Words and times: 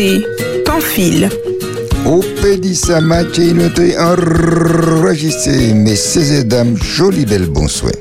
C'était 0.00 0.24
Pamphile. 0.64 1.28
Au 2.06 2.24
Pédissa 2.40 3.02
match, 3.02 3.36
il 3.36 3.60
enregistré, 3.98 5.74
messieurs 5.74 6.38
et 6.38 6.44
dames, 6.44 6.74
joli 6.82 7.26
belle 7.26 7.48
bonsoir. 7.48 7.92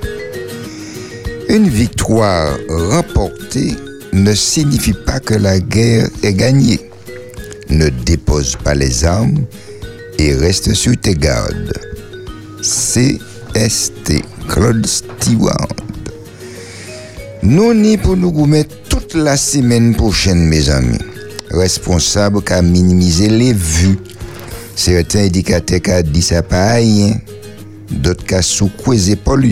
Une 1.49 1.67
victoire 1.67 2.57
remportée 2.69 3.73
ne 4.13 4.33
signifie 4.33 4.93
pas 4.93 5.19
que 5.19 5.33
la 5.33 5.59
guerre 5.59 6.07
est 6.23 6.31
gagnée. 6.31 6.79
Ne 7.69 7.89
dépose 7.89 8.55
pas 8.63 8.75
les 8.75 9.03
armes 9.03 9.43
et 10.17 10.33
reste 10.35 10.73
sur 10.73 10.95
tes 10.95 11.15
gardes. 11.15 11.73
CST 12.61 14.23
Claude 14.47 14.85
Stewart. 14.85 15.67
Nous 17.43 17.73
n'y 17.73 17.97
pour 17.97 18.15
nous 18.15 18.45
mettre 18.45 18.73
toute 18.87 19.15
la 19.15 19.35
semaine 19.35 19.93
prochaine, 19.93 20.45
mes 20.45 20.69
amis. 20.69 21.08
Responsable 21.51 22.41
qu'à 22.41 22.61
minimiser 22.61 23.29
les 23.29 23.53
vues. 23.53 23.99
Certains 24.75 25.25
indicateurs 25.25 25.81
qui 25.81 26.11
dit 26.11 26.21
ça 26.21 26.41
pas 26.41 26.73
rien. 26.73 27.15
D'autres 27.91 28.25
cas 28.25 28.41
sous 28.41 28.69
les 28.91 29.11
épaules 29.11 29.45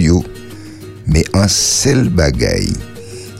Mais 1.07 1.25
en 1.33 1.47
seul 1.47 2.09
bagaille. 2.09 2.73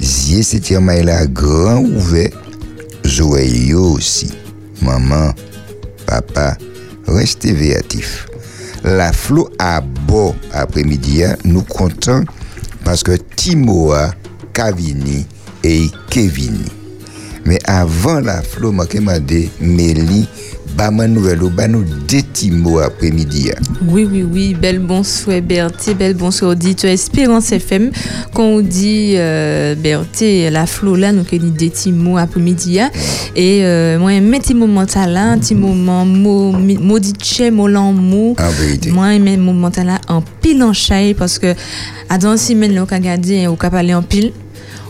Zie 0.01 0.43
c'est 0.43 0.70
la 0.71 1.25
grand 1.27 1.79
ouvert. 1.79 2.31
Zoé 3.05 3.73
aussi. 3.73 4.34
Maman, 4.81 5.34
papa, 6.05 6.57
restez 7.07 7.53
véatifs. 7.53 8.27
La 8.84 9.12
flot 9.12 9.49
à 9.59 9.81
beau 9.81 10.35
après-midi, 10.53 11.23
hein. 11.23 11.35
nous 11.43 11.63
comptons 11.63 12.23
parce 12.84 13.03
que 13.03 13.17
Timoa, 13.35 14.12
Kavini 14.53 15.26
et 15.63 15.87
Kevini. 16.09 16.77
Mais 17.47 17.59
avant 17.63 18.19
la 18.19 18.41
flot, 18.41 18.73
m'a 18.73 18.85
dit 19.19 19.49
Mélie, 19.61 20.27
bah 20.75 20.91
ma 20.91 21.07
nouvelle 21.07 21.41
ou 21.41 21.49
bah 21.49 21.70
nous 21.70 21.85
détimo 22.05 22.79
après-midi. 22.79 23.51
Oui, 23.87 24.05
oui, 24.12 24.23
oui, 24.23 24.54
belle 24.54 24.79
bonsoir 24.79 25.41
Berthe, 25.41 25.95
belle 25.98 26.15
bonsoir 26.15 26.51
auditeur 26.51 26.91
Espérance 26.91 27.54
FM. 27.54 27.91
Quand 28.34 28.43
on 28.43 28.59
dit 28.59 29.13
euh, 29.15 29.76
Berthe, 29.76 30.51
la 30.51 30.65
flot 30.65 30.98
là, 30.98 31.13
nous 31.13 31.23
dit 31.23 31.39
détimo 31.51 32.17
après-midi. 32.17 32.79
Et 33.34 33.63
euh, 33.63 33.98
moi, 33.98 34.11
un 34.11 34.39
petit 34.39 34.54
moment 34.54 34.85
là, 35.07 35.32
un 35.32 35.37
petit 35.37 35.55
moment 35.55 36.04
maudit 36.04 37.13
mot 37.54 37.67
l'amour. 37.70 38.35
En 38.39 38.49
vérité. 38.49 38.91
Moi, 38.91 39.05
un 39.05 39.37
moment 39.37 39.71
là 39.77 40.01
en 40.09 40.21
pile 40.41 40.61
en 40.63 40.73
chaille 40.73 41.13
parce 41.13 41.39
que 41.39 41.55
à 42.09 42.17
dans 42.17 42.35
semaine, 42.35 42.77
on 42.77 42.84
a 42.84 42.95
regardé, 42.95 43.48
on 43.48 43.54
a 43.54 43.70
parlé 43.70 43.93
en 43.93 44.04
pile 44.04 44.34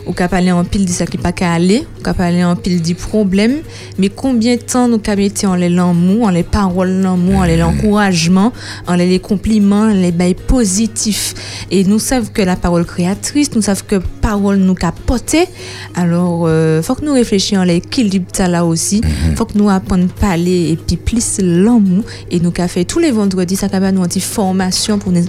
ou 0.08 0.12
cap 0.12 0.32
aller 0.32 0.50
en 0.50 0.64
pile 0.64 0.86
de 0.86 0.90
ça 0.90 1.06
qui 1.06 1.18
pas 1.18 1.32
qu'à 1.32 1.52
aller, 1.52 1.86
ou 2.04 2.22
aller 2.22 2.42
en 2.42 2.56
pile 2.56 2.80
du 2.80 2.94
problème, 2.94 3.58
mais 3.98 4.08
combien 4.08 4.56
de 4.56 4.62
temps 4.62 4.88
nous 4.88 4.98
cap 4.98 5.18
en 5.44 5.54
les 5.54 5.68
l'amour, 5.68 6.26
en 6.26 6.30
les 6.30 6.42
paroles 6.42 7.02
l'amour, 7.02 7.40
en 7.40 7.44
les 7.44 7.56
l'encouragement, 7.56 8.52
en 8.86 8.94
les, 8.94 9.06
les 9.06 9.18
compliments, 9.18 9.82
en 9.82 9.94
les 9.94 10.12
bails 10.12 10.34
positifs. 10.34 11.34
Et 11.70 11.84
nous 11.84 11.98
savons 11.98 12.28
que 12.32 12.42
la 12.42 12.56
parole 12.56 12.86
créatrice, 12.86 13.54
nous 13.54 13.62
savons 13.62 13.82
que 13.86 13.96
parole 14.22 14.56
nous 14.56 14.74
capoter. 14.74 15.46
Alors, 15.94 16.44
euh, 16.46 16.82
faut 16.82 16.94
que 16.94 17.04
nous 17.04 17.12
réfléchissions 17.12 17.60
à 17.60 17.66
l'équilibre 17.66 18.26
là 18.38 18.64
aussi. 18.64 19.02
Mhm. 19.02 19.36
Faut 19.36 19.44
que 19.44 19.58
nous 19.58 19.68
apprenions 19.68 20.06
à 20.06 20.20
parler 20.20 20.70
et 20.70 20.76
puis 20.76 20.96
plus 20.96 21.38
l'amour. 21.40 22.04
Et 22.30 22.40
nous 22.40 22.52
avons 22.56 22.68
fait 22.68 22.84
tous 22.84 22.98
les 22.98 23.10
vendredis, 23.10 23.56
ça 23.56 23.68
va 23.68 23.92
nous 23.92 24.04
une 24.04 24.20
formation 24.20 24.98
pour 24.98 25.12
nous 25.12 25.20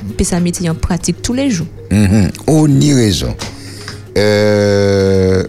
mettre 0.42 0.70
en 0.70 0.76
pratique 0.76 1.22
tous 1.22 1.34
les 1.34 1.50
jours. 1.50 1.68
Mhm. 1.92 2.30
On 2.48 2.68
y 2.80 2.94
raison. 2.94 3.36
Euh, 4.20 5.44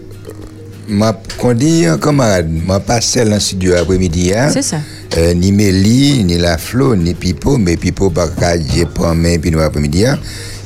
ma 0.87 1.13
dit 1.55 1.85
un 1.85 1.97
camarade, 1.97 2.49
m'a 2.49 2.79
passé 2.79 3.25
dans 3.25 3.39
studio 3.39 3.75
après-midi. 3.75 4.33
Hein? 4.33 4.49
C'est 4.53 4.61
ça. 4.61 4.77
Euh, 5.17 5.33
ni 5.33 5.51
Mélie, 5.51 6.23
ni 6.23 6.37
La 6.37 6.57
Flo, 6.57 6.95
ni 6.95 7.13
Pipo, 7.13 7.57
mais 7.57 7.75
Pipo, 7.75 8.09
par 8.09 8.29
j'ai 8.73 8.85
pris 8.85 9.15
main, 9.15 9.37
puis 9.39 9.51
nous 9.51 9.59
après-midi. 9.59 10.05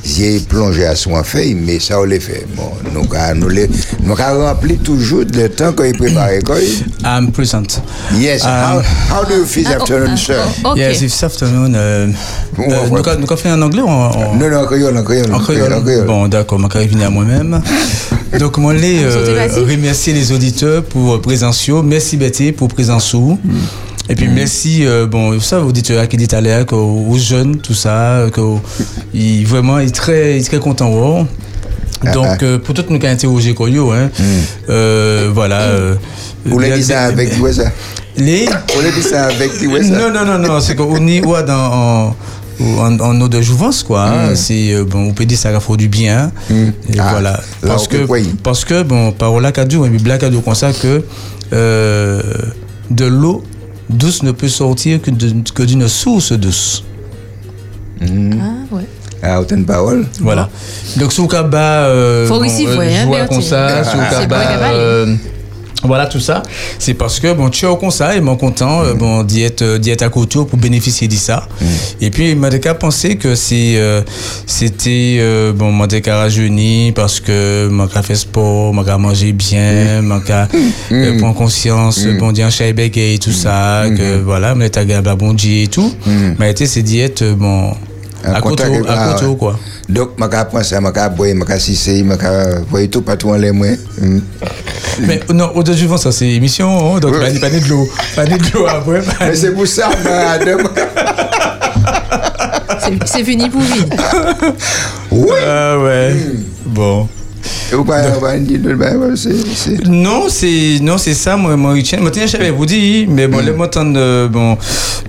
J'ai 0.06 0.38
plongé 0.38 0.86
à 0.86 0.94
son 0.94 1.20
fait, 1.24 1.52
mais 1.54 1.80
ça 1.80 2.00
on 2.00 2.04
l'a 2.04 2.20
fait. 2.20 2.46
Bon, 2.56 2.70
nous 2.94 3.02
nous 3.34 3.48
les, 3.48 3.68
nous 4.02 4.14
rempli 4.14 4.78
toujours 4.78 5.24
le 5.34 5.48
temps 5.48 5.72
qu'on 5.72 5.90
prépare 5.92 6.28
quoi. 6.44 6.56
I'm 7.04 7.32
present. 7.32 7.82
Yes. 8.14 8.44
Um, 8.44 8.50
how, 8.50 8.82
how 9.10 9.24
do 9.24 9.34
you 9.34 9.44
feel 9.46 9.66
afternoon, 9.66 10.16
sir? 10.16 10.36
Ok. 10.64 10.76
Yes, 10.76 11.00
this 11.00 11.22
afternoon. 11.24 11.74
Euh, 11.74 12.06
Bon, 12.56 12.62
euh, 12.62 12.86
nous 12.88 12.96
avons 12.96 13.22
avons 13.24 13.36
fait 13.36 13.50
en 13.50 13.60
anglais 13.60 13.82
ou 13.82 13.88
en, 13.88 14.34
Non, 14.34 14.48
non, 14.48 14.60
en 14.62 14.66
créole, 14.66 14.96
en 14.96 15.02
créole. 15.02 15.34
en 15.34 15.38
créole 15.40 15.72
en 15.74 15.82
créole. 15.82 16.06
Bon, 16.06 16.26
d'accord, 16.28 16.58
je 16.72 16.78
vais 16.78 16.86
venir 16.86 17.08
à 17.08 17.10
moi-même. 17.10 17.60
Donc, 18.38 18.56
moi, 18.58 18.74
je 18.74 18.78
Ah, 18.78 19.10
sautez, 19.48 19.60
euh, 19.60 19.64
remercier 19.70 20.12
les 20.14 20.32
auditeurs 20.32 20.82
pour 20.84 21.14
euh, 21.14 21.20
présence. 21.20 21.68
Merci, 21.84 22.16
Betty, 22.16 22.52
pour 22.52 22.68
présence. 22.68 23.12
Mm. 23.14 23.36
Et 24.08 24.14
puis, 24.14 24.28
merci, 24.28 24.86
euh, 24.86 25.06
bon, 25.06 25.38
ça, 25.40 25.60
aux 25.60 25.68
auditeurs 25.68 26.06
qui 26.08 26.16
dit 26.16 26.28
à 26.34 26.64
qu'aux- 26.64 27.06
aux 27.10 27.18
jeunes, 27.18 27.56
tout 27.58 27.74
ça, 27.74 28.26
que 28.32 28.40
ils, 29.14 29.44
vraiment, 29.46 29.78
ils 29.80 29.88
sont 29.88 29.94
très, 29.94 30.36
ils 30.36 30.42
sont 30.44 30.50
très 30.50 30.58
contents. 30.60 30.90
ouais. 30.92 31.24
Donc, 32.12 32.26
Ah, 32.28 32.36
euh, 32.44 32.58
pour 32.58 32.74
tout 32.74 32.84
nous 32.90 32.98
qui 32.98 33.06
a 33.06 33.10
interrogé, 33.10 33.54
quoi, 33.54 33.68
yo, 33.70 33.90
hein, 33.90 34.10
euh, 34.68 35.30
voilà. 35.34 35.60
euh, 35.62 35.94
Vous 36.44 36.58
l'avez 36.58 36.74
les- 36.74 36.78
dit 36.80 36.84
ça 36.86 37.04
avec 37.04 37.34
du 37.34 37.52
ça? 37.52 37.64
Les. 38.16 38.44
Vous 38.46 38.80
l'avez 38.80 38.92
dit 38.92 39.02
ça 39.02 39.24
avec 39.26 39.58
du 39.58 39.66
ça? 39.82 39.82
Non, 39.98 40.12
non, 40.12 40.24
non, 40.24 40.38
non, 40.38 40.60
c'est 40.60 40.76
qu'on 40.76 41.04
y 41.06 41.20
voit 41.20 41.42
dans, 41.42 41.54
en, 42.10 42.16
en, 42.78 43.00
en 43.00 43.20
eau 43.22 43.28
de 43.28 43.40
jouvence, 43.40 43.82
quoi. 43.82 44.04
hein. 44.08 44.34
C'est, 44.36 44.72
euh, 44.74 44.84
bon, 44.84 45.08
on 45.08 45.12
peut 45.14 45.24
dire 45.24 45.38
ça 45.38 45.50
va 45.50 45.58
faire 45.58 45.76
du 45.76 45.88
bien. 45.88 46.30
Et 46.50 46.54
Ah, 46.98 47.08
voilà. 47.12 47.30
là, 47.32 47.40
Parce 47.62 47.84
on 47.84 47.90
que, 47.90 48.04
croire. 48.04 48.20
parce 48.42 48.64
que, 48.64 48.82
bon, 48.82 49.10
parola 49.12 49.50
Kadou, 49.50 49.84
et 49.86 49.88
Biblia 49.88 50.18
Kadou, 50.18 50.42
comme 50.42 50.54
ça, 50.54 50.72
que 50.72 51.02
euh, 51.54 52.22
de 52.90 53.04
l'eau 53.06 53.42
douce 53.88 54.22
ne 54.22 54.32
peut 54.32 54.48
sortir 54.48 55.00
que 55.00 55.10
de- 55.10 55.50
que 55.54 55.62
d'une 55.62 55.88
source 55.88 56.32
douce. 56.32 56.84
Ah, 58.02 58.04
ouais. 58.74 58.86
Ah, 59.22 59.40
autant 59.40 59.56
de 59.56 59.64
paroles. 59.64 60.06
Voilà. 60.20 60.48
Donc, 60.98 61.12
sous 61.12 61.26
Kaba, 61.26 61.86
euh, 61.86 62.26
Faut 62.28 62.44
ici, 62.44 62.66
euh, 62.66 62.76
ouais, 62.76 62.94
hein, 62.94 63.26
comme 63.28 63.40
ça, 63.42 63.82
sous 63.84 63.96
voilà 65.82 66.06
tout 66.06 66.20
ça. 66.20 66.42
C'est 66.78 66.94
parce 66.94 67.20
que 67.20 67.32
bon, 67.32 67.50
tu 67.50 67.64
es 67.64 67.68
au 67.68 67.76
conseil, 67.76 68.20
mon 68.20 68.36
content, 68.36 68.82
euh, 68.82 68.94
bon, 68.94 69.22
d'y 69.22 69.42
être, 69.42 69.62
euh, 69.62 69.78
d'y 69.78 69.90
être 69.90 70.02
à 70.02 70.08
côté 70.08 70.38
pour 70.48 70.58
bénéficier 70.58 71.06
de 71.06 71.14
ça. 71.14 71.48
Et 72.00 72.10
puis, 72.10 72.30
il 72.30 72.36
m'a 72.36 72.50
déjà 72.50 72.74
pensé 72.74 73.16
que 73.16 73.34
c'est, 73.34 73.74
euh, 73.76 74.02
c'était, 74.46 75.18
euh, 75.20 75.52
bon, 75.52 75.86
j'ai 75.90 76.10
rajeuni 76.10 76.92
parce 76.92 77.20
que 77.20 77.70
j'ai 77.94 78.02
fait 78.02 78.14
sport, 78.14 78.74
j'ai 78.84 78.96
mangé 78.96 79.32
bien, 79.32 80.02
moi, 80.02 80.22
j'ai 80.90 81.18
prendre 81.18 81.34
conscience, 81.34 82.04
bon, 82.18 82.32
d'y 82.32 82.44
en 82.44 82.50
et 83.14 83.18
tout 83.18 83.32
ça, 83.32 83.84
que 83.96 84.20
voilà, 84.22 84.54
mais 84.54 84.70
t'as 84.70 84.84
gagné 84.84 85.14
bon 85.16 85.34
Dieu 85.34 85.62
et 85.62 85.68
tout. 85.68 85.94
Mais 86.38 86.50
été, 86.50 86.66
c'est 86.66 86.82
d'y 86.82 87.00
être, 87.00 87.22
bon, 87.34 87.74
à 88.24 88.40
côté, 88.40 88.64
contact- 88.64 88.88
à 88.88 88.94
ah, 89.10 89.12
côté, 89.12 89.26
ouais. 89.26 89.36
quoi? 89.36 89.58
Donc, 89.88 90.10
je 90.18 90.24
vais 90.24 90.44
prendre 90.44 90.64
ça, 90.64 90.76
je 90.78 90.84
vais 90.84 91.10
boire, 91.10 91.28
je 91.28 91.44
vais 91.52 91.58
sisser, 91.60 91.98
je 91.98 92.04
vais 92.04 92.60
voir 92.68 92.82
tout 92.90 93.02
partout 93.02 93.30
en 93.30 93.36
les 93.36 93.52
mains. 93.52 93.76
Mm. 94.00 94.18
Mais 95.06 95.20
non, 95.32 95.50
au 95.54 95.62
de 95.62 95.74
ça 95.98 96.10
c'est 96.12 96.28
émission, 96.28 96.96
hein, 96.96 97.00
donc 97.00 97.12
pas, 97.12 97.26
pas 97.40 97.50
de 97.50 97.68
l'eau. 97.68 97.86
Pas 98.14 98.24
de 98.24 98.36
l'eau 98.54 98.66
après. 98.66 99.02
pas- 99.02 99.26
Mais 99.26 99.34
c'est 99.34 99.52
pour 99.52 99.66
ça, 99.66 99.90
madame. 100.04 100.68
C'est- 102.80 103.06
C'est 103.06 103.24
fini 103.24 103.48
pour 103.50 103.60
vite. 103.60 103.92
Oui. 105.10 105.30
Ah 105.46 105.78
ouais. 105.78 106.14
Bon. 106.66 107.08
Et 107.72 107.76
pas 107.84 108.02
pas 108.20 108.38
dire 108.38 108.60
Non, 109.88 110.24
c'est 110.28 110.78
non, 110.80 110.98
c'est 110.98 111.14
ça, 111.14 111.36
moi, 111.36 111.56
moi, 111.56 111.72
Richard. 111.72 112.00
Moi, 112.00 112.10
tiens, 112.10 112.26
j'avais 112.26 112.50
vous 112.50 112.66
dit, 112.66 113.06
mais 113.08 113.26
bon, 113.26 113.38
les 113.38 113.52
montants 113.52 113.84
de 113.84 114.28
bon, 114.28 114.56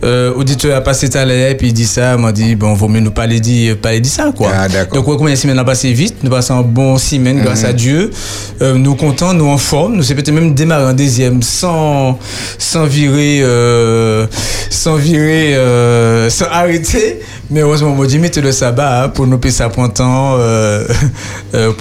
euh, 0.03 0.33
auditeur 0.33 0.77
a 0.77 0.81
passé 0.81 1.09
tout 1.09 1.17
à 1.17 1.25
l'heure, 1.25 1.55
puis 1.57 1.67
il 1.67 1.73
dit 1.73 1.85
ça, 1.85 2.17
m'a 2.17 2.31
dit, 2.31 2.55
bon, 2.55 2.73
vaut 2.73 2.87
mieux 2.87 2.99
nous 2.99 3.11
parler 3.11 3.39
dit, 3.39 3.71
parler 3.81 3.99
dit 3.99 4.09
ça, 4.09 4.31
quoi. 4.35 4.51
Ah. 4.53 4.67
Donc, 4.67 5.07
ouais, 5.07 5.15
combien 5.17 5.33
de 5.33 5.39
semaines 5.39 5.59
a 5.59 5.63
passé 5.63 5.93
vite, 5.93 6.15
nous 6.23 6.29
passons 6.29 6.55
un 6.55 6.61
bon 6.61 6.97
semaine, 6.97 7.41
grâce 7.41 7.63
à 7.63 7.73
Dieu. 7.73 8.11
Euh, 8.61 8.75
nous 8.75 8.95
contents, 8.95 9.33
nous 9.33 9.47
en 9.47 9.57
forme, 9.57 9.95
nous 9.95 10.03
c'est 10.03 10.15
peut-être 10.15 10.31
même 10.31 10.53
démarrer 10.53 10.85
en 10.85 10.93
deuxième 10.93 11.41
sans, 11.41 12.17
sans 12.57 12.85
virer, 12.85 13.39
euh, 13.41 14.27
sans 14.69 14.95
virer, 14.95 15.55
euh, 15.55 16.29
sans 16.29 16.45
arrêter. 16.45 17.19
Mais 17.49 17.61
heureusement, 17.61 17.91
moi, 17.91 18.07
dit, 18.07 18.19
mettez 18.19 18.41
le 18.41 18.51
sabbat 18.51 19.03
hein, 19.03 19.09
pour 19.09 19.25
nous 19.25 19.37
payer 19.37 19.53
ça 19.53 19.69
point 19.69 19.89
temps, 19.89 20.35
euh, 20.37 20.85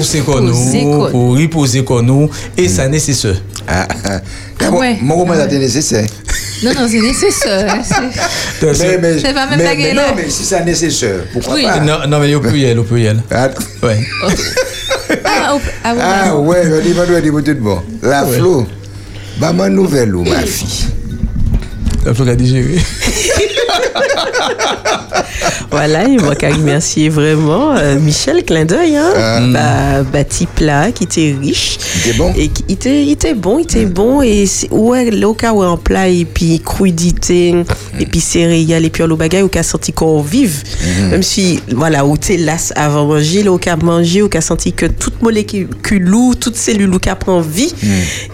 pour 0.00 0.06
ressourcer 0.06 0.22
comme 0.24 0.46
nous, 0.46 1.08
pour 1.10 1.36
reposer 1.36 1.84
comme 1.84 2.06
nous, 2.06 2.30
et 2.56 2.68
ça 2.68 2.88
nécessaire. 2.88 3.36
ah 3.68 3.86
ah. 4.04 4.70
Ouais. 4.72 4.98
Mon 5.02 5.16
roman 5.16 5.34
ça 5.34 5.46
nécessaire. 5.46 6.06
Non, 6.62 6.72
non, 6.74 6.86
c'est 6.90 7.00
nécessaire. 7.00 7.74
C'est- 8.60 8.78
Mais 8.82 8.98
mais 8.98 9.18
C'est 9.18 9.32
pas 9.32 9.46
même 9.46 9.58
la 9.58 9.74
gueule, 9.74 9.96
non 9.96 10.02
mais 10.14 10.28
si 10.28 10.44
c'est 10.44 10.62
nécessaire, 10.64 11.20
pourquoi 11.32 11.54
Oui. 11.54 11.62
pas? 11.64 11.80
Non, 11.80 11.98
non, 12.06 12.18
mais 12.20 12.34
au 12.34 12.40
pluriel, 12.40 12.78
au 12.78 12.84
pluriel. 12.84 13.22
Ah, 13.30 13.48
Ouais. 13.82 14.00
Ah, 15.24 15.56
ah, 15.84 15.94
ouais. 15.94 16.00
Ah 16.02 16.36
ouais, 16.36 16.62
je 16.64 16.80
dis 16.86 16.92
pas 16.92 17.06
de 17.06 17.18
dire 17.20 17.32
tout 17.54 17.60
bon. 17.62 17.80
La 18.02 18.26
Flo. 18.26 18.66
Bah 19.38 19.52
ma 19.54 19.68
nouvelle 19.70 20.14
ou 20.14 20.22
ma 20.24 20.42
fille? 20.42 20.86
Il 22.06 22.14
faut 22.14 22.24
qu'à 22.24 22.34
digérer. 22.36 22.78
Voilà, 25.70 26.04
il 26.04 26.20
m'a 26.20 26.34
qu'à 26.34 26.50
remercier 26.50 27.08
vraiment 27.08 27.72
euh, 27.76 27.98
Michel 27.98 28.44
Clin 28.44 28.64
d'œil, 28.64 28.96
hein. 28.96 29.10
Ah. 29.16 29.40
Bah, 30.02 30.04
petit 30.24 30.46
plat 30.46 30.90
qui 30.92 31.04
était 31.04 31.34
riche. 31.40 31.78
Il 31.94 32.00
était 32.10 32.18
bon 32.18 32.32
Et 32.36 32.48
qui- 32.48 32.64
il 32.68 32.72
était, 32.74 33.02
il 33.04 33.10
était 33.12 33.34
bon, 33.34 33.58
il 33.58 33.62
était 33.62 33.86
bon. 33.86 34.20
Et 34.22 34.46
ouais, 34.70 35.10
là, 35.10 35.28
où 35.28 35.62
en 35.62 35.76
plat, 35.76 36.08
et 36.08 36.24
puis 36.24 36.60
crudité, 36.60 37.54
et 37.98 38.06
puis 38.06 38.20
céréales, 38.20 38.84
et 38.84 38.90
puis 38.90 39.04
le 39.06 39.14
bagage, 39.16 39.44
au 39.44 39.48
cas 39.48 39.62
senti 39.62 39.92
qu'on 39.92 40.20
vive. 40.22 40.62
Même 41.10 41.22
si, 41.22 41.60
voilà, 41.72 42.04
où 42.04 42.16
t'es 42.16 42.36
là 42.36 42.56
avant 42.74 43.06
manger, 43.06 43.42
là, 43.44 43.52
au 43.52 43.58
cas 43.58 43.76
manger, 43.76 44.22
au 44.22 44.28
cas 44.28 44.40
senti 44.40 44.72
que 44.72 44.86
toute 44.86 45.22
molécule, 45.22 45.68
ou 46.14 46.34
toute 46.34 46.56
cellule, 46.56 46.92
au 46.94 46.98
cas 46.98 47.14
prend 47.14 47.40
vie. 47.40 47.72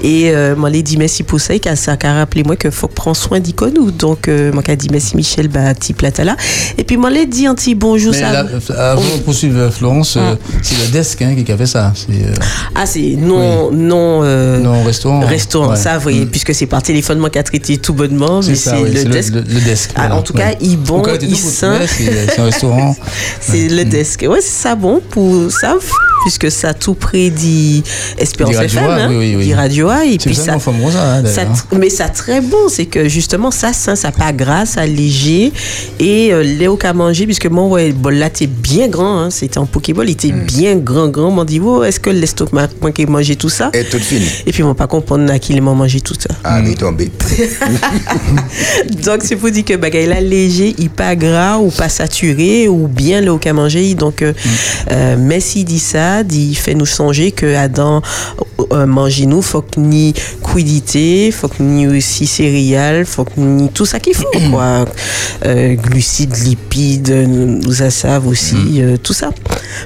Et, 0.03 0.31
euh, 0.31 0.57
moi, 0.57 0.71
les 0.71 0.83
dit 0.83 0.97
merci 0.97 1.23
pour 1.23 1.41
ça, 1.41 1.55
et 1.55 1.61
ça, 1.77 1.97
qu'a 1.97 2.15
rappelé 2.15 2.43
moi 2.45 2.57
qu'il 2.57 2.71
faut 2.71 2.89
prendre 2.89 3.17
soin 3.17 3.41
d'Iconou. 3.41 3.91
Donc, 3.91 4.29
euh, 4.29 4.53
moi, 4.53 4.63
qu'a 4.63 4.77
dit 4.77 4.89
merci 4.91 5.17
Michel, 5.17 5.49
bah, 5.49 5.75
là. 6.03 6.37
Et 6.79 6.85
puis, 6.85 6.97
moi, 6.97 7.11
les 7.11 7.27
dit 7.27 7.47
un 7.47 7.55
petit 7.55 7.75
bonjour, 7.75 8.13
Mais 8.13 8.21
ça. 8.21 8.31
euh, 8.45 8.93
avant 8.93 9.03
de 9.03 9.23
poursuivre 9.25 9.59
euh, 9.61 9.71
Florence, 9.71 10.17
euh, 10.17 10.35
c'est 10.63 10.77
le 10.79 10.89
desk 10.93 11.23
hein, 11.23 11.35
qui 11.45 11.51
a 11.53 11.57
fait 11.57 11.67
ça. 11.67 11.93
Euh, 12.11 12.33
Ah, 12.75 12.87
c'est 12.87 13.17
non, 13.19 13.71
non, 13.73 14.21
euh, 14.23 14.59
non 14.59 14.83
restaurant. 14.85 15.21
restaurant, 15.21 15.71
Ouais. 15.71 15.77
ça, 15.77 15.99
oui, 16.05 16.27
puisque 16.27 16.55
c'est 16.55 16.67
par 16.67 16.83
téléphone 16.83 17.19
moi 17.19 17.31
qui 17.31 17.39
a 17.39 17.43
traité 17.43 17.79
tout 17.79 17.95
bonnement, 17.95 18.41
mais 18.47 18.55
C'est 18.55 18.73
oui, 18.77 18.93
le 18.93 19.05
desk. 19.05 19.35
le, 19.35 19.41
le 19.41 19.61
desk. 19.61 19.91
Ah, 19.97 20.15
en 20.15 20.23
tout 20.23 20.33
cas, 20.33 20.53
il 20.61 20.77
bon, 20.77 21.03
il 21.23 21.37
sain. 21.37 21.79
C'est 21.87 22.39
un 22.41 22.45
restaurant. 22.51 22.97
C'est 23.41 23.69
le 23.69 23.85
desk. 23.85 24.25
Ouais, 24.29 24.41
c'est 24.41 24.63
ça 24.63 24.75
bon 24.75 25.01
pour 25.11 25.51
ça, 25.51 25.75
puisque 26.27 26.51
ça 26.51 26.75
tout 26.75 26.95
près 26.95 27.31
dit 27.31 27.85
Espérance 28.19 28.57
FM, 28.57 28.85
hein, 28.91 29.07
oui, 29.11 29.17
oui, 29.17 29.37
oui. 29.37 29.45
dit 29.45 29.55
Radio 29.55 29.89
A, 29.89 30.05
et 30.05 30.13
C'est 30.21 30.27
puis 30.27 30.35
ça, 30.35 30.43
ça. 30.47 30.53
mon 30.55 30.59
femme 30.59 30.81
Rosa, 30.83 31.17
hein, 31.19 31.23
ça 31.25 31.43
mais 31.79 31.89
ça 31.89 32.09
très 32.09 32.41
bon, 32.41 32.69
c'est 32.69 32.87
que 32.87 33.09
justement 33.09 33.53
ça, 33.53 33.73
ça, 33.73 33.95
ça 33.95 34.11
pas 34.11 34.33
gras, 34.33 34.67
ça 34.67 34.85
léger 34.87 35.53
et 36.01 36.33
euh, 36.33 36.43
Léo 36.43 36.77
qu'a 36.77 36.93
mangé 36.93 37.27
puisque 37.27 37.47
moi 37.47 37.67
ouais, 37.67 37.89
le 37.89 37.95
bol 37.95 38.15
là 38.17 38.29
t'es 38.29 38.49
bien 38.49 38.89
grand, 38.89 39.19
hein, 39.21 39.31
c'était 39.31 39.59
en 39.59 39.67
pokéball, 39.67 40.09
il 40.09 40.13
était 40.13 40.33
Mm. 40.33 40.45
bien 40.47 40.75
grand, 40.77 41.07
grand. 41.09 41.31
M'en 41.31 41.45
dit 41.45 41.61
oh 41.65 41.85
est-ce 41.85 42.01
que 42.01 42.11
l'estomac 42.11 42.69
moi 42.81 42.91
qui 42.91 43.07
mangé 43.07 43.37
tout 43.37 43.49
ça? 43.49 43.71
Et 43.73 43.85
tout 43.85 43.99
fini. 44.01 44.27
Et 44.47 44.51
puis 44.53 44.65
on 44.65 44.75
pas 44.75 44.89
comprendre 44.89 45.31
à 45.33 45.39
qui 45.39 45.53
il 45.53 45.63
m'a 45.63 45.73
mangé 45.75 46.01
tout 46.01 46.17
ça. 46.19 46.35
Ah, 46.43 46.61
il 46.61 46.73
est 46.73 46.75
tombé. 46.75 47.11
Donc, 49.05 49.21
c'est 49.23 49.37
pour 49.37 49.51
dire 49.51 49.65
que 49.65 49.75
bagay 49.77 50.07
là 50.07 50.21
léger, 50.21 50.75
il 50.79 50.91
pas 50.91 51.15
gras 51.15 51.59
ou 51.59 51.71
pas 51.71 51.89
saturé 51.89 52.69
ou 52.69 52.89
bien 52.89 53.21
le 53.21 53.37
qu'à 53.39 53.53
manger. 53.53 53.95
Donc, 53.95 54.23
euh, 54.23 54.33
euh, 54.91 55.17
Messi 55.17 55.65
dit 55.65 55.79
ça, 55.79 56.16
dit 56.23 56.55
fait 56.55 56.75
nous 56.75 56.87
songer 56.87 57.33
que 57.33 57.55
Adam 57.55 58.03
euh, 58.73 58.87
manger 58.87 59.27
nous, 59.27 59.43
faut 59.43 59.63
que 59.63 59.79
ni 59.79 60.15
quidité, 60.43 61.31
faut 61.31 61.49
que 61.49 61.63
ni 61.63 61.87
aussi 61.87 62.27
céréales, 62.27 63.05
faut 63.05 63.25
que 63.25 63.39
ni 63.39 63.69
tout 63.69 63.87
ça 63.87 64.01
qu'il 64.01 64.15
faut 64.15 64.31
quoi. 64.51 64.85
Euh, 65.45 65.75
glucides, 65.75 66.37
lipides, 66.45 67.11
nous 67.29 67.91
savent 67.91 68.27
aussi 68.27 68.81
euh, 68.81 68.97
tout 69.03 69.13
ça. 69.13 69.31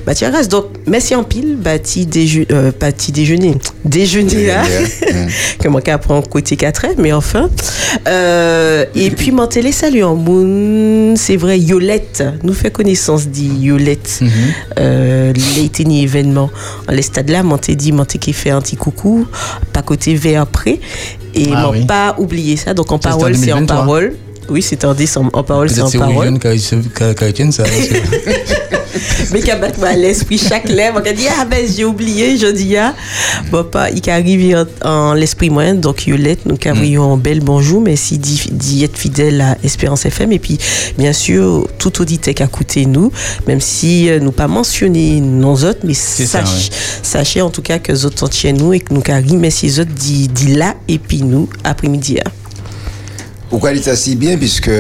Bah 0.07 0.15
tiens 0.15 0.31
reste 0.31 0.51
donc 0.51 0.67
Messi 0.87 1.15
en 1.15 1.25
pile, 1.25 1.57
bah 1.57 1.79
ti 1.79 2.07
déjeuner, 2.07 2.47
euh, 2.53 2.73
déjeuner, 3.13 3.57
déjeuner 3.85 4.47
là 4.47 4.63
que 5.61 5.69
moi 5.69 5.83
qui 5.83 5.91
apprend 5.91 6.23
côté 6.23 6.57
4 6.57 6.87
mais 6.99 7.13
enfin. 7.13 7.49
Et 8.95 9.11
puis, 9.11 9.33
mon 9.33 9.47
télé, 9.47 9.73
salut 9.73 10.03
en 10.03 10.15
moon, 10.15 11.15
c'est 11.17 11.37
vrai, 11.37 11.59
Yolette, 11.59 12.23
nous 12.43 12.53
fait 12.53 12.71
connaissance 12.71 13.29
dit 13.29 13.51
Yolette, 13.61 14.21
euh, 14.79 15.33
l'été 15.57 15.85
ni 16.19 16.21
événement. 16.21 16.51
En 16.89 16.93
les 16.93 17.03
stades 17.03 17.31
là, 17.31 17.43
mon 17.43 17.59
t'ai 17.59 17.77
dit, 17.77 17.93
mon 17.93 18.05
t'ai 18.05 18.19
qui 18.19 18.33
fait 18.33 18.51
un 18.51 18.61
petit 18.61 18.77
coucou, 18.77 19.27
pas 19.73 19.83
côté 19.83 20.15
vers 20.15 20.43
après, 20.43 20.81
et 21.35 21.51
Ah 21.55 21.63
m'ont 21.63 21.71
oui. 21.71 21.85
pas 21.85 22.15
oublié 22.19 22.57
ça, 22.57 22.75
donc 22.75 22.91
en 22.93 22.99
parole, 22.99 23.35
c'est 23.37 23.53
en 23.53 23.61
2023. 23.63 23.77
parole. 23.77 24.17
Oui, 24.51 24.63
c'est 24.63 24.85
en 24.85 24.95
décembre. 24.95 25.31
En 25.33 25.45
parole, 25.45 25.71
c'est 25.71 25.81
en 25.81 25.87
c'est 25.87 25.99
parole. 25.99 26.27
Éteint 26.27 27.51
ça. 27.51 27.63
Mais 29.33 29.41
qu'à 29.41 29.57
battre 29.57 29.83
à 29.85 29.95
l'esprit 29.95 30.39
chaque 30.39 30.69
lèvre, 30.69 31.01
qu'à 31.03 31.13
dit 31.13 31.27
ah 31.29 31.45
ben 31.45 31.65
j'ai 31.65 31.85
oublié, 31.85 32.37
je 32.37 32.49
dis 32.49 32.77
ah. 32.77 32.95
Bon 33.51 33.65
pas, 33.65 33.91
il 33.91 34.11
arrive 34.11 34.67
en, 34.83 34.89
en 34.89 35.15
l'esprit 35.15 35.51
moyen, 35.51 35.75
donc 35.75 36.07
Yolette, 36.07 36.47
nous 36.47 36.57
carrions 36.57 37.13
un 37.13 37.17
bel 37.17 37.41
bonjour, 37.41 37.81
mais 37.81 37.97
si 37.97 38.19
d'y 38.19 38.85
être 38.85 38.99
fidèle 38.99 39.41
à 39.41 39.57
Espérance 39.63 40.05
FM, 40.07 40.33
et 40.33 40.39
puis 40.39 40.59
bien 40.99 41.13
sûr, 41.13 41.69
tout 41.79 42.01
auditeur 42.03 42.35
qui 42.35 42.43
a 42.43 42.47
écouté 42.47 42.87
nous, 42.87 43.13
même 43.47 43.61
si 43.61 44.11
euh, 44.11 44.19
nous 44.19 44.33
pas 44.33 44.49
mentionné 44.49 45.21
nos 45.21 45.55
autres, 45.65 45.81
mais 45.85 45.95
sachez 45.95 47.43
en 47.43 47.51
tout 47.51 47.63
cas 47.63 47.79
que 47.79 47.93
autres 48.05 48.19
sont 48.19 48.31
chez 48.31 48.53
nous 48.53 48.73
et 48.73 48.81
que 48.81 48.93
nous 48.93 49.03
carrions, 49.03 49.39
mais 49.39 49.51
si 49.51 49.71
autres 49.81 49.93
dit, 49.95 50.29
dit 50.29 50.55
là, 50.57 50.75
et 50.89 50.99
puis 50.99 51.23
nous, 51.23 51.49
après-midi. 51.63 52.19
Pourquoi 53.51 53.73
dit 53.73 53.83
ça 53.83 53.97
si 53.97 54.15
bien? 54.17 54.37
Puisque 54.37 54.71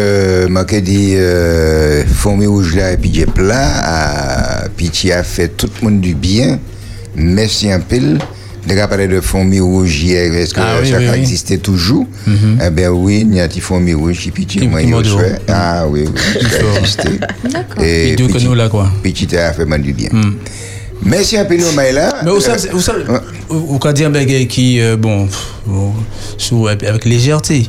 moi 0.48 0.64
qui 0.64 0.80
dit 0.80 1.12
euh, 1.16 2.04
fourmi 2.06 2.46
rouge 2.46 2.76
là 2.76 2.92
et 2.92 2.96
puis 2.96 3.10
j'ai 3.12 3.26
plat, 3.26 3.68
ah, 3.82 4.64
puis 4.76 4.90
tu 4.90 5.10
as 5.10 5.22
fait 5.24 5.48
tout 5.48 5.68
le 5.82 5.90
monde 5.90 6.00
du 6.00 6.14
bien. 6.14 6.58
Merci 7.16 7.70
un 7.70 7.80
pile. 7.80 8.18
De 8.66 8.74
parler 8.74 9.08
de 9.08 9.20
fourmi 9.22 9.58
rouge 9.58 10.02
hier, 10.02 10.34
est-ce 10.34 10.52
que 10.52 10.60
Ah 10.60 10.76
oui, 10.82 10.90
ça 10.90 10.98
oui, 10.98 11.06
oui. 11.10 11.18
existait 11.18 11.56
toujours? 11.56 12.06
Eh 12.62 12.68
bien 12.70 12.90
oui, 12.90 13.26
il 13.26 13.34
y 13.34 13.40
a 13.40 13.48
des 13.48 13.58
fourmis 13.58 13.94
rouges 13.94 14.26
et 14.26 14.30
puis 14.30 14.44
tu 14.44 14.58
Qui- 14.58 14.68
moi 14.68 14.82
m'ont 14.82 15.00
dit, 15.00 15.08
fait. 15.08 15.40
Ah 15.48 15.86
oui, 15.88 16.04
oui, 16.06 16.20
ça 16.42 16.78
existait. 16.78 17.18
D'accord. 17.50 17.82
Et 17.82 18.14
deux 18.16 18.28
que 18.28 18.38
nous 18.44 18.54
là 18.54 18.68
quoi. 18.68 18.92
Petit 19.02 19.34
a 19.34 19.54
fait 19.54 19.64
mal 19.64 19.80
du 19.80 19.94
bien. 19.94 20.10
Merci 21.02 21.36
un 21.38 21.44
peu, 21.44 21.56
nous, 21.56 21.64
là. 21.76 22.16
Mais 22.24 22.30
vous 22.30 22.40
savez, 22.40 22.68
vous 22.72 22.80
savez, 22.80 23.04
vous 23.48 23.78
quand 23.78 23.98
un 24.00 24.10
bagage 24.10 24.46
qui, 24.48 24.80
euh, 24.80 24.96
bon, 24.96 25.28
sous, 26.36 26.68
avec 26.68 27.04
légèreté, 27.04 27.68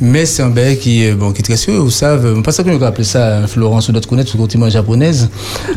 mais 0.00 0.26
c'est 0.26 0.42
un 0.42 0.48
bagage 0.48 0.78
qui, 0.78 1.06
euh, 1.06 1.14
bon, 1.14 1.32
qui 1.32 1.40
est 1.40 1.44
très 1.44 1.56
sûr, 1.56 1.82
vous 1.82 1.90
savez, 1.90 2.40
pas 2.42 2.52
ça 2.52 2.62
que 2.62 2.70
nous 2.70 2.82
appelons 2.82 3.04
ça, 3.04 3.38
hein, 3.38 3.46
Florence, 3.46 3.88
ou 3.88 3.92
d'autres 3.92 4.08
connaître, 4.08 4.32
le 4.34 4.40
continent 4.40 4.68
japonaise. 4.68 5.28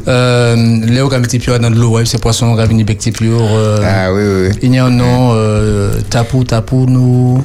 Euh, 0.08 0.56
Léo, 0.86 1.10
quand 1.10 1.22
il 1.32 1.60
dans 1.60 1.70
de 1.70 1.76
l'eau, 1.76 2.04
c'est 2.06 2.22
poisson, 2.22 2.54
ravini, 2.56 2.84
becti 2.84 3.12
pure, 3.12 3.42
euh, 3.42 3.80
Ah 3.84 4.14
oui, 4.14 4.24
oui, 4.24 4.60
il 4.62 4.74
y 4.74 4.78
a 4.78 4.86
un 4.86 4.90
nom, 4.90 5.32
euh, 5.34 6.00
tapu, 6.10 6.44
tapu, 6.46 6.76
nous. 6.88 7.44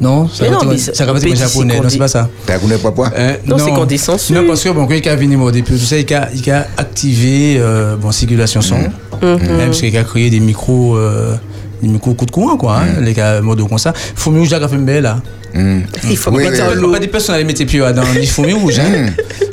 Non, 0.00 0.28
ça 0.28 0.44
dire 0.44 1.36
japonais, 1.36 1.80
non, 1.80 1.88
c'est 1.88 1.98
pas 1.98 2.08
ça. 2.08 2.28
T'as 2.46 2.58
connu 2.58 2.76
pas 2.76 2.90
quoi 2.90 3.10
Euh, 3.16 3.36
Non, 3.46 3.56
c'est 3.58 3.70
qu'on 3.70 3.84
descend. 3.84 4.18
Non, 4.30 4.46
parce 4.46 4.62
que 4.62 4.68
bon, 4.70 4.86
quand 4.86 4.94
il 4.94 5.08
a 5.08 5.16
venu 5.16 5.36
au 5.36 5.50
début, 5.50 5.72
tout 5.72 5.78
ça, 5.78 5.96
il 5.96 6.14
a, 6.14 6.28
il 6.34 6.50
a 6.50 6.66
activé 6.76 7.56
euh, 7.58 7.96
bon, 7.96 8.12
circulation 8.12 8.60
son, 8.60 8.76
Mhm. 8.76 8.90
hein, 9.22 9.38
parce 9.66 9.80
qu'il 9.80 9.96
a 9.96 10.04
créé 10.04 10.28
des 10.28 10.40
micros, 10.40 10.96
euh, 10.96 11.34
des 11.82 11.88
micros 11.88 12.12
coup 12.14 12.26
de 12.26 12.30
courant, 12.30 12.56
quoi, 12.58 12.78
hein, 12.80 13.00
les 13.00 13.14
gars, 13.14 13.40
mode 13.40 13.66
comme 13.68 13.78
ça. 13.78 13.92
Fourmi 13.94 14.40
rouge, 14.40 14.52
a 14.52 14.68
fait 14.68 14.76
une 14.76 14.84
belle, 14.84 15.04
là. 15.04 15.18
Hum. 15.54 15.82
Il 16.10 16.16
faut. 16.18 16.30
Pas 16.30 16.98
des 16.98 17.06
personnes 17.08 17.34
à 17.36 17.38
les 17.38 17.44
mettre 17.44 17.64
puis 17.64 17.78
dans 17.78 18.02
les 18.14 18.26
fourmis 18.26 18.52
rouges, 18.62 18.78
hein. 18.78 19.06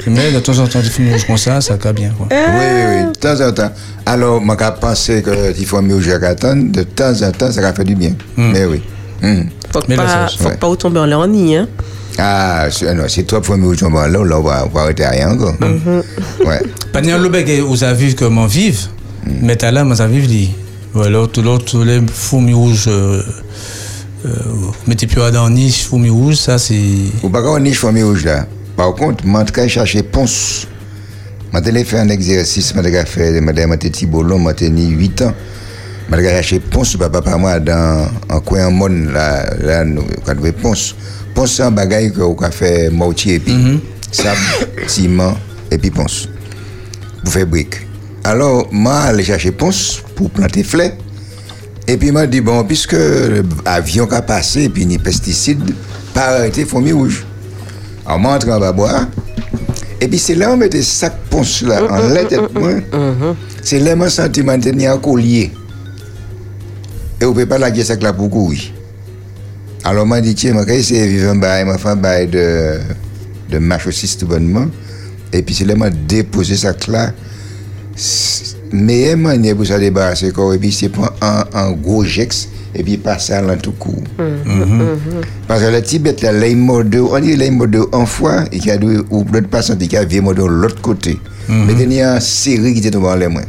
Mais 0.08 0.32
de 0.34 0.40
temps 0.40 0.58
en 0.60 0.68
temps, 0.68 0.80
des 0.82 0.90
fourmis 0.90 1.12
rouges 1.14 1.26
comme 1.26 1.38
ça, 1.38 1.62
ça 1.62 1.78
va 1.82 1.94
bien, 1.94 2.12
quoi. 2.18 2.28
Oui, 2.30 2.38
oui, 2.38 2.84
oui, 2.90 3.12
de 3.14 3.18
temps 3.20 3.48
en 3.48 3.52
temps. 3.54 3.72
Alors, 4.06 4.42
moi, 4.42 4.58
j'ai 4.60 4.80
pensé 4.82 5.22
que 5.22 5.54
il 5.58 5.66
faut 5.66 5.82
mieux 5.82 6.02
Jacques 6.02 6.24
attendre, 6.24 6.70
de 6.74 6.84
temps 6.84 7.14
en 7.22 7.32
temps, 7.32 7.50
ça 7.52 7.62
va 7.62 7.72
faire 7.72 7.86
du 7.86 7.96
bien. 7.96 8.14
Mais 8.36 8.66
oui. 8.66 8.82
Faut 9.74 9.80
que 9.80 9.86
Mais 9.90 9.96
pas, 9.96 10.28
faut 10.38 10.50
ouais. 10.50 10.58
pas 10.58 10.76
tomber 10.76 11.00
en 11.00 11.06
l'air 11.06 11.20
en 11.20 11.28
nid, 11.28 11.56
hein. 11.56 11.68
Ah, 12.20 12.68
c'est- 12.70 12.94
non, 12.94 13.04
c'est 13.08 13.24
toi 13.24 13.42
pour 13.42 13.58
mieux 13.58 13.76
là, 14.08 14.24
là, 14.24 14.38
on 14.40 14.44
va, 14.44 14.66
on 14.66 14.70
va 14.70 14.82
arrêter 14.82 15.04
à 15.06 15.10
rien 15.10 15.32
encore. 15.32 15.56
Ouais. 16.46 16.62
Pas 16.92 17.02
ni 17.02 17.12
le 17.12 17.30
bec, 17.30 17.50
vous 17.62 17.84
avez 17.84 18.06
vu 18.08 18.14
comment 18.16 18.46
vivre, 18.46 18.88
mais 19.42 19.56
t'as 19.56 19.72
là, 19.72 19.84
moi, 19.84 19.96
ça 19.96 20.08
vive, 20.08 20.28
dit. 20.28 20.52
Voilà, 20.94 21.10
l'autre, 21.10 21.84
les 21.84 22.00
fourmis 22.14 22.54
rouges, 22.54 22.86
euh, 22.88 23.24
euh, 24.28 24.30
mettez 24.86 25.08
plus 25.08 25.20
dans 25.32 25.50
niche, 25.50 25.84
fourmis 25.86 26.12
rouges, 26.12 26.36
ça, 26.36 26.60
c'est. 26.60 26.80
Ou 27.24 27.30
pas 27.30 27.42
qu'on 27.42 27.60
niche 27.60 27.80
famille 27.80 28.04
rouge 28.04 28.24
là. 28.26 28.46
Par 28.78 28.94
contre, 28.94 29.26
moi, 29.26 29.42
en 29.42 29.46
tout 29.46 29.54
cas, 29.54 29.68
chercher 29.68 30.04
Ponce. 30.04 30.68
Je 31.52 31.58
allé 31.58 31.84
faire 31.84 32.02
un 32.02 32.10
exercice, 32.10 32.74
je 32.76 32.82
suis 32.82 33.06
fait, 33.06 33.40
madame 33.42 33.78
Titi 33.78 34.06
Bolon, 34.06 34.40
moi, 34.40 34.54
j'ai 34.60 34.70
8 34.70 35.22
ans. 35.24 35.34
Je 36.12 36.16
suis 36.18 36.26
chercher 36.28 36.60
Ponce, 36.60 36.96
papa, 36.96 37.22
par 37.22 37.40
moi, 37.40 37.60
dans 37.60 38.08
un 38.30 38.40
coin 38.40 38.68
en 38.68 38.72
monde, 38.72 39.10
là, 39.12 39.46
là, 39.60 39.84
nous, 39.84 40.04
quand 40.26 40.34
on 40.38 40.52
Ponce. 40.52 40.96
Ponce, 41.34 41.54
c'est 41.54 41.64
un 41.64 41.72
bagage 41.72 42.12
qu'on 42.14 42.36
a 42.36 42.52
fait 42.52 42.90
mortier, 42.90 43.36
et 43.36 43.40
puis 43.40 43.82
sable, 44.12 44.38
ciment, 44.88 45.36
et 45.72 45.78
puis 45.78 45.90
Ponce. 45.90 46.30
Pour 47.24 47.34
faire 47.34 47.48
brique. 47.48 47.88
Alors, 48.24 48.68
moi, 48.72 49.00
allé 49.00 49.24
chercher 49.24 49.52
Ponce 49.52 50.04
pour 50.16 50.30
planter 50.30 50.64
fleurs. 50.64 50.92
Et 51.88 51.98
puis, 51.98 52.12
m'a 52.12 52.28
dit, 52.28 52.42
bon, 52.42 52.64
puisque 52.64 52.96
l'avion 53.66 54.06
qui 54.06 54.16
a 54.16 54.22
passé, 54.22 54.64
et 54.64 54.70
puis 54.70 54.86
ni 54.86 54.98
pesticides, 54.98 55.74
pas 56.14 56.38
arrêter 56.38 56.66
fourmi 56.66 56.92
rouge. 56.92 57.26
Alors, 58.06 58.20
moi, 58.20 58.34
entré 58.36 58.52
en 58.52 58.60
bas 58.60 58.72
boire. 58.72 59.08
Et 60.00 60.08
puis, 60.08 60.20
c'est 60.20 60.36
là 60.36 60.52
où 60.52 60.54
on 60.54 60.58
mettait 60.58 60.84
sac 60.84 61.14
ponce 61.30 61.64
là, 61.64 61.82
en 61.90 62.10
la 62.10 62.26
tête, 62.26 62.54
moi. 62.54 62.72
C'est 63.64 63.80
là 63.80 63.94
où 63.94 63.98
mon 63.98 64.10
sentiment 64.10 64.58
de 64.58 64.64
tenir 64.64 64.92
un 64.92 64.98
collier. 64.98 65.52
Et 67.24 67.26
on 67.26 67.30
ne 67.30 67.36
peut 67.36 67.46
pas 67.46 67.58
la 67.58 67.74
sac 67.86 68.04
là 68.04 68.12
pour 68.12 68.30
courir. 68.30 68.60
Alors, 69.86 70.06
m'a 70.06 70.20
dit, 70.20 70.36
tiens, 70.36 70.54
quand 70.54 70.68
essayer 70.68 71.06
de 71.06 71.08
vivre 71.08 71.30
un 71.30 71.36
bail, 71.36 71.64
m'a 71.64 71.78
fait 71.78 71.88
un 71.88 71.96
bail 71.96 72.28
de, 72.28 72.80
de 73.50 73.60
match 73.60 73.88
aussi, 73.88 74.18
tout 74.18 74.28
bonnement. 74.28 74.66
Et 75.32 75.42
puis, 75.42 75.56
c'est 75.56 75.64
là 75.64 75.74
m'a 75.78 75.90
déposé 75.90 76.58
sac 76.58 76.88
là 76.88 77.14
meilleure 78.74 79.18
manière 79.18 79.56
pour 79.56 79.66
se 79.66 79.74
débarrasser 79.74 80.32
quoi 80.32 80.56
et 80.56 80.58
puis 80.58 80.72
c'est 80.72 80.90
prendre 80.90 81.14
un, 81.22 81.46
un 81.54 81.72
gros 81.74 82.04
gex 82.04 82.50
et 82.76 82.84
puis 82.84 82.98
passe 82.98 83.30
à 83.30 83.42
l'an 83.42 83.56
tout 83.56 83.72
court. 83.74 84.04
Parce 85.48 85.62
que 85.62 85.68
le 85.68 85.82
Tibet, 85.82 86.16
là, 86.24 86.32
les 86.32 86.56
modes, 86.56 86.96
on 86.96 87.20
dit 87.20 87.38
les 87.38 87.52
modes 87.52 87.78
en 87.92 88.06
fois, 88.06 88.46
et 88.52 88.58
qu'il 88.58 88.70
y 88.70 88.72
a 88.72 88.78
deux, 88.78 89.06
ou 89.12 89.24
l'autre 89.32 89.48
passant, 89.48 89.76
qui 89.76 89.96
a 89.96 90.04
de 90.04 90.44
l'autre 90.44 90.82
côté. 90.82 91.20
Mais 91.48 91.74
il 91.80 91.94
y 91.94 92.02
a 92.02 92.16
une 92.16 92.20
série 92.20 92.74
qui 92.74 92.80
était 92.80 92.90
devant 92.90 93.16
les 93.16 93.28
mains. 93.30 93.42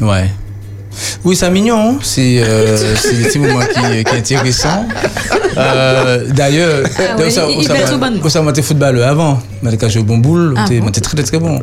Ouais. 0.00 0.28
Oui, 1.24 1.36
c'est 1.36 1.50
mignon. 1.50 1.90
hein. 1.94 1.98
C'est 2.02 2.38
euh, 2.42 2.76
c'est 2.96 3.18
un 3.20 3.22
petit 3.28 3.38
moment 3.38 3.60
qui, 3.60 3.80
qui 4.04 4.14
est 4.14 4.18
intéressant. 4.18 4.84
Euh, 5.56 6.24
D'ailleurs, 6.34 6.82
Ah 6.86 7.30
ça- 7.30 7.46
m'a- 7.98 8.28
m'a 8.42 8.50
été 8.50 8.62
footballeur 8.62 9.08
avant. 9.08 9.40
J'ai 9.88 10.00
eu 10.00 10.02
bon 10.04 10.18
boule, 10.18 10.54
Ah 10.56 10.64
bon? 10.80 10.86
j'étais 10.86 11.00
très 11.00 11.22
très 11.22 11.38
bon. 11.38 11.60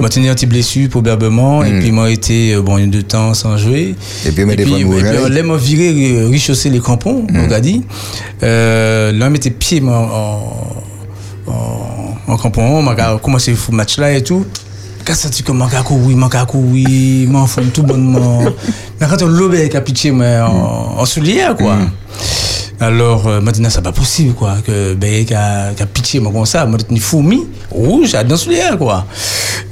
Moi, 0.00 0.08
j'ai 0.12 0.20
eu 0.20 0.24
une 0.26 0.34
petite 0.34 0.48
blessure 0.48 0.88
probablement. 0.88 1.62
Et 1.64 1.70
puis, 1.78 1.92
moi, 1.92 2.10
été 2.10 2.54
euh, 2.54 2.62
bon, 2.62 2.76
une 2.78 2.90
deux 2.90 3.02
temps 3.04 3.34
sans 3.34 3.56
jouer. 3.56 3.94
Et 4.26 4.30
puis, 4.30 4.84
mourir. 4.84 5.04
puis, 5.04 5.18
on 5.24 5.28
l'a 5.28 5.42
m'a 5.42 5.56
viré, 5.56 6.12
euh, 6.16 6.28
richausser 6.28 6.70
les 6.70 6.80
crampons, 6.80 7.26
on 7.32 7.50
a 7.50 7.60
dit. 7.60 7.84
Euh, 8.42 9.12
là, 9.12 9.30
mettait 9.30 9.50
pied 9.50 9.80
moi, 9.80 9.96
en, 9.96 11.50
en, 11.52 12.32
en 12.32 12.36
crampon, 12.36 12.62
on 12.62 12.86
a 12.88 13.18
commencé 13.18 13.52
le 13.52 13.76
match 13.76 13.98
là 13.98 14.12
et 14.12 14.22
tout. 14.22 14.44
Ça 15.14 15.28
que 15.30 15.52
mon 15.52 15.66
gars 15.66 15.82
courir, 15.82 16.16
mon 16.16 16.26
gars 16.26 16.44
courir, 16.44 17.28
mon 17.30 17.46
femme 17.46 17.70
tout 17.70 17.82
bonnement. 17.82 18.42
Mais 19.00 19.06
quand 19.08 19.22
on 19.22 19.26
l'obé 19.26 19.60
avec 19.60 19.74
un 19.74 19.80
pitié, 19.80 20.10
mais 20.10 20.40
en, 20.40 20.98
en 20.98 21.04
soulière, 21.06 21.54
quoi. 21.56 21.76
Alors, 22.78 23.26
euh, 23.26 23.40
maintenant, 23.40 23.68
c'est 23.70 23.80
pas 23.80 23.92
possible, 23.92 24.34
quoi. 24.34 24.56
Que, 24.66 24.94
ben, 24.94 25.24
qu'à, 25.24 25.70
qu'à 25.74 25.86
pitié, 25.86 26.20
moi, 26.20 26.30
comme 26.32 26.44
ça, 26.44 26.66
moi, 26.66 26.78
une 26.90 26.98
fourmi, 26.98 27.46
rouge, 27.70 28.14
à 28.14 28.22
dans 28.22 28.36
quoi. 28.78 29.06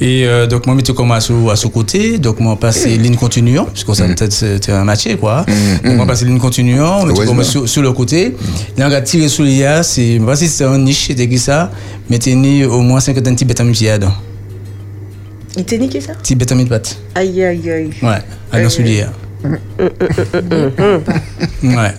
Et, 0.00 0.26
euh, 0.26 0.46
donc, 0.46 0.66
moi, 0.66 0.74
j'étais 0.78 0.94
comme 0.94 1.12
à 1.12 1.20
ce, 1.20 1.32
à 1.50 1.56
ce 1.56 1.66
côté, 1.66 2.18
donc, 2.18 2.40
moi, 2.40 2.56
passé 2.56 2.96
ligne 2.96 3.16
continuant, 3.16 3.66
parce 3.66 3.84
que 3.84 3.92
ça, 3.92 4.06
peut-être, 4.06 4.32
c'était 4.32 4.72
un 4.72 4.84
match, 4.84 5.06
quoi. 5.20 5.44
Donc, 5.84 5.96
moi, 5.96 6.06
passé 6.06 6.24
ligne 6.24 6.38
continuant, 6.38 7.06
j'étais 7.08 7.26
comme 7.26 7.44
sur, 7.44 7.68
sur 7.68 7.82
le 7.82 7.92
côté. 7.92 8.36
Et 8.78 8.82
on 8.82 8.90
a 8.90 9.00
tiré 9.02 9.28
soulière, 9.28 9.84
c'est, 9.84 10.14
je 10.14 10.20
sais 10.20 10.24
pas 10.26 10.36
si 10.36 10.48
c'était 10.48 10.64
un 10.64 10.78
niche, 10.78 11.08
c'était 11.08 11.28
qui 11.28 11.38
ça, 11.38 11.70
mais 12.08 12.18
t'es 12.18 12.34
né 12.34 12.64
au 12.64 12.80
moins 12.80 13.00
50 13.00 13.22
petits 13.22 13.44
bêta 13.44 13.64
dedans. 13.64 14.12
Il 15.56 15.64
t'a 15.64 15.76
niqué 15.76 16.00
ça? 16.00 16.14
Petit 16.14 16.34
bêta 16.34 16.54
bêta. 16.54 16.90
Aïe, 17.14 17.44
aïe, 17.44 17.70
aïe. 17.70 17.90
Ouais, 18.02 18.18
à 18.52 18.61
dans 18.61 18.68
soulière. 18.70 19.11
Ouais. 21.62 21.94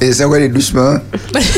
Et 0.00 0.12
ça 0.12 0.26
va 0.26 0.36
aller 0.36 0.48
doucement. 0.48 0.96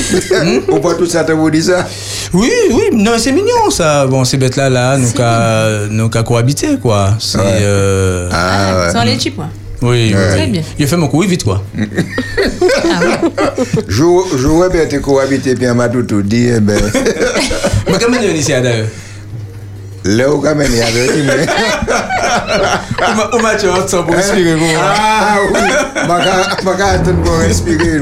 On 0.68 0.78
voit 0.78 0.96
tout 0.96 1.06
ça, 1.06 1.24
t'as 1.24 1.32
vous 1.32 1.50
dit 1.50 1.62
ça? 1.62 1.86
Oui, 2.34 2.50
oui, 2.70 2.82
non, 2.92 3.12
c'est 3.16 3.32
mignon 3.32 3.70
ça. 3.70 4.06
Bon, 4.06 4.24
ces 4.24 4.36
bêtes-là, 4.36 4.68
là, 4.68 4.98
nous 4.98 5.10
qu'à 5.12 5.86
nous 5.88 6.10
qu'à 6.10 6.22
cohabiter, 6.22 6.76
quoi. 6.76 7.16
C'est. 7.18 7.38
Ouais. 7.38 7.44
Euh... 7.62 8.28
Ah, 8.30 8.86
ouais. 8.86 8.92
Sans 8.92 9.04
les 9.04 9.18
chips, 9.18 9.36
moi. 9.36 9.48
Oui, 9.80 10.12
oui. 10.14 10.22
Très 10.32 10.46
bien. 10.48 10.62
Il 10.78 10.86
fait 10.86 10.96
mon 10.96 11.08
coup, 11.08 11.20
oui, 11.20 11.26
vite, 11.26 11.44
quoi. 11.44 11.64
Ah 12.86 13.00
ouais. 13.00 13.54
Je 13.88 14.04
je 14.36 14.46
vois 14.46 14.68
bien 14.68 14.84
te 14.86 14.96
cohabiter, 14.96 15.54
puis 15.54 15.66
on 15.68 15.74
m'a 15.74 15.88
tout 15.88 16.02
tout 16.02 16.22
dit, 16.22 16.48
eh 16.48 16.60
ben, 16.60 16.78
Mais 17.86 17.98
comment 17.98 18.18
il 18.20 18.28
est 18.28 18.34
ici, 18.34 18.50
d'ailleurs 18.52 18.86
là 20.04 20.30
où 20.30 20.38
quand 20.40 20.54
même 20.54 20.70
il 20.70 20.76
y 20.78 20.82
avait 20.82 21.12
dit, 21.14 21.22
mais. 21.26 21.46
Au 23.32 23.38
match, 23.38 23.60
on 23.64 23.86
s'en 23.88 24.02
pour 24.04 24.14
respirer, 24.14 24.54
bon. 24.56 24.66
Ah 24.80 25.36
oui. 25.52 25.60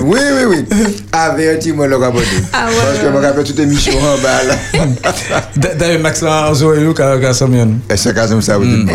Oui, 0.01 0.19
oui, 0.37 0.45
oui. 0.71 0.97
Avertis-moi 1.13 1.87
le 1.87 1.99
capote. 1.99 2.25
Ah 2.53 2.67
ouais, 2.69 2.73
Parce 2.77 2.99
que 2.99 3.07
je 3.07 3.11
vais 3.13 3.21
faire 3.33 3.45
toute 3.45 3.59
émission 3.59 3.93
en. 3.99 4.79
D'ailleurs, 5.57 6.01
Max, 6.01 6.23
nous, 6.81 6.95
qu'à 6.95 7.33
ça, 7.33 7.47
mieux. 7.47 7.67
Et 7.91 7.97
casse 8.11 8.31
comme 8.31 8.43
ça, 8.43 8.59
vous 8.59 8.65
dites. 8.65 8.91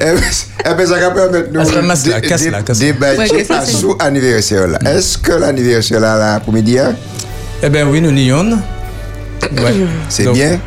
Eh 0.00 0.04
ben, 0.04 0.20
eh 0.70 0.74
ben, 0.74 0.86
ça 0.86 0.98
va 0.98 1.10
permettre 1.10 1.50
nous 1.52 1.60
Ah, 1.60 1.64
c'est? 1.64 2.50
la 2.50 2.60
c'est- 2.76 2.82
que 5.18 5.32
l'anniversaire 5.32 6.00
là, 6.00 6.18
là, 6.18 6.40
pour 6.40 6.52
midi, 6.52 6.78
hein, 6.78 6.94
Eh 7.62 7.68
ben 7.68 7.86
oui, 7.88 8.00
nous 8.00 8.10
Lyon. 8.10 8.58
Ouais. 9.42 9.74
c'est 10.08 10.26
bien? 10.32 10.58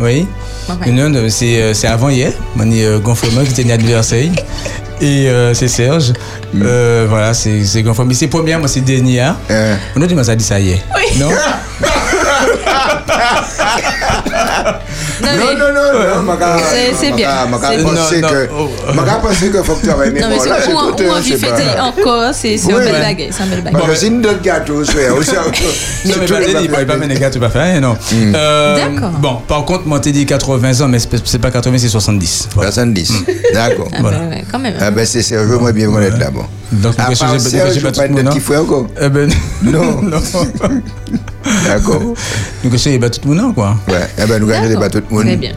Oui. 0.00 0.26
Euh, 0.70 1.28
c'est 1.28 1.60
euh, 1.60 1.74
c'est 1.74 1.86
avant 1.86 2.08
hier. 2.08 2.32
On 2.58 2.70
est 2.70 2.84
euh, 2.84 2.98
Gonflement 2.98 3.44
qui 3.44 3.50
était 3.50 3.64
né 3.64 3.72
anniversaire. 3.72 4.30
Et 5.00 5.28
euh, 5.28 5.54
c'est 5.54 5.68
Serge. 5.68 6.12
Euh, 6.60 7.06
voilà, 7.08 7.34
c'est. 7.34 7.62
Mais 8.06 8.14
c'est 8.14 8.28
première, 8.28 8.58
moi, 8.58 8.68
c'est 8.68 8.80
dernière. 8.80 9.36
Hein. 9.50 9.76
On 9.96 10.02
a 10.02 10.06
dit, 10.06 10.14
mais 10.14 10.24
ça 10.24 10.34
dit 10.36 10.44
ça 10.44 10.58
hier. 10.58 10.78
Non 11.18 11.28
Non, 11.28 11.34
Non, 15.22 15.28
non, 15.58 15.74
non, 15.74 15.74
non, 15.74 16.22
C'est- 16.70 16.94
c'est 16.94 17.12
bien. 17.12 17.28
Je 17.42 18.08
que. 18.22 18.48
Oh. 18.58 18.68
Je 18.88 18.92
penser 19.20 19.50
qu'il 19.50 19.62
faut 19.64 19.74
que 19.74 19.80
tu 19.80 19.86
travailles 19.88 20.12
Non, 20.20 20.28
mais 20.28 20.36
hein, 20.36 20.38
envie 21.10 21.30
c'est 21.30 21.36
fêter 21.38 21.62
pas- 21.76 21.82
encore, 21.84 22.34
c'est 22.34 22.56
belle 22.78 22.92
ouais. 22.94 23.00
baguette. 23.00 23.34
C'est 23.34 23.42
Parce 23.62 23.74
baguette. 23.74 23.90
que 23.90 23.94
c'est 23.96 24.06
une 24.06 24.26
autre 24.26 24.42
gâteau, 24.42 24.84
c'est 24.84 25.10
aussi. 25.10 25.30
Non, 25.32 26.14
mais 26.20 26.26
pas 26.26 26.40
dit, 26.40 26.54
il 26.64 26.70
pas 26.86 26.96
gars, 27.18 27.30
tu 27.30 27.38
vas 27.38 27.50
faire 27.50 27.62
rien, 27.62 27.80
non. 27.80 27.96
Euh, 28.34 28.76
D'accord. 28.76 29.10
Bon, 29.18 29.36
par 29.46 29.64
contre, 29.64 29.86
moi, 29.86 30.00
t'ai 30.00 30.12
dit 30.12 30.26
80 30.26 30.80
ans, 30.80 30.88
mais 30.88 30.98
c'est 31.24 31.38
pas 31.38 31.50
80, 31.50 31.78
c'est 31.78 31.88
70. 31.88 32.48
Voilà. 32.54 32.70
70. 32.72 33.12
D'accord. 33.54 33.88
Ah, 33.96 34.02
ouais, 34.02 34.44
quand 34.50 34.58
même. 34.58 34.74
Ah 34.80 34.90
ben 34.90 35.04
c'est 35.06 35.22
Serge, 35.22 35.48
moi 35.60 35.72
bien 35.72 35.90
connaître 35.90 36.18
là, 36.18 36.30
bon. 36.30 36.44
Donc, 36.72 36.94
À 36.98 37.10
nous, 37.10 37.16
part 37.16 37.38
je 37.38 37.80
pas 37.80 37.90
pas 37.90 38.06
tout 38.06 38.14
le 38.14 38.18
de 38.18 38.22
monde, 38.22 38.32
petit 38.32 38.40
frère 38.40 38.62
encore. 38.62 38.86
Eh 39.00 39.08
ben, 39.08 39.28
Non. 39.62 40.02
non. 40.02 40.20
D'accord. 41.66 42.00
Donc, 42.62 42.76
j'ai 42.76 42.98
pas 42.98 43.10
tout 43.10 43.28
le 43.28 43.34
monde, 43.34 43.54
quoi. 43.54 43.76
Ouais, 43.88 44.08
eh 44.18 44.26
ben 44.26 44.38
nous 44.40 44.46
gagnons 44.46 44.68
des 44.68 44.74
D'accord. 44.74 44.82
bateaux 44.82 45.00
de 45.00 45.06
monde. 45.14 45.24
Très 45.24 45.36
bien. 45.36 45.52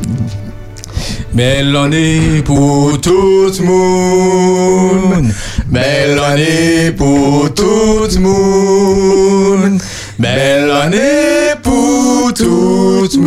Belle 1.34 1.76
année 1.76 2.42
pour 2.46 3.00
tout 3.02 3.52
le 3.60 3.66
monde. 3.66 5.32
Belle 5.68 6.20
année 6.20 6.92
pour 6.98 7.54
tout 7.54 8.08
le 8.14 8.20
monde. 8.20 9.82
Belle 10.20 10.72
année 10.72 11.56
pour 11.64 12.34
tout 12.36 13.08
le 13.14 13.20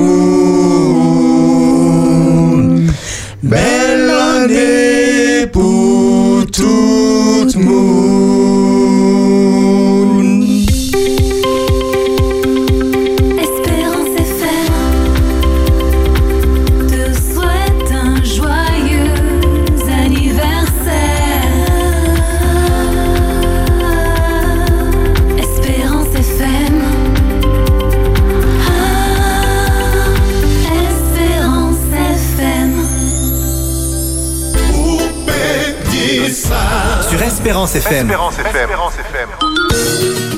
monde. 1.16 2.90
Belle 3.42 4.10
année 4.10 5.46
pour 5.52 6.46
tout 6.52 7.15
le 7.56 8.35
Espérance 37.74 38.38
FM. 38.38 39.28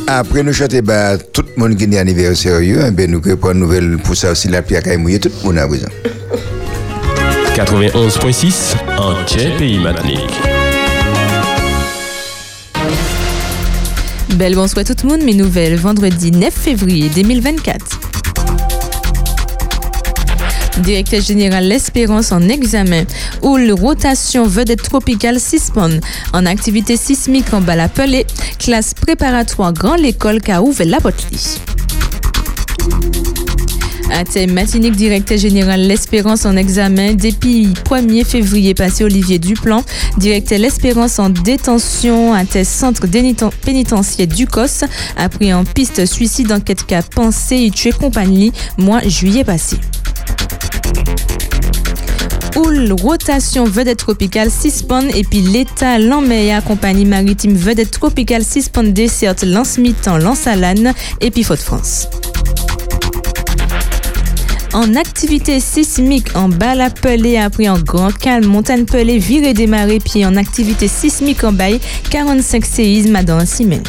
Après 0.06 0.42
nous 0.42 0.54
chanter 0.54 0.80
bah, 0.80 1.18
tout 1.18 1.44
le 1.56 1.60
monde 1.60 1.76
qui 1.76 1.84
est 1.84 1.98
anniversaire, 1.98 2.60
eh 2.60 2.90
ben 2.90 3.10
nous 3.10 3.20
pour 3.20 3.50
une 3.50 3.58
nouvelle 3.58 3.98
pour 3.98 4.16
ça 4.16 4.32
aussi 4.32 4.48
la 4.48 4.62
pierre 4.62 4.82
qui 4.82 4.96
mouillé 4.96 5.20
tout 5.20 5.30
le 5.42 5.46
monde 5.48 5.58
à 5.58 5.68
présent. 5.68 5.88
91.6 7.54 8.76
en 8.96 9.26
Tchè 9.26 9.50
Pays 9.58 9.78
Matnik. 9.78 10.20
Belle 14.36 14.54
bonsoir 14.54 14.86
tout 14.86 14.94
le 15.02 15.08
monde, 15.10 15.22
mes 15.22 15.34
nouvelles, 15.34 15.76
vendredi 15.76 16.30
9 16.30 16.54
février 16.54 17.10
2024. 17.10 18.07
Directeur 20.82 21.20
général 21.20 21.66
L'Espérance 21.66 22.32
en 22.32 22.42
examen, 22.48 23.04
ou 23.42 23.56
le 23.56 23.74
rotation 23.74 24.46
vedette 24.46 24.82
tropicale 24.82 25.40
Cispon, 25.40 26.00
en 26.32 26.46
activité 26.46 26.96
sismique 26.96 27.52
en 27.52 27.60
Balapelé, 27.60 28.26
classe 28.58 28.94
préparatoire 28.94 29.72
Grand 29.72 29.96
L'école 29.96 30.40
qu'a 30.40 30.62
ouvert 30.62 30.86
la 30.86 31.00
Botelie. 31.00 31.58
À 34.10 34.24
thème 34.24 34.52
matinique, 34.52 34.96
directeur 34.96 35.36
général 35.36 35.80
L'Espérance 35.80 36.46
en 36.46 36.56
examen 36.56 37.14
depuis 37.14 37.66
1er 37.66 38.24
février 38.24 38.74
passé 38.74 39.04
Olivier 39.04 39.38
Duplan, 39.38 39.82
directeur 40.16 40.58
L'Espérance 40.58 41.18
en 41.18 41.28
détention 41.28 42.32
à 42.32 42.44
thème 42.44 42.64
centre 42.64 43.06
pénitentiaire 43.62 44.26
du 44.26 44.46
COS, 44.46 44.84
a 45.16 45.28
pris 45.28 45.52
en 45.52 45.64
piste 45.64 46.06
suicide 46.06 46.52
enquête 46.52 46.86
qu'a 46.86 47.02
pensé 47.02 47.56
y 47.56 47.70
tuer 47.70 47.92
compagnie 47.92 48.52
mois 48.78 49.02
juillet 49.06 49.44
passé. 49.44 49.76
Oul, 52.58 52.92
rotation 52.92 53.64
vedette 53.64 53.98
tropicale 53.98 54.50
Cispon 54.50 55.08
et 55.14 55.22
puis 55.22 55.40
l'État 55.42 55.98
Lanmeya 55.98 56.60
compagnie 56.60 57.04
maritime 57.04 57.54
vedette 57.54 57.92
tropicale 57.92 58.44
Cispon 58.44 58.82
desserte 58.82 59.44
lance 59.44 59.78
mi-temps 59.78 60.18
lance 60.18 60.48
à 60.48 60.56
l'âne 60.56 60.92
et 61.20 61.30
puis 61.30 61.44
Faute 61.44 61.60
France. 61.60 62.08
En 64.72 64.96
activité 64.96 65.60
sismique, 65.60 66.34
en 66.34 66.48
bas 66.48 66.74
la 66.74 66.90
pelée 66.90 67.38
a 67.38 67.48
pris 67.48 67.68
en 67.68 67.78
grand 67.78 68.12
calme. 68.12 68.46
Montagne 68.46 68.84
pelée 68.84 69.18
virée 69.18 69.54
démarré. 69.54 69.98
Puis 69.98 70.26
en 70.26 70.36
activité 70.36 70.88
sismique 70.88 71.42
en 71.44 71.52
bail, 71.52 71.80
45 72.10 72.64
séismes 72.64 73.16
à 73.16 73.22
dans 73.22 73.44
semaine. 73.46 73.82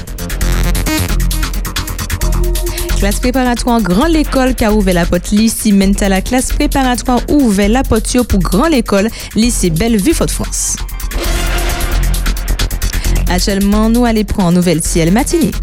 Classe 2.99 3.21
préparatoire 3.21 3.81
Grand 3.81 4.07
L'école 4.07 4.55
qui 4.55 4.65
a 4.65 4.73
ouvert 4.73 4.93
la 4.93 5.05
porte 5.05 5.31
lycée 5.31 5.71
Menta 5.71 6.09
la 6.09 6.21
classe 6.21 6.51
préparatoire 6.51 7.21
ouvert 7.29 7.69
la 7.69 7.81
porte 7.81 8.21
pour 8.23 8.39
Grand 8.39 8.67
L'école 8.67 9.07
lycée 9.35 9.69
Bellevue 9.69 10.13
Fort-de-France. 10.13 10.75
Actuellement, 13.29 13.89
nous 13.89 14.03
allons 14.03 14.25
prendre 14.25 14.51
nouvelle 14.51 14.83
ciel 14.83 15.13
matinique. 15.13 15.55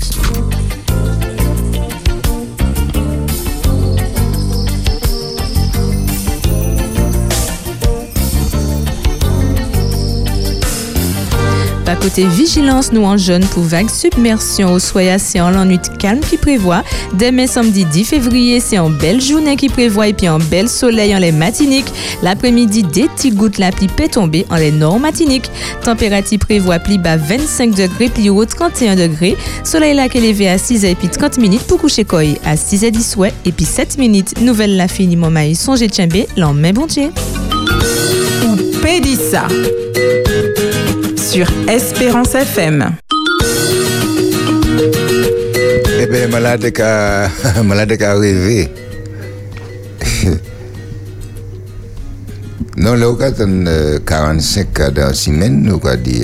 Pas 11.87 11.95
côté 11.95 12.27
vigilance, 12.27 12.91
nous 12.93 13.05
en 13.05 13.17
jeune 13.17 13.45
pour 13.45 13.63
vague 13.63 13.89
submersion 13.89 14.73
au 14.73 14.81
soya, 14.81 15.21
c'est 15.21 15.41
en 15.41 15.51
l'ennui 15.51 15.79
calme 16.01 16.19
qui 16.19 16.37
prévoit. 16.37 16.83
Demain 17.15 17.47
samedi 17.47 17.85
10 17.85 18.05
février, 18.05 18.59
c'est 18.59 18.81
en 18.81 18.91
belle 18.91 19.21
journée 19.21 19.55
qui 19.55 19.69
prévoit 19.69 20.09
et 20.09 20.13
puis 20.13 20.29
en 20.29 20.41
bel 20.41 20.69
soleil 20.69 21.15
en 21.15 21.21
les 21.21 21.31
matiniques. 21.31 21.87
L'après-midi, 22.25 22.83
des 22.83 23.07
petites 23.07 23.37
gouttes 23.37 23.59
la 23.59 23.71
pluie 23.71 23.87
peut 23.87 24.09
tomber 24.09 24.45
en 24.51 24.57
les 24.57 24.73
nord 24.73 24.99
matiniques. 24.99 25.49
Température 25.85 26.41
prévoit 26.41 26.81
pli 26.81 26.99
bas 26.99 27.19
25 27.19 27.77
degrés, 27.77 28.09
pli 28.09 28.31
haut 28.31 28.45
31 28.45 28.97
degrés. 28.97 29.37
Soleil 29.63 29.97
qui 30.09 30.19
est 30.19 30.21
levé 30.21 30.49
à 30.49 30.59
6 30.59 30.83
h 30.83 30.87
et 30.87 30.95
puis 30.97 31.09
30 31.09 31.39
minutes 31.39 31.69
pour 31.69 31.79
coucher 31.79 32.05
koi 32.05 32.23
à 32.45 32.57
6 32.57 32.83
h 32.83 32.91
10 32.91 33.17
ouais, 33.17 33.33
et 33.45 33.53
puis 33.53 33.65
7 33.65 33.97
minutes. 33.99 34.41
Nouvelle 34.41 34.77
la 34.77 34.89
fini 34.89 35.15
mon 35.15 35.31
maïs, 35.31 35.61
songez 35.61 35.89
tchembé, 35.89 36.27
l'en 36.37 36.53
main 36.53 36.73
bon 36.73 36.87
Dieu. 36.87 37.13
Pédissa 38.83 39.47
sur 41.37 41.47
Espérance 41.69 42.35
FM. 42.35 42.97
Eh 46.01 46.07
bien, 46.07 46.29
malade 46.29 46.71
qu'a 46.73 47.29
malade 47.63 47.95
qu'a 47.99 48.15
rêvé. 48.15 48.71
non, 52.79 52.95
là, 52.95 53.13
cas 53.19 53.33
de 53.33 53.99
45 53.99 54.73
cas 54.73 54.91
dans 54.91 55.13
semaine, 55.13 55.61
nous 55.63 55.75
avons 55.85 56.01
dit 56.03 56.23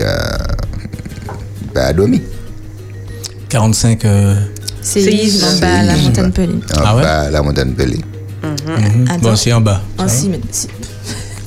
bah, 1.74 1.88
à 1.88 1.92
dormir. 1.92 2.20
45. 3.50 4.04
euh, 4.06 4.34
Séisme 4.80 5.44
en 5.44 5.58
bas 5.60 5.82
la 5.82 5.92
Séisme. 5.92 6.06
montagne 6.08 6.32
pelée. 6.32 6.54
En 6.74 6.80
Ah 6.86 6.96
ouais? 6.96 7.02
bas, 7.02 7.30
la 7.30 7.42
montagne 7.42 7.72
pelée. 7.74 8.00
mhm. 8.42 9.08
Attends. 9.10 9.18
Bon, 9.20 9.36
c'est 9.36 9.52
en 9.52 9.60
bas. 9.60 9.82
En 9.98 10.08
semaine. 10.08 10.40
si- 10.50 10.68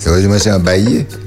Heureusement, 0.05 0.35
c'est 0.37 0.51
en 0.51 0.59
baillet. 0.59 1.07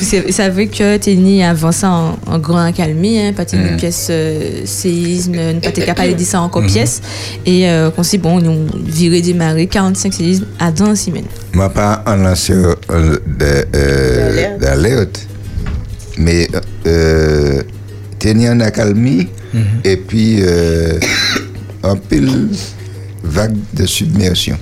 Vous 0.00 0.32
savez 0.32 0.68
que 0.68 0.96
t'es 0.96 1.42
avant 1.42 1.72
ça 1.72 1.90
en, 1.90 2.18
en 2.26 2.38
grand 2.38 2.58
accalmie, 2.64 3.18
hein, 3.18 3.32
pas 3.32 3.44
une 3.52 3.76
pièce 3.76 4.08
euh, 4.10 4.62
séisme, 4.64 5.32
ne 5.32 5.60
pas 5.60 5.70
t'es 5.72 5.84
capable 5.84 6.10
de 6.10 6.14
dire 6.14 6.26
ça 6.26 6.40
encore 6.40 6.64
pièce. 6.64 7.00
Et 7.44 7.68
euh, 7.68 7.90
qu'on 7.90 8.02
sait, 8.02 8.18
bon, 8.18 8.40
nous 8.40 8.66
viré 8.86 9.20
démarrer 9.20 9.66
45 9.66 10.12
séismes 10.12 10.46
à 10.58 10.70
dans 10.70 10.94
semaine. 10.94 11.24
Moi, 11.52 11.68
pas 11.70 12.02
en 12.06 12.16
lanceur 12.16 12.76
euh, 12.90 13.16
de, 13.26 13.66
euh, 13.74 14.58
D'alerte. 14.58 15.26
mais 16.16 16.48
euh, 16.86 17.62
tenir 18.18 18.52
en 18.52 18.60
accalmie 18.60 19.28
et 19.84 19.96
puis 19.96 20.38
euh, 20.42 20.98
un 21.82 21.96
pile 21.96 22.48
vague 23.24 23.56
de 23.74 23.86
submersion. 23.86 24.56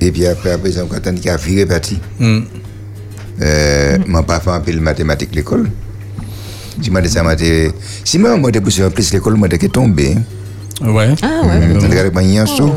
Et 0.00 0.10
puis 0.12 0.26
après, 0.26 0.50
exemple, 0.64 0.94
quand 0.94 1.10
on 1.10 1.12
dit 1.12 1.20
qu'il 1.22 1.30
a 1.30 1.36
viré 1.36 1.66
parti, 1.66 1.98
Mm. 2.18 2.40
Euh, 3.42 3.98
moi, 4.06 4.22
pas 4.22 4.40
fait 4.40 4.50
un 4.50 4.60
pile 4.60 4.80
mathématique 4.80 5.34
l'école. 5.34 5.70
Si 6.80 6.90
moi, 6.90 7.00
si 8.04 8.18
moi, 8.18 8.36
moi, 8.36 8.50
poussé 8.60 8.84
en 8.84 8.90
plus 8.90 9.12
l'école, 9.12 9.34
moi, 9.34 9.48
j'étais 9.50 9.68
tombé. 9.68 10.14
hein. 10.16 10.22
Ouais. 10.80 11.08
Ah 11.22 11.44
ouais. 11.44 11.60
Je 11.74 11.74
un 12.38 12.46
saut. 12.46 12.72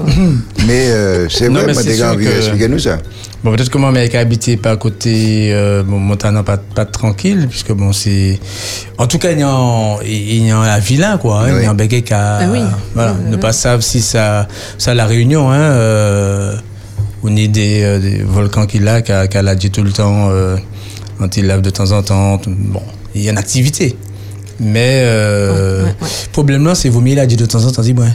Mais 0.65 0.87
euh, 0.89 1.29
c'est 1.29 1.49
vrai, 1.49 1.65
mais 1.67 1.73
moi, 1.73 1.83
c'est 1.83 1.89
envie 2.03 2.25
que- 2.25 2.31
d'expliquer 2.31 2.67
nous 2.67 2.79
ça. 2.79 2.97
Bon, 3.43 3.51
peut-être 3.55 3.69
que 3.69 3.77
moi, 3.77 3.91
mais 3.91 4.05
habité 4.17 4.57
pas 4.57 4.71
à 4.71 4.75
côté, 4.77 5.49
euh, 5.53 5.83
bon, 5.83 5.99
Montana, 5.99 6.41
pas, 6.41 6.57
pas 6.57 6.85
tranquille, 6.85 7.45
puisque 7.47 7.71
bon, 7.73 7.91
c'est. 7.93 8.39
En 8.97 9.05
tout 9.05 9.19
cas, 9.19 9.31
il 9.31 9.39
y 9.39 9.43
a 9.43 9.49
un, 9.49 9.97
il 10.03 10.47
y 10.47 10.51
a 10.51 10.57
un 10.57 10.79
vilain, 10.79 11.17
quoi. 11.19 11.41
hein, 11.43 11.57
Il 11.57 11.63
y 11.63 11.65
a 11.67 11.69
un 11.69 11.75
béguet 11.75 12.01
qui 12.01 12.13
a. 12.13 12.37
Ah 12.41 12.49
oui. 12.51 12.61
Voilà, 12.95 13.15
ne 13.29 13.35
pas 13.37 13.53
savoir 13.53 13.83
si 13.83 14.01
ça, 14.01 14.47
ça 14.79 14.95
la 14.95 15.05
réunion, 15.05 15.51
hein, 15.51 15.59
euh, 15.59 16.55
on 17.23 17.35
est 17.35 17.47
des, 17.47 17.81
euh, 17.83 17.99
des 17.99 18.17
volcans 18.23 18.65
qu'il 18.65 18.87
a, 18.87 19.01
qu'elle 19.01 19.27
qu 19.29 19.37
a 19.37 19.55
dit 19.55 19.71
tout 19.71 19.83
le 19.83 19.91
temps, 19.91 20.29
euh, 20.31 20.57
quand 21.19 21.37
il 21.37 21.45
lave 21.47 21.61
de 21.61 21.69
temps 21.69 21.91
en 21.91 22.01
temps. 22.03 22.37
tout- 22.37 22.53
Bon, 22.55 22.81
il 23.15 23.21
y 23.23 23.27
a 23.27 23.31
une 23.31 23.37
activité. 23.37 23.95
Mais, 24.59 25.01
euh, 25.05 25.79
Ouais, 25.83 25.87
ouais, 25.87 25.93
ouais. 26.01 26.07
problème 26.31 26.65
là, 26.65 26.75
c'est 26.75 26.89
mieux 27.01 27.13
il 27.13 27.19
a 27.19 27.25
dit 27.25 27.35
de 27.35 27.45
temps 27.45 27.63
en 27.65 27.71
temps, 27.71 27.81
dit, 27.81 27.93
ouais. 27.93 28.07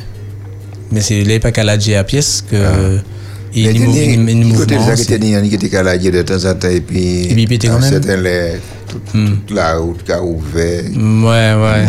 Mais 0.92 1.00
c'est 1.00 1.24
là, 1.24 1.40
pas 1.40 1.50
qu'elle 1.50 1.68
a 1.68 1.76
dit 1.76 1.94
à 1.94 2.04
pièce 2.04 2.44
que. 2.48 2.56
Il 3.54 3.62
y 3.64 3.68
a 3.68 3.72
Mais 3.72 3.78
une 3.78 3.84
mou- 3.86 3.92
tenez, 3.94 4.12
une- 4.12 4.28
une 4.28 4.50
du 4.50 4.52
côté 4.56 4.74
de 6.10 6.22
temps 6.22 6.44
en 6.44 6.54
temps, 6.54 6.68
et 6.68 6.80
puis. 6.82 7.24
Et 7.24 7.28
puis, 7.32 7.42
il 7.42 7.48
pétait 7.48 7.68
quand 7.68 7.78
même. 7.80 7.90
certains, 7.90 8.16
les- 8.18 8.60
toute, 8.86 9.02
toute 9.12 9.50
la 9.50 9.76
route 9.78 10.02
qui 10.04 10.12
a 10.12 10.22
ouvert. 10.22 10.82
Ouais, 10.94 11.54
ouais. 11.54 11.86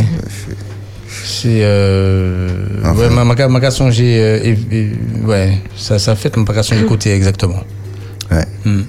C'est. 1.28 1.60
Euh, 1.62 2.48
Enfin. 2.84 2.96
Ouais, 2.96 3.10
ma, 3.10 3.24
ma, 3.26 3.48
ma 3.50 3.60
question, 3.60 3.92
j'ai. 3.92 4.20
euh, 4.22 4.40
et- 4.44 4.58
et- 4.76 4.92
ouais, 5.26 5.58
ça, 5.76 6.00
ça 6.00 6.16
fait 6.16 6.36
ma 6.38 6.46
question 6.54 6.78
du 6.78 6.86
côté 6.86 7.14
exactement. 7.14 7.64
Ouais. 8.32 8.46
Hmm. 8.64 8.84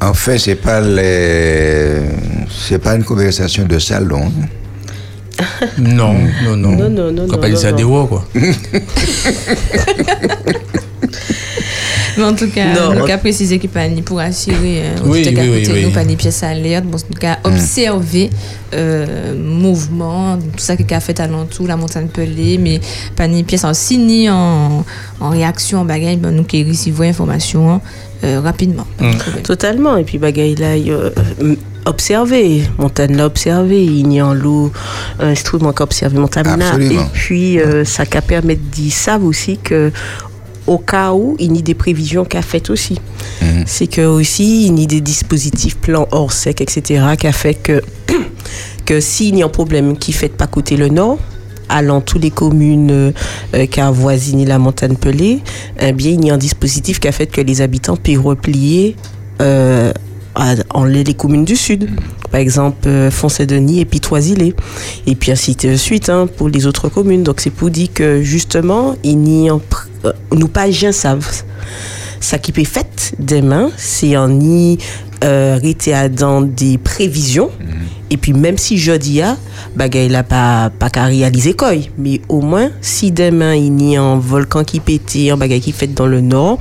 En 0.00 0.14
fait, 0.14 0.38
c'est 0.38 0.54
pas 0.54 0.80
les. 0.80 2.02
C'est 2.50 2.78
pas 2.78 2.94
une 2.94 3.02
conversation 3.04 3.64
de 3.66 3.78
salon. 3.80 4.30
Non, 5.78 6.14
non, 6.44 6.56
non. 6.56 6.70
Non, 6.76 6.88
non, 6.90 7.10
non, 7.12 7.26
Quand 7.28 7.36
non, 7.36 7.42
pas 7.42 7.48
dit 7.50 7.56
ça 7.56 7.70
non, 7.72 7.76
des 7.76 7.84
quoi. 8.06 8.24
Mais 12.18 12.24
en 12.24 12.34
tout 12.34 12.48
cas, 12.50 12.74
Non, 12.74 12.94
nous 12.94 13.02
on- 13.02 13.06
cas 13.06 13.16
préciser 13.18 13.58
qu'il 13.58 13.70
pas 13.70 13.88
ni 13.88 14.02
pour 14.02 14.18
assurer, 14.20 14.82
hein, 14.88 15.00
Oui, 15.04 15.22
oui, 15.24 15.48
oui, 15.72 15.82
nous, 15.84 15.90
pas 15.90 16.04
ni 16.04 16.16
pièce 16.16 16.42
alerte, 16.42 16.84
bon, 16.84 16.96
en 16.96 17.00
tout 17.00 17.18
cas, 17.18 17.38
observer 17.44 18.28
euh, 18.74 19.34
mouvement, 19.34 20.36
tout 20.36 20.58
ça 20.58 20.76
qui 20.76 20.92
a 20.92 21.00
fait 21.00 21.18
alentour, 21.20 21.66
la 21.66 21.76
montagne 21.76 22.08
pelée, 22.08 22.58
mais 22.58 22.80
pas 23.16 23.26
ni 23.28 23.42
pièce 23.44 23.64
en 23.64 23.72
signe, 23.72 24.28
en, 24.30 24.84
en 25.20 25.30
réaction, 25.30 25.80
en 25.80 25.84
bagaille, 25.84 26.16
ben, 26.16 26.32
nous 26.32 26.44
qui 26.44 26.64
recevons 26.64 27.04
information 27.04 27.70
hein, 27.72 27.80
euh, 28.24 28.40
rapidement. 28.40 28.86
Problème. 28.98 29.42
Totalement. 29.42 29.96
Et 29.96 30.04
puis, 30.04 30.18
bagaille 30.18 30.56
là, 30.56 30.76
il, 30.76 30.90
euh, 30.90 31.10
euh, 31.42 31.54
observer. 31.86 32.62
Montagne 32.78 33.16
l'a 33.16 33.26
observé. 33.26 33.82
Il 33.84 34.12
y 34.12 34.20
a 34.20 34.26
un 34.26 34.70
instrument 35.20 35.72
qu'a 35.72 35.84
observé 35.84 36.18
Montagne. 36.18 36.46
Et 36.80 36.98
puis, 37.12 37.58
euh, 37.60 37.84
ça 37.84 38.04
qu'a 38.06 38.20
permis 38.22 38.56
de 38.56 38.60
dire 38.70 38.92
ça 38.92 39.18
aussi 39.18 39.56
que 39.58 39.90
au 40.68 40.78
cas 40.78 41.12
où, 41.12 41.36
il 41.38 41.56
y 41.56 41.58
a 41.58 41.62
des 41.62 41.74
prévisions 41.74 42.24
qu'a 42.24 42.42
faites 42.42 42.70
aussi. 42.70 43.00
Mhm. 43.42 43.64
C'est 43.66 43.86
que 43.86 44.02
aussi, 44.02 44.66
il 44.66 44.78
y 44.78 44.84
a 44.84 44.86
des 44.86 45.00
dispositifs 45.00 45.76
plans 45.76 46.06
hors 46.12 46.32
sec, 46.32 46.60
etc., 46.60 47.04
qu'a 47.18 47.32
fait 47.32 47.54
que, 47.54 47.82
que 48.84 49.00
s'il 49.00 49.36
y 49.36 49.42
a 49.42 49.46
un 49.46 49.48
problème 49.48 49.96
qui 49.96 50.12
fait 50.12 50.28
pas 50.28 50.46
côté 50.46 50.76
le 50.76 50.88
nord, 50.88 51.18
allant 51.68 52.00
toutes 52.00 52.22
les 52.22 52.30
communes 52.30 53.12
euh, 53.54 53.66
qui 53.66 53.80
avoisinent 53.80 54.46
la 54.46 54.58
montagne 54.58 54.96
pelée, 54.96 55.40
eh 55.80 55.92
bien, 55.92 56.12
il 56.12 56.24
y 56.24 56.30
a 56.30 56.34
un 56.34 56.38
dispositif 56.38 57.00
qui 57.00 57.08
a 57.08 57.12
fait 57.12 57.26
que 57.26 57.40
les 57.40 57.60
habitants 57.60 57.96
puissent 57.96 58.18
replier 58.18 58.96
euh, 59.40 59.92
à- 60.38 60.54
en 60.70 60.84
les, 60.84 61.04
communes 61.14 61.44
du 61.44 61.56
sud. 61.56 61.90
Par 62.30 62.40
exemple, 62.40 62.86
euh, 62.88 63.10
Foncé-Denis 63.10 63.80
et 63.80 63.84
puis 63.84 64.00
Toisilé. 64.00 64.54
Et 65.06 65.14
puis 65.14 65.32
ainsi 65.32 65.54
de 65.56 65.76
suite 65.76 66.08
hein, 66.08 66.26
pour 66.36 66.48
les 66.48 66.66
autres 66.66 66.88
communes. 66.88 67.22
Donc 67.22 67.40
c'est 67.40 67.50
pour 67.50 67.68
dire 67.70 67.88
que 67.92 68.22
justement, 68.22 68.94
il 69.04 69.18
n'y 69.18 69.50
a 69.50 69.54
pr- 69.54 69.86
euh, 70.06 70.12
nous 70.32 70.48
pas 70.48 70.70
gens 70.70 70.92
savent. 70.92 71.26
Ça 72.20 72.38
qui 72.38 72.52
peut 72.52 72.64
fait 72.64 73.12
demain, 73.18 73.70
c'est 73.76 74.16
en 74.16 74.40
y 74.40 74.76
euh, 75.24 75.58
à 75.92 76.08
dans 76.08 76.40
des 76.42 76.78
prévisions. 76.78 77.50
Et 78.10 78.16
puis 78.16 78.32
même 78.32 78.56
si 78.56 78.78
je 78.78 78.92
dis 78.92 79.20
ah, 79.20 79.36
bagay 79.76 80.08
là 80.08 80.22
pas 80.22 80.70
pas 80.70 80.88
qu'à 80.90 81.04
réaliser 81.04 81.52
quoi, 81.54 81.72
mais 81.98 82.20
au 82.28 82.40
moins 82.40 82.70
si 82.80 83.10
demain 83.12 83.54
il 83.54 83.80
y 83.82 83.96
a 83.96 84.02
un 84.02 84.18
volcan 84.18 84.64
qui 84.64 84.80
pète, 84.80 85.14
un 85.30 85.36
bagay 85.36 85.60
qui 85.60 85.72
fait 85.72 85.88
dans 85.88 86.06
le 86.06 86.20
nord, 86.22 86.58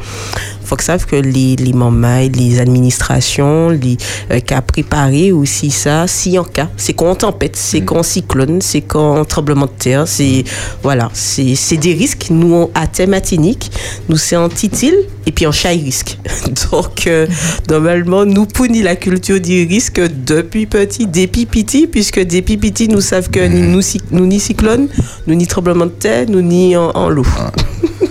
faut 0.68 0.76
que 0.76 0.84
savent 0.84 1.06
que 1.06 1.16
les 1.16 1.56
les 1.56 1.74
mamans, 1.74 2.28
les 2.36 2.60
administrations, 2.60 3.70
les 3.70 3.98
euh, 4.32 4.40
qu'à 4.40 4.62
préparer 4.62 5.32
aussi 5.32 5.72
ça, 5.72 6.06
si 6.08 6.38
en 6.38 6.44
cas, 6.44 6.70
c'est 6.78 6.94
qu'en 6.94 7.16
tempête, 7.16 7.56
c'est 7.56 7.82
qu'en 7.82 8.04
cyclone, 8.04 8.60
c'est 8.62 8.82
qu'en 8.82 9.24
tremblement 9.26 9.66
de 9.66 9.72
terre, 9.78 10.08
c'est 10.08 10.44
voilà, 10.84 11.10
c'est 11.14 11.56
c'est 11.56 11.78
des 11.78 11.94
risques 11.94 12.28
nous 12.30 12.54
on- 12.54 12.70
à 12.74 12.86
thématinique, 12.88 13.72
nous 14.10 14.18
c'est 14.18 14.36
en 14.36 14.50
titil 14.50 14.94
et 15.26 15.32
puis 15.32 15.46
en 15.48 15.52
chat 15.52 15.70
risque. 15.70 16.18
Donc 16.72 17.08
euh, 17.08 17.28
normalement 17.70 18.26
nous 18.26 18.46
punit 18.46 18.82
la 18.84 18.96
culture 18.96 19.40
du 19.40 19.66
risque 19.68 20.00
depuis 20.26 20.66
petit, 20.66 21.06
depuis 21.08 21.46
petit, 21.46 21.88
puisque 21.88 22.20
depuis 22.26 22.58
petit 22.58 22.88
nous 22.90 23.02
savons 23.02 23.30
que 23.32 23.40
ni 23.48 23.62
nous, 23.62 23.82
cy- 23.82 24.02
nous 24.12 24.26
ni 24.26 24.40
cyclone, 24.40 24.88
nous 25.28 25.36
ni 25.36 25.48
tremblement 25.48 25.86
de 25.86 25.92
terre, 25.92 26.26
nous 26.30 26.42
ni 26.42 26.76
en, 26.76 26.90
en 26.92 27.10
l'eau. 27.10 27.26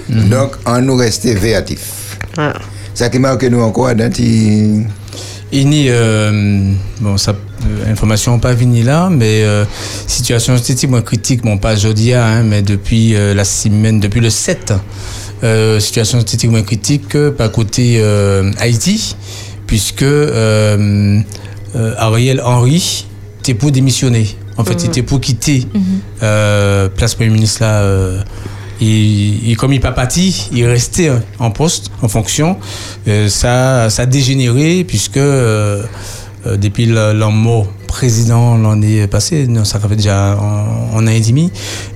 Donc, 0.09 0.53
on 0.67 0.81
nous 0.81 0.97
restait 0.97 1.35
véatif. 1.35 2.06
Ça 2.95 3.09
qui 3.09 3.19
marque 3.19 3.45
nous 3.45 3.61
encore 3.61 3.95
dans 3.95 4.11
ti- 4.11 4.83
Ini, 5.53 5.87
euh, 5.91 6.73
bon, 7.01 7.17
ça, 7.17 7.31
euh, 7.33 7.93
information 7.93 8.39
pas 8.41 8.53
vini 8.53 8.83
là, 8.83 9.09
mais 9.11 9.43
euh, 9.45 9.65
situation 10.09 10.57
moins 10.89 11.03
critique, 11.03 11.43
bon, 11.43 11.57
pas 11.57 11.75
aujourd'hui, 11.75 12.15
hein, 12.15 12.43
mais 12.43 12.63
depuis 12.63 13.15
euh, 13.15 13.33
la 13.33 13.45
semaine, 13.45 14.01
depuis 14.01 14.21
le 14.21 14.29
7, 14.31 14.75
euh, 15.45 15.79
situation 15.79 16.19
moins 16.49 16.63
critique 16.63 17.09
que 17.09 17.31
par 17.31 17.53
côté 17.53 17.99
euh, 18.01 18.51
Haïti, 18.59 19.15
puisque 19.69 20.03
euh, 20.03 21.21
euh, 21.77 21.95
Ariel 21.97 22.41
Henry 22.45 23.07
était 23.41 23.55
pour 23.55 23.71
démissionner. 23.71 24.27
En 24.57 24.65
fait, 24.65 24.83
il 24.83 24.87
était 24.89 25.03
pour 25.03 25.21
quitter 25.21 25.65
euh, 26.25 26.89
place 26.89 27.15
Premier 27.15 27.31
ministre 27.31 27.63
là. 27.63 27.83
Et, 28.81 29.55
comme 29.57 29.73
il 29.73 29.77
n'est 29.77 29.81
pas 29.81 29.93
parti, 29.93 30.49
il 30.53 30.65
hein, 30.65 31.23
en 31.39 31.51
poste, 31.51 31.91
en 32.03 32.09
fonction. 32.09 32.57
Euh, 33.09 33.29
ça, 33.29 33.89
ça 33.91 34.03
a 34.03 34.07
dégénéré 34.07 34.85
puisque 34.85 35.17
euh, 35.17 35.83
euh, 36.47 36.57
depuis 36.57 36.87
l'an 36.87 37.31
mort 37.31 37.67
président 37.87 38.57
l'année 38.59 39.07
passée, 39.07 39.47
non, 39.47 39.65
ça 39.65 39.81
fait 39.81 39.97
déjà 39.97 40.37
en, 40.39 40.97
en 40.97 41.07
un 41.07 41.11
et 41.11 41.21
demi. 41.21 41.51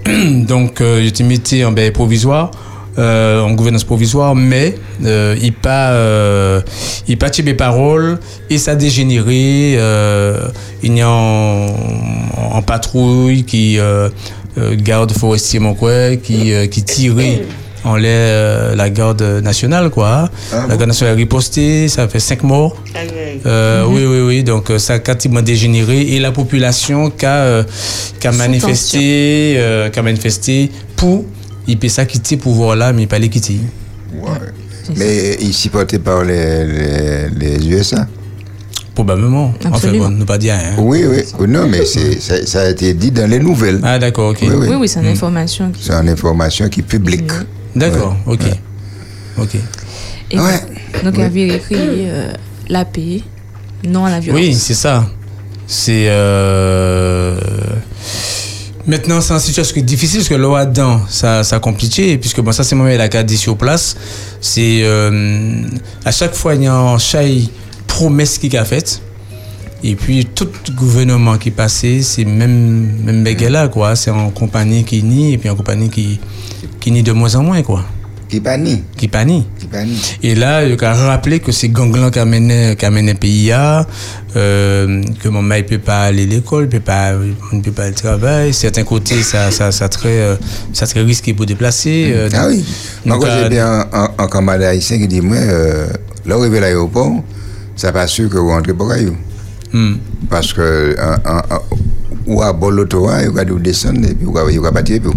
Donc, 0.46 0.80
euh, 0.80 1.02
j'étais 1.02 1.24
mis 1.24 1.40
en 1.64 1.72
ben, 1.72 1.92
provisoire. 1.92 2.50
en 2.98 3.52
gouvernance 3.52 3.84
provisoire, 3.84 4.34
mais 4.34 4.74
il 5.02 5.52
pas 5.52 5.90
euh, 5.92 6.60
il 7.08 7.16
pas 7.16 7.30
mes 7.44 7.54
paroles 7.54 8.18
et 8.50 8.58
ça 8.58 8.72
a 8.72 8.74
dégénéré. 8.74 9.78
Il 10.82 10.96
y 10.96 11.00
a 11.00 11.08
en, 11.08 11.66
en 12.52 12.62
patrouille 12.62 13.44
qui 13.44 13.78
garde 14.74 15.12
forestier 15.12 15.58
mon 15.60 15.74
quoi, 15.74 16.16
qui 16.16 16.52
euh, 16.52 16.66
qui 16.66 16.82
tirait 16.82 17.42
en 17.82 17.96
l'air 17.96 18.12
euh, 18.12 18.74
la 18.76 18.90
garde 18.90 19.22
nationale 19.42 19.88
quoi. 19.90 20.28
Ah 20.52 20.66
la 20.68 20.76
garde 20.76 20.88
nationale 20.88 21.14
a 21.14 21.16
riposté, 21.16 21.88
ça 21.88 22.08
fait 22.08 22.20
cinq 22.20 22.42
morts. 22.42 22.76
Euh, 23.46 23.84
Oui, 23.88 24.04
oui, 24.04 24.20
oui. 24.20 24.44
Donc, 24.44 24.70
euh, 24.70 24.78
ça 24.78 24.94
a 24.94 24.98
quasiment 24.98 25.40
dégénéré. 25.40 26.02
Et 26.02 26.20
la 26.20 26.30
population 26.30 27.10
qui 27.10 27.24
a, 27.24 27.36
euh, 27.36 27.62
manifesté, 28.36 29.54
euh, 29.56 29.88
qui 29.88 29.98
a 29.98 30.02
manifesté 30.02 30.70
pour, 30.96 31.24
il 31.66 31.78
peut 31.78 31.88
ça 31.88 32.04
quitter 32.04 32.36
le 32.36 32.40
pouvoir 32.42 32.76
là, 32.76 32.92
mais 32.92 33.02
il 33.02 33.08
pas 33.08 33.18
les 33.18 33.30
quitter. 33.30 33.60
Ouais. 34.12 34.28
Mais 34.96 35.36
il 35.40 35.54
supporté 35.54 35.98
par 35.98 36.22
les, 36.24 36.66
les, 36.66 37.28
les 37.30 37.68
USA. 37.68 38.06
Probablement. 38.94 39.54
Enfin, 39.60 39.70
Absolument. 39.74 40.08
bon, 40.10 40.16
ne 40.16 40.24
pas 40.24 40.36
dire 40.38 40.54
rien. 40.54 40.74
Oui, 40.78 41.04
oui. 41.08 41.22
Non, 41.48 41.66
mais 41.68 41.84
c'est, 41.86 42.20
ça, 42.20 42.44
ça 42.44 42.62
a 42.62 42.68
été 42.70 42.92
dit 42.94 43.10
dans 43.10 43.28
les 43.30 43.38
nouvelles. 43.38 43.80
Ah, 43.82 43.98
d'accord, 43.98 44.30
ok. 44.30 44.38
Oui, 44.42 44.48
oui. 44.52 44.66
Oui, 44.70 44.76
oui, 44.80 44.88
c'est 44.88 45.00
une 45.00 45.06
information. 45.06 45.70
qui- 45.70 45.82
C'est 45.84 45.92
une 45.92 46.08
information 46.08 46.68
qui 46.68 46.80
est 46.80 46.84
publique. 46.84 47.30
D'accord, 47.74 48.16
ok. 48.26 48.40
Ok. 49.38 49.54
Et 50.32 50.38
Ouais. 50.38 50.60
Donc, 51.04 51.14
il 51.16 51.22
avait 51.22 51.48
écrit 51.48 51.76
euh, 51.78 52.32
la 52.68 52.84
paix, 52.84 53.22
non 53.88 54.04
à 54.04 54.10
la 54.10 54.20
violence. 54.20 54.40
Oui, 54.42 54.54
c'est 54.54 54.74
ça. 54.74 55.06
C'est. 55.66 56.06
euh, 56.08 57.38
Maintenant, 58.86 59.20
c'est 59.20 59.34
une 59.34 59.40
situation 59.40 59.74
qui 59.74 59.80
est 59.80 59.82
difficile 59.84 60.18
parce 60.20 60.28
que 60.30 60.34
l'eau 60.34 60.56
dedans, 60.64 61.02
ça, 61.08 61.44
ça 61.44 61.56
a 61.56 61.60
compliqué. 61.60 62.16
Puisque 62.18 62.40
bon, 62.40 62.50
ça, 62.50 62.64
c'est 62.64 62.74
moi, 62.74 62.92
la 62.96 63.08
carte 63.08 63.26
dit 63.26 63.36
sur 63.36 63.56
place. 63.56 63.94
C'est. 64.40 64.80
euh, 64.82 65.62
à 66.04 66.10
chaque 66.10 66.34
fois, 66.34 66.54
il 66.54 66.62
y 66.62 66.66
a 66.66 66.74
un 66.74 66.98
chai 66.98 67.48
promesse 68.00 68.38
qui 68.38 68.56
a 68.56 68.64
faite. 68.64 69.02
Et 69.82 69.94
puis, 69.94 70.24
tout 70.24 70.48
gouvernement 70.74 71.36
qui 71.38 71.50
passait, 71.50 72.00
c'est 72.02 72.24
même, 72.24 73.02
même 73.04 73.24
là 73.24 73.68
quoi. 73.68 73.94
C'est 73.96 74.10
en 74.10 74.30
compagnie 74.30 74.84
qui 74.84 75.02
nie 75.02 75.34
et 75.34 75.38
puis 75.38 75.48
en 75.50 75.56
compagnie 75.56 75.90
qui, 75.90 76.18
qui 76.80 76.90
nie 76.92 77.02
de 77.02 77.12
moins 77.12 77.34
en 77.34 77.42
moins, 77.42 77.62
quoi. 77.62 77.84
Qui 78.30 78.40
pas 78.40 78.56
ni. 78.56 78.82
Qui 78.96 79.08
pas 79.08 79.24
nie. 79.24 79.44
Qui 79.58 79.66
pas 79.66 79.84
ni. 79.84 79.98
Et 80.22 80.34
là, 80.34 80.64
il 80.64 80.82
a 80.84 80.94
rappelé 80.94 81.40
que 81.40 81.50
c'est 81.52 81.68
gang-là 81.68 82.10
qui 82.10 82.20
a 82.20 82.24
mené, 82.24 82.76
qui 82.78 82.84
a 82.86 82.90
mené 82.90 83.12
le 83.12 83.18
pays 83.18 83.50
à, 83.52 83.86
euh, 84.36 85.02
que 85.20 85.28
mon 85.28 85.42
mari 85.42 85.62
ne 85.62 85.68
peut 85.68 85.78
pas 85.78 86.04
aller 86.04 86.22
à 86.22 86.26
l'école, 86.26 86.68
peut 86.68 86.80
pas, 86.80 87.12
ne 87.52 87.60
peut 87.60 87.72
pas 87.72 87.84
aller 87.84 87.92
au 87.92 87.96
travail. 87.96 88.54
Certains 88.54 88.84
côtés, 88.84 89.22
ça, 89.22 89.50
ça, 89.50 89.72
ça 89.72 89.88
très, 89.88 90.20
euh, 90.20 90.36
ça 90.72 90.86
très 90.86 91.02
risqué 91.02 91.34
pour 91.34 91.44
déplacer. 91.44 92.12
euh, 92.14 92.28
Ah 92.32 92.46
oui. 92.48 92.64
Moi, 93.04 93.16
donc, 93.16 93.24
quand 93.24 93.32
euh, 93.32 93.42
j'ai 93.42 93.48
bien 93.48 93.86
un, 93.92 94.10
un 94.16 94.28
camarade 94.28 94.62
haïtien 94.62 94.98
qui 94.98 95.08
dit, 95.08 95.20
moi, 95.20 95.36
euh, 95.36 95.88
là, 96.24 96.36
arrivé 96.36 96.58
à 96.58 96.60
l'aéroport, 96.60 97.12
ça 97.80 97.92
pas 97.92 98.06
sûr 98.06 98.28
que 98.28 98.36
vous 98.38 98.48
rentrez 98.50 98.74
pas 98.74 98.88
caillou. 98.88 99.16
hmm, 99.72 99.94
Parce 100.28 100.52
que, 100.52 100.94
un, 100.98 101.18
un, 101.24 101.38
un, 101.38 101.60
ou 102.26 102.42
à 102.42 102.52
bord 102.52 102.70
l'autoroute, 102.72 103.12
il 103.22 103.30
va 103.30 103.44
nous 103.44 103.58
descendre 103.58 104.06
et 104.08 104.14
puis 104.14 104.26
il 104.52 104.60
va 104.60 104.70
partir. 104.72 105.00
puis 105.00 105.10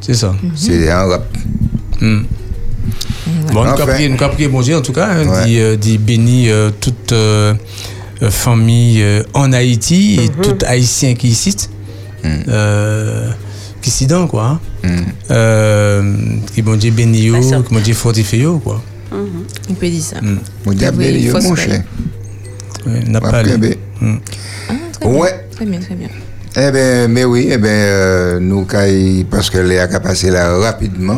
c'est 0.00 0.14
ça. 0.14 0.34
C'est 0.54 0.90
un 0.90 1.04
rap. 1.04 1.24
Hmm. 2.00 2.22
Bon, 3.52 3.64
nous 3.64 3.70
Enfin. 3.70 3.82
avons 3.82 3.92
prié, 3.92 4.08
nous 4.08 4.16
avons 4.22 4.32
prié, 4.34 4.48
bon 4.48 4.60
Dieu, 4.62 4.76
en 4.76 4.80
tout 4.80 4.92
cas, 4.92 5.08
hein, 5.08 5.26
Ouais. 5.28 5.44
dit, 5.46 5.58
euh, 5.58 5.76
dit 5.76 5.98
béni 5.98 6.48
euh, 6.48 6.70
toute 6.80 7.12
euh, 7.12 7.54
famille 8.30 9.02
euh, 9.02 9.22
en 9.34 9.52
Haïti 9.52 10.18
et 10.22 10.28
tout 10.28 10.56
Haïtien 10.66 11.14
qui 11.14 11.28
ici, 11.28 11.54
euh, 12.24 13.30
qui 13.82 13.90
s'y 13.90 14.06
dans, 14.06 14.26
quoi. 14.26 14.44
hein. 14.84 14.88
Mm. 14.88 14.88
Euh, 15.30 16.14
qui 16.54 16.62
bon 16.62 16.76
Dieu 16.78 16.90
béni, 16.92 17.24
yo, 17.24 17.34
Pas 17.34 17.42
ça. 17.42 17.56
qui 17.66 17.74
bon 17.74 17.80
Dieu 17.80 17.94
fortifie, 17.94 18.38
yo, 18.38 18.58
quoi. 18.58 18.80
On 19.12 19.74
peut 19.74 19.88
dire 19.88 20.02
ça. 20.02 20.16
Mon 20.64 20.72
diable, 20.72 20.98
Oui, 20.98 21.06
il 21.10 21.26
est 21.26 21.30
faut 21.30 21.40
mon 21.40 21.54
se 21.56 21.60
cher. 21.60 21.82
Ouais, 22.86 23.00
très 23.42 23.58
bien. 23.58 23.70
Ouais. 25.02 25.46
Très 25.54 25.66
bien, 25.66 25.80
très 25.80 25.94
bien. 25.94 26.08
Eh 26.58 26.70
bien, 26.70 27.08
mais 27.08 27.24
oui, 27.24 27.48
eh 27.50 27.58
bien, 27.58 27.70
euh, 27.70 28.40
nous, 28.40 28.64
caille- 28.64 29.26
parce 29.30 29.50
que 29.50 29.58
Léa 29.58 29.84
a 29.92 30.00
passé 30.00 30.30
là 30.30 30.56
rapidement, 30.58 31.16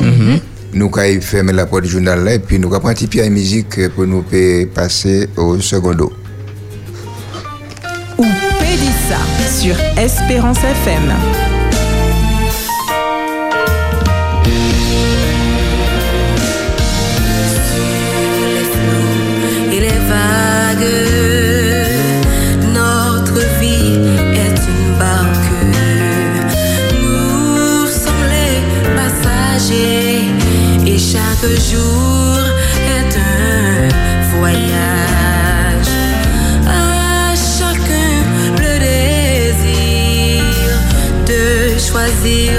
nous 0.75 0.91
avons 0.97 1.21
fermé 1.21 1.53
la 1.53 1.67
porte 1.67 1.85
du 1.85 1.91
journal 1.91 2.25
là, 2.25 2.35
et 2.35 2.39
puis 2.41 2.59
nous 2.59 2.69
avons 2.75 2.81
pris 2.81 2.91
un 2.91 2.95
petit 2.95 3.07
pied 3.07 3.23
à 3.23 3.29
musique 3.31 3.89
pour 3.91 4.07
nous 4.07 4.23
pa- 4.23 4.67
passer 4.75 5.29
au 5.37 5.61
secondo. 5.61 6.13
Ou 8.19 8.25
Pédissa 8.59 9.21
sur 9.49 9.77
Espérance 9.97 10.59
FM. 10.59 11.13
Chaque 31.41 31.51
jour 31.61 32.39
est 32.97 33.17
un 33.17 33.89
voyage. 34.39 35.95
À 36.67 37.35
chacun 37.37 38.23
le 38.59 38.79
désir 38.79 40.45
de 41.27 41.79
choisir 41.79 42.53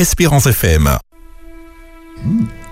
Espérance 0.00 0.46
FM. 0.46 0.88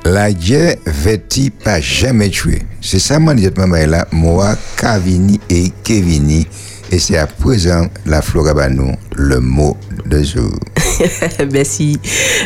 La 0.06 0.32
guerre 0.32 0.76
vêtit 0.86 1.50
pas 1.50 1.78
jamais 1.78 2.30
tuer. 2.30 2.62
C'est 2.80 2.98
ça, 2.98 3.18
mon 3.18 3.34
dit 3.34 3.50
maman 3.54 3.84
là, 3.86 4.08
moi, 4.12 4.56
Cavini 4.78 5.38
et 5.50 5.70
Kevini. 5.84 6.46
Et 6.90 6.98
c'est 6.98 7.18
à 7.18 7.26
présent 7.26 7.86
la 8.06 8.22
Florabanou, 8.22 8.94
le 9.14 9.40
mot 9.40 9.76
de 10.06 10.22
jour. 10.22 10.58
Merci, 11.52 11.98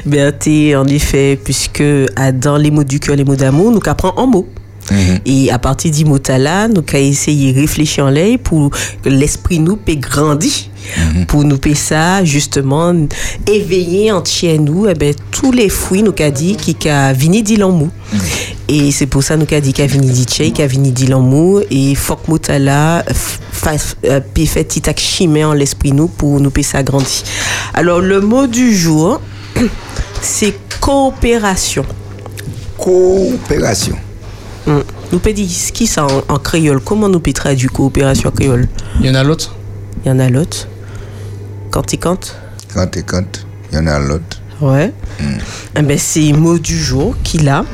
Berthé. 0.04 0.74
En 0.74 0.86
effet, 0.86 1.38
puisque 1.44 1.84
ah, 2.16 2.32
dans 2.32 2.56
les 2.56 2.72
mots 2.72 2.82
du 2.82 2.98
cœur, 2.98 3.14
les 3.14 3.24
mots 3.24 3.36
d'amour, 3.36 3.70
nous 3.70 3.80
apprenons 3.86 4.18
un 4.18 4.26
mot. 4.92 5.18
Et 5.26 5.50
à 5.50 5.58
partir 5.58 5.90
du 5.90 6.04
mot 6.04 6.18
là, 6.28 6.68
nous 6.68 6.84
avons 6.86 6.98
essayé 6.98 7.52
de 7.52 7.60
réfléchir 7.60 8.04
en 8.04 8.10
l'air 8.10 8.38
pour 8.38 8.70
que 9.02 9.08
l'esprit 9.08 9.58
nous 9.58 9.76
peut 9.76 9.94
grandir. 9.94 10.52
Pour 11.28 11.44
nous 11.44 11.58
peut 11.58 11.74
ça, 11.74 12.24
justement, 12.24 12.92
éveiller 13.46 14.12
en 14.12 14.24
chez 14.24 14.58
nous 14.58 14.88
eh 14.88 14.94
ben, 14.94 15.14
tous 15.30 15.52
les 15.52 15.68
fruits, 15.68 16.02
nous 16.02 16.14
avons 16.18 16.30
dit, 16.30 16.56
qui 16.56 16.88
a 16.88 17.12
vini 17.12 17.42
dit 17.42 17.56
l'amour. 17.56 17.88
Et 18.68 18.90
c'est 18.90 19.06
pour 19.06 19.22
ça 19.22 19.36
nous 19.36 19.46
avons 19.50 19.60
dit 19.60 19.72
qu'il 19.72 19.84
a 19.84 19.86
vini 19.86 20.10
dit 20.10 20.24
tché, 20.24 20.50
qu'il 20.50 20.64
a 20.64 20.66
vini 20.66 20.90
dit 20.90 21.06
l'amour. 21.06 21.62
Et 21.70 21.94
faut 21.94 22.16
que 22.16 22.30
mot 22.30 22.38
là, 22.48 23.04
fait 23.52 24.64
petit 24.64 24.88
acte 24.88 25.00
chimé 25.00 25.44
en 25.44 25.52
l'esprit 25.52 25.92
nous 25.92 26.08
pour 26.08 26.40
nous 26.40 26.50
peut 26.50 26.62
ça 26.62 26.82
grandir. 26.82 27.22
Alors, 27.74 28.00
le 28.00 28.20
mot 28.20 28.46
du 28.46 28.74
jour, 28.74 29.20
c'est 30.20 30.54
coopération. 30.80 31.84
Coopération. 32.76 33.96
Mm. 34.66 34.78
Nous 35.12 35.18
peut 35.18 35.32
dire 35.32 35.48
ce 35.50 35.72
qui 35.72 35.86
ça 35.86 36.06
en, 36.06 36.22
en 36.34 36.38
créole 36.38 36.80
Comment 36.80 37.08
nous 37.08 37.20
peut 37.20 37.32
traduire 37.32 37.70
coopération 37.72 38.30
créole? 38.30 38.68
Il 39.00 39.06
y 39.06 39.10
en 39.10 39.14
a 39.14 39.24
l'autre 39.24 39.54
Il 40.04 40.08
y 40.08 40.12
en 40.12 40.18
a 40.18 40.28
l'autre. 40.28 40.68
Quand 41.70 41.92
il 41.92 41.98
compte 41.98 42.36
Quand 42.74 42.96
et 42.96 43.02
quand, 43.02 43.24
il 43.70 43.76
y 43.76 43.78
en 43.80 43.86
a 43.86 43.98
l'autre. 43.98 44.38
Ouais. 44.60 44.92
Eh 45.76 45.82
ben, 45.82 45.98
c'est 45.98 46.20
le 46.20 46.36
mot 46.38 46.56
du 46.58 46.78
jour 46.78 47.16
qu'il 47.24 47.48
a. 47.48 47.64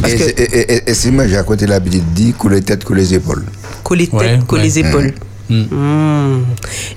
Parce 0.00 0.14
Et, 0.14 0.16
que 0.16 0.22
c'est- 0.24 0.40
et, 0.40 0.72
et- 0.76 0.90
et 0.90 0.94
c'est 0.94 1.10
moi, 1.10 1.26
j'ai 1.28 1.36
à 1.36 1.42
côté 1.42 1.66
l'habitude 1.66 2.02
de 2.14 2.14
dire 2.14 2.36
couler 2.38 2.62
tête, 2.62 2.84
couler 2.84 3.02
les 3.02 3.14
épaules. 3.14 3.44
coller 3.84 4.06
tête, 4.06 4.14
Ouais, 4.20 4.38
ouais. 4.50 4.62
les 4.62 4.78
épaules. 4.78 5.12
Mm. 5.50 6.42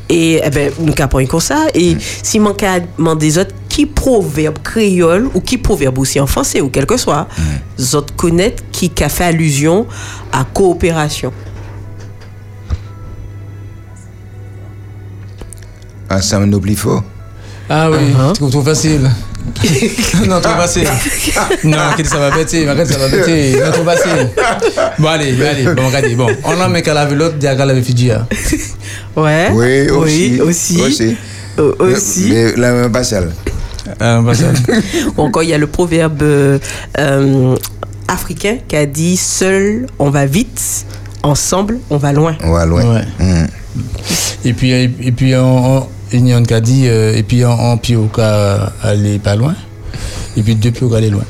Et 0.10 0.42
eh 0.44 0.50
ben, 0.50 0.72
nous 0.80 0.94
apprenons 1.00 1.28
comme 1.28 1.40
ça. 1.42 1.68
Et 1.74 1.98
si 2.24 2.40
manque 2.40 2.64
à 2.64 2.80
demander 2.80 3.28
des 3.28 3.38
autres 3.40 3.54
qui 3.82 3.88
proverbe 3.88 4.60
créole 4.64 5.28
ou 5.34 5.42
qui 5.42 5.58
proverbe 5.58 5.98
aussi 5.98 6.20
en 6.20 6.28
français 6.28 6.62
ou 6.62 6.70
quel 6.70 6.86
que 6.86 6.98
soit, 6.98 7.28
les 7.80 7.96
autres 7.96 8.16
connaître 8.16 8.62
qui 8.72 8.92
a 9.02 9.10
fait 9.10 9.24
allusion 9.24 9.88
à 10.32 10.44
coopération. 10.44 11.34
Ensemble, 16.12 16.46
nous 16.46 16.60
plus 16.60 16.76
fort. 16.76 17.04
Ah 17.70 17.90
oui, 17.90 17.98
Uh-huh. 17.98 18.34
trop, 18.34 18.50
trop 18.50 18.62
facile. 18.62 19.10
non, 20.28 20.40
trop 20.42 20.54
facile. 20.54 20.88
Non, 21.64 21.78
qu'est-ce 21.98 22.10
que 22.10 22.16
ça 22.16 22.20
va 22.20 22.32
péter, 22.32 22.66
ça 22.66 22.74
va 23.00 23.10
péter. 23.10 23.56
Non, 23.64 23.72
trop 23.72 23.84
facile. 23.84 24.30
Bon, 25.00 25.08
allez, 25.08 25.44
allez, 25.48 25.64
bon, 25.74 25.88
regardez, 25.88 26.14
bon. 26.16 26.28
On 26.44 26.52
l'a 26.56 26.68
mis 26.68 26.84
qu'à 26.84 26.94
laver 26.94 27.16
l'autre, 27.16 27.38
dit 27.38 27.48
à 27.48 27.56
qu'à 27.56 27.66
laver 27.66 27.82
Fidji. 27.82 28.12
hein. 28.12 28.28
Ouais. 29.16 29.50
Oui, 29.54 29.90
aussi. 29.90 30.40
aussi. 30.42 30.82
Aussi. 30.82 31.18
Euh, 31.60 31.74
aussi. 31.80 32.30
Mais 32.30 32.54
la 32.58 32.72
même 32.74 32.92
pas 32.92 33.04
celle. 33.04 33.32
Ah, 34.00 34.22
bah. 34.22 34.34
Ou 35.18 35.22
encore, 35.22 35.44
il 35.44 35.50
y 35.50 35.54
a 35.54 35.58
le 35.58 35.68
proverbe 35.68 36.22
euh, 36.22 36.60
euh, 36.98 37.58
africain 38.08 38.58
qui 38.68 38.76
a 38.76 38.86
dit 38.86 39.18
Seul, 39.18 39.88
on 40.00 40.10
va 40.10 40.26
vite, 40.26 40.86
ensemble, 41.24 41.80
on 41.90 41.98
va 41.98 42.14
loin. 42.14 42.36
On 42.44 42.52
va 42.52 42.66
loin. 42.66 42.96
Ouais. 42.96 43.06
Mm. 43.20 43.48
Et 44.46 44.54
puis, 44.54 44.72
et, 44.72 44.84
et 44.84 45.12
puis, 45.12 45.36
on, 45.36 45.78
on, 45.78 45.88
il 46.12 46.28
y 46.28 46.36
en 46.36 46.44
a 46.44 46.46
qui 46.46 46.54
a 46.54 46.62
dit, 46.62 46.88
euh, 46.88 47.16
et 47.16 47.24
puis, 47.24 47.44
pied 47.82 47.96
au 47.96 48.06
cas, 48.06 48.72
aller 48.84 49.20
pas 49.20 49.36
loin. 49.36 49.56
Et 50.36 50.42
puis, 50.42 50.56
deux 50.56 50.72
cas, 50.72 50.98
aller 50.98 51.10
loin. 51.10 51.24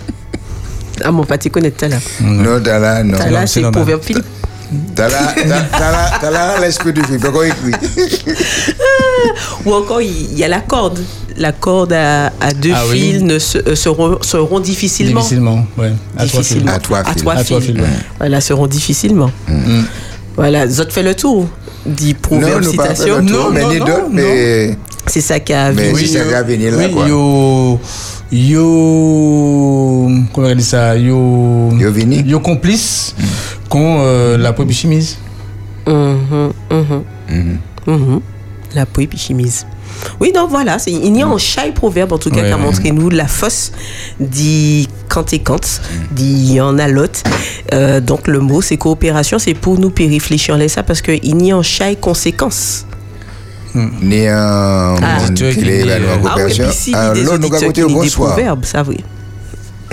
Ah, 1.04 1.12
mon 1.12 1.24
pâté 1.24 1.50
connaît 1.50 1.74
l'heure. 1.82 2.00
Non, 2.21 2.60
t'as 2.63 2.80
là, 2.80 3.04
non. 3.04 3.17
T'as 3.17 3.30
là, 3.30 3.47
c'est 3.47 3.62
le 3.62 3.71
proverbe 3.71 4.02
Philippe. 4.04 4.26
T'as 4.96 5.10
là, 5.10 6.60
l'esprit 6.62 6.94
du 6.94 7.04
film. 7.04 7.20
Pourquoi 7.20 7.48
écrit 7.48 7.72
Ou 9.66 9.74
encore, 9.74 10.02
il 10.02 10.34
y 10.38 10.44
a 10.44 10.48
la 10.48 10.62
corde. 10.62 11.00
La 11.38 11.52
corde 11.52 11.94
à, 11.94 12.28
à 12.40 12.54
deux 12.54 12.72
Ah 12.76 12.84
oui. 12.90 13.00
fils 13.14 13.22
ne 13.22 13.40
se, 13.40 13.58
euh, 13.58 13.76
seront, 13.76 14.18
seront 14.22 14.60
difficilement. 14.60 15.22
Difficilement, 15.22 15.66
ouais. 15.78 15.92
À 16.18 16.26
trois 16.26 16.42
fils. 16.44 16.50
difficilement. 16.58 16.72
À 16.74 16.80
trois 16.80 17.04
fils. 17.04 17.16
trois 17.16 17.34
À 17.36 17.44
trois 17.44 17.60
fils. 17.62 17.72
fils, 17.72 17.82
ouais. 17.82 17.88
Voilà, 18.20 18.42
seront 18.42 18.68
difficilement. 18.68 19.32
Mm. 19.48 19.82
Voilà, 20.36 20.68
Zot 20.68 20.90
fait 20.90 21.04
le 21.04 21.16
tour. 21.16 21.48
Dit 21.86 22.14
proverbe, 22.14 22.64
Non, 22.64 22.70
citation. 22.72 23.26
tour, 23.26 23.46
Non, 23.46 23.50
mais 23.52 23.62
non, 23.62 23.74
non, 23.74 23.86
non. 23.86 24.10
mais 24.12 24.78
C'est 25.08 25.22
ça 25.22 25.40
qui 25.40 25.54
a 25.54 25.72
Mais 25.72 25.92
vu. 25.94 26.06
si 26.06 26.14
ça 26.14 26.24
va 26.26 26.44
venir 26.44 26.72
là, 26.74 26.86
oui, 26.86 26.92
quoi. 26.94 27.08
yo, 27.08 27.80
yo, 28.32 30.10
comment 30.34 30.48
on 30.48 30.56
dit 30.56 30.64
ça, 30.64 30.96
yo, 30.96 31.70
Yo 31.78 31.92
vini. 31.92 32.24
yo 32.26 32.40
complice 32.40 33.16
con 33.72 34.02
euh, 34.02 34.38
la 34.38 34.52
propre 34.52 34.74
chemise. 34.74 35.18
Mhm, 35.88 36.52
mhm. 36.70 37.58
Mhm. 37.88 38.22
La 38.76 38.86
peau 38.86 39.02
chemise. 39.18 39.66
Oui, 40.20 40.32
donc 40.34 40.50
voilà, 40.50 40.78
il 40.88 41.18
y 41.18 41.22
a 41.22 41.28
un 41.28 41.38
chai 41.38 41.72
proverbe 41.74 42.14
en 42.14 42.18
tout 42.18 42.30
cas 42.30 42.42
qui 42.42 42.52
a 42.52 42.58
montré 42.58 42.92
nous 42.92 43.10
la 43.10 43.28
fosse 43.28 43.72
dit 44.20 44.88
quand 45.10 45.34
et 45.34 45.40
quand, 45.40 45.82
dit 46.12 46.60
en 46.62 46.78
a 46.80 46.88
l'autre. 46.88 47.22
Euh, 47.74 48.00
donc 48.00 48.28
le 48.28 48.40
mot 48.40 48.62
c'est 48.62 48.78
coopération, 48.78 49.40
c'est 49.40 49.54
pour 49.54 49.80
nous 49.80 49.92
réfléchir 49.98 50.56
à 50.56 50.68
ça 50.68 50.84
parce 50.84 51.02
qu'il 51.02 51.46
y 51.46 51.52
a 51.52 51.56
un 51.58 51.62
chai 51.64 51.96
conséquence. 52.00 52.86
ni 53.76 54.28
un 54.28 54.96
Ah. 55.02 55.18
euh, 55.42 56.16
Ah 56.16 56.18
coopération. 56.22 56.66
bonsoir. 57.90 58.34
proverbes, 58.36 58.66
ça 58.66 58.84
oui. 58.88 58.98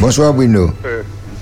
Bonsoir, 0.01 0.33
Bruno. 0.33 0.71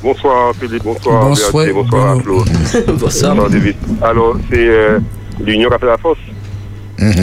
Bonsoir 0.03 0.53
Philippe, 0.61 0.83
bonsoir 0.85 1.25
Bonsoir, 1.27 1.53
Béatrice, 1.65 1.75
bonsoir 1.75 2.17
Bruno. 2.19 2.45
Flo. 2.45 2.83
Bonsoir. 2.99 3.35
Bonsoir 3.35 3.51
David. 3.51 3.77
Alors, 4.03 4.37
c'est 4.51 4.69
euh, 4.69 4.99
l'union 5.45 5.69
qui 5.69 5.75
a 5.75 5.79
fait 5.79 5.87
la 5.87 5.99
force. 5.99 6.19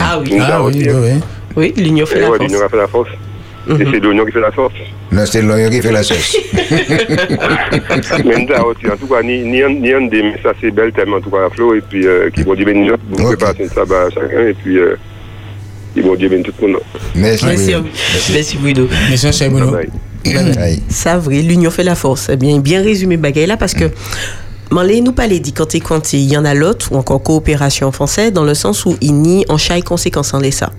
Ah 0.02 0.20
oui, 0.20 0.38
Ah 0.42 0.64
oui, 0.64 0.74
oui, 0.76 0.90
oui. 0.94 1.20
oui, 1.56 1.74
l'union 1.78 2.06
fait 2.06 2.20
ouais, 2.22 2.26
force. 2.28 2.40
l'union 2.40 2.58
qui 2.60 2.64
a 2.66 2.70
fait 2.70 2.78
la 2.78 2.88
force. 2.88 3.10
Et 3.70 3.86
c'est 3.90 4.00
l'union 4.00 4.26
qui 4.26 4.32
fait 4.34 4.42
la 4.42 4.52
force. 4.52 4.74
Non, 5.12 5.26
c'est 5.26 5.42
l'oignon 5.42 5.70
qui 5.70 5.82
fait 5.82 5.92
la 5.92 6.04
sauce. 6.04 6.36
Aussi, 8.66 8.88
en 8.92 8.98
tout 8.98 9.08
cas, 9.08 9.22
ni, 9.24 9.40
ni, 9.44 9.62
un- 9.62 9.70
ni 9.70 9.94
un 9.94 10.02
des, 10.08 10.22
mais 10.24 10.36
ça 10.44 10.52
c'est 10.60 10.72
belle 10.72 10.92
tellement, 10.92 11.18
en 11.18 11.22
tout 11.22 11.30
cas, 11.30 11.50
Flo, 11.56 11.74
et 11.76 11.82
puis 11.82 12.06
euh, 12.06 12.30
qui 12.32 12.42
vont 12.44 12.56
dire 12.56 12.66
bénir, 12.66 12.96
vous 13.12 13.24
préparez 13.24 13.68
ça 13.70 13.82
à 13.82 14.10
chacun, 14.10 14.48
et 14.48 14.54
puis 14.54 14.78
euh, 14.80 14.96
ils 15.96 16.04
vont 16.04 16.16
dire 16.16 16.30
tout 16.44 16.66
le 16.66 16.74
monde. 16.74 16.82
Merci. 17.16 17.46
Merci, 17.46 17.72
Bruno. 17.74 17.88
merci 18.34 18.58
Bruno. 18.58 18.88
Chez 19.32 19.50
Bruno. 19.50 19.72
Bye. 19.72 19.80
Aïe. 19.82 19.90
Ça 20.90 21.18
vrai, 21.18 21.42
l'union 21.42 21.72
fait 21.72 21.84
la 21.84 21.96
force. 21.96 22.28
Eh 22.32 22.36
bien, 22.36 22.60
bien 22.60 22.82
résumé 22.82 23.18
bagaille 23.18 23.48
là 23.48 23.58
parce 23.58 23.74
que 23.74 23.92
Manlé 24.72 25.02
nous 25.02 25.12
pas 25.12 25.28
les 25.28 25.40
dit 25.40 25.54
quand 25.54 25.76
et 25.76 25.80
quand 25.80 26.14
il 26.14 26.22
y 26.22 26.36
en 26.36 26.46
a 26.46 26.56
l'autre 26.56 26.92
ou 26.92 26.96
encore 26.96 27.22
coopération 27.22 27.88
en 27.88 27.92
français 27.92 28.32
dans 28.32 28.44
le 28.44 28.56
sens 28.56 28.86
où 28.86 28.96
il 29.02 29.14
nie 29.14 29.46
en 29.48 29.58
chaque 29.58 29.84
conséquence 29.84 30.34
en 30.34 30.42
ça. 30.52 30.72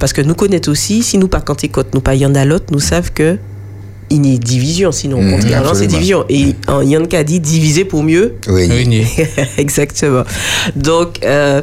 Parce 0.00 0.14
que 0.14 0.22
nous 0.22 0.34
connaissons 0.34 0.70
aussi 0.70 1.02
si 1.02 1.18
nous 1.18 1.28
pas 1.28 1.42
quand 1.42 1.62
et 1.62 1.68
quand 1.68 1.92
nous 1.92 2.00
pas 2.00 2.14
il 2.14 2.22
y 2.22 2.26
en 2.26 2.34
a 2.34 2.44
l'autre 2.46 2.66
nous 2.70 2.80
savent 2.80 3.12
que 3.12 3.36
il 4.10 4.20
n'y 4.20 4.34
a 4.34 4.38
division 4.38 4.92
sinon 4.92 5.20
Mhm, 5.20 5.30
contrairement 5.32 5.74
c'est 5.74 5.86
division 5.86 6.24
et 6.28 6.54
en 6.68 6.82
Yann 6.82 7.06
a 7.12 7.24
dit 7.24 7.40
diviser 7.40 7.84
pour 7.84 8.02
mieux 8.02 8.34
Oui. 8.48 9.04
Exactement. 9.58 10.24
Donc, 10.76 11.24
euh, 11.24 11.62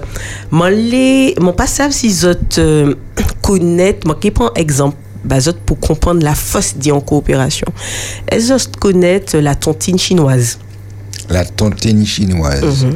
mon 0.51 1.53
pas 1.53 1.67
savent 1.67 1.91
si 1.91 2.09
vous 2.09 2.27
euh, 2.59 2.93
connaissent, 3.41 4.03
moi, 4.05 4.17
qui 4.19 4.31
prends 4.31 4.53
exemple, 4.55 4.97
bah, 5.23 5.39
zot 5.39 5.53
pour 5.65 5.79
comprendre 5.79 6.23
la 6.23 6.35
force 6.35 6.75
dit 6.75 6.91
en 6.91 7.01
coopération. 7.01 7.67
Est-ce 8.27 8.47
que 8.49 8.53
vous 8.73 8.79
connaissez 8.79 9.41
la 9.41 9.55
tontine 9.55 9.97
chinoise? 9.99 10.57
La 11.29 11.45
tontine 11.45 12.05
chinoise. 12.05 12.61
Mhm. 12.83 12.93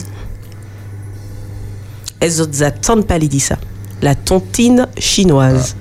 Est-ce 2.21 2.43
que 2.43 2.51
vous 2.55 2.63
attendez 2.63 3.03
pas 3.03 3.17
les 3.17 3.27
dire 3.27 3.41
ça? 3.41 3.57
La 4.01 4.15
tontine 4.15 4.87
chinoise. 4.97 5.75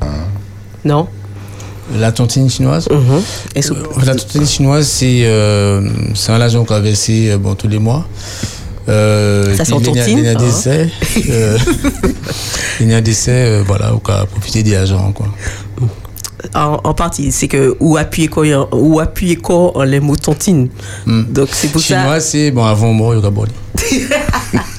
Non? 0.85 1.09
La 1.97 2.13
tontine 2.13 2.49
chinoise? 2.49 2.89
Mhm. 2.91 3.23
Euh, 3.57 4.05
La 4.05 4.15
tontine 4.15 4.47
chinoise, 4.47 4.87
c'est 4.87 5.23
euh, 5.25 5.89
c'est 6.15 6.33
un 6.33 6.41
argent 6.41 6.65
qu'on 6.65 6.75
a 6.75 6.81
versé 6.81 7.31
euh, 7.31 7.39
bon, 7.39 7.55
tous 7.55 7.69
les 7.69 7.79
mois. 7.79 8.07
Euh, 8.89 9.55
Ça, 9.57 9.63
a- 9.63 9.67
tontine, 9.67 9.95
Il 10.19 10.25
y 10.25 10.29
a 10.29 10.33
hein? 10.33 10.35
des 10.35 10.49
essais. 10.49 10.91
il 12.81 12.89
y 12.91 12.95
a 12.95 13.01
des 13.01 13.11
essais, 13.13 13.31
euh, 13.33 13.63
voilà, 13.67 13.93
on 13.95 14.11
a 14.11 14.27
profité 14.27 14.63
des 14.63 14.77
agents, 14.77 15.13
quoi. 15.13 15.27
En, 16.55 16.81
en 16.83 16.95
partie, 16.95 17.33
c'est 17.33 17.49
que 17.49 17.77
ou 17.81 17.97
appuyer 17.97 18.29
quoi, 18.29 18.69
ou 18.73 19.01
appuyer 19.01 19.37
quoi 19.37 19.77
en 19.77 19.83
les 19.83 20.01
mots 20.01 20.17
tontine. 20.17 20.69
Donc, 21.07 21.49
c'est 21.53 21.69
pour 21.69 21.81
ça. 21.81 22.01
Chinois, 22.01 22.21
c'est 22.21 22.51
bon, 22.51 22.65
avant 22.65 22.93
mort, 22.93 23.15
il 23.15 23.23
y 23.23 23.27
a 23.27 23.31
Bordeaux. 23.31 23.53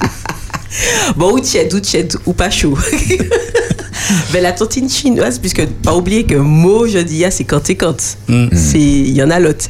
Bon, 1.16 1.32
ou 1.32 1.40
tiède, 1.40 1.72
ou 1.72 1.80
tiède, 1.80 2.14
ou 2.26 2.32
pas 2.32 2.50
chaud. 2.50 2.76
Mais 4.32 4.40
la 4.40 4.52
tontine 4.52 4.88
chinoise, 4.88 5.38
puisque 5.38 5.64
pas 5.66 5.94
oublier 5.94 6.24
que 6.24 6.36
mot, 6.36 6.86
je 6.86 6.98
dis, 6.98 7.24
ah, 7.24 7.30
c'est 7.30 7.44
quand 7.44 7.68
et 7.70 7.76
quand. 7.76 7.96
Mm. 8.28 8.48
C'est, 8.52 8.78
il 8.78 9.12
y 9.12 9.22
en 9.22 9.30
a 9.30 9.40
l'autre. 9.40 9.64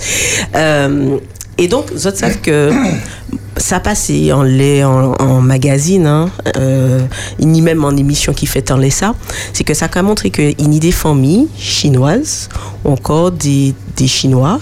Euh, 0.55 1.19
et 1.59 1.69
donc, 1.69 1.91
autres 1.93 2.17
savent 2.17 2.41
que 2.41 2.71
ça 3.57 3.81
passait 3.81 4.33
en 4.33 4.43
lait, 4.43 4.85
en, 4.85 5.13
en 5.15 5.41
magazine, 5.41 6.07
hein, 6.07 6.31
euh, 6.57 7.01
ni 7.41 7.63
même 7.63 7.85
en 7.85 7.97
émission 7.97 8.33
qui 8.33 8.47
fait 8.47 8.71
en 8.71 8.77
lait 8.77 8.91
ça, 8.91 9.15
c'est 9.53 9.65
que 9.65 9.75
ça 9.75 9.89
a 9.93 10.03
montré 10.03 10.31
qu'il 10.31 10.61
y 10.61 10.77
a 10.77 10.79
des 10.79 10.93
familles 10.93 11.49
chinoises, 11.57 12.49
ou 12.85 12.91
encore 12.93 13.33
des, 13.33 13.75
des 13.97 14.07
Chinois, 14.07 14.61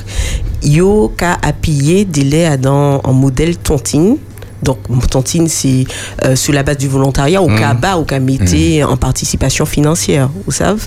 yo 0.62 1.12
ka 1.16 1.38
appuyé 1.42 2.04
des 2.04 2.24
laits 2.24 2.60
dans 2.60 3.00
en 3.02 3.12
modèle 3.12 3.56
tontine. 3.56 4.16
Donc, 4.62 4.78
tontine, 5.10 5.46
c'est 5.46 5.84
euh, 6.24 6.36
sur 6.36 6.54
la 6.54 6.62
base 6.62 6.78
du 6.78 6.88
volontariat, 6.88 7.42
au 7.42 7.48
cas 7.48 7.74
bas, 7.74 7.98
au 7.98 8.04
cas 8.04 8.18
metté 8.18 8.82
en 8.82 8.96
participation 8.96 9.66
financière, 9.66 10.30
vous 10.46 10.52
savez. 10.52 10.80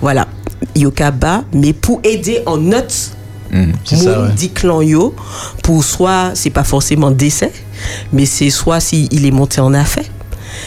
Voilà, 0.00 0.28
yo 0.76 0.92
ka 0.92 1.10
bas, 1.10 1.42
mais 1.52 1.72
pour 1.72 2.00
aider 2.04 2.42
en 2.46 2.58
notes 2.58 3.10
moun 3.50 3.72
ouais. 3.92 4.32
dit 4.36 4.50
clan 4.50 4.82
yo 4.82 5.14
pour 5.62 5.84
soit 5.84 6.32
c'est 6.34 6.50
pas 6.50 6.64
forcément 6.64 7.10
décès 7.10 7.52
mais 8.12 8.26
c'est 8.26 8.50
soit 8.50 8.80
si 8.80 9.08
il 9.10 9.26
est 9.26 9.30
monté 9.30 9.60
en 9.60 9.74
affaires 9.74 10.04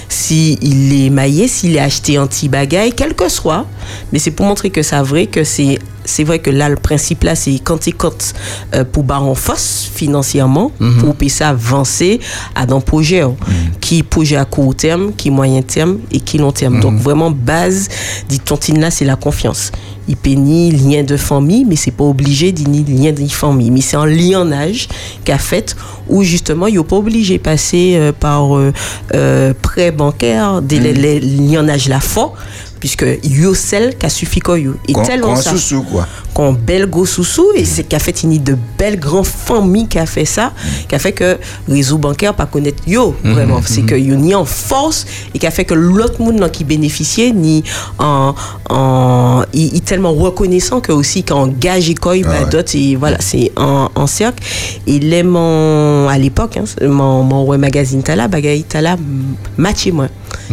si 0.09 0.57
il 0.61 1.05
est 1.05 1.09
maillé 1.09 1.47
s'il 1.47 1.75
est 1.75 1.79
acheté 1.79 2.17
anti 2.17 2.49
bagaille 2.49 2.93
quel 2.93 3.13
que 3.13 3.29
soit 3.29 3.65
mais 4.11 4.19
c'est 4.19 4.31
pour 4.31 4.45
montrer 4.45 4.69
que 4.69 4.81
c'est 4.83 5.01
vrai 5.01 5.27
que 5.27 5.43
c'est 5.43 5.79
c'est 6.07 6.23
vrai 6.23 6.39
que 6.39 6.49
là 6.49 6.69
le 6.69 6.75
principe 6.75 7.23
là 7.23 7.35
c'est 7.35 7.59
quand 7.59 7.77
tu 7.77 7.91
comptes 7.91 8.33
euh, 8.73 8.83
pour 8.83 9.03
baron 9.03 9.35
force 9.35 9.89
financièrement 9.93 10.71
pour 10.99 11.15
payer 11.15 11.29
ça 11.29 11.49
avancer 11.49 12.19
à 12.55 12.65
dans 12.65 12.81
projet 12.81 13.23
oh, 13.23 13.35
qui 13.81 14.03
projet 14.03 14.37
à 14.37 14.45
court 14.45 14.75
terme 14.75 15.13
qui 15.13 15.29
moyen 15.29 15.61
terme 15.61 15.99
et 16.11 16.19
qui 16.19 16.37
long 16.37 16.51
terme 16.51 16.79
donc 16.79 16.99
vraiment 16.99 17.31
base 17.31 17.89
dit 18.29 18.39
tontine 18.39 18.79
là 18.79 18.91
c'est 18.91 19.05
la 19.05 19.15
confiance 19.15 19.71
il 20.07 20.39
ni 20.39 20.71
lien 20.71 21.03
de 21.03 21.17
famille, 21.17 21.65
mais 21.65 21.75
c'est 21.75 21.91
pas 21.91 22.03
obligé 22.03 22.51
d'y 22.51 22.65
ni 22.65 22.83
lien 22.83 23.11
de 23.11 23.27
famille. 23.27 23.71
Mais 23.71 23.81
c'est 23.81 23.97
un 23.97 24.05
lionnage 24.05 24.87
qu'a 25.25 25.37
fait 25.37 25.75
où 26.07 26.23
justement, 26.23 26.67
il 26.67 26.77
n'est 26.77 26.83
pas 26.83 26.95
obligé 26.95 27.37
de 27.37 27.43
passer 27.43 27.95
euh, 27.95 28.11
par 28.17 28.55
euh, 28.55 28.71
euh, 29.13 29.53
prêt 29.61 29.91
bancaire, 29.91 30.61
des 30.61 30.79
les, 30.79 31.19
les 31.19 31.89
la 31.89 31.99
fort, 31.99 32.35
puisque 32.79 33.05
yo 33.23 33.53
celle 33.53 33.97
qu'a 33.97 34.09
suffi 34.09 34.39
quoi 34.39 34.59
yo. 34.59 34.75
Et 34.87 34.93
tellement 34.93 35.35
qu'on 35.35 35.41
ça. 35.41 35.51
sous-sous, 35.51 35.83
quoi. 35.83 36.07
Qu'on 36.33 36.53
bel 36.53 36.85
go 36.87 37.05
sous 37.05 37.25
et 37.55 37.65
c'est 37.65 37.83
qu'a 37.83 37.99
fait 37.99 38.23
une 38.23 38.37
de 38.41 38.55
belles 38.77 38.99
grandes 38.99 39.25
familles 39.25 39.87
qui 39.87 39.99
a 39.99 40.05
fait 40.05 40.25
ça, 40.25 40.53
qui 40.87 40.95
a 40.95 40.99
fait 40.99 41.11
que 41.11 41.37
réseau 41.67 41.97
bancaire 41.97 42.33
pas 42.33 42.45
connaître 42.45 42.83
yo 42.87 43.15
vraiment, 43.23 43.61
c'est 43.65 43.81
que 43.81 43.95
yo 43.95 44.15
ni 44.15 44.35
en 44.35 44.45
force 44.45 45.05
et 45.33 45.39
qui 45.39 45.47
a 45.47 45.51
fait 45.51 45.65
que 45.65 45.73
l'autre 45.73 46.21
monde 46.21 46.49
qui 46.51 46.63
bénéficiait 46.63 47.31
ni 47.31 47.63
en 47.97 48.35
en 48.69 49.43
il, 49.53 49.81
tellement 49.81 50.13
reconnaissant 50.13 50.81
que 50.81 50.91
aussi 50.91 51.23
quand 51.23 51.47
gage 51.47 51.93
bah, 52.01 52.45
d'autres 52.49 52.75
et 52.75 52.95
voilà 52.95 53.17
c'est 53.19 53.51
en, 53.55 54.07
cercle 54.07 54.43
et 54.85 54.99
les 54.99 55.21
à 55.21 56.17
l'époque 56.17 56.57
hein, 56.57 56.63
mon 56.85 57.23
mon 57.23 57.57
magazine 57.57 58.03
tala 58.03 58.27
bagaille 58.27 58.63
tala 58.63 58.97
matché 59.57 59.91
moi 59.91 60.07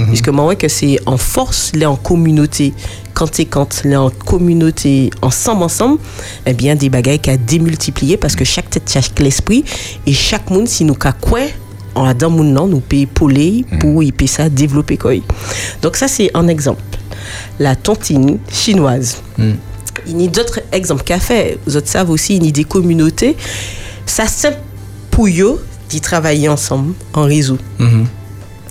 puisque 0.08 0.28
moi 0.28 0.54
que 0.56 0.68
c'est 0.68 0.98
en 1.06 1.16
force 1.16 1.72
les 1.74 1.86
en 1.86 1.96
communauté. 2.14 2.72
Quand 3.12 3.26
t'es 3.26 3.44
quand 3.44 3.82
les 3.84 3.96
en 3.96 4.10
communauté 4.10 5.10
ensemble 5.20 5.64
ensemble 5.64 5.98
eh 6.46 6.54
bien 6.54 6.76
des 6.76 6.88
bagailles 6.88 7.18
qui 7.18 7.30
a 7.30 7.36
démultiplié 7.36 8.16
parce 8.16 8.36
que 8.36 8.44
chaque 8.44 8.70
tête 8.70 8.88
chaque 8.92 9.18
l'esprit 9.18 9.64
et 10.06 10.12
chaque 10.12 10.48
monde 10.50 10.68
si 10.68 10.84
nous 10.84 10.94
quoi 10.94 11.40
en 11.96 12.04
adam 12.04 12.30
moun 12.30 12.52
nan 12.52 12.70
nous 12.70 12.80
paye 12.80 13.02
épauler 13.02 13.64
pour 13.80 14.02
y 14.02 14.12
payer 14.12 14.28
ça 14.28 14.48
développer 14.48 14.96
quoi. 14.96 15.12
Donc 15.82 15.96
ça 15.96 16.06
c'est 16.08 16.30
un 16.34 16.46
exemple. 16.48 16.82
La 17.58 17.74
tontine 17.74 18.38
chinoise. 18.50 19.22
Il 20.06 20.20
y 20.20 20.26
a 20.26 20.28
d'autres 20.28 20.60
exemples 20.72 21.04
qu'a 21.04 21.18
fait. 21.20 21.58
Vous 21.66 21.76
autres 21.76 21.88
savez 21.88 22.10
aussi 22.12 22.36
il 22.36 22.44
y 22.44 22.48
a 22.48 22.52
des 22.52 22.64
communautés. 22.64 23.36
Ça 24.06 24.26
simple 24.26 24.58
pour 25.10 25.26
eux 25.28 25.64
d'y 25.88 26.00
travailler 26.00 26.48
ensemble 26.48 26.94
en 27.12 27.24
réseau. 27.24 27.58
Mhm. 27.78 28.06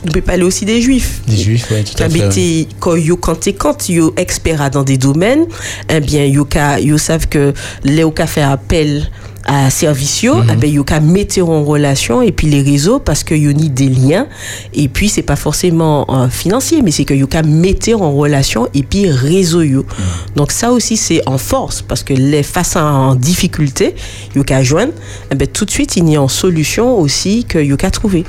On 0.06 0.12
peut 0.12 0.22
parler 0.22 0.43
aussi 0.43 0.66
des 0.66 0.82
juifs 0.82 1.22
Des 1.28 1.38
juifs, 1.38 1.70
ouais, 1.72 1.84
tout 1.84 2.01
à 2.01 2.10
fait. 2.10 2.68
quand 2.80 2.95
yo 2.95 3.18
quand 3.18 3.89
yo 3.89 4.14
expert 4.18 4.70
dans 4.70 4.84
des 4.84 4.97
domaines 4.97 5.45
eh 5.89 5.99
bien 5.99 6.26
yo 6.26 6.97
savent 6.97 7.28
que 7.28 7.54
les 7.84 8.04
ka 8.14 8.28
fait 8.28 8.41
appel 8.41 9.10
à 9.46 9.70
servicio 9.70 10.36
Mhm. 10.36 10.50
eh 10.52 10.56
bien 10.56 10.70
yo 10.72 10.84
ka 10.84 11.00
mettre 11.00 11.41
en 11.41 11.64
relation 11.64 12.22
et 12.22 12.32
puis 12.32 12.48
les 12.48 12.62
réseaux 12.62 13.00
parce 13.00 13.24
que 13.24 13.36
yo 13.36 13.52
ni 13.52 13.70
des 13.70 13.89
liens 13.89 14.28
et 14.74 14.88
puis 14.88 15.10
c'est 15.10 15.22
pas 15.22 15.36
forcément 15.36 16.06
euh, 16.10 16.30
financier 16.30 16.82
mais 16.82 16.91
c'est 16.91 17.04
que 17.06 17.14
yo 17.14 17.28
ka 17.28 17.44
mettre 17.44 17.94
en 18.00 18.12
relation 18.14 18.68
et 18.74 18.84
puis 18.84 19.10
réseau 19.10 19.62
yo 19.62 19.80
Mhm. 19.82 20.36
donc 20.38 20.52
ça 20.52 20.72
aussi 20.72 20.96
c'est 20.98 21.22
en 21.28 21.38
force 21.38 21.82
parce 21.82 22.04
que 22.04 22.14
les 22.14 22.44
face 22.44 22.76
à 22.78 22.86
en 22.86 23.16
difficulté 23.16 23.96
yo 24.36 24.44
ka 24.44 24.64
joindre 24.64 24.94
eh 25.32 25.36
ben 25.36 25.48
tout 25.48 25.66
de 25.66 25.72
suite 25.72 25.98
il 25.98 26.10
y 26.10 26.16
a 26.16 26.22
une 26.22 26.30
solution 26.30 26.98
aussi 27.00 27.44
que 27.44 27.60
yo 27.60 27.76
ka 27.76 27.91
trouver 27.91 28.24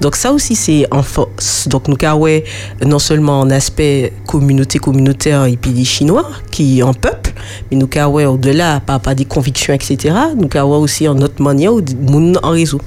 donc 0.00 0.14
ça 0.16 0.30
aussi 0.32 0.54
c'est 0.54 0.86
en 0.92 1.02
force 1.02 1.66
donc 1.68 1.88
nous 1.88 1.96
ka 1.96 2.14
ouais 2.14 2.44
non 2.86 2.98
seulement 3.00 3.40
en 3.40 3.50
aspect 3.50 4.12
communauté 4.26 4.78
communautaire 4.78 5.46
et 5.46 5.56
puis 5.56 5.72
les 5.72 5.84
chinois 5.84 6.28
qui 6.52 6.82
en 6.82 6.94
peuple 6.94 7.32
mais 7.70 7.76
nous 7.76 7.88
ka 7.88 8.08
ouais 8.08 8.24
au-delà 8.26 8.80
par 8.80 9.00
par 9.00 9.14
des 9.16 9.24
convictions 9.24 9.74
etc 9.74 10.14
nous 10.36 10.48
ka 10.48 10.59
ouais 10.64 10.76
aussi 10.76 11.08
en 11.08 11.18
autre 11.18 11.42
manière 11.42 11.72
ou 11.74 11.80
moun 12.08 12.38
en 12.42 12.50
réseau 12.50 12.80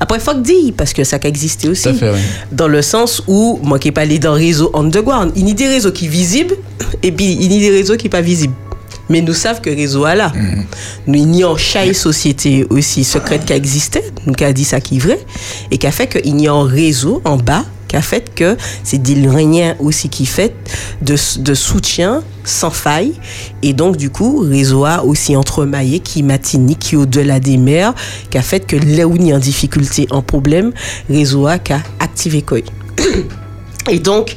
après 0.00 0.20
faut 0.20 0.32
que 0.32 0.40
dire 0.40 0.72
parce 0.76 0.92
que 0.92 1.04
ça 1.04 1.18
a 1.22 1.28
existé 1.28 1.68
aussi 1.68 1.92
fait, 1.94 2.10
oui. 2.10 2.18
dans 2.52 2.68
le 2.68 2.82
sens 2.82 3.22
où 3.26 3.58
moi 3.62 3.78
qui 3.78 3.92
parler 3.92 4.18
d'un 4.18 4.34
réseau 4.34 4.70
underground 4.74 5.32
il 5.36 5.48
y 5.48 5.50
a 5.50 5.54
des 5.54 5.68
réseaux 5.68 5.92
qui 5.92 6.08
visibles 6.08 6.56
et 7.02 7.12
puis 7.12 7.32
il 7.32 7.52
y 7.52 7.56
a 7.56 7.70
des 7.70 7.76
réseaux 7.76 7.96
qui 7.96 8.08
pas 8.08 8.20
visibles 8.20 8.54
mais 9.08 9.20
nous 9.20 9.34
savons 9.34 9.60
que 9.60 9.70
réseau 9.70 10.06
est 10.06 10.16
là. 10.16 10.32
Nous, 11.06 11.14
il 11.14 11.36
y 11.36 11.42
a 11.44 11.48
en 11.48 11.56
chaque 11.56 11.94
société 11.94 12.66
aussi 12.70 13.04
secrète 13.04 13.44
qui 13.44 13.52
existait, 13.52 14.02
nous 14.26 14.32
qui 14.32 14.44
a 14.44 14.52
dit 14.52 14.64
ça 14.64 14.80
qui 14.80 14.96
est 14.96 15.00
vrai, 15.00 15.20
et 15.70 15.78
qui 15.78 15.86
a 15.86 15.92
fait 15.92 16.08
qu'il 16.08 16.40
y 16.40 16.48
a 16.48 16.52
un 16.52 16.66
réseau 16.66 17.22
en 17.24 17.36
bas 17.36 17.64
qui 17.88 17.96
a 17.96 18.02
fait 18.02 18.34
que 18.34 18.56
c'est 18.82 18.98
des 18.98 19.14
liens 19.14 19.74
aussi 19.78 20.08
qui 20.08 20.26
fait 20.26 20.54
de, 21.02 21.16
soutien 21.54 22.22
sans 22.44 22.70
faille. 22.70 23.14
Et 23.62 23.72
donc 23.72 23.96
du 23.96 24.10
coup 24.10 24.38
réseau 24.38 24.84
a 24.84 25.04
aussi 25.04 25.36
entremaillé 25.36 26.00
qui 26.00 26.22
matini 26.22 26.76
qui 26.76 26.96
au-delà 26.96 27.40
des 27.40 27.56
mers 27.56 27.94
qui 28.30 28.38
a 28.38 28.42
fait 28.42 28.60
que 28.60 28.76
là 28.76 29.06
où 29.06 29.16
il 29.16 29.32
a 29.32 29.36
en 29.36 29.38
difficulté 29.38 30.06
en 30.10 30.22
problème 30.22 30.72
réseau 31.08 31.46
a 31.46 31.58
qui 31.58 31.72
a 31.72 31.82
activé 32.00 32.42
quoi 32.42 32.58
et 33.90 33.98
donc 33.98 34.36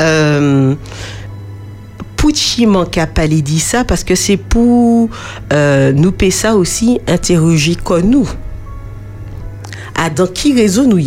euh, 0.00 0.74
Pucci 2.18 2.66
manque 2.66 2.98
à 2.98 3.06
parler 3.06 3.42
dit 3.42 3.60
ça 3.60 3.84
parce 3.84 4.02
que 4.02 4.16
c'est 4.16 4.36
pour 4.36 5.08
euh, 5.52 5.92
nous 5.92 6.10
payer 6.10 6.48
aussi 6.50 7.00
interroger 7.06 7.76
comme 7.76 8.10
nous. 8.10 8.28
À 9.94 10.10
dans 10.10 10.26
qui 10.26 10.52
réseau 10.52 10.84
nous 10.84 10.98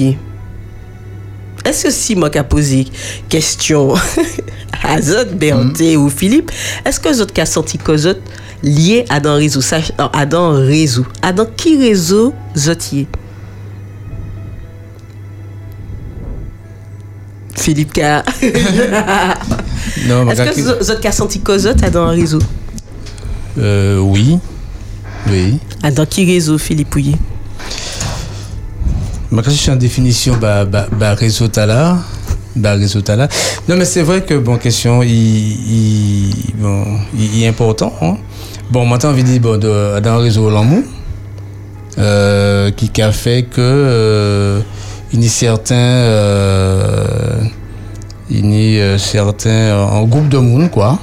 Est-ce 1.64 1.84
que 1.86 1.92
si 1.92 2.16
moi 2.16 2.30
qui 2.30 2.38
a 2.38 2.44
posé 2.44 2.88
question 3.30 3.94
à 4.84 5.02
Zot, 5.02 5.26
Béanté 5.34 5.96
ou 5.98 6.10
Philippe, 6.10 6.52
est-ce 6.86 7.00
que 7.00 7.14
Zot 7.14 7.28
qui 7.28 7.42
a 7.42 7.46
senti 7.46 7.78
que 7.78 7.96
Zot 7.96 8.18
lié 8.64 9.06
à 9.10 9.20
dans 9.20 9.36
réseau, 9.36 9.62
ça, 9.62 9.78
à 9.98 10.26
dans 10.26 10.52
réseau, 10.54 11.06
à 11.22 11.34
dans 11.34 11.46
qui 11.46 11.78
réseau 11.78 12.34
Zot 12.58 12.74
y 12.94 13.00
est? 13.02 13.08
Philippe 17.56 17.94
qui 17.94 18.02
a... 18.02 18.24
Non, 20.08 20.30
Est-ce 20.30 20.56
que 20.56 20.62
Zot 20.62 20.84
Zot 20.84 21.00
qui 21.00 21.08
a 21.08 21.12
senti 21.12 21.42
que 21.42 21.58
Zot 21.58 21.84
a 21.84 21.90
dans 21.90 22.08
réseau? 22.08 22.40
Euh, 23.60 24.00
oui. 24.00 24.40
Oui. 25.30 25.60
Ah, 25.84 25.92
dans 25.92 26.06
qui 26.06 26.26
réseau, 26.26 26.58
Philippe 26.58 26.90
Pouillet? 26.90 27.16
Je 29.34 29.50
suis 29.52 29.72
en 29.72 29.78
définition, 29.78 30.36
bah, 30.36 30.66
bah, 30.66 30.88
bah 30.92 31.14
réseau 31.14 31.48
tala, 31.48 32.00
bah, 32.56 32.74
réseau 32.74 33.00
tala. 33.02 33.30
Non, 33.70 33.78
mais 33.78 33.86
c'est 33.86 34.02
vrai 34.02 34.24
que, 34.24 34.34
bon, 34.34 34.58
question, 34.58 35.02
il, 35.04 35.10
il, 35.10 36.34
bon, 36.58 36.84
il, 37.18 37.42
est 37.44 37.48
important, 37.48 37.94
hein. 38.02 38.18
Bon, 38.70 38.86
maintenant, 38.86 39.12
on 39.12 39.14
dire, 39.14 39.40
bon, 39.40 39.58
de, 39.58 40.00
dans 40.02 40.16
le 40.16 40.24
réseau 40.24 40.50
Lamou, 40.50 40.84
euh, 41.98 42.72
qui, 42.72 42.90
qui 42.90 43.02
a 43.02 43.14
fait 43.14 43.44
que, 43.44 43.62
euh, 43.62 44.60
il 45.14 45.24
y 45.24 45.28
a 45.28 45.30
certains, 45.30 45.76
euh, 45.76 47.40
il 48.30 48.54
y 48.54 48.82
a 48.82 48.98
certains, 48.98 49.78
en 49.78 50.04
groupe 50.04 50.28
de 50.28 50.40
monde, 50.40 50.70
quoi. 50.72 51.00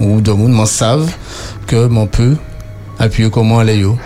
Un 0.00 0.06
groupe 0.06 0.22
de 0.22 0.32
monde, 0.32 0.50
m'en 0.50 0.66
savent 0.66 1.12
que 1.68 1.86
mon 1.86 2.08
peut 2.08 2.36
appuyer 2.98 3.30
comment 3.30 3.62
les 3.62 3.78
yo 3.78 3.96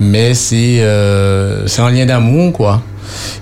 mais 0.00 0.34
c'est 0.34 0.80
euh, 0.80 1.66
c'est 1.66 1.82
un 1.82 1.90
lien 1.90 2.06
d'amour 2.06 2.52
quoi. 2.52 2.82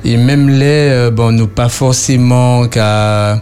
Et 0.05 0.17
même 0.17 0.49
les 0.49 0.89
euh, 0.91 1.11
bon 1.11 1.33
nous 1.33 1.47
pas 1.47 1.69
forcément 1.69 2.67
qu'à 2.69 3.41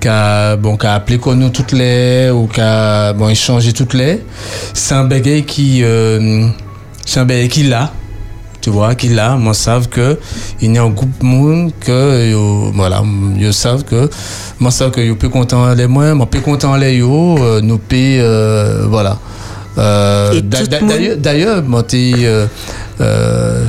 qu'à 0.00 0.56
bon 0.56 0.76
qu'à 0.76 0.94
appeler 0.94 1.18
comme 1.18 1.38
nous 1.38 1.50
toutes 1.50 1.72
les 1.72 2.30
ou 2.30 2.46
qu'à 2.46 3.12
bon 3.12 3.28
échanger 3.28 3.72
toutes 3.72 3.94
les. 3.94 4.20
C'est 4.72 4.94
un 4.94 5.04
bagage 5.04 5.42
qui 5.42 5.82
euh, 5.82 6.46
c'est 7.04 7.20
un 7.20 7.24
bagage 7.24 7.48
qui 7.48 7.62
l'a. 7.64 7.92
Tu 8.60 8.68
vois 8.68 8.94
qui 8.94 9.08
l'a. 9.08 9.36
Moi 9.36 9.54
savent 9.54 9.88
que 9.88 10.18
il 10.60 10.74
y 10.74 10.78
a 10.78 10.82
un 10.82 10.90
groupe 10.90 11.22
monde 11.22 11.72
que 11.80 12.30
yo, 12.30 12.72
voilà 12.74 13.02
ils 13.38 13.52
savent 13.54 13.84
que 13.84 14.10
moi 14.58 14.70
savent 14.70 14.90
que 14.90 15.00
yo 15.00 15.14
plus 15.16 15.30
content 15.30 15.72
les 15.74 15.86
moi 15.86 16.14
moi 16.14 16.26
plus 16.26 16.40
content 16.40 16.76
les 16.76 16.96
yo 16.96 17.38
euh, 17.38 17.60
nous 17.62 17.78
paye 17.78 18.20
euh, 18.20 18.86
voilà 18.88 19.18
euh, 19.78 20.40
d'ailleurs 21.18 21.62
moi 21.62 21.82
t'es, 21.82 22.12
euh, 22.16 22.46
euh, 23.00 23.64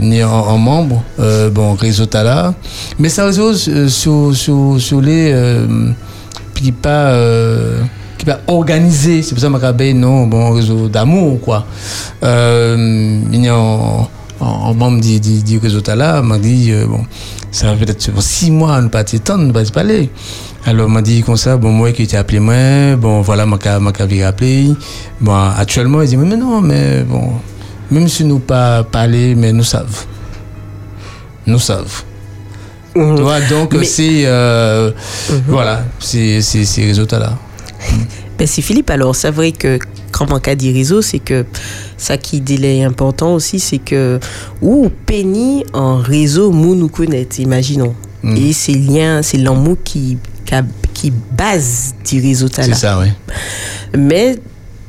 ni 0.00 0.22
en, 0.22 0.30
en 0.30 0.58
membre, 0.58 1.02
euh, 1.18 1.50
bon, 1.50 1.74
réseau 1.74 2.06
Tala. 2.06 2.54
Mais 2.98 3.08
ça 3.08 3.26
réseau 3.26 3.52
euh, 3.68 3.88
sur, 3.88 4.34
sur, 4.34 4.76
sur 4.78 5.00
les. 5.00 5.32
Euh, 5.32 5.66
qui 6.54 6.72
pas. 6.72 7.12
Qui 8.18 8.24
pas 8.24 8.40
organisé, 8.46 9.20
c'est 9.20 9.34
pour 9.34 9.42
ça 9.42 9.50
que 9.50 9.82
je 9.84 9.92
non, 9.92 10.26
bon, 10.26 10.52
réseau 10.52 10.88
d'amour, 10.88 11.38
quoi. 11.40 11.66
Il 12.22 13.44
y 13.44 13.48
a 13.48 13.56
en, 13.56 14.08
en, 14.40 14.46
en 14.46 14.74
membre 14.74 15.00
du, 15.00 15.20
du, 15.20 15.42
du 15.42 15.58
réseau 15.58 15.80
Tala, 15.80 16.22
m'a 16.22 16.38
dit, 16.38 16.70
euh, 16.72 16.86
bon, 16.86 17.04
ça 17.50 17.66
va 17.72 17.76
peut-être 17.76 18.10
six 18.22 18.50
mois, 18.50 18.80
ne 18.82 18.88
pas 18.88 19.04
t'étendre, 19.04 19.44
ne 19.44 19.52
pas 19.52 19.64
se 19.64 19.72
parler. 19.72 20.10
Alors, 20.64 20.88
m'a 20.88 21.00
dit 21.02 21.22
comme 21.22 21.36
ça, 21.36 21.56
bon, 21.56 21.70
moi 21.70 21.92
qui 21.92 22.06
t'ai 22.06 22.16
appelé 22.16 22.40
moi, 22.40 22.96
bon, 22.96 23.20
voilà, 23.20 23.46
m'a 23.46 23.56
qu'à 23.58 23.76
appelé. 24.26 24.72
Bon, 25.20 25.34
actuellement, 25.56 26.02
il 26.02 26.08
dit, 26.08 26.16
mais 26.16 26.36
non, 26.36 26.60
mais 26.60 27.02
bon, 27.02 27.32
même 27.90 28.08
si 28.08 28.24
nous 28.24 28.40
pas 28.40 28.82
parler, 28.84 29.34
mais 29.34 29.52
nous 29.52 29.64
savons. 29.64 29.86
Nous 31.46 31.58
savons. 31.60 31.84
Tu 32.94 33.00
vois, 33.22 33.40
donc, 33.42 33.74
Mais- 33.74 33.84
c'est, 33.84 34.22
euh, 34.26 34.90
voilà, 35.46 35.84
c'est, 36.00 36.40
c'est, 36.40 36.64
ces 36.64 36.86
résultats-là. 36.86 37.34
Ben, 38.38 38.46
c'est 38.46 38.62
Philippe. 38.62 38.90
Alors, 38.90 39.14
c'est 39.16 39.30
vrai 39.30 39.52
que 39.52 39.78
quand 40.12 40.26
on 40.30 40.54
dit 40.54 40.72
réseau, 40.72 41.02
c'est 41.02 41.18
que 41.18 41.44
ça 41.96 42.18
qui 42.18 42.42
est 42.48 42.84
important 42.84 43.34
aussi, 43.34 43.58
c'est 43.60 43.78
que 43.78 44.20
ou 44.60 44.88
Penny 45.06 45.64
en 45.72 45.96
réseau, 45.96 46.52
nous 46.52 46.74
nous 46.74 46.88
connaît, 46.88 47.28
imaginons. 47.38 47.94
Mm. 48.22 48.36
Et 48.36 48.52
c'est 48.52 48.72
lien, 48.72 49.22
c'est 49.22 49.38
l'amour 49.38 49.76
qui, 49.84 50.18
qui, 50.94 51.12
base 51.36 51.94
du 52.08 52.20
réseau 52.20 52.48
C'est 52.50 52.74
ça, 52.74 52.98
oui. 52.98 53.08
Mais 53.96 54.36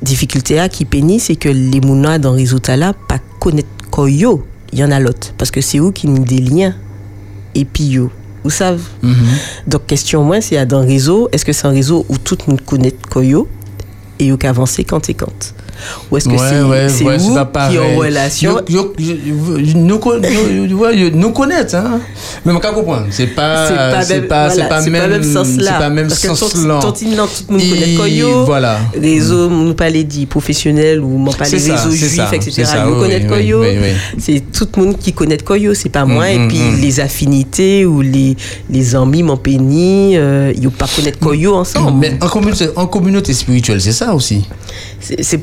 difficulté 0.02 0.60
à 0.60 0.70
qui 0.70 0.86
Penny, 0.86 1.20
c'est 1.20 1.36
que 1.36 1.50
les 1.50 1.82
mouna 1.82 2.20
dans 2.20 2.34
réseau 2.34 2.60
Tala 2.60 2.94
pas 2.94 3.20
connaître 3.40 3.68
Koyo, 3.90 4.46
il 4.74 4.80
y 4.80 4.84
en 4.84 4.92
a 4.92 5.00
l'autre. 5.00 5.34
Parce 5.38 5.52
que 5.52 5.62
c'est 5.62 5.80
où 5.80 5.92
qui 5.92 6.08
nous 6.08 6.24
des 6.24 6.40
liens. 6.40 6.76
Et 7.56 7.66
puis 7.66 7.86
yo. 7.86 8.12
Vous 8.48 8.52
savez 8.54 8.80
Mhm. 9.04 9.14
donc, 9.68 9.88
question 9.88 10.24
moins, 10.24 10.40
c'est 10.40 10.66
dans 10.66 10.80
le 10.80 10.88
réseau, 10.88 11.28
est-ce 11.34 11.44
que 11.44 11.52
c'est 11.52 11.68
un 11.68 11.72
réseau 11.72 12.06
où 12.08 12.18
tout 12.18 12.38
le 12.48 12.52
monde 12.52 12.62
connaît 12.62 12.94
Koyo 13.10 13.46
et 14.20 14.32
où 14.32 14.38
qu'avancer 14.38 14.86
quand 14.86 15.10
et 15.10 15.14
quand 15.14 15.54
Ou 16.12 16.18
est-ce 16.18 16.30
que 16.30 16.38
c'est 16.38 16.62
ouais, 16.62 16.90
c'est 16.90 17.04
ouais, 17.04 17.18
vous 17.18 17.46
pas 17.46 17.70
qui 17.70 17.76
est 17.76 17.80
en 17.80 17.98
relation? 17.98 18.60
Yo- 18.68 18.94
yo- 19.00 19.16
yo- 19.28 19.60
yo- 19.60 19.76
nous, 19.76 20.00
nous 21.20 21.32
connaître, 21.32 21.76
hein. 21.76 22.00
Mais 22.46 22.52
on 22.54 22.60
peut 22.60 22.68
comprendre. 22.74 23.08
C'est 23.12 23.28
pas, 23.28 23.68
C'est 23.68 23.76
pas 23.76 24.02
c'est 24.04 24.20
même- 24.20 24.28
pas, 24.28 24.50
pas 24.50 24.82
même, 24.82 25.02
pas 25.02 25.08
même 25.08 25.24
sens-là. 25.24 25.72
c'est 25.74 25.80
pas 25.80 25.90
même 25.90 26.10
sens 26.10 26.56
là. 26.66 26.80
tant 26.82 26.94
il 27.02 27.16
tout 27.16 27.44
le 27.50 27.58
monde 27.58 27.98
connaît. 27.98 28.46
Voilà. 28.46 28.80
Réseau, 29.00 29.50
nous 29.50 29.74
parler 29.74 30.04
dit 30.04 30.26
professionnel 30.26 31.02
ou 31.02 31.18
m'en 31.18 31.32
parler 31.34 31.52
C'est 31.52 31.60
ça, 31.60 31.76
réseau 31.76 31.92
c'est 31.92 31.98
juif, 32.08 32.16
ça, 32.30 32.36
etc. 32.36 32.64
Nous 32.86 33.28
Koyo. 33.28 33.64
C'est 34.18 34.44
tout 34.52 34.68
le 34.76 34.84
monde 34.84 34.98
qui 34.98 35.14
connaît 35.14 35.38
Koyo, 35.38 35.74
c'est 35.74 35.90
pas 35.90 36.06
moi. 36.06 36.26
Mm, 36.26 36.30
et 36.32 36.40
mm, 36.40 36.48
puis 36.48 36.60
mm. 36.60 36.82
les 36.82 37.00
affinités 37.00 37.86
ou 37.86 38.02
les, 38.02 38.36
les 38.70 38.96
amis, 38.96 39.24
mon 39.24 39.38
péni, 39.38 40.18
euh, 40.18 40.54
ils 40.56 40.70
pas 40.70 40.88
connaître 40.94 41.20
Koyo 41.20 41.56
ensemble. 41.56 42.00
Mais 42.00 42.18
en 42.22 42.28
communauté, 42.28 42.68
en 42.76 42.88
communauté 42.88 43.34
spirituelle, 43.34 43.82
c'est 43.82 43.92
ça 43.92 44.14
aussi? 44.14 44.46
C'est- 45.00 45.22
c'est 45.24 45.42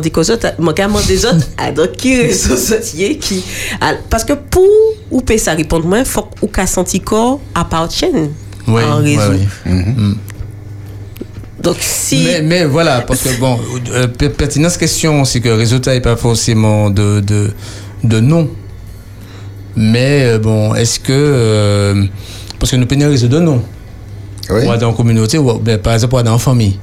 des 0.00 0.10
causes 0.10 0.30
autres, 0.30 0.48
manquement 0.58 1.00
des 1.06 1.24
autres, 1.24 1.46
à 1.56 1.70
donc 1.72 1.92
qui 1.92 2.20
réseau 2.20 2.56
social 2.56 3.16
qui. 3.18 3.44
à- 3.80 3.94
parce 4.10 4.24
que 4.24 4.32
pour 4.34 4.66
ou 5.10 5.20
peut 5.20 5.38
ça 5.38 5.52
répondre 5.52 5.86
moins, 5.86 6.04
faut 6.04 6.28
ou 6.40 6.46
qu'à 6.48 6.66
senti 6.66 7.00
corps 7.00 7.40
appartienne 7.54 8.30
Oui, 8.68 8.82
en 8.84 8.96
réseau. 8.96 9.32
ouais, 9.32 9.46
oui. 9.66 9.72
Mm. 9.72 10.14
Donc 11.62 11.76
si. 11.80 12.24
Mais, 12.24 12.42
mais 12.42 12.64
voilà, 12.64 13.02
parce 13.02 13.22
que 13.22 13.38
bon, 13.38 13.58
euh, 13.92 14.08
per- 14.08 14.30
pertinence 14.30 14.76
question, 14.76 15.24
c'est 15.24 15.40
que 15.40 15.48
le 15.48 15.54
résultat 15.54 15.92
n'est 15.94 16.00
pas 16.00 16.16
forcément 16.16 16.90
de, 16.90 17.20
de, 17.20 17.50
de 18.02 18.20
nom. 18.20 18.48
Mais 19.76 20.24
euh, 20.24 20.38
bon, 20.38 20.74
est-ce 20.74 20.98
que. 21.00 21.12
euh, 21.12 22.04
parce 22.58 22.70
que 22.72 22.76
nous 22.76 22.86
réseau 23.08 23.28
de 23.28 23.38
nom. 23.38 23.62
Oui. 24.50 24.62
Ou 24.66 24.76
dans 24.76 24.88
la 24.90 24.94
communauté, 24.96 25.38
ou, 25.38 25.58
ben, 25.60 25.78
par 25.78 25.94
exemple, 25.94 26.16
ou 26.16 26.22
dans 26.22 26.32
la 26.32 26.38
famille. 26.38 26.78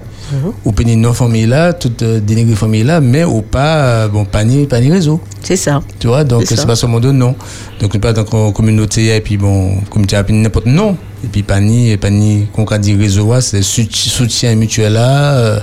Ou 0.65 0.71
peignons 0.71 1.09
une 1.09 1.13
famille 1.13 1.45
là, 1.45 1.73
toute 1.73 2.01
euh, 2.01 2.19
dénigrée 2.19 2.55
famille 2.55 2.83
là, 2.83 3.01
mais 3.01 3.23
ou 3.23 3.41
pas, 3.41 3.77
euh, 3.77 4.07
bon, 4.07 4.25
pas 4.25 4.43
ni, 4.43 4.65
pas 4.67 4.79
ni 4.79 4.91
réseau. 4.91 5.19
C'est 5.43 5.55
ça. 5.55 5.81
Tu 5.99 6.07
vois, 6.07 6.23
donc 6.23 6.43
C'est 6.45 6.65
pas 6.65 6.75
seulement 6.75 6.99
de 6.99 7.11
nom. 7.11 7.35
Donc 7.79 7.93
nous 7.93 7.99
pas 7.99 8.13
dans 8.13 8.51
communauté, 8.51 9.15
et 9.15 9.21
puis 9.21 9.37
bon, 9.37 9.77
comme 9.89 10.05
tu 10.05 10.15
as 10.15 10.23
n'importe 10.29 10.65
nom. 10.67 10.97
Et 11.23 11.27
puis 11.27 11.43
pas 11.43 11.59
ni, 11.59 11.97
pas 11.97 12.09
ni, 12.09 12.47
qu'on 12.53 12.65
a 12.65 12.77
dit 12.77 12.95
réseau, 12.95 13.33
c'est 13.41 13.61
soutien 13.61 14.11
soutien 14.11 14.55
mutuel 14.55 14.93
là. 14.93 15.33
euh, 15.37 15.59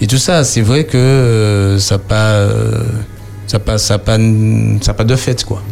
et 0.00 0.06
tout 0.06 0.18
ça, 0.18 0.44
c'est 0.44 0.60
vrai 0.60 0.84
que 0.84 0.98
euh, 0.98 1.78
ça 1.78 1.98
pas, 1.98 2.32
euh, 2.32 2.82
ça 3.46 3.58
pas, 3.58 3.78
ça 3.78 3.98
pas, 3.98 4.18
ça 4.80 4.92
pas 4.92 5.04
de 5.04 5.16
fait, 5.16 5.44
quoi. 5.44 5.62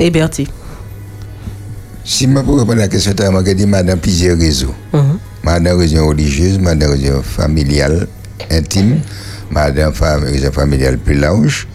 Et 0.00 0.10
Bertie. 0.10 0.48
Si 2.04 2.24
je 2.24 2.30
peux 2.30 2.38
répondre 2.38 2.72
à 2.72 2.76
la 2.76 2.88
question, 2.88 3.12
tu 3.16 3.22
as 3.22 3.54
dit 3.54 3.66
madame 3.66 3.98
plusieurs 3.98 4.38
réseaux. 4.38 4.74
Mhm. 5.48 5.54
Madame 5.54 5.78
région 5.78 6.06
religieuse, 6.06 6.58
madame 6.58 6.90
région 6.92 7.22
familiale 7.22 8.06
intime, 8.50 9.00
madame 9.50 9.92
fam- 9.92 10.24
région 10.24 10.52
familiale 10.52 10.98
plus 10.98 11.14
large, 11.14 11.66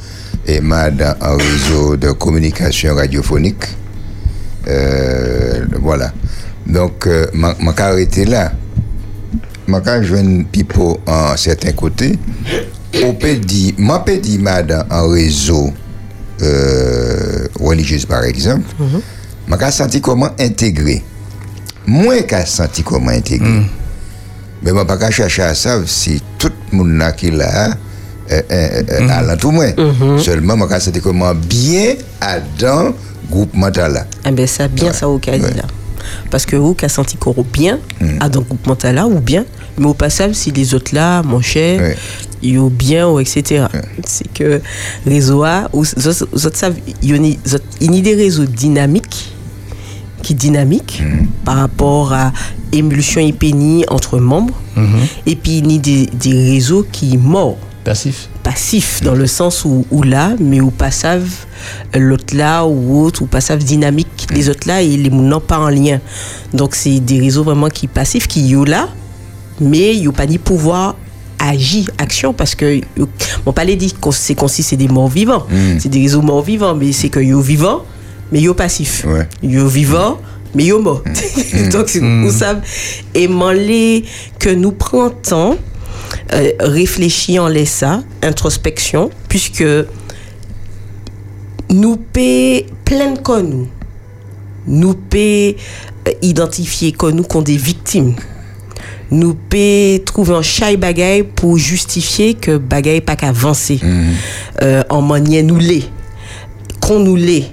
et 0.45 0.59
madame 0.61 1.15
un 1.21 1.35
réseau 1.37 1.95
de 1.97 2.11
communication 2.11 2.95
radiophonique. 2.95 3.65
Euh, 4.67 5.65
voilà. 5.81 6.13
Donc, 6.67 7.07
euh, 7.07 7.25
ma 7.33 7.55
ma 7.59 7.73
arrêté 7.77 8.25
là. 8.25 8.51
Ma 9.67 9.79
joindre 10.03 10.45
pipo 10.51 10.99
en 11.07 11.35
certains 11.37 11.71
côtés. 11.71 12.17
On 13.03 13.13
peut 13.13 13.35
dire, 13.37 13.73
peut 13.99 14.17
dire 14.17 14.39
madame 14.41 14.85
un 14.89 15.09
réseau 15.09 15.71
euh, 16.41 17.47
religieuse 17.59 18.05
par 18.05 18.23
exemple. 18.23 18.65
Je 19.47 19.53
me 19.55 19.71
senti 19.71 19.99
comment 20.01 20.29
intégrer. 20.39 21.01
Intégrer. 23.11 23.47
Mais 24.61 24.69
je 24.69 24.75
ne 24.75 24.83
pas 24.85 25.11
chercher 25.11 25.41
à 25.43 25.53
ça 25.55 25.81
si 25.85 26.21
tout 26.37 26.51
le 26.71 26.77
monde 26.77 26.97
là 26.97 27.11
qui 27.11 27.31
l'a 27.31 27.75
je 30.35 30.39
me 30.39 30.55
senti 30.79 31.01
comment 31.01 31.33
bien 31.35 31.95
à 32.21 32.39
dans 32.59 32.83
le 32.83 32.93
groupe 33.29 33.53
mental 33.53 33.93
là. 33.93 34.05
Ah 34.23 34.31
ben 34.31 34.47
ça, 34.47 34.67
bien 34.67 34.93
ça 34.93 35.09
au 35.09 35.19
cas 35.19 35.37
dit 35.37 35.41
là. 35.41 35.63
Parce 36.29 36.45
que 36.45 36.55
vous 36.55 36.73
qui 36.73 36.85
a 36.85 36.89
senti 36.89 37.17
qu'on 37.17 37.33
est 37.33 37.43
bien, 37.53 37.79
à 38.19 38.29
dans 38.29 38.39
le 38.39 38.45
groupe 38.45 38.65
mental 38.67 38.95
là, 38.95 39.05
ou 39.07 39.19
bien, 39.19 39.45
mais 39.77 39.85
au 39.87 39.93
passage, 39.93 40.33
si 40.35 40.51
les 40.51 40.73
autres 40.73 40.93
là, 40.95 41.21
mon 41.23 41.41
cher, 41.41 41.79
Ouais. 41.81 41.97
ils 42.41 42.57
ont 42.59 42.67
bien, 42.69 43.07
ou 43.07 43.19
etc. 43.19 43.65
C'est 44.05 44.31
que 44.33 44.61
réseau 45.05 45.43
A, 45.43 45.69
ou 45.73 45.83
les 45.83 46.07
autres 46.07 46.27
les 46.33 46.45
autres 46.45 46.57
savent, 46.57 46.75
il 47.01 47.09
y 47.09 47.13
qui 50.23 50.33
dynamique 50.33 51.03
par 51.45 51.57
rapport 51.57 52.13
à 52.13 52.31
émulsion 52.71 53.21
et 53.21 53.33
pénis 53.33 53.85
entre 53.89 54.17
membres, 54.19 54.55
et 55.27 55.35
puis 55.35 55.59
il 55.59 55.71
y 55.71 55.75
a 55.75 55.79
des, 55.79 56.05
des 56.07 56.51
réseaux 56.51 56.85
qui 56.91 57.17
morts 57.17 57.57
Passif. 57.83 58.29
passif 58.43 59.01
dans 59.03 59.13
le 59.13 59.27
sens 59.27 59.65
où, 59.65 59.85
où 59.91 60.03
là, 60.03 60.31
mais 60.39 60.61
où 60.61 60.71
passave 60.71 61.29
euh, 61.95 61.99
l'autre 61.99 62.33
là 62.33 62.65
ou 62.65 63.01
autre, 63.03 63.23
ou 63.23 63.25
passave 63.25 63.61
dynamique. 63.61 64.27
Les 64.33 64.47
autres 64.47 64.67
là 64.69 64.81
et 64.81 64.95
les 64.95 65.09
n'ont 65.09 65.41
pas 65.41 65.59
en 65.59 65.67
lien. 65.67 65.99
Donc 66.53 66.75
c'est 66.75 67.01
des 67.01 67.19
réseaux 67.19 67.43
vraiment 67.43 67.67
qui 67.67 67.87
passifs, 67.87 68.27
qui 68.27 68.39
y 68.47 68.55
là, 68.65 68.87
mais 69.59 69.97
il 69.97 70.07
a 70.07 70.11
pas 70.13 70.25
ni 70.25 70.37
pouvoir 70.37 70.95
agir, 71.39 71.89
action, 71.97 72.31
parce 72.33 72.55
que, 72.55 72.79
bon, 73.45 73.51
pas 73.51 73.65
les 73.65 73.75
dit 73.75 73.91
que 73.91 74.11
c'est 74.11 74.35
concis, 74.35 74.63
c'est 74.63 74.77
des 74.77 74.87
morts 74.87 75.09
vivants. 75.09 75.45
C'est 75.79 75.89
des 75.89 75.99
réseaux 75.99 76.21
morts 76.21 76.41
vivants, 76.43 76.75
mais 76.75 76.93
c'est 76.93 77.09
que 77.09 77.19
yo 77.19 77.41
vivant, 77.41 77.83
mais 78.33 78.41
yo 78.41 78.53
passif. 78.55 79.05
Ouais. 79.05 79.27
Yo 79.43 79.67
vivant, 79.67 80.19
mais 80.55 80.65
yo 80.65 80.81
mort. 80.81 81.03
Donc, 81.71 81.87
c'est- 81.87 81.99
vous 81.99 82.31
savez, 82.31 82.61
et 83.13 83.27
les 83.53 84.03
que 84.39 84.49
nous 84.49 84.71
prenons 84.71 85.11
temps, 85.11 85.55
euh, 86.33 86.51
réfléchir 86.59 87.43
en 87.43 87.47
laissant, 87.47 88.03
introspection, 88.23 89.11
puisque 89.29 89.63
nous 91.69 91.95
paie 91.97 92.65
plein 92.85 93.11
de 93.13 93.41
nous. 93.41 93.67
Nous 94.65 94.93
paie 94.95 95.55
euh, 96.07 96.11
identifier 96.21 96.91
que 96.91 97.07
nous 97.11 97.23
qu'on 97.23 97.41
des 97.41 97.57
victimes. 97.57 98.15
Nous 99.11 99.35
paie 99.35 100.01
trouver 100.05 100.33
un 100.33 100.41
chai 100.41 100.75
bagaille 100.77 101.23
pour 101.23 101.57
justifier 101.57 102.33
que 102.33 102.57
bagaille 102.57 103.01
pas 103.01 103.15
qu'avancer. 103.15 103.79
Euh, 104.61 104.83
en 104.89 105.01
manière 105.01 105.43
nous 105.43 105.57
l'est. 105.57 105.83
Qu'on 106.79 106.99
nous 106.99 107.15
l'est. 107.15 107.51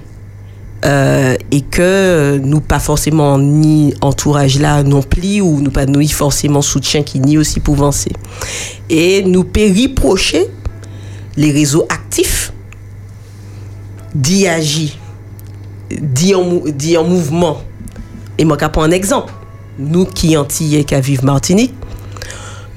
Euh, 0.83 1.35
et 1.51 1.61
que 1.61 2.39
nous 2.43 2.59
pas 2.59 2.79
forcément 2.79 3.37
ni 3.37 3.93
entourage 4.01 4.59
là 4.59 4.81
non 4.81 5.03
plus 5.03 5.39
ou 5.39 5.61
nous 5.61 5.69
pas 5.69 5.85
nous 5.85 6.07
forcément 6.07 6.63
soutien 6.63 7.03
qui 7.03 7.19
ni 7.19 7.37
aussi 7.37 7.59
pour 7.59 7.75
avancer. 7.75 8.11
Et 8.89 9.21
nous 9.23 9.43
peut 9.43 9.67
reprocher 9.67 10.47
les 11.37 11.51
réseaux 11.51 11.85
actifs 11.87 12.51
d'y 14.15 14.47
agir 14.47 14.89
d'y 15.91 16.33
en, 16.33 16.41
en 16.41 17.03
mouvement. 17.03 17.61
Et 18.39 18.45
moi 18.45 18.57
prendre 18.57 18.87
un 18.87 18.91
exemple 18.91 19.33
nous 19.77 20.05
qui 20.05 20.35
antillais 20.35 20.83
qui 20.83 20.99
vivent 20.99 21.23
Martinique 21.25 21.75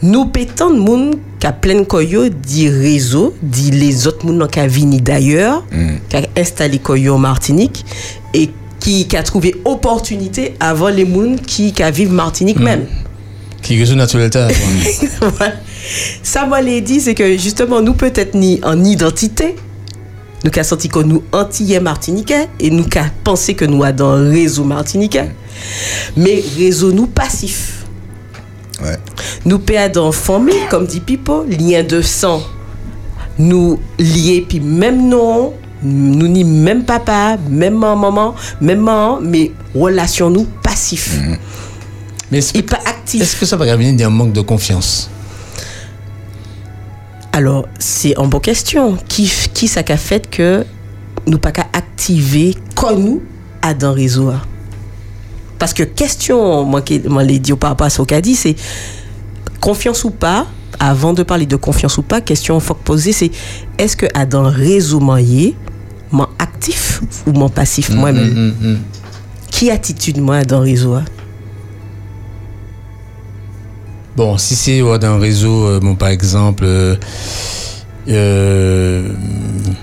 nous 0.03 0.27
pétons 0.27 0.69
de 0.69 0.79
monde 0.79 1.17
Qu'a 1.45 1.53
plein 1.53 1.85
koyo 1.85 2.31
dit 2.31 2.71
réseau, 2.71 3.35
dit 3.43 3.71
les 3.71 4.07
autres 4.07 4.25
moun 4.25 4.49
qui 4.49 4.61
a 4.61 4.67
vini 4.67 5.03
d'ailleurs, 5.03 5.63
qui 6.09 6.17
a 6.17 6.23
installé 6.39 6.79
koyo 6.79 7.17
en 7.17 7.19
Martinique 7.19 7.85
et 8.33 8.49
qui, 8.81 9.07
qui 9.07 9.15
a 9.15 9.23
trouvé 9.23 9.55
opportunité 9.67 10.55
avant 10.59 10.89
les 10.89 11.05
moun 11.05 11.39
qui, 11.39 11.75
qui 11.75 11.83
a 11.83 11.91
vivent 11.91 12.15
Martinique 12.15 12.61
même. 12.61 12.87
Qui 13.61 13.79
réseau 13.79 13.95
naturel 13.95 14.31
ta. 14.31 14.49
Voilà. 15.21 15.53
Ça, 16.23 16.47
moi, 16.47 16.63
les 16.63 16.81
dit, 16.81 17.01
c'est 17.01 17.15
que 17.15 17.37
justement, 17.37 17.83
nous, 17.83 17.93
peut-être 17.93 18.35
ni 18.35 18.59
en 18.63 18.83
identité, 18.83 19.55
nous 20.45 20.51
qu'a 20.51 20.65
senti 20.65 20.89
que 20.89 21.01
nous 21.01 21.25
antillais 21.31 21.79
martiniquais 21.79 22.49
et 22.59 22.71
nous 22.71 22.85
qu'a 22.85 23.11
pensé 23.23 23.53
que 23.53 23.67
nous 23.67 23.85
a 23.85 23.93
dans 23.93 24.13
un 24.13 24.31
réseau 24.31 24.65
martiniquais, 24.65 25.29
mais 26.17 26.43
réseau 26.57 26.91
nous 26.91 27.07
passif. 27.07 27.84
Ouais. 28.83 28.99
Nous 29.45 29.59
paie 29.59 29.89
dans 29.89 30.13
famille, 30.13 30.67
comme 30.71 30.87
dit 30.87 31.01
Pipo, 31.01 31.45
lien 31.45 31.83
de 31.83 32.03
sang. 32.03 32.43
Nous 33.39 33.81
liés, 33.99 34.45
puis 34.49 34.61
même 34.61 35.09
non, 35.09 35.55
nous 35.83 36.29
ni 36.29 36.45
même 36.45 36.85
papa, 36.85 37.37
même 37.49 37.75
maman, 37.75 38.35
même 38.61 38.81
maman, 38.81 39.21
mais 39.21 39.53
relation 39.75 40.31
nous 40.31 40.47
passif. 40.63 41.19
Mais 42.31 42.39
est-ce 42.39 42.57
Et 42.57 42.63
que, 42.63 42.71
pas 42.71 42.81
actif. 42.87 43.23
est-ce 43.23 43.37
que 43.37 43.47
ça 43.47 43.57
va 43.57 43.77
venir 43.77 43.95
d'un 43.95 44.11
manque 44.11 44.33
de 44.33 44.41
confiance? 44.41 45.11
Alors, 47.33 47.67
c'est 47.79 48.15
une 48.17 48.29
bonne 48.29 48.41
question. 48.41 48.97
Qui, 49.09 49.31
qui 49.53 49.67
ça 49.69 49.83
qu'a 49.83 49.97
fait 49.97 50.31
que 50.31 50.65
nous 51.27 51.39
pas 51.39 51.51
qu'à 51.53 51.67
activer 51.73 52.55
comme 52.75 53.03
nous 53.03 53.23
à 53.61 53.75
dans 53.75 53.89
le 53.89 53.95
réseau? 53.95 54.33
Parce 55.59 55.73
que 55.73 55.83
question, 55.83 56.65
moi, 56.65 56.83
les 57.23 57.39
dire 57.39 57.57
par 57.57 57.71
rapport 57.71 57.87
à 57.87 57.91
ce 57.91 58.03
qu'a 58.03 58.21
dit, 58.21 58.35
c'est 58.35 58.57
confiance 59.61 60.05
ou 60.05 60.11
pas. 60.11 60.47
Avant 60.81 61.13
de 61.13 61.23
parler 61.23 61.47
de 61.47 61.57
confiance 61.57 61.99
ou 61.99 62.03
pas, 62.03 62.21
question 62.21 62.59
faut 62.59 62.75
que 62.75 62.83
poser, 62.83 63.13
c'est 63.13 63.31
est-ce 63.79 63.97
que 63.97 64.07
à 64.13 64.27
dans 64.27 64.43
réseau 64.51 64.99
moi 66.11 66.31
actif 66.39 67.01
ou 67.27 67.33
moi 67.33 67.49
passif 67.49 67.91
moi-même? 67.91 68.33
Hum, 68.37 68.55
hum. 68.63 68.79
Qui 69.51 69.71
attitude 69.71 70.19
moi 70.21 70.43
dans 70.43 70.59
le 70.59 70.65
réseau 70.65 70.95
hein? 70.95 71.05
Bon, 74.17 74.39
si 74.39 74.55
c'est 74.55 74.81
dans 74.81 75.15
réseau, 75.19 75.67
euh, 75.67 75.81
bon, 75.81 75.97
par 75.97 76.09
exemple, 76.09 76.65
euh, 76.65 76.97
euh, 78.09 79.09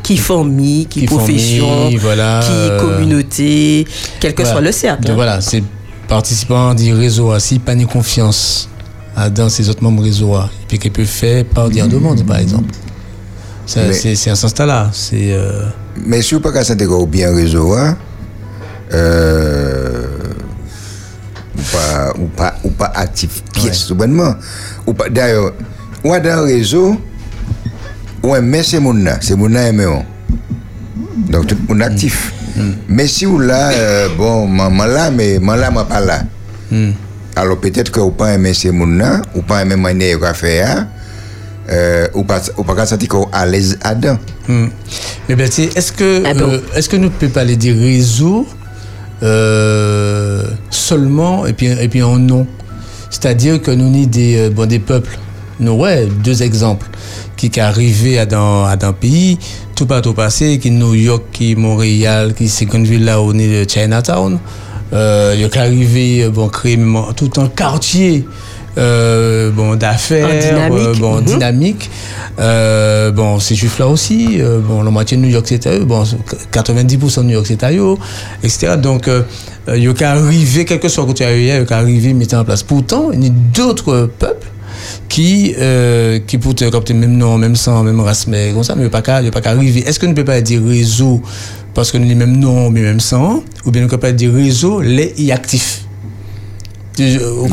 Qui 0.03 0.17
famille, 0.17 0.85
qui, 0.85 1.01
Qui 1.01 1.05
profession, 1.05 1.67
famille, 1.67 1.97
voilà, 1.97 2.41
qui 2.43 2.51
euh, 2.51 2.79
communauté, 2.79 3.87
quel 4.19 4.33
que 4.33 4.41
voilà. 4.43 4.51
soit 4.51 4.61
le 4.61 4.71
cercle. 4.71 5.03
Donc 5.03 5.11
hein. 5.11 5.15
voilà, 5.15 5.41
c'est 5.41 5.63
participant 6.07 6.73
du 6.73 6.93
réseau, 6.93 7.37
si 7.39 7.59
pas 7.59 7.75
ni 7.75 7.85
confiance 7.85 8.69
dans 9.35 9.49
ses 9.49 9.69
autres 9.69 9.83
membres 9.83 10.03
réseau, 10.03 10.35
et 10.35 10.65
puis 10.67 10.79
qu'il 10.79 10.91
peut 10.91 11.05
faire 11.05 11.45
par 11.45 11.69
dire 11.69 11.87
de 11.87 11.97
monde, 11.97 12.25
par 12.25 12.37
exemple. 12.37 12.73
C'est 13.65 14.29
un 14.29 14.35
sens 14.35 14.57
là. 14.59 14.89
C'est 14.91 15.31
euh, 15.33 15.65
Mais 16.05 16.21
si 16.21 16.33
vous 16.33 16.41
pas 16.41 16.51
qu'on 16.51 17.05
bien 17.05 17.33
réseau, 17.33 17.75
euh, 18.93 20.07
ou 21.57 21.61
pas, 21.71 22.13
ou 22.19 22.25
pas, 22.25 22.55
ou 22.63 22.69
pas 22.69 22.91
actif 22.93 23.43
pièce. 23.53 23.89
Ou 23.89 24.93
pas, 24.93 25.09
d'ailleurs, 25.09 25.53
ou 26.03 26.09
dans 26.09 26.21
le 26.23 26.41
réseau, 26.41 26.97
ou 28.23 28.35
mais 28.41 28.63
c'est 28.63 28.79
mon 28.79 28.93
là, 28.93 29.17
c'est 29.21 29.35
mon 29.35 29.47
là 29.47 29.67
aimé 29.67 29.85
on. 29.85 30.03
Donc 31.31 31.47
tout 31.47 31.57
le 31.67 31.73
monde 31.73 31.83
actif. 31.83 32.33
Mais 32.87 33.07
si 33.07 33.25
ou 33.25 33.39
là, 33.39 33.71
euh, 33.71 34.09
bon, 34.17 34.47
maman 34.47 34.85
là, 34.85 35.09
mais 35.11 35.39
maman 35.39 35.55
là, 35.55 35.71
moi 35.71 35.85
pas 35.87 35.99
là. 36.01 36.23
hmm. 36.71 36.91
Alors 37.35 37.57
peut-être 37.59 37.91
que 37.91 37.99
ou 37.99 38.11
pas 38.11 38.33
aimer 38.33 38.53
ces 38.53 38.71
moun 38.71 38.97
là, 38.97 39.21
ou 39.35 39.41
pas 39.41 39.61
aimer 39.61 39.77
manière 39.77 40.19
qu'on 40.19 40.33
fait, 40.33 40.61
hein, 40.61 40.87
euh, 41.69 42.07
ou 42.13 42.23
pas, 42.23 42.41
ou 42.57 42.63
pas 42.63 42.85
sentir 42.85 43.07
qu'on 43.07 43.27
à 43.31 43.45
l'aise 43.45 43.79
dedans. 43.95 44.17
Hmm. 44.47 44.67
Mais 45.29 45.35
ben, 45.35 45.49
sais, 45.49 45.69
est-ce 45.75 45.93
que, 45.93 46.23
Ah 46.25 46.33
bon. 46.33 46.49
euh, 46.51 46.59
est-ce 46.75 46.89
que 46.89 46.97
nous 46.97 47.05
ne 47.05 47.09
pouvons 47.09 47.31
pas 47.31 47.39
parler 47.41 47.55
des 47.55 47.71
réseaux 47.71 48.45
euh, 49.23 50.43
seulement 50.69 51.45
et 51.45 51.53
puis, 51.53 51.67
et 51.67 51.87
puis 51.87 52.03
en 52.03 52.17
nom? 52.17 52.45
C'est-à-dire 53.09 53.61
que 53.61 53.71
nous 53.71 53.89
ni 53.89 54.07
des, 54.07 54.37
euh, 54.37 54.49
bon, 54.49 54.67
des 54.67 54.79
peuples, 54.79 55.17
nous, 55.61 55.73
ouais, 55.73 56.07
deux 56.23 56.43
exemples, 56.43 56.87
qui 57.37 57.49
qui 57.49 57.59
arrivé 57.59 58.19
à 58.19 58.25
dans, 58.25 58.65
à 58.65 58.75
dans 58.75 58.93
pays, 58.93 59.37
tout 59.75 59.85
pas 59.85 60.01
tout 60.01 60.13
passé, 60.13 60.59
qui 60.59 60.71
New 60.71 60.93
York, 60.93 61.23
qui 61.31 61.55
Montréal, 61.55 62.33
qui 62.33 62.49
seconde 62.49 62.85
ville 62.85 63.05
là 63.05 63.21
au 63.21 63.33
nez 63.33 63.47
de 63.65 63.69
Chinatown, 63.69 64.39
euh, 64.93 65.33
il 65.35 65.41
y 65.41 65.45
a 65.45 65.61
arrivé, 65.61 66.27
bon, 66.29 66.49
créer 66.49 66.77
même 66.77 67.01
tout 67.15 67.31
un 67.37 67.47
quartier, 67.47 68.25
euh, 68.77 69.51
bon, 69.51 69.75
d'affaires, 69.75 70.27
dynamique. 70.27 70.87
euh, 70.87 70.93
bon, 70.99 71.15
Mhm. 71.17 71.23
dynamique. 71.25 71.89
Euh, 72.39 73.11
bon, 73.11 73.39
ces 73.39 73.55
juifs-là 73.55 73.87
aussi, 73.87 74.37
euh, 74.39 74.59
bon, 74.59 74.81
la 74.83 74.91
moitié 74.91 75.17
de 75.17 75.21
New 75.23 75.29
York, 75.29 75.45
c'est 75.47 75.65
à 75.67 75.73
eux, 75.73 75.85
bon, 75.85 76.03
90% 76.51 77.21
de 77.21 77.27
New 77.27 77.33
York, 77.33 77.45
c'est 77.47 77.63
à 77.63 77.71
eux, 77.71 77.95
etc. 78.43 78.75
Donc, 78.77 79.07
euh, 79.07 79.23
euh, 79.67 79.77
il 79.77 79.83
y 79.83 79.87
a 79.87 79.93
qu'à 79.93 80.11
arriver, 80.11 80.65
quel 80.65 80.79
que 80.79 80.87
soit 80.89 81.03
le 81.03 81.07
côté 81.07 81.25
aérien, 81.25 81.55
il 81.55 81.59
y 81.59 81.61
a 81.61 81.65
qu'à 81.65 81.77
arriver, 81.77 82.13
mettre 82.13 82.35
en 82.37 82.43
place. 82.43 82.63
Pourtant, 82.63 83.11
il 83.13 83.23
y 83.23 83.27
a 83.27 83.31
d'autres 83.53 84.09
peuples 84.19 84.47
qui, 85.11 85.53
euh, 85.59 86.19
qui 86.25 86.37
pour 86.37 86.55
te 86.55 86.63
capter 86.69 86.93
même 86.93 87.17
nom, 87.17 87.37
même 87.37 87.57
sang, 87.57 87.83
même 87.83 87.99
race, 87.99 88.27
mais 88.27 88.51
comme 88.53 88.63
ça, 88.63 88.75
mais 88.75 88.83
il 88.83 88.85
n'y 88.85 88.87
a 88.87 88.91
pas 88.91 89.01
qu'à 89.01 89.21
pas 89.29 89.41
qu'à 89.41 89.49
arriver. 89.51 89.83
Est-ce 89.85 89.99
que 89.99 90.05
nous 90.05 90.13
ne 90.13 90.15
peut 90.15 90.23
pas 90.23 90.39
dire 90.39 90.61
réseau 90.65 91.21
parce 91.73 91.91
que 91.91 91.97
nous 91.97 92.05
avons 92.09 92.15
même 92.19 92.37
nom, 92.37 92.69
mais 92.69 92.81
même 92.81 93.01
sang, 93.01 93.43
ou 93.65 93.71
bien 93.71 93.81
ne 93.81 93.87
peut 93.87 93.97
pas 93.97 94.13
dire 94.13 94.33
réseau, 94.33 94.79
les 94.79 95.13
y 95.17 95.33
actifs? 95.33 95.81
Tu- 96.95 97.19
Au 97.23 97.47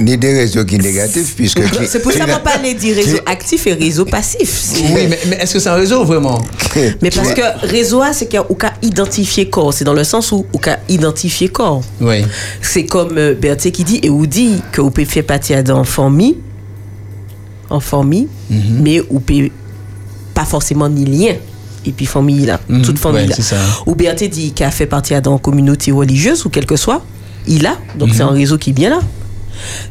Ni 0.00 0.16
des- 0.18 0.32
réseaux 0.34 0.64
qui 0.64 0.78
négatifs, 0.78 1.34
puisque. 1.34 1.60
C'est 1.88 2.00
pour 2.00 2.12
ça 2.12 2.26
qu'on 2.26 2.42
parlait 2.44 2.74
du 2.74 2.92
réseau 2.92 3.18
actif 3.26 3.66
et 3.66 3.72
réseau 3.72 4.04
passif. 4.04 4.70
Oui, 4.94 5.06
mais, 5.08 5.18
mais 5.28 5.36
est-ce 5.40 5.54
que 5.54 5.58
c'est 5.58 5.68
un 5.68 5.74
réseau 5.74 6.04
vraiment? 6.04 6.40
Mais 7.02 7.10
parce 7.10 7.34
que 7.34 7.66
réseau, 7.66 8.02
A, 8.02 8.12
c'est 8.12 8.26
qu'il 8.26 8.34
y 8.34 8.42
a 8.42 8.46
ou 8.48 8.54
qu'à 8.54 8.74
identifier 8.82 9.48
corps. 9.48 9.72
C'est 9.74 9.84
dans 9.84 9.94
le 9.94 10.04
sens 10.04 10.30
où 10.32 10.44
ou 10.52 10.58
qu'à 10.58 10.78
identifier 10.88 11.48
corps. 11.48 11.82
Oui. 12.00 12.24
C'est 12.62 12.84
comme 12.84 13.16
euh, 13.16 13.34
Berthier 13.34 13.72
qui 13.72 13.82
dit, 13.84 14.00
et 14.02 14.10
ou 14.10 14.26
dit 14.26 14.60
que 14.72 14.80
vous 14.80 14.90
pouvez 14.90 15.06
faire 15.06 15.24
partie 15.24 15.60
d'un 15.62 15.84
famille, 15.84 16.36
en 17.70 17.80
famille, 17.80 18.28
Mhm. 18.50 18.58
mais 18.82 19.00
pouvez 19.20 19.52
pas 20.34 20.44
forcément 20.44 20.88
ni 20.88 21.04
lien. 21.04 21.34
Et 21.86 21.92
puis 21.92 22.06
famille 22.06 22.44
là, 22.44 22.60
Mhm, 22.68 22.82
toute 22.82 22.98
famille 22.98 23.22
ouais, 23.22 23.26
là. 23.28 23.56
Ou 23.86 23.94
Berthier 23.94 24.28
dit 24.28 24.52
qu'il 24.52 24.66
a 24.66 24.70
fait 24.70 24.86
partie 24.86 25.18
d'une 25.20 25.38
communauté 25.38 25.92
religieuse 25.92 26.44
ou 26.44 26.48
quel 26.50 26.66
que 26.66 26.76
soit, 26.76 27.02
il 27.46 27.64
a. 27.66 27.76
Donc 27.98 28.08
Mhm. 28.08 28.14
c'est 28.14 28.22
un 28.22 28.28
réseau 28.30 28.58
qui 28.58 28.70
est 28.70 28.72
bien 28.74 28.90
là. 28.90 29.00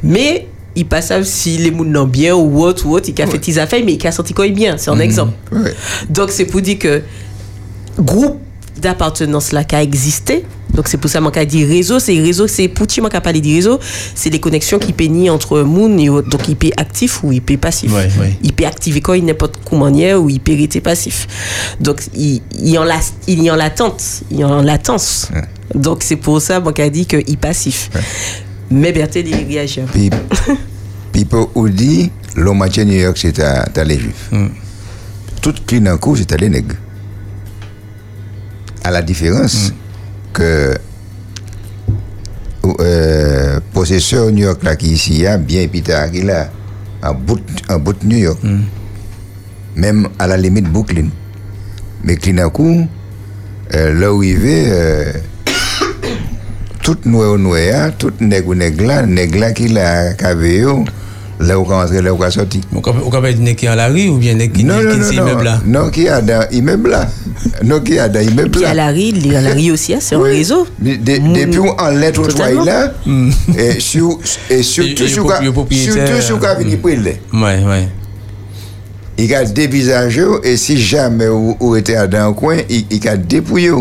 Mais 0.03 0.47
il 0.75 0.85
passe 0.85 1.11
à 1.11 1.23
si 1.23 1.57
les 1.57 1.71
gens 1.71 1.83
n'ont 1.83 2.05
bien 2.05 2.35
ou 2.35 2.61
autre 2.61 2.85
ou 2.85 2.93
autre, 2.95 3.09
il 3.09 3.19
a 3.21 3.25
fait 3.27 3.39
des 3.39 3.57
affaires, 3.57 3.81
mais 3.85 3.93
il 3.93 4.07
a 4.07 4.11
senti 4.11 4.33
quoi 4.33 4.47
bien. 4.49 4.77
C'est 4.77 4.91
un 4.91 4.99
exemple. 4.99 5.33
Ouais. 5.51 5.73
Donc 6.09 6.29
c'est 6.29 6.45
pour 6.45 6.61
dire 6.61 6.77
que 6.77 7.01
groupe 7.99 8.37
d'appartenance 8.79 9.51
là 9.51 9.63
qui 9.63 9.75
a 9.75 9.83
existé. 9.83 10.45
Donc 10.73 10.87
c'est 10.87 10.97
pour 10.97 11.09
ça 11.09 11.19
qu'on 11.19 11.45
dit 11.45 11.65
réseau, 11.65 11.99
c'est 11.99 12.19
réseau, 12.19 12.47
c'est 12.47 12.67
pour 12.67 12.85
qui 12.87 12.99
a 13.01 13.21
parlé 13.21 13.41
de 13.41 13.47
réseau, 13.47 13.79
c'est 14.13 14.29
les 14.29 14.39
connexions 14.39 14.77
qui 14.77 14.93
pénient 14.93 15.31
entre 15.31 15.61
moun 15.61 15.99
et 15.99 16.09
autres. 16.09 16.29
Donc 16.29 16.47
il 16.47 16.55
peut 16.55 16.69
actif 16.77 17.23
ou 17.23 17.31
il 17.31 17.41
peut 17.41 17.57
passif. 17.57 17.91
Ouais, 17.91 18.09
ouais. 18.19 18.37
Il 18.43 18.53
peut 18.53 18.65
activer 18.65 19.01
quoi, 19.01 19.17
il 19.17 19.25
n'importe 19.25 19.57
manière 19.71 20.21
ou 20.21 20.29
il 20.29 20.39
peut 20.39 20.55
rester 20.55 20.81
passif. 20.81 21.27
Donc 21.79 22.01
il, 22.15 22.41
il 22.59 22.69
y 22.69 22.77
en 22.77 22.83
la, 22.83 22.99
il 23.27 23.41
y 23.41 23.49
en 23.49 23.55
latente, 23.55 24.03
il 24.29 24.39
y 24.39 24.43
en 24.43 24.61
latence. 24.61 25.29
Donc 25.73 26.03
c'est 26.03 26.17
pour 26.17 26.41
ça 26.41 26.59
qu'on 26.59 26.71
a 26.71 26.89
dit 26.89 27.05
qu'il 27.05 27.19
est 27.19 27.37
passif. 27.37 27.89
Mais 28.69 28.91
Berthe 28.91 29.15
il 29.15 29.47
réagit. 29.47 29.81
Puis, 29.91 30.09
puis 31.11 31.25
pour 31.25 31.49
ou 31.55 31.69
dit, 31.69 32.11
l'homme 32.35 32.61
à 32.61 32.67
New 32.67 32.93
York, 32.93 33.17
c'est 33.17 33.39
à, 33.39 33.65
les 33.83 33.97
juifs. 33.97 34.29
Mm. 34.31 34.47
Tout 35.41 35.55
Clignancourt, 35.65 36.17
c'est 36.17 36.31
à 36.33 36.37
les 36.37 36.49
nègres. 36.49 36.75
À 38.87 38.91
la 38.91 39.01
différence 39.01 39.73
que 40.31 40.73
euh, 42.79 43.59
possesseur 43.73 44.31
New 44.31 44.45
York 44.45 44.63
là 44.63 44.77
qui 44.77 44.91
ici 44.91 45.27
a 45.27 45.37
bien 45.37 45.67
puis 45.67 45.81
t'as 45.81 46.07
qui 46.07 46.21
là 46.21 46.49
en 47.03 47.13
bout 47.13 47.41
en 47.67 47.79
bout 47.79 47.91
de 48.01 48.05
New 48.07 48.17
York. 48.17 48.39
Même 49.75 50.07
à 50.17 50.27
la 50.27 50.37
limite 50.37 50.71
Brooklyn. 50.71 51.09
Mais 52.05 52.15
Clignancourt 52.15 52.87
euh, 53.75 53.93
là 53.93 54.13
où 54.13 54.23
il 54.23 54.37
va 54.37 54.47
euh, 54.47 55.13
tout 56.81 56.97
noir 57.03 57.37
noir 57.37 57.91
tout 57.97 58.13
nègre 58.21 58.55
nègre 58.55 58.85
là 58.85 59.05
nègre 59.05 59.39
là 59.39 59.51
qui 59.51 59.67
l'a 59.67 60.13
cavé 60.13 60.59
yo, 60.59 60.85
là 61.39 61.59
où 61.59 61.61
on 61.61 61.65
rentre 61.65 61.93
là 61.93 62.13
où 62.13 62.17
on 62.23 62.31
sorti 62.31 62.61
On 62.75 62.81
peut 62.81 62.91
on 63.05 63.09
peut 63.09 63.33
dire 63.33 63.55
qui 63.55 63.65
est 63.65 63.69
en 63.69 63.75
la 63.75 63.87
rue 63.87 64.07
ou 64.09 64.17
bien 64.17 64.35
qui 64.47 64.63
non 64.63 64.75
non 64.81 64.91
qui 64.91 64.97
non 64.99 65.05
c'est 65.07 65.15
non 65.15 65.27
immeuble 65.27 65.43
là 65.43 65.61
non 65.65 65.89
qui 65.89 66.07
a 66.07 66.21
dans 66.21 66.47
immeuble 66.51 66.89
là 66.89 67.07
non 67.63 67.79
qui 67.81 67.99
a 67.99 68.09
dans 68.09 68.19
immeuble 68.21 68.49
Puis 68.51 68.61
là 68.61 68.69
à 68.71 68.73
la 68.73 68.87
rue, 68.91 68.97
il 68.99 69.31
est 69.31 69.35
à 69.35 69.41
la 69.41 69.53
rue 69.53 69.71
aussi, 69.71 69.93
hein, 69.93 69.99
c'est 70.01 70.15
un 70.15 70.19
Oui. 70.19 70.31
réseau. 70.31 70.65
De- 70.79 70.95
de- 70.95 71.19
Mm. 71.19 71.33
Depuis 71.33 71.59
où 71.59 71.69
en 71.69 71.89
lettre 71.89 72.21
au 72.21 72.27
Totalement. 72.27 72.63
là, 72.65 72.91
et, 73.57 73.79
sur, 73.79 74.19
et 74.49 74.63
surtout 74.63 75.07
sur 75.07 75.23
le 75.25 75.29
propri- 75.33 75.51
propriétaire. 75.51 76.07
surtout 76.07 76.21
sur 76.21 76.39
Kavini 76.39 76.75
Prele. 76.77 77.17
Ouais, 77.33 77.63
ouais. 77.63 77.87
Il 79.19 79.33
a 79.33 79.43
dévisagé 79.45 80.23
et 80.43 80.57
si 80.57 80.79
jamais 80.79 81.27
ou, 81.27 81.55
ou 81.59 81.75
était 81.75 82.07
dans 82.07 82.29
un 82.29 82.33
coin, 82.33 82.57
il, 82.69 83.07
a 83.07 83.17
dépouillé. 83.17 83.71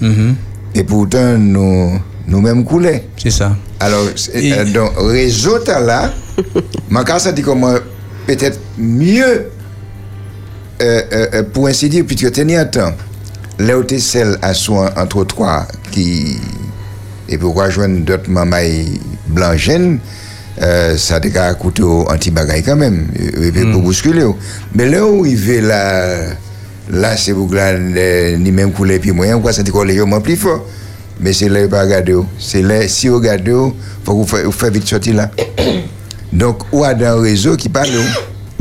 Mhm. 0.00 0.34
Et 0.74 0.84
pourtant, 0.84 1.36
nous, 1.38 1.98
nous-mêmes 2.26 2.64
coulés. 2.64 3.02
C'est 3.16 3.30
ça. 3.30 3.56
Alors, 3.80 4.04
Et- 4.34 4.52
euh, 4.52 4.64
donc, 4.64 4.92
réseau 4.96 5.58
là, 5.66 6.12
ma 6.90 7.04
casse 7.04 7.32
dit 7.34 7.42
comment 7.42 7.74
peut-être 8.26 8.58
mieux, 8.78 9.48
euh, 10.82 11.02
euh, 11.12 11.26
euh, 11.34 11.42
pour 11.52 11.66
ainsi 11.68 11.88
dire, 11.88 12.04
puisque 12.06 12.32
tenir 12.32 12.60
un 12.60 12.64
temps, 12.66 12.92
là 13.58 13.78
où 13.78 13.84
celle 13.98 14.38
à 14.42 14.54
soi 14.54 14.92
entre 14.96 15.24
trois 15.24 15.66
qui, 15.90 16.36
et 17.28 17.38
pour 17.38 17.54
rejoindre 17.54 18.00
d'autres 18.00 18.30
mamans 18.30 18.56
blanches, 19.28 19.70
euh, 20.62 20.96
ça 20.96 21.20
te 21.20 21.36
a 21.38 21.52
coûté 21.54 21.82
au 21.82 22.06
anti-bagaille 22.08 22.62
quand 22.62 22.76
même, 22.76 23.08
il 23.18 23.52
veut 23.52 23.70
pour 23.72 23.82
bousculer. 23.82 24.24
Mais 24.74 24.86
là 24.88 25.06
où 25.06 25.26
il 25.26 25.36
veut 25.36 25.60
là, 25.60 26.28
là 26.90 27.16
c'est 27.16 27.32
pour 27.34 27.48
que 27.50 28.36
ni 28.36 28.52
même 28.52 28.72
couler 28.72 28.98
puis 28.98 29.12
moyen, 29.12 29.38
quoi, 29.40 29.52
ça 29.52 29.62
te 29.62 29.70
colle 29.70 29.88
légèrement 29.88 30.20
plus 30.20 30.36
fort. 30.36 30.64
Mais 31.20 31.32
c'est 31.32 31.48
là, 31.48 31.60
il 31.62 31.68
pas 31.68 31.82
regarder. 31.82 32.14
C'est 32.38 32.62
là, 32.62 32.86
si 32.88 33.08
vous 33.08 33.16
regardez, 33.16 33.52
oh, 33.52 33.74
faut 34.04 34.12
que 34.12 34.16
vous 34.18 34.26
fa- 34.26 34.42
vous 34.42 34.52
faites 34.52 34.72
vite 34.74 34.86
sortir 34.86 35.14
là. 35.14 35.30
Donc, 36.32 36.62
ou 36.72 36.84
à 36.84 36.88
un 36.90 37.20
réseau 37.20 37.56
qui 37.56 37.68
parle. 37.68 37.88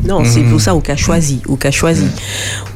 Non, 0.06 0.24
c'est 0.24 0.41
pour 0.41 0.62
ça 0.62 0.76
ou 0.76 0.82
qu'a 0.82 0.95
choisi, 0.95 1.41
ou 1.47 1.56
qu'a 1.56 1.72
choisi, 1.72 2.06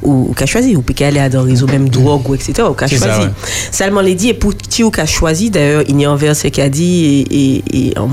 ou, 0.02 0.34
qu'a 0.36 0.46
choisi, 0.46 0.76
ou 0.76 0.82
peut 0.82 0.94
aller 1.04 1.28
dans 1.30 1.44
le 1.44 1.50
réseau 1.52 1.68
même 1.68 1.90
drogue 1.90 2.28
ou 2.30 2.36
etc. 2.36 2.54
Ou 2.70 2.74
qu'a 2.74 2.88
C'est 2.88 2.98
ça, 2.98 3.14
choisi. 3.14 3.30
Seulement 3.72 4.02
les 4.02 4.16
dit 4.16 4.30
et 4.30 4.34
pour 4.34 4.56
qui 4.56 4.84
ou 4.84 4.90
qu'a 4.92 5.06
choisi 5.06 5.50
d'ailleurs 5.50 5.84
il 5.88 6.00
y 6.00 6.06
a 6.06 6.10
un 6.10 6.16
verset 6.16 6.52
qui 6.52 6.62
a 6.62 6.70
dit 6.70 7.26
et, 7.30 7.58
et, 7.78 7.90
et 7.90 7.98
en 7.98 8.08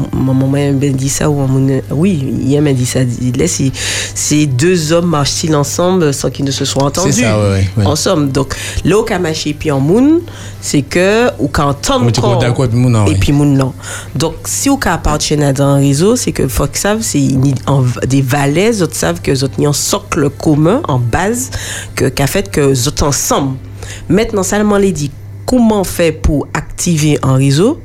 même 0.47 0.79
ben 0.79 0.93
dit 0.95 1.09
ça 1.09 1.31
ou 1.31 1.41
en 1.41 1.49
oui 1.91 2.35
il 2.43 2.51
y 2.51 2.57
a 2.59 2.73
dit 2.73 2.87
ça 2.87 3.01
il 3.21 3.33
laisse 3.37 3.53
si 3.53 3.73
ces 4.15 4.47
deux 4.47 4.93
hommes 4.93 5.07
marchent-ils 5.11 5.55
ensemble 5.55 6.13
sans 6.13 6.31
qu'ils 6.31 6.45
ne 6.45 6.51
se 6.51 6.65
soient 6.65 6.85
entendus? 6.85 7.13
C'est 7.13 7.23
ça, 7.23 7.39
ouais, 7.39 7.51
ouais, 7.51 7.69
ouais. 7.79 7.87
ensemble 7.87 8.33
donc 8.33 8.55
là 8.85 9.03
qu'a 9.07 9.19
marché 9.19 9.55
puis 9.59 9.71
en 9.71 9.81
moun 9.81 10.21
c'est 10.61 10.83
que 10.83 11.29
ou 11.39 11.49
qu'a 11.49 11.75
non, 12.73 13.07
et 13.07 13.15
puis 13.15 13.33
moun 13.33 13.55
non 13.57 13.73
donc 14.15 14.35
si 14.45 14.69
ou 14.69 14.77
qu'a 14.77 14.95
appartient 14.95 15.35
à 15.35 15.53
un 15.63 15.77
réseau 15.77 16.17
c'est 16.17 16.33
que 16.33 16.49
faut 16.49 16.67
que 16.67 16.79
savent 16.79 17.03
c'est 17.03 17.29
en- 17.67 17.85
des 18.07 18.23
valets 18.23 18.83
autres 18.83 18.97
savent 19.07 19.21
que 19.21 19.45
autres 19.45 19.61
ont 19.61 19.69
un 19.69 19.73
socle 19.73 20.31
commun 20.31 20.81
en 20.89 20.99
base 20.99 21.51
que 21.95 22.07
qu'a 22.09 22.27
fait 22.27 22.51
que 22.51 22.61
les 22.61 22.89
autres 22.89 23.05
ensemble 23.07 23.57
maintenant 24.09 24.43
seulement 24.43 24.79
les 24.79 24.91
dit 24.91 25.13
comment 25.45 25.83
on 25.83 25.85
fait 25.85 26.11
pour 26.11 26.49
activer 26.55 27.19
un 27.23 27.35
réseau? 27.35 27.81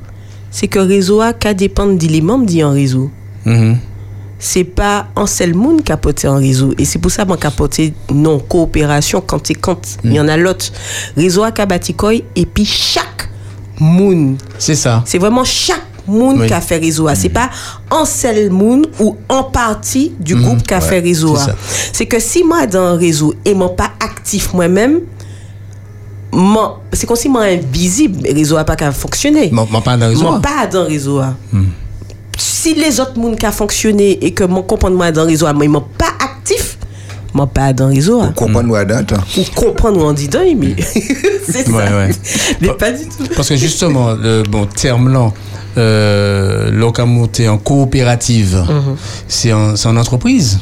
C'est 0.49 0.67
que 0.67 0.79
réseau 0.79 1.21
a 1.21 1.33
qu'à 1.33 1.53
dépendre 1.53 1.95
des 1.97 2.21
membres 2.21 2.45
d'un 2.45 2.71
réseau 2.71 3.11
Mhm. 3.45 3.77
c'est 4.37 4.63
pas 4.63 5.07
un 5.15 5.25
seul 5.27 5.53
monde 5.55 5.83
qui 5.83 5.91
a 5.91 5.97
porté 5.97 6.27
un 6.27 6.37
réseau. 6.37 6.73
Et 6.77 6.85
c'est 6.85 6.99
pour 6.99 7.11
ça 7.11 7.25
qu'on 7.25 7.33
a 7.33 7.51
porté 7.51 7.93
non 8.11 8.37
coopération 8.39 9.19
quand 9.21 9.49
et 9.49 9.55
quand. 9.55 9.81
Il 10.03 10.13
y 10.13 10.19
en 10.19 10.27
a 10.27 10.37
l'autre. 10.37 10.65
Réseau 11.17 11.43
à 11.43 11.51
Kabatikoy 11.51 12.23
et 12.35 12.45
puis 12.45 12.65
chaque 12.65 13.29
monde. 13.79 14.37
C'est 14.59 14.75
ça. 14.75 15.03
C'est 15.05 15.17
vraiment 15.19 15.43
chaque 15.43 15.90
Oui. 16.41 16.47
qui 16.47 16.53
a 16.53 16.61
fait 16.61 16.77
réseau. 16.77 17.07
C'est 17.15 17.29
pas 17.29 17.49
un 17.89 18.05
seul 18.05 18.49
monde 18.49 18.87
ou 18.99 19.15
en 19.29 19.43
partie 19.43 20.13
du 20.19 20.35
groupe 20.35 20.63
qui 20.63 20.73
a 20.73 20.81
fait 20.81 20.99
réseau. 20.99 21.35
c'est 21.93 22.05
que 22.05 22.19
si 22.19 22.43
moi 22.43 22.65
dans 22.67 22.81
un 22.81 22.97
réseau 22.97 23.33
et 23.45 23.53
moi 23.53 23.75
pas 23.75 23.91
actif 23.99 24.53
moi-même, 24.53 24.99
moi- 26.31 26.81
c'est 26.93 27.05
comme 27.05 27.17
si 27.17 27.29
moi 27.29 27.43
invisible, 27.43 28.21
le 28.27 28.33
réseau 28.33 28.57
a 28.57 28.63
pas 28.63 28.75
qu'à 28.75 28.91
fonctionner. 28.91 29.49
Moi, 29.51 29.67
pas 29.83 29.97
dans 29.97 30.05
le 30.07 30.11
réseau. 30.11 30.23
Moi 30.23 30.39
pas 30.41 30.67
dans 30.67 30.81
le 30.83 30.87
réseau. 30.87 31.19
ah. 31.19 31.35
Si 32.37 32.73
les 32.73 32.99
autres 32.99 33.17
monde 33.19 33.35
qui 33.37 33.45
a 33.45 33.51
fonctionné 33.51 34.23
et 34.23 34.31
que 34.33 34.43
mon 34.43 34.65
moi 34.91 35.11
dans 35.11 35.21
le 35.23 35.27
réseau, 35.29 35.45
moi 35.53 35.65
ils 35.65 35.69
m'ont 35.69 35.81
pas 35.97 36.10
moi 37.33 37.47
pas 37.47 37.73
dans 37.73 37.87
réseau. 37.87 38.21
ah. 38.23 38.31
Comprendre 38.35 38.69
ou 38.69 38.85
dans 38.85 39.03
temps. 39.05 39.23
Ou 39.37 39.41
comprendre 39.55 40.01
ou 40.03 40.05
en 40.05 40.13
disant, 40.13 40.39
mais 40.57 40.75
c'est 41.45 41.65
ça. 41.65 41.71
Ouais, 41.71 41.83
ouais. 41.89 42.09
Mais 42.61 42.73
pas 42.73 42.91
du 42.91 43.05
tout. 43.05 43.23
Parce 43.35 43.49
que 43.49 43.55
justement, 43.55 44.13
le 44.13 44.43
bon 44.43 44.65
terme 44.65 45.11
là, 45.11 45.31
euh, 45.77 46.69
locamonté 46.71 47.47
en 47.47 47.57
coopérative, 47.57 48.63
c'est 49.27 49.53
en, 49.53 49.75
c'est 49.75 49.87
en 49.87 49.97
entreprise. 49.97 50.59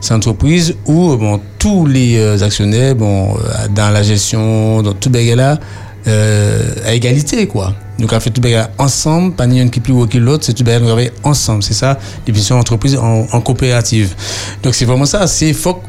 C'est 0.00 0.12
une 0.14 0.18
entreprise 0.18 0.76
où 0.86 1.16
bon, 1.16 1.40
tous 1.58 1.86
les 1.86 2.18
euh, 2.18 2.42
actionnaires, 2.42 2.94
bon, 2.94 3.34
euh, 3.36 3.68
dans 3.74 3.90
la 3.90 4.02
gestion, 4.02 4.82
dans 4.82 4.92
tout 4.92 5.10
bagage 5.10 5.36
là, 5.36 5.58
euh, 6.06 6.60
à 6.86 6.94
égalité 6.94 7.46
quoi. 7.46 7.72
Donc 7.98 8.12
on 8.12 8.20
fait 8.20 8.30
tout 8.30 8.40
bagage 8.40 8.68
ensemble, 8.78 9.34
pas 9.34 9.46
ni 9.46 9.60
un 9.60 9.68
qui 9.68 9.80
plus 9.80 9.92
haut 9.92 10.06
que 10.06 10.18
l'autre, 10.18 10.44
c'est 10.44 10.52
tout 10.54 10.64
bagage 10.64 10.82
nous 10.82 10.86
travaille 10.88 11.10
ensemble. 11.24 11.62
C'est 11.62 11.74
ça, 11.74 11.98
définition 12.24 12.56
d'entreprise 12.56 12.96
en, 12.96 13.26
en 13.32 13.40
coopérative. 13.40 14.14
Donc 14.62 14.74
c'est 14.74 14.84
vraiment 14.84 15.06
ça. 15.06 15.26
C'est 15.26 15.52
faut 15.52 15.74
que 15.74 15.86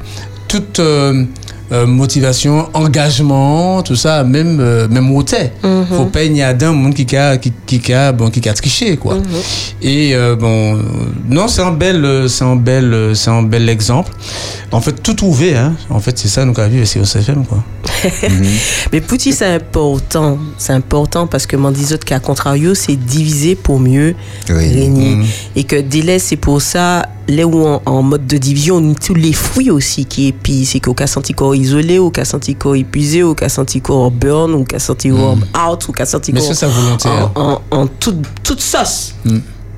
toute 0.47 0.79
euh, 0.79 1.25
euh, 1.71 1.85
motivation, 1.85 2.67
engagement, 2.73 3.81
tout 3.83 3.95
ça, 3.95 4.23
même 4.23 4.59
euh, 4.59 4.87
même 4.89 5.11
hauteur. 5.15 5.49
Faut 5.89 6.05
pas 6.05 6.23
y 6.23 6.41
a 6.41 6.53
d'un 6.53 6.73
monde 6.73 6.93
qui 6.93 7.15
a 7.15 7.37
qui, 7.37 7.51
qui 7.65 7.93
a 7.93 8.11
bon 8.11 8.29
qui 8.29 8.47
a 8.49 8.53
triché 8.53 8.97
quoi. 8.97 9.17
Et 9.81 10.15
euh, 10.15 10.35
bon 10.35 10.79
non, 11.29 11.47
c'est 11.47 11.61
un 11.61 11.71
bel 11.71 12.03
euh, 12.05 12.27
c'est 12.27 12.43
un 12.43 12.55
bel 12.55 13.11
c'est 13.15 13.29
un 13.29 13.43
bel 13.43 13.69
exemple. 13.69 14.11
En 14.71 14.81
fait 14.81 15.01
tout 15.01 15.13
trouvé 15.13 15.55
hein. 15.55 15.73
En 15.89 15.99
fait, 15.99 16.17
c'est 16.17 16.27
ça 16.27 16.45
nous 16.45 16.53
avons 16.59 16.69
vu 16.69 16.85
c'est 16.85 16.99
au 16.99 17.03
CFM 17.05 17.45
quoi. 17.45 17.63
Mais 18.93 19.01
Pouti, 19.01 19.33
c'est 19.33 19.53
important? 19.55 20.37
C'est 20.57 20.73
important 20.73 21.27
parce 21.27 21.45
que 21.45 21.55
m'en 21.55 21.71
disait 21.71 21.97
qu'à 21.97 22.19
contrario, 22.19 22.73
c'est 22.75 22.95
diviser 22.95 23.55
pour 23.55 23.79
mieux 23.79 24.15
Oui. 24.49 24.55
régner. 24.73 25.17
Et 25.55 25.63
que 25.63 25.75
délai, 25.75 26.19
c'est 26.19 26.35
pour 26.37 26.61
ça, 26.61 27.07
là 27.29 27.45
où 27.45 27.65
en, 27.65 27.81
en 27.85 28.01
mode 28.01 28.27
de 28.27 28.37
division, 28.37 28.93
tous 28.93 29.13
les 29.13 29.33
fruits 29.33 29.71
aussi 29.71 30.05
qui 30.05 30.27
est 30.27 30.31
puis 30.31 30.65
c'est 30.65 30.79
qu'au 30.79 30.93
cas 30.93 31.07
senti 31.07 31.33
corps 31.33 31.55
isolé, 31.55 31.97
au 31.99 32.09
cas 32.09 32.25
senti 32.25 32.55
corps 32.55 32.75
épuisé, 32.75 33.23
au 33.23 33.35
cas 33.35 33.49
senti 33.49 33.81
corps 33.81 34.11
burn, 34.11 34.53
au 34.53 34.63
cas 34.63 34.79
senti 34.79 35.09
corps 35.09 35.37
out, 35.55 35.85
au 35.87 35.91
cas 35.91 36.05
senti 36.05 36.33
corps 36.33 36.99
en, 37.35 37.41
en, 37.41 37.61
en 37.71 37.87
toute, 37.87 38.17
toute 38.43 38.61
sauce. 38.61 39.13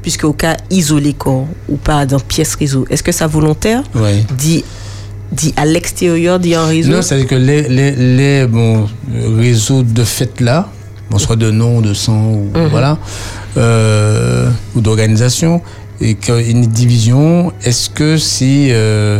Puisque 0.01 0.23
au 0.23 0.33
cas 0.33 0.57
isolé 0.71 1.13
corps 1.13 1.45
ou 1.69 1.75
pas 1.77 2.07
dans 2.07 2.19
pièce 2.19 2.55
réseau, 2.55 2.85
est-ce 2.89 3.03
que 3.03 3.11
ça 3.11 3.27
volontaire? 3.27 3.83
Ouais. 3.93 4.25
dit, 4.35 4.63
dit 5.31 5.53
à 5.55 5.65
l'extérieur 5.65 6.39
d'un 6.39 6.65
réseau? 6.65 6.91
Non, 6.91 7.01
c'est-à-dire 7.03 7.27
que 7.27 7.35
les, 7.35 7.69
les, 7.69 7.91
les 7.91 8.47
bon, 8.47 8.87
réseaux 9.37 9.83
de 9.83 10.03
fêtes 10.03 10.41
là, 10.41 10.69
bon, 11.11 11.19
soit 11.19 11.35
de 11.35 11.51
nom, 11.51 11.81
de 11.81 11.93
sang, 11.93 12.31
ou, 12.31 12.49
voilà, 12.71 12.97
euh, 13.57 14.49
ou 14.75 14.81
d'organisation, 14.81 15.61
et 16.01 16.15
a 16.31 16.39
une 16.39 16.65
division, 16.65 17.53
est-ce 17.63 17.89
que 17.89 18.17
c'est 18.17 18.69
euh, 18.71 19.19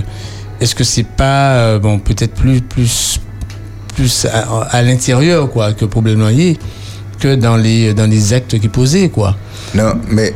est-ce 0.60 0.76
que 0.76 0.84
c'est 0.84 1.06
pas 1.06 1.54
euh, 1.56 1.80
bon 1.80 2.00
peut-être 2.00 2.34
plus 2.34 2.62
plus 2.62 3.20
plus 3.96 4.26
à, 4.26 4.64
à 4.70 4.82
l'intérieur 4.82 5.50
quoi 5.50 5.74
que 5.74 5.86
problème 5.86 6.22
est, 6.22 6.58
que 7.20 7.36
dans 7.36 7.56
les 7.56 7.94
dans 7.94 8.10
les 8.10 8.34
actes 8.34 8.60
qui 8.60 8.68
posaient 8.68 9.10
quoi? 9.10 9.38
Non, 9.74 9.94
mais 10.10 10.34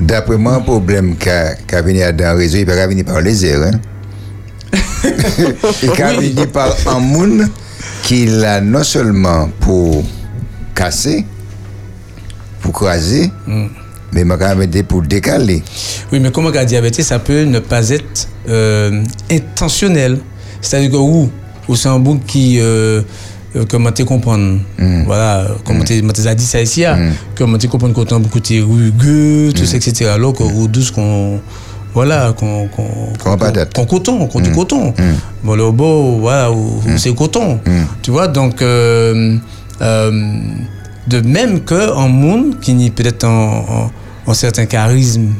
d'après 0.00 0.36
moi, 0.36 0.54
un 0.54 0.60
problème 0.60 1.16
qu'a 1.16 1.54
qu'a 1.54 1.80
venu 1.82 2.00
dans 2.00 2.32
le 2.32 2.38
réseau, 2.38 2.58
il 2.58 2.66
pas 2.66 2.86
venir 2.86 3.04
par 3.04 3.20
les 3.20 3.46
airs. 3.46 3.62
Hein? 3.62 3.78
il 5.82 5.90
peut 5.90 6.20
venir 6.20 6.50
par 6.50 6.74
un 6.86 6.98
monde 6.98 7.46
qui 8.02 8.26
l'a 8.26 8.60
non 8.60 8.82
seulement 8.82 9.48
pour 9.60 10.02
casser, 10.74 11.24
pour 12.60 12.72
craser, 12.72 13.30
mais 14.12 14.24
m'a 14.24 14.36
même 14.54 14.70
pour 14.84 15.02
décaler. 15.02 15.62
Oui, 16.12 16.20
mais 16.20 16.30
comment 16.30 16.50
diabète, 16.50 17.00
ça 17.02 17.18
peut 17.18 17.42
ne 17.44 17.58
pas 17.58 17.88
être 17.90 18.28
euh, 18.48 19.02
intentionnel? 19.30 20.18
C'est-à-dire 20.60 20.90
que 20.90 20.96
ou, 20.96 21.30
ou 21.68 21.76
c'est 21.76 21.88
un 21.88 21.98
bout 21.98 22.18
qui 22.26 22.58
euh, 22.58 23.02
euh, 23.56 23.64
comment 23.68 23.92
tu 23.92 24.04
comprendre? 24.04 24.58
Voilà 25.06 25.40
euh, 25.40 25.48
comment 25.64 25.84
tu 25.84 26.02
as 26.26 26.34
dit 26.34 26.44
ça 26.44 26.60
ici 26.60 26.84
ah, 26.84 26.98
comment 27.36 27.58
tu 27.58 27.68
comprendre 27.68 27.94
quand 27.94 28.18
beaucoup 28.20 28.40
de 28.40 28.60
rugueux 28.62 29.52
tout 29.54 29.64
ça 29.64 29.76
etc 29.76 30.06
alors 30.14 30.32
que 30.34 30.42
ou 30.42 30.66
douce 30.68 30.90
qu'on 30.90 31.40
voilà 31.94 32.32
qu'on 32.36 32.68
qu'on 32.68 32.88
Qu'on 33.22 33.36
patate. 33.38 33.72
qu'on 33.74 33.86
coton 33.86 34.26
qu'on 34.26 34.40
du 34.40 34.50
coton. 34.52 34.92
Bon 35.44 35.54
le 35.56 35.70
beau 35.70 36.18
voilà 36.20 36.50
c'est 36.96 37.14
coton. 37.14 37.60
Tu 38.02 38.10
vois 38.10 38.28
donc 38.28 38.60
euh, 38.62 39.36
euh, 39.80 40.40
de 41.08 41.20
même 41.20 41.60
que 41.64 41.96
un 41.96 42.08
monde 42.08 42.60
qui 42.60 42.74
n'est 42.74 42.90
peut-être 42.90 43.24
en, 43.24 43.64
en, 43.68 43.90
en 44.26 44.34
certain 44.34 44.66
charisme 44.66 45.32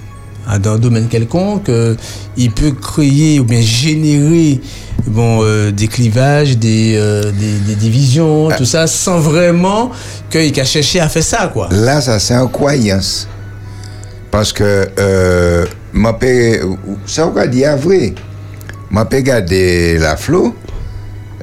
dans 0.57 0.73
un 0.75 0.79
domaine 0.79 1.09
quelconque, 1.09 1.69
euh, 1.69 1.95
il 2.37 2.51
peut 2.51 2.71
créer 2.71 3.39
ou 3.39 3.45
bien 3.45 3.61
générer 3.61 4.61
bon, 5.07 5.41
euh, 5.43 5.71
des 5.71 5.89
clivages, 5.89 6.57
des, 6.57 6.95
euh, 6.97 7.31
des, 7.33 7.59
des 7.67 7.75
divisions, 7.75 8.49
tout 8.57 8.65
ça, 8.65 8.87
sans 8.87 9.19
vraiment 9.19 9.91
qu'il 10.31 10.59
a 10.59 10.65
cherché 10.65 11.01
à 11.01 11.09
faire 11.09 11.23
ça, 11.23 11.51
quoi. 11.53 11.69
Là, 11.71 12.01
ça, 12.01 12.19
c'est 12.19 12.35
une 12.35 12.49
croyance. 12.49 13.29
Parce 14.31 14.53
que, 14.53 14.89
mon 15.93 16.15
père, 16.15 16.65
ça, 17.07 17.27
on 17.27 17.31
va 17.31 17.47
dire 17.47 17.77
vrai. 17.77 18.15
Mon 18.91 19.05
père 19.05 19.45
la 20.01 20.17
flot. 20.17 20.55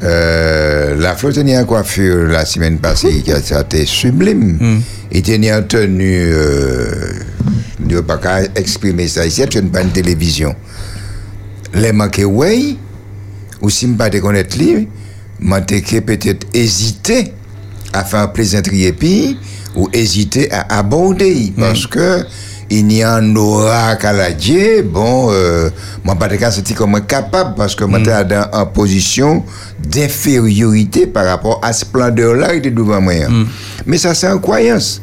Euh, 0.03 0.95
la 0.95 1.15
flot 1.15 1.31
tenait 1.31 1.55
une 1.55 1.65
coiffure 1.65 2.27
la 2.27 2.45
semaine 2.45 2.79
passée, 2.79 3.21
qui 3.23 3.31
a 3.31 3.61
été 3.61 3.85
sublime. 3.85 4.81
Il 5.11 5.21
tenait 5.21 5.51
une 5.51 5.67
tenue, 5.67 6.31
euh, 6.33 7.13
ne 7.79 8.01
pas 8.01 8.19
exprimer 8.55 9.07
ça 9.07 9.25
ici, 9.25 9.41
c'est 9.41 9.59
une 9.59 9.69
bonne 9.69 9.89
télévision. 9.89 10.55
Les 11.73 11.91
manqués, 11.91 12.25
oui, 12.25 12.77
ou 13.61 13.69
si 13.69 13.85
je 13.85 13.91
ne 13.91 13.97
pas 13.97 14.09
connaître 14.09 14.57
lui, 14.57 14.87
je 15.39 15.99
peut-être 15.99 16.47
hésiter 16.53 17.33
à 17.93 18.03
faire 18.03 18.31
plaisanterie 18.31 18.91
puis 18.91 19.37
ou 19.75 19.89
hésiter 19.93 20.51
à 20.51 20.77
aborder 20.79 21.53
parce 21.57 21.87
que 21.87 22.23
il 22.70 22.91
y 22.91 23.03
a 23.03 23.16
un 23.16 23.36
aura 23.36 23.95
caladier, 23.95 24.82
bon, 24.82 25.30
euh, 25.32 25.70
moi, 26.03 26.16
pas 26.16 26.28
de 26.28 26.36
cas, 26.36 26.49
c'était 26.51 26.74
comme 26.74 26.99
capable 27.05 27.53
parce 27.55 27.76
que 27.76 27.84
moi, 27.84 27.99
j'étais 27.99 28.26
dans 28.26 28.47
en 28.53 28.66
position 28.66 29.43
d'infériorité 29.88 31.07
par 31.07 31.26
rapport 31.26 31.59
à 31.63 31.74
ce 31.74 31.82
splendeur-là, 31.82 32.53
il 32.53 32.57
était 32.59 32.72
devant 32.72 33.01
moi. 33.01 33.13
Mais 33.86 33.97
ça, 33.97 34.13
c'est 34.13 34.28
une 34.28 34.39
croyance. 34.41 35.01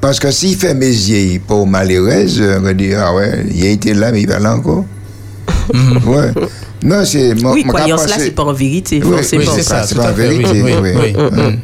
Parce 0.00 0.18
que 0.18 0.30
s'il 0.30 0.56
fait 0.56 0.74
mes 0.74 0.86
yeux 0.86 1.40
pour 1.46 1.66
malheureuse, 1.66 2.42
on 2.58 2.60
va 2.62 2.72
dire, 2.72 3.02
ah 3.04 3.14
ouais, 3.14 3.44
il 3.54 3.64
a 3.64 3.68
été 3.68 3.92
là, 3.94 4.12
mais 4.12 4.22
il 4.22 4.28
va 4.28 4.38
là 4.38 4.54
encore. 4.56 4.84
ouais. 5.74 6.32
Non, 6.82 7.04
c'est. 7.04 7.34
Oui, 7.44 7.64
croyance 7.64 8.08
là, 8.08 8.14
c'est 8.18 8.30
pas 8.30 8.44
en 8.44 8.52
vérité, 8.54 9.02
Oui, 9.04 9.16
forcément. 9.16 9.42
oui, 9.44 9.50
c'est 9.56 9.62
ça, 9.62 9.82
c'est 9.86 9.94
pas 9.96 10.10
en 10.10 10.14
vérité. 10.14 10.62
oui, 10.62 10.72
oui. 10.82 10.90
oui. 10.96 11.58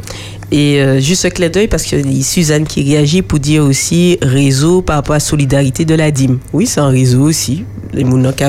Et 0.53 0.81
euh, 0.81 1.01
juste 1.01 1.25
un 1.25 1.31
clin 1.31 1.49
d'œil 1.49 1.67
parce 1.67 1.83
que 1.85 1.97
y 1.97 2.21
a 2.21 2.25
Suzanne 2.25 2.65
qui 2.65 2.83
réagit 2.85 3.23
pour 3.23 3.39
dire 3.41 3.65
aussi 3.65 4.17
réseau 4.23 4.81
par 4.81 4.97
rapport 4.97 5.17
à 5.17 5.21
solidarité 5.21 5.85
de 5.85 5.95
la 5.95 6.11
dîme. 6.13 6.39
Oui, 6.53 6.67
c'est 6.67 6.81
un 6.81 6.89
réseau 6.89 7.23
aussi. 7.23 7.65
Les 7.93 8.05
qui 8.33 8.45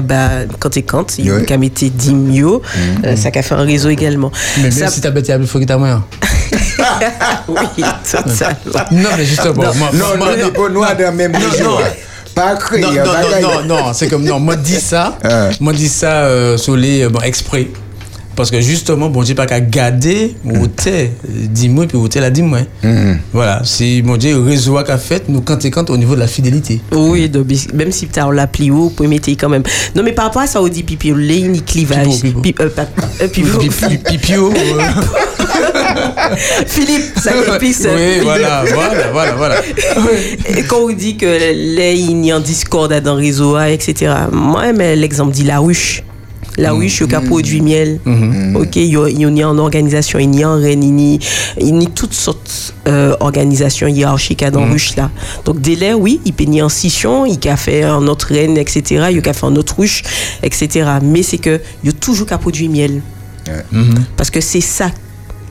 quand 0.60 0.76
et 0.78 0.84
quand, 0.84 1.18
ils 1.18 1.32
ont 1.32 1.58
mis 1.58 1.70
dîme 1.70 2.32
yo, 2.32 2.62
euh, 3.06 3.16
ça 3.16 3.30
a 3.34 3.41
fait 3.41 3.56
un 3.56 3.64
réseau 3.64 3.89
également. 3.89 4.32
Mais 4.62 4.70
Ça- 4.72 4.82
même 4.82 4.89
si 4.89 5.02
t'as 5.02 5.10
bêté, 5.12 5.34
il 5.39 5.48
faut 5.48 5.60
que 5.60 5.64
t'as 5.66 5.78
moyen. 5.78 6.04
oui, 7.48 7.56
totalement. 8.10 8.86
Non, 8.91 9.10
mais 9.18 9.26
justement, 9.26 9.54
moi, 9.56 9.66
Non, 9.68 9.74
moi- 9.74 9.89
non, 9.93 10.18
moi- 10.18 10.38
non, 10.38 10.50
pas 10.52 10.70
nous 10.70 10.82
dans 10.82 11.00
la 11.00 11.12
même 11.12 11.32
Non, 11.32 11.39
région. 11.50 11.72
non. 11.72 11.78
hein. 11.80 11.89
Pas 12.36 12.56
créé. 12.56 12.82
non, 12.82 12.89
hein, 12.89 12.93
non, 13.41 13.41
non, 13.41 13.64
non, 13.64 13.86
non, 13.88 13.93
c'est 13.93 14.08
comme 14.08 14.24
non, 14.24 14.39
moi 14.39 14.56
dis 14.56 14.80
ça, 14.80 15.18
Ah. 15.24 15.50
moi 15.60 15.74
dis 15.74 15.88
ça 15.89 16.26
euh, 16.26 16.56
sur 16.58 16.76
les 16.76 17.02
euh, 17.04 17.10
bon, 17.10 17.20
exprès. 17.22 17.68
Parce 18.38 18.52
que 18.52 18.62
justement, 18.62 19.10
bon 19.10 19.24
Dieu 19.24 19.34
pas 19.34 19.48
qu'à 19.48 19.60
garder 19.60 20.36
ou 20.46 20.68
t'es, 20.68 21.12
dis-moi, 21.28 21.88
puis 21.88 21.98
ou 21.98 22.08
t'es 22.08 22.22
la 22.22 22.30
dis-moi. 22.30 22.60
Voilà, 23.34 23.62
c'est 23.66 24.04
mon 24.06 24.16
Dieu, 24.16 24.40
réseau 24.40 24.78
qu'a 24.86 25.00
fait, 25.00 25.28
nous 25.28 25.42
quand 25.42 25.66
et 25.66 25.72
quand 25.72 25.90
au 25.90 25.98
niveau 25.98 26.14
de 26.14 26.20
la 26.20 26.28
fidélité. 26.28 26.80
Oui, 26.92 27.32
même 27.74 27.92
si 27.92 28.08
tu 28.08 28.20
as 28.20 28.32
l'appli 28.32 28.70
haut, 28.70 28.76
vous 28.76 28.90
pouvez 28.92 29.10
mettre 29.10 29.30
quand 29.32 29.50
même. 29.50 29.64
Non, 29.96 30.04
mais 30.04 30.12
par 30.12 30.26
rapport 30.26 30.44
à 30.44 30.48
ça, 30.48 30.62
on 30.62 30.68
dit 30.68 30.84
pipi, 30.84 31.12
les 31.18 31.42
ni 31.48 31.64
clivage. 31.64 32.22
Pipio. 33.32 34.54
euh, 34.54 36.36
Philippe, 36.68 37.18
ça 37.20 37.32
épice. 37.56 37.88
oui, 37.96 38.20
voilà, 38.22 38.64
voilà, 38.72 39.12
voilà, 39.12 39.34
voilà. 39.34 39.56
Et 40.56 40.62
quand 40.64 40.82
on 40.82 40.94
dit 40.94 41.18
que 41.18 41.26
les 41.26 41.96
il 41.96 42.24
y 42.24 42.32
a 42.32 42.38
en 42.38 42.40
discorde 42.40 42.94
dans 43.02 43.16
le 43.16 43.22
réseau, 43.22 43.60
etc. 43.60 44.14
Moi, 44.32 44.74
mais 44.74 44.96
l'exemple 44.96 45.34
dit 45.34 45.44
la 45.44 45.58
ruche. 45.58 46.04
La 46.58 46.72
ruche, 46.72 47.01
il 47.05 47.12
y 47.12 47.16
a 47.16 47.22
produit 47.22 47.62
miel. 47.62 47.99
Ok, 48.55 48.76
il 48.78 48.86
y 48.86 48.97
a- 48.97 49.08
il 49.10 49.38
y 49.38 49.43
a 49.43 49.49
en 49.49 49.58
organisation, 49.60 50.18
il 50.20 50.34
y 50.36 50.43
a 50.43 50.49
en 50.49 50.60
reine, 50.60 50.84
il 50.84 51.20
a 51.84 51.86
toutes 51.93 52.14
sortes 52.14 52.74
d'organisations 52.86 53.88
hiérarchiques 53.88 54.43
dans 54.51 54.66
la 54.66 54.72
ruche 54.72 54.95
là. 54.95 55.12
Donc, 55.45 55.62
délai, 55.62 55.93
oui, 55.93 56.20
il 56.26 56.34
peut 56.34 56.45
en 56.64 56.70
scission, 56.70 57.26
il 57.26 57.38
a 57.47 57.58
fait 57.58 57.84
un 57.84 58.08
autre 58.08 58.28
reine, 58.34 58.58
etc. 58.58 58.82
Il 59.12 59.28
a 59.30 59.34
fait 59.34 59.45
un 59.45 59.55
autre 59.55 59.76
ruche, 59.78 60.01
etc. 60.41 60.89
Mais 61.03 61.22
c'est 61.24 61.38
que 61.38 61.62
il 61.84 61.88
y 61.88 61.89
a 61.89 61.93
toujours 61.93 62.26
qu'à 62.28 62.38
produit 62.38 62.70
miel. 62.70 63.01
Parce 64.16 64.30
que 64.30 64.41
c'est 64.41 64.62
ça. 64.62 64.91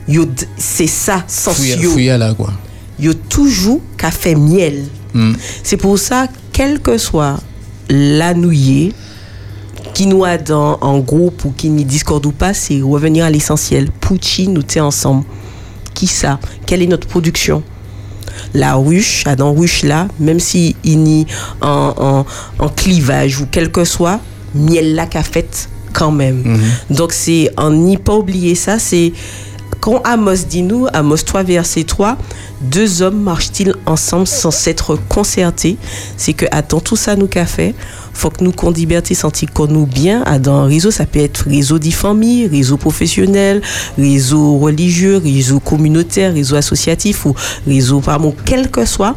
Yo 0.07 0.25
C'est 0.57 0.87
ça, 0.87 1.23
sans 1.27 1.51
yo 1.81 1.89
fouilla 1.91 2.17
là, 2.17 2.33
quoi. 2.33 2.51
il 2.99 3.05
y 3.05 3.09
a 3.09 3.13
toujours 3.13 3.81
qu'à 3.97 4.11
faire 4.11 4.37
miel. 4.37 4.85
C'est 5.63 5.77
pour 5.77 5.97
ça, 5.99 6.27
quel 6.53 6.79
que 6.79 6.97
soit 6.97 7.37
la 7.89 8.33
nouillée, 8.33 8.93
qui 9.93 10.07
nous 10.07 10.23
a 10.25 10.37
dans 10.37 10.77
en 10.81 10.99
groupe 10.99 11.45
ou 11.45 11.51
qui 11.51 11.69
nous 11.69 11.83
discorde 11.83 12.25
ou 12.25 12.31
pas, 12.31 12.53
c'est 12.53 12.81
revenir 12.81 13.25
à 13.25 13.29
l'essentiel. 13.29 13.89
Pucci, 13.91 14.47
nous 14.47 14.63
t'es 14.63 14.79
ensemble. 14.79 15.23
Qui 15.93 16.07
ça? 16.07 16.39
Quelle 16.65 16.81
est 16.81 16.87
notre 16.87 17.07
production? 17.07 17.63
La 18.53 18.75
ruche, 18.75 19.25
à 19.25 19.35
dans 19.35 19.53
ruche 19.53 19.83
là, 19.83 20.07
même 20.19 20.39
si 20.39 20.75
il 20.83 20.99
n'y 20.99 21.25
en, 21.61 21.93
en, 21.97 22.25
en 22.63 22.69
clivage 22.69 23.41
ou 23.41 23.47
quel 23.49 23.71
que 23.71 23.83
soit, 23.83 24.19
miel 24.53 24.93
là 24.95 25.07
qu'a 25.07 25.23
fait 25.23 25.67
quand 25.93 26.11
même. 26.11 26.59
Donc 26.91 27.13
c'est 27.13 27.49
en 27.57 27.71
n'y 27.71 27.97
pas 27.97 28.15
oublier 28.15 28.53
ça, 28.53 28.77
c'est 28.77 29.11
quand 29.79 30.01
Amos 30.03 30.45
dit 30.49 30.63
nous, 30.63 30.87
Amos 30.93 31.17
3 31.17 31.43
verset 31.43 31.83
3, 31.83 32.17
deux 32.61 33.01
hommes 33.01 33.21
marchent-ils 33.21 33.73
ensemble 33.85 34.27
sans 34.27 34.51
s'être 34.51 34.97
concertés? 35.09 35.77
C'est 36.17 36.33
que 36.33 36.45
attends 36.51 36.79
tout 36.79 36.95
ça 36.95 37.15
nous 37.15 37.27
qu'a 37.27 37.45
fait, 37.45 37.75
faut 38.13 38.29
que 38.29 38.43
nous 38.43 38.51
qu'on 38.51 38.71
liberté 38.71 39.13
sentir 39.13 39.51
qu'on 39.53 39.67
nous 39.67 39.85
bien. 39.85 40.23
Dans 40.39 40.55
un 40.55 40.65
réseau, 40.65 40.91
ça 40.91 41.05
peut 41.05 41.19
être 41.19 41.45
réseau 41.47 41.79
de 41.79 41.91
famille, 41.91 42.47
réseau 42.47 42.77
professionnel, 42.77 43.61
réseau 43.97 44.57
religieux, 44.57 45.17
réseau 45.17 45.59
communautaire, 45.59 46.33
réseau 46.33 46.55
associatif 46.55 47.25
ou 47.25 47.35
réseau 47.67 47.99
pardon, 47.99 48.35
quel 48.45 48.69
que 48.71 48.85
soit. 48.85 49.15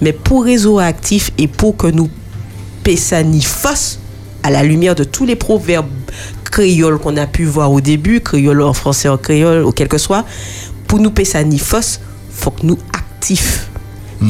Mais 0.00 0.12
pour 0.12 0.44
réseau 0.44 0.78
actif 0.78 1.30
et 1.38 1.48
pour 1.48 1.76
que 1.76 1.86
nous 1.86 2.08
ni 3.24 3.40
face 3.40 4.00
à 4.42 4.50
la 4.50 4.62
lumière 4.62 4.94
de 4.94 5.04
tous 5.04 5.24
les 5.24 5.36
proverbes 5.36 5.86
créoles 6.50 6.98
qu'on 6.98 7.16
a 7.16 7.26
pu 7.26 7.44
voir 7.44 7.72
au 7.72 7.80
début, 7.80 8.20
créole 8.20 8.62
en 8.62 8.72
français, 8.72 9.08
en 9.08 9.18
créole, 9.18 9.64
ou 9.64 9.72
quel 9.72 9.88
que 9.88 9.98
soit, 9.98 10.24
pour 10.86 10.98
nous 10.98 11.12
ni 11.44 11.58
fausse, 11.58 12.00
faut 12.32 12.50
que 12.50 12.66
nous 12.66 12.78
actifs 12.92 13.68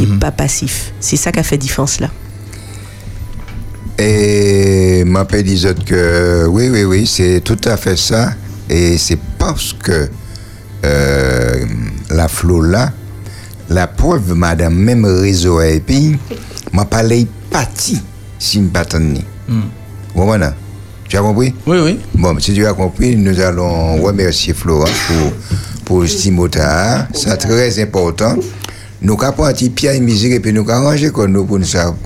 et 0.01 0.07
pas 0.21 0.31
passifs. 0.31 0.93
C'est 1.01 1.17
ça 1.17 1.33
qui 1.33 1.41
a 1.41 1.43
fait 1.43 1.59
différence 1.59 2.01
là. 2.01 2.11
Et 3.99 5.05
m'a 5.05 5.25
pas 5.25 5.39
autres 5.39 5.85
que 5.85 6.47
oui, 6.47 6.69
oui, 6.71 6.85
oui, 6.85 7.07
c'est 7.07 7.41
tout 7.43 7.59
à 7.65 7.77
fait 7.77 7.97
ça. 7.97 8.33
Et 8.69 8.97
c'est 8.97 9.19
parce 9.39 9.75
que 9.75 10.09
euh, 10.85 11.65
la 12.09 12.29
flot 12.29 12.63
là, 12.63 12.93
la 13.69 13.87
preuve, 13.87 14.35
madame, 14.35 14.75
même 14.75 15.05
réseau 15.05 15.61
et 15.61 15.81
puis, 15.81 16.19
m'a 16.73 16.85
parlé 16.85 17.27
parti 17.51 18.01
si 18.39 18.61
m'a 18.61 18.71
pas 18.71 18.85
tenu. 18.85 19.21
Bon, 20.15 20.25
voilà. 20.25 20.55
Tu 21.11 21.17
as 21.17 21.23
compris? 21.23 21.53
Oui, 21.67 21.79
oui. 21.85 21.99
Bon, 22.15 22.39
si 22.39 22.55
tu 22.55 22.65
as 22.65 22.73
compris, 22.73 23.17
nous 23.17 23.41
allons 23.41 24.01
remercier 24.01 24.55
Florent 24.55 24.85
pour, 24.85 25.33
pour 25.85 26.07
ce 26.07 26.17
Timotha. 26.17 27.09
C'est 27.13 27.37
très 27.37 27.83
important. 27.83 28.37
Nous 29.03 29.19
avons 29.21 29.45
un 29.45 29.53
petit 29.53 29.71
pied 29.71 29.91
et 29.93 29.99
musique 29.99 30.33
et 30.33 30.39
puis 30.39 30.53
nous 30.53 30.61
avons 30.71 30.87
arrangé 30.87 31.11
pour 31.11 31.27
nous 31.27 31.45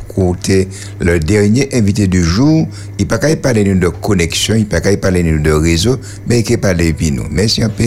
écouter 0.08 0.68
le 1.00 1.20
dernier 1.20 1.68
invité 1.74 2.06
du 2.06 2.24
jour. 2.24 2.66
Il 2.98 3.06
peut 3.06 3.18
pas 3.18 3.36
parler 3.36 3.64
de 3.64 3.88
connexion, 3.88 4.54
il 4.54 4.60
ne 4.60 4.64
peut 4.64 4.80
pas 4.80 4.96
parler 4.96 5.22
de 5.22 5.50
réseau, 5.52 5.98
mais 6.26 6.40
il 6.40 6.44
peut 6.44 6.56
parler 6.56 6.94
de 6.94 7.10
nous. 7.10 7.24
Merci 7.30 7.62
un 7.62 7.68
peu. 7.68 7.84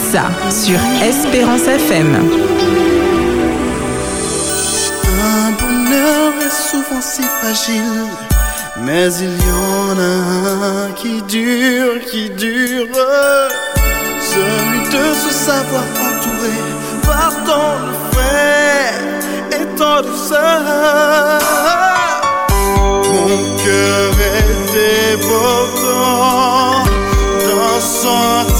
Pédissa 0.00 0.24
sur 0.50 0.78
Espérance 1.02 1.66
FM. 1.66 2.14
Un 5.22 5.50
bonheur 5.52 6.32
est 6.40 6.70
souvent 6.70 7.00
si 7.00 7.22
fragile, 7.22 8.06
mais 8.82 9.12
il 9.14 9.36
y 9.36 9.50
en 9.52 9.98
a 9.98 10.86
un 10.86 10.92
qui 10.92 11.22
dure, 11.22 12.00
qui 12.10 12.30
dure. 12.30 12.86
Celui 14.20 14.80
de 14.88 15.14
se 15.14 15.30
savoir 15.32 15.84
entouré 16.08 16.56
par 17.02 17.32
tant 17.44 17.78
de 17.86 17.92
frères 18.12 19.00
et 19.52 19.66
tant 19.76 20.02
de. 20.02 20.10
Mon 23.12 23.36
cœur 23.64 24.10
est 24.36 25.16
débordant 25.16 26.84
d'un 27.40 27.80
sentiment 27.80 28.59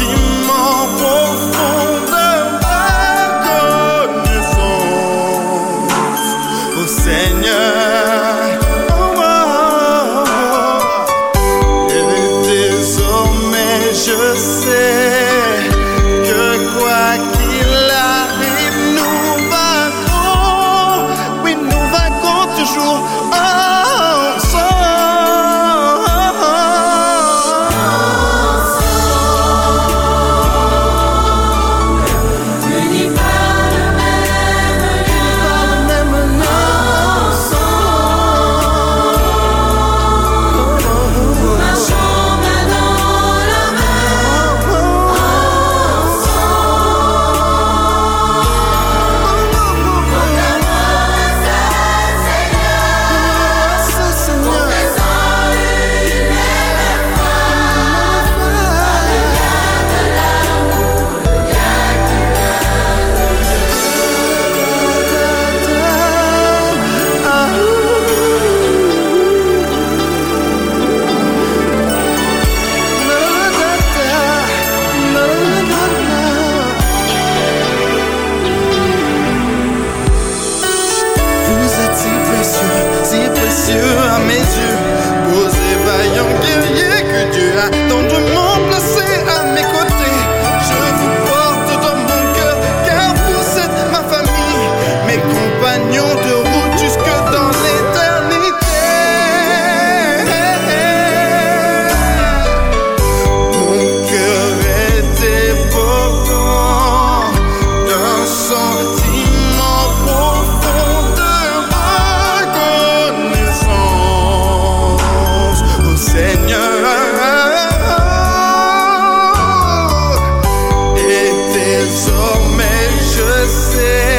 say 123.70 124.09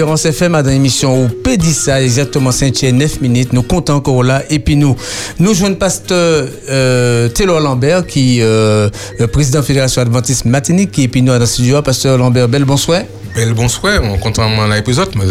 ou 0.00 0.04
en 0.04 0.14
l'Espérance 0.14 0.24
FM 0.24 0.52
dans 0.52 0.70
l'émission 0.70 1.24
ou 1.24 1.28
Pédissa, 1.28 2.02
exactement 2.02 2.50
5 2.50 2.82
9 2.92 3.20
minutes. 3.20 3.52
Nous 3.52 3.62
comptons 3.62 3.94
encore 3.94 4.22
là. 4.22 4.42
Et 4.48 4.58
puis 4.58 4.76
nous, 4.76 4.96
nous 5.38 5.52
jouons 5.54 5.74
pasteur 5.74 6.48
euh, 6.70 7.28
Taylor 7.28 7.60
Lambert, 7.60 8.06
qui 8.06 8.38
euh, 8.40 8.88
le 9.18 9.26
président 9.26 9.58
de 9.58 9.62
la 9.62 9.66
Fédération 9.66 10.02
Adventiste 10.02 10.46
Matinique, 10.46 10.92
qui 10.92 11.04
est 11.04 11.08
puis 11.08 11.20
nous 11.20 11.32
dans 11.32 11.38
le 11.38 11.46
studio. 11.46 11.82
Pasteur 11.82 12.16
Lambert, 12.16 12.48
bel 12.48 12.64
bonsoir. 12.64 13.02
Bel 13.34 13.52
bonsoir, 13.52 14.00
on 14.02 14.18
compte 14.18 14.38
à 14.38 14.74
l'épisode, 14.74 15.10
mais 15.14 15.24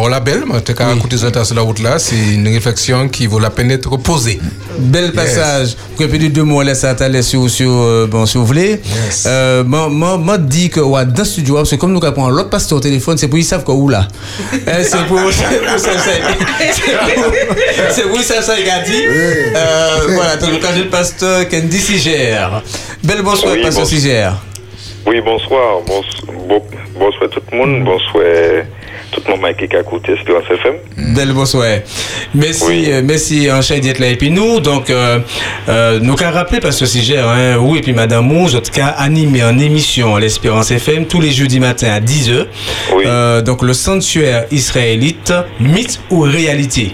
euh, 0.00 0.10
parole 0.10 0.14
à 0.14 0.20
belle, 0.20 0.44
mais 0.46 0.60
t'as 0.60 0.72
qu'à 0.72 0.92
écouter 0.94 1.16
ça 1.18 1.44
sur 1.44 1.54
la 1.54 1.62
route 1.62 1.78
là, 1.80 1.98
c'est 1.98 2.16
une 2.16 2.48
réflexion 2.48 3.08
qui 3.08 3.26
vaut 3.26 3.38
la 3.38 3.50
peine 3.50 3.68
d'être 3.68 3.96
posée. 3.98 4.38
Bel 4.78 5.12
passage. 5.12 5.76
Vous 5.96 6.06
pouvez 6.06 6.18
dire 6.18 6.30
deux 6.30 6.42
mots, 6.44 6.62
laisse 6.62 6.80
ça 6.80 6.94
t'aller 6.94 7.22
sur, 7.22 7.48
sur, 7.50 7.70
euh, 7.70 8.06
bon, 8.10 8.24
si 8.26 8.38
vous 8.38 8.46
voulez. 8.46 8.80
Euh, 9.26 9.62
moi, 9.64 9.88
moi, 9.88 10.16
moi, 10.16 10.38
dis 10.38 10.70
que, 10.70 10.80
ouais, 10.80 11.04
dans 11.04 11.18
le 11.18 11.24
studio, 11.24 11.56
parce 11.56 11.70
que 11.70 11.76
comme 11.76 11.92
nous 11.92 12.04
avons 12.04 12.28
l'autre 12.30 12.48
pasteur 12.50 12.78
au 12.78 12.80
téléphone, 12.80 13.18
c'est 13.18 13.28
pour 13.28 13.36
qu'ils 13.36 13.44
savent 13.44 13.64
que 13.64 13.72
où 13.72 13.88
là. 13.88 14.08
Eh, 14.52 14.82
c'est 14.84 15.04
pour, 15.06 15.18
c'est 15.32 15.60
pour 15.60 15.78
ça, 15.78 15.90
c'est 15.98 16.20
c'est 16.72 17.14
pour- 17.14 17.32
c'est 17.90 18.02
pour 18.08 18.20
ça, 18.20 18.42
ça, 18.42 18.54
il 18.58 18.70
a 18.70 18.80
dit. 18.82 19.04
Euh, 19.06 19.96
voilà, 20.14 20.36
donc, 20.36 20.50
quand 20.60 20.68
j'ai 20.74 20.84
le 20.84 20.88
pasteur 20.90 21.48
Candy 21.48 21.78
Sigère. 21.78 22.62
Bel 23.04 23.22
bonsoir, 23.22 23.52
Oui, 23.54 23.62
pasteur 23.62 23.84
bon- 23.84 23.88
Sigère. 23.88 24.36
Oui, 25.06 25.20
bonsoir. 25.24 25.80
Bons- 25.86 26.02
bon- 26.48 26.62
bonsoir 26.98 27.30
tout 27.30 27.40
le 27.52 27.56
monde. 27.58 27.84
Bonsoir 27.84 28.24
a 29.44 29.80
écouté 29.80 30.12
Espérance 30.12 30.44
FM. 30.50 30.74
Bel 31.14 31.32
bonsoir. 31.32 31.66
Merci, 32.34 32.92
euh, 32.92 33.02
merci 33.04 33.50
Enchaîne 33.50 33.80
d'être 33.80 33.98
là. 33.98 34.08
Et 34.08 34.16
puis 34.16 34.30
nous, 34.30 34.60
donc, 34.60 34.90
euh, 34.90 35.18
euh, 35.68 35.98
nous 36.00 36.14
qu'à 36.14 36.30
rappeler, 36.30 36.60
parce 36.60 36.78
que 36.78 36.86
si 36.86 37.02
j'ai, 37.02 37.18
hein, 37.18 37.58
oui, 37.60 37.78
et 37.78 37.82
puis 37.82 37.92
Madame 37.92 38.26
Mouze, 38.26 38.56
en 38.56 38.60
tout 38.60 38.72
cas, 38.72 38.86
animé 38.86 39.42
en 39.42 39.58
émission 39.58 40.16
à 40.16 40.20
l'Espérance 40.20 40.70
FM 40.70 41.06
tous 41.06 41.20
les 41.20 41.30
jeudis 41.30 41.60
matins 41.60 41.92
à 41.92 42.00
10h. 42.00 42.46
Euh, 43.04 43.42
donc, 43.42 43.62
le 43.62 43.72
sanctuaire 43.72 44.46
israélite, 44.50 45.32
mythe 45.60 46.00
ou 46.10 46.20
réalité? 46.20 46.92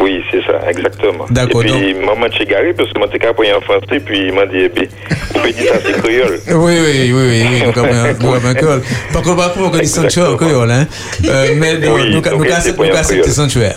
Oui, 0.00 0.22
c'est 0.30 0.42
ça, 0.44 0.60
exactement. 0.68 1.26
D'accord, 1.30 1.64
Et 1.64 1.68
puis, 1.68 1.94
maman 1.94 2.28
t'ai 2.28 2.44
garé 2.44 2.72
parce 2.72 2.92
que 2.92 2.98
moi, 2.98 3.08
capable 3.08 3.46
en 3.56 3.60
français, 3.60 4.00
puis 4.04 4.26
il 4.28 4.32
m'a 4.32 4.46
dit, 4.46 4.58
eh 4.60 4.68
bien, 4.68 4.84
ça, 5.52 5.74
c'est 5.84 6.00
créole. 6.02 6.40
Oui, 6.48 6.54
oui, 6.80 7.12
oui, 7.12 7.12
oui, 7.12 7.46
oui, 7.50 7.62
nous 7.66 7.82
avons 7.82 7.92
un- 7.94 8.14
avons 8.36 8.54
col. 8.54 8.82
Par 9.12 9.22
contre, 9.22 9.36
par 9.36 9.52
contre, 9.54 9.76
on 9.76 9.78
dit 9.78 9.86
sanctuaire 9.86 10.30
en 10.32 10.36
créole, 10.36 10.70
hein. 10.70 10.86
Euh, 11.24 11.48
mais 11.56 11.76
Oui, 11.88 12.10
nous, 12.12 12.18
accepter 12.98 13.20
créole. 13.22 13.30
sanctuaire. 13.32 13.76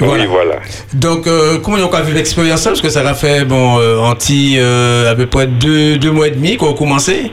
Oui, 0.00 0.26
voilà. 0.26 0.56
Donc, 0.94 1.26
euh, 1.26 1.58
comment 1.62 1.76
on 1.76 1.92
a 1.94 2.00
vu 2.02 2.14
l'expérience 2.14 2.64
Parce 2.64 2.80
que 2.80 2.88
ça 2.88 3.06
a 3.06 3.14
fait, 3.14 3.44
bon, 3.44 3.78
euh, 3.78 3.98
anti, 3.98 4.56
euh, 4.58 5.10
à 5.12 5.14
peu 5.14 5.26
près 5.26 5.46
deux, 5.46 5.98
deux 5.98 6.10
mois 6.10 6.28
et 6.28 6.30
demi 6.30 6.56
qu'on 6.56 6.72
a 6.72 6.76
commencé. 6.76 7.30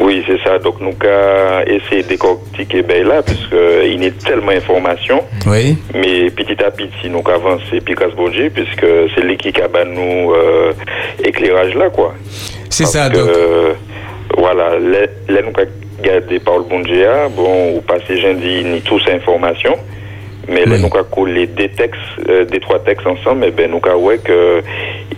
Oui, 0.00 0.22
c'est 0.26 0.40
ça. 0.44 0.58
Donc, 0.58 0.80
nous 0.80 0.94
avons 1.02 1.60
essayé 1.66 2.02
de 2.02 2.08
décortiquer 2.08 2.82
ben 2.82 3.06
là, 3.06 3.22
parce 3.22 3.46
qu'il 3.48 4.02
y 4.02 4.06
a 4.06 4.10
tellement 4.24 4.52
d'informations. 4.52 5.22
Oui. 5.46 5.76
Mais 5.94 6.30
petit 6.30 6.62
à 6.62 6.70
petit, 6.70 7.08
nous 7.10 7.18
avons 7.26 7.48
avancé, 7.50 7.80
puis 7.84 7.94
grâce 7.94 8.12
bon 8.12 8.28
Dieu, 8.28 8.50
puisque 8.54 8.86
c'est 9.14 9.22
lui 9.22 9.36
qui 9.36 9.48
a 9.60 9.68
ben, 9.68 9.88
nous 9.88 10.32
euh, 10.32 10.72
éclairage 11.24 11.74
là, 11.74 11.90
quoi. 11.90 12.14
C'est 12.70 12.86
ça, 12.86 13.10
que, 13.10 13.16
donc. 13.16 13.28
euh, 13.28 13.72
voilà, 14.38 14.78
là, 14.78 15.06
nous 15.28 15.36
avons 15.36 15.52
gardé 16.02 16.38
par 16.38 16.58
le 16.58 16.64
bon 16.64 16.80
Dieu, 16.80 17.06
ah, 17.08 17.28
bon, 17.28 17.76
ou 17.76 17.80
passé 17.80 18.20
jeudi, 18.20 18.64
ni 18.64 18.80
tous 18.82 19.02
informations. 19.08 19.76
Mais 20.48 20.64
là, 20.64 20.76
nous 20.78 20.86
avons 20.86 21.04
collé 21.04 21.46
des 21.46 21.68
textes, 21.68 22.00
euh, 22.28 22.44
des 22.44 22.58
trois 22.58 22.80
textes 22.80 23.06
ensemble, 23.06 23.44
et 23.44 23.50
ben, 23.50 23.70
nous 23.70 23.80
avons 23.84 24.04
ouais 24.04 24.18
que 24.18 24.62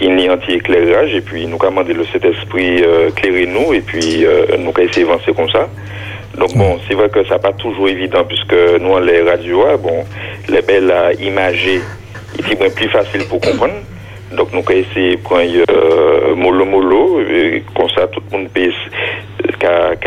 il 0.01 0.21
y 0.21 0.27
a 0.27 0.33
un 0.33 0.35
anti-éclairage, 0.35 1.15
et 1.15 1.21
puis 1.21 1.47
nous 1.47 1.57
avons 1.57 1.71
demandé 1.71 1.95
le 1.95 2.05
Saint-Esprit 2.05 2.83
euh, 2.83 3.09
éclairer 3.09 3.47
nous, 3.47 3.73
et 3.73 3.81
puis 3.81 4.25
euh, 4.25 4.45
nous 4.59 4.71
avons 4.71 4.83
essayé 4.83 5.07
d'avancer 5.07 5.33
comme 5.33 5.49
ça. 5.51 5.69
Donc 6.37 6.55
bon, 6.57 6.79
c'est 6.87 6.95
vrai 6.95 7.09
que 7.09 7.25
ça 7.25 7.37
n'est 7.37 7.41
pas 7.41 7.53
toujours 7.53 7.89
évident, 7.89 8.25
puisque 8.25 8.55
nous, 8.81 8.99
les 9.01 9.23
radios, 9.23 9.65
ah, 9.67 9.77
bon, 9.77 10.05
les 10.49 10.63
belles 10.63 10.91
à 10.91 11.13
imager, 11.15 11.81
c'est 12.47 12.59
bien 12.59 12.71
plus 12.71 12.89
facile 12.89 13.25
pour 13.29 13.41
comprendre. 13.41 13.75
Donc 14.37 14.53
nous 14.53 14.61
avons 14.61 14.71
essayé 14.71 15.17
de 15.17 15.23
prendre 15.23 15.43
euh, 15.71 16.35
mollo 16.35 16.65
mollo, 16.65 17.21
comme 17.75 17.89
ça 17.91 18.09
tout 18.09 18.21
le 18.33 18.39
monde 18.39 18.49
peut 18.53 18.69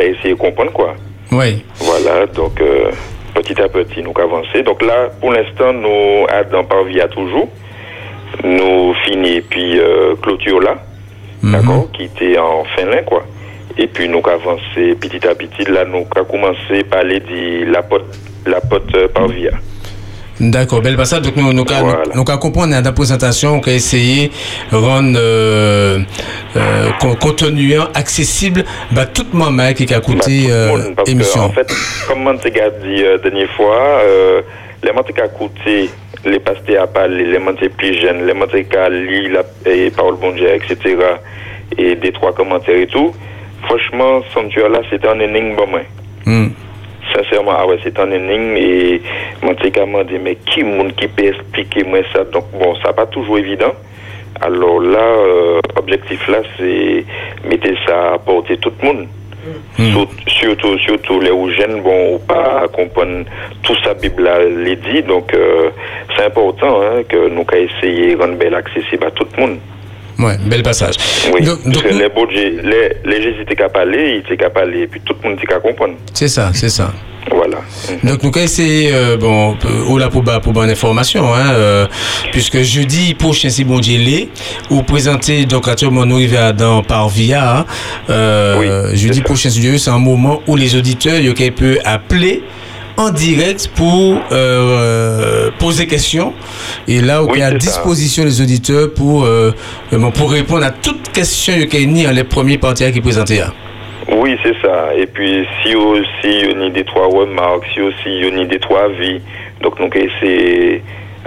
essayer 0.03 0.31
de 0.31 0.35
comprendre 0.35 0.71
quoi. 0.73 0.95
Oui. 1.31 1.63
Voilà, 1.79 2.25
donc 2.25 2.61
petit 3.33 3.59
à 3.61 3.67
petit 3.67 4.01
nous 4.01 4.13
avons 4.17 4.37
avancé. 4.37 4.63
Donc 4.63 4.81
là, 4.81 5.09
pour 5.19 5.31
l'instant, 5.31 5.73
nous 5.73 6.25
dans 6.51 6.63
Parvia 6.63 7.07
toujours. 7.07 7.49
Nous 8.43 8.93
finissons 9.05 9.45
puis 9.49 9.79
euh, 9.79 10.15
clôture 10.21 10.59
là, 10.59 10.75
d'accord, 11.41 11.89
qui 11.93 12.03
était 12.03 12.37
en 12.37 12.63
Finlande 12.75 13.05
quoi. 13.05 13.23
Et 13.77 13.87
puis 13.87 14.09
nous 14.09 14.19
avons 14.19 14.51
avancé 14.51 14.95
petit 14.95 15.25
à 15.27 15.33
petit. 15.35 15.63
Là, 15.65 15.85
nous 15.85 16.05
avons 16.15 16.25
commencé 16.25 16.79
à 16.79 16.83
parler 16.83 17.19
de 17.19 17.71
la 17.71 17.83
pote, 17.83 18.05
la 18.45 18.59
pote 18.59 18.95
euh. 19.13 19.51
D'accord, 20.39 20.81
bel 20.81 20.95
passage. 20.95 21.21
Donc, 21.21 21.35
nous, 21.35 21.51
nous, 21.51 21.63
nous, 21.63 21.63
nous, 21.65 21.93
nous 22.15 22.23
comprendre 22.23 22.73
dans 22.75 22.83
la 22.83 22.91
présentation, 22.91 23.59
on 23.63 23.67
a 23.67 23.73
essayé 23.73 24.29
de 24.71 24.75
rendre 24.77 25.17
euh, 25.19 25.99
euh, 26.55 26.89
con- 26.99 27.15
contenu 27.15 27.73
accessible 27.95 28.63
à 28.95 29.05
tout 29.07 29.25
le 29.33 29.39
monde 29.39 29.59
hein, 29.59 29.73
qui 29.73 29.91
a 29.91 29.97
écouté 29.97 30.45
euh, 30.49 30.93
Parce 30.95 31.09
émission. 31.09 31.41
que, 31.41 31.45
en 31.45 31.49
fait, 31.53 31.73
comme 32.07 32.27
on 32.27 32.37
t'a 32.37 32.49
dit 32.51 33.03
euh, 33.03 33.17
dernière 33.17 33.49
fois, 33.55 33.99
euh, 34.05 34.41
les 34.83 34.89
gens 34.93 35.01
qui 35.03 35.19
ont 35.21 35.25
écouté 35.25 35.89
les 36.25 36.39
pasteurs 36.39 36.83
à 36.83 36.87
parler, 36.87 37.23
les 37.25 37.33
gens 37.39 37.53
plus 37.75 37.99
jeunes, 37.99 38.27
les 38.27 38.33
gens 38.33 38.45
qui 38.47 38.77
ont 38.77 38.89
lu 38.89 39.31
la 39.31 39.43
et 39.71 39.89
parole 39.89 40.17
bon 40.17 40.31
Dieu, 40.33 40.49
etc., 40.53 40.97
et 41.77 41.95
des 41.95 42.11
trois 42.11 42.33
commentaires 42.33 42.77
et 42.77 42.87
tout, 42.87 43.11
franchement, 43.63 44.21
Sanctuaire 44.35 44.69
là, 44.69 44.81
c'était 44.89 45.07
un 45.07 45.19
énigme 45.19 45.55
pour 45.55 45.67
moi. 45.67 45.79
Hmm. 47.13 47.17
Sincèrement, 47.23 47.53
ah 47.57 47.65
ouais, 47.67 47.77
c'est 47.83 47.97
un 47.99 48.11
énigme 48.11 48.55
et 48.57 49.01
mon 49.41 49.53
petit 49.55 49.71
dit, 50.03 50.19
mais 50.21 50.35
qui 50.35 50.63
monde 50.63 50.93
qui 50.95 51.07
peut 51.07 51.25
expliquer 51.25 51.83
moi 51.83 51.99
ça 52.13 52.23
Donc 52.25 52.45
bon, 52.53 52.75
ça 52.83 52.93
pas 52.93 53.05
toujours 53.07 53.37
évident. 53.39 53.73
Alors 54.41 54.79
là, 54.81 54.99
euh, 54.99 55.59
objectif 55.75 56.27
là, 56.27 56.39
c'est 56.57 57.03
mettre 57.47 57.69
ça 57.87 58.13
à 58.13 58.17
porter 58.19 58.57
tout 58.57 58.71
le 58.81 58.87
monde. 58.87 59.07
Sur- 59.77 60.07
Surtout, 60.27 60.77
surtout 60.79 61.19
les 61.19 61.31
jeunes, 61.55 61.81
bon, 61.81 62.15
ou 62.15 62.19
pas 62.19 62.67
comprendre 62.71 63.23
tout 63.63 63.75
ça, 63.83 63.93
Bible 63.95 64.23
là, 64.23 64.39
les 64.43 64.75
dit. 64.75 65.01
Donc, 65.01 65.33
euh, 65.33 65.69
c'est 66.15 66.25
important 66.25 66.81
hein, 66.81 67.01
que 67.09 67.29
nous 67.29 67.43
qu'à 67.45 67.57
essayer 67.57 68.15
de 68.15 68.21
rendre 68.21 68.35
belle 68.35 68.53
accessible 68.53 69.05
à 69.07 69.11
tout 69.11 69.25
le 69.35 69.41
monde. 69.41 69.57
Ouais, 70.19 70.37
bel 70.45 70.63
passage. 70.63 70.95
Oui, 71.33 71.45
parce 71.45 71.83
que 71.83 71.89
les, 71.89 72.09
budgets, 72.09 72.61
les, 72.63 72.95
les 73.05 73.21
Jésus 73.21 73.41
étaient 73.41 73.55
capables 73.55 73.95
ils 73.95 74.17
étaient 74.19 74.37
capables 74.37 74.75
et 74.75 74.87
puis 74.87 74.99
tout 75.01 75.15
le 75.21 75.29
monde 75.29 75.37
était 75.37 75.47
capable 75.47 75.65
de 75.65 75.69
comprendre. 75.69 75.93
C'est 76.13 76.27
ça, 76.27 76.51
c'est 76.53 76.69
ça. 76.69 76.91
Voilà. 77.31 77.57
Donc 78.03 78.23
nous 78.23 78.29
avons 78.29 78.39
essayé, 78.39 78.89
euh, 78.93 79.17
bon, 79.17 79.57
ou 79.89 79.97
là 79.97 80.07
pour, 80.09 80.23
pour 80.23 80.53
bonne 80.53 80.69
information, 80.69 81.33
hein, 81.33 81.51
euh, 81.51 81.87
puisque 82.31 82.61
jeudi 82.61 83.13
prochain, 83.15 83.49
si 83.49 83.63
bon 83.63 83.79
Dieu 83.79 83.99
l'est, 83.99 84.29
ou 84.69 84.81
présenter, 84.81 85.45
donc 85.45 85.67
actuellement 85.67 86.05
nous 86.05 86.15
arrivons 86.15 86.53
dans 86.57 86.83
par 86.83 87.09
via, 87.09 87.59
hein, 87.59 87.65
euh, 88.09 88.95
jeudi 88.95 89.21
prochain, 89.21 89.49
si 89.49 89.59
Dieu 89.59 89.71
veut, 89.73 89.77
c'est 89.77 89.89
un 89.89 89.99
moment 89.99 90.41
où 90.47 90.55
les 90.55 90.75
auditeurs, 90.75 91.19
ils 91.19 91.33
peuvent 91.51 91.79
appeler 91.83 92.43
en 92.97 93.11
direct 93.11 93.69
pour 93.75 94.19
euh, 94.31 95.51
poser 95.59 95.87
questions. 95.87 96.33
Et 96.87 96.99
là, 97.01 97.21
il 97.33 97.39
y 97.39 97.43
a 97.43 97.47
à 97.47 97.51
c'est 97.51 97.57
disposition 97.59 98.23
des 98.23 98.41
auditeurs 98.41 98.93
pour, 98.93 99.23
euh, 99.23 99.51
vraiment 99.91 100.11
pour 100.11 100.31
répondre 100.31 100.65
à 100.65 100.71
toutes 100.71 101.11
questions 101.11 101.53
qu'il 101.69 101.97
y 101.97 102.05
a 102.05 102.11
les 102.11 102.23
premiers 102.23 102.57
partenaires 102.57 102.91
qui 102.91 103.01
présentaient. 103.01 103.41
hein. 103.41 103.53
Oui, 104.09 104.37
c'est 104.41 104.55
ça. 104.61 104.93
Et 104.95 105.05
puis, 105.05 105.45
si 105.63 105.75
aussi 105.75 106.07
il 106.23 106.59
y 106.59 106.65
a 106.65 106.69
des 106.69 106.85
trois 106.85 107.07
remarques, 107.07 107.65
si 107.73 107.81
aussi 107.81 107.95
il 108.05 108.37
y 108.37 108.41
a 108.41 108.45
des 108.45 108.59
trois 108.59 108.83
avis, 108.85 109.19
donc 109.61 109.79
nous 109.79 109.89
essayer 109.93 110.81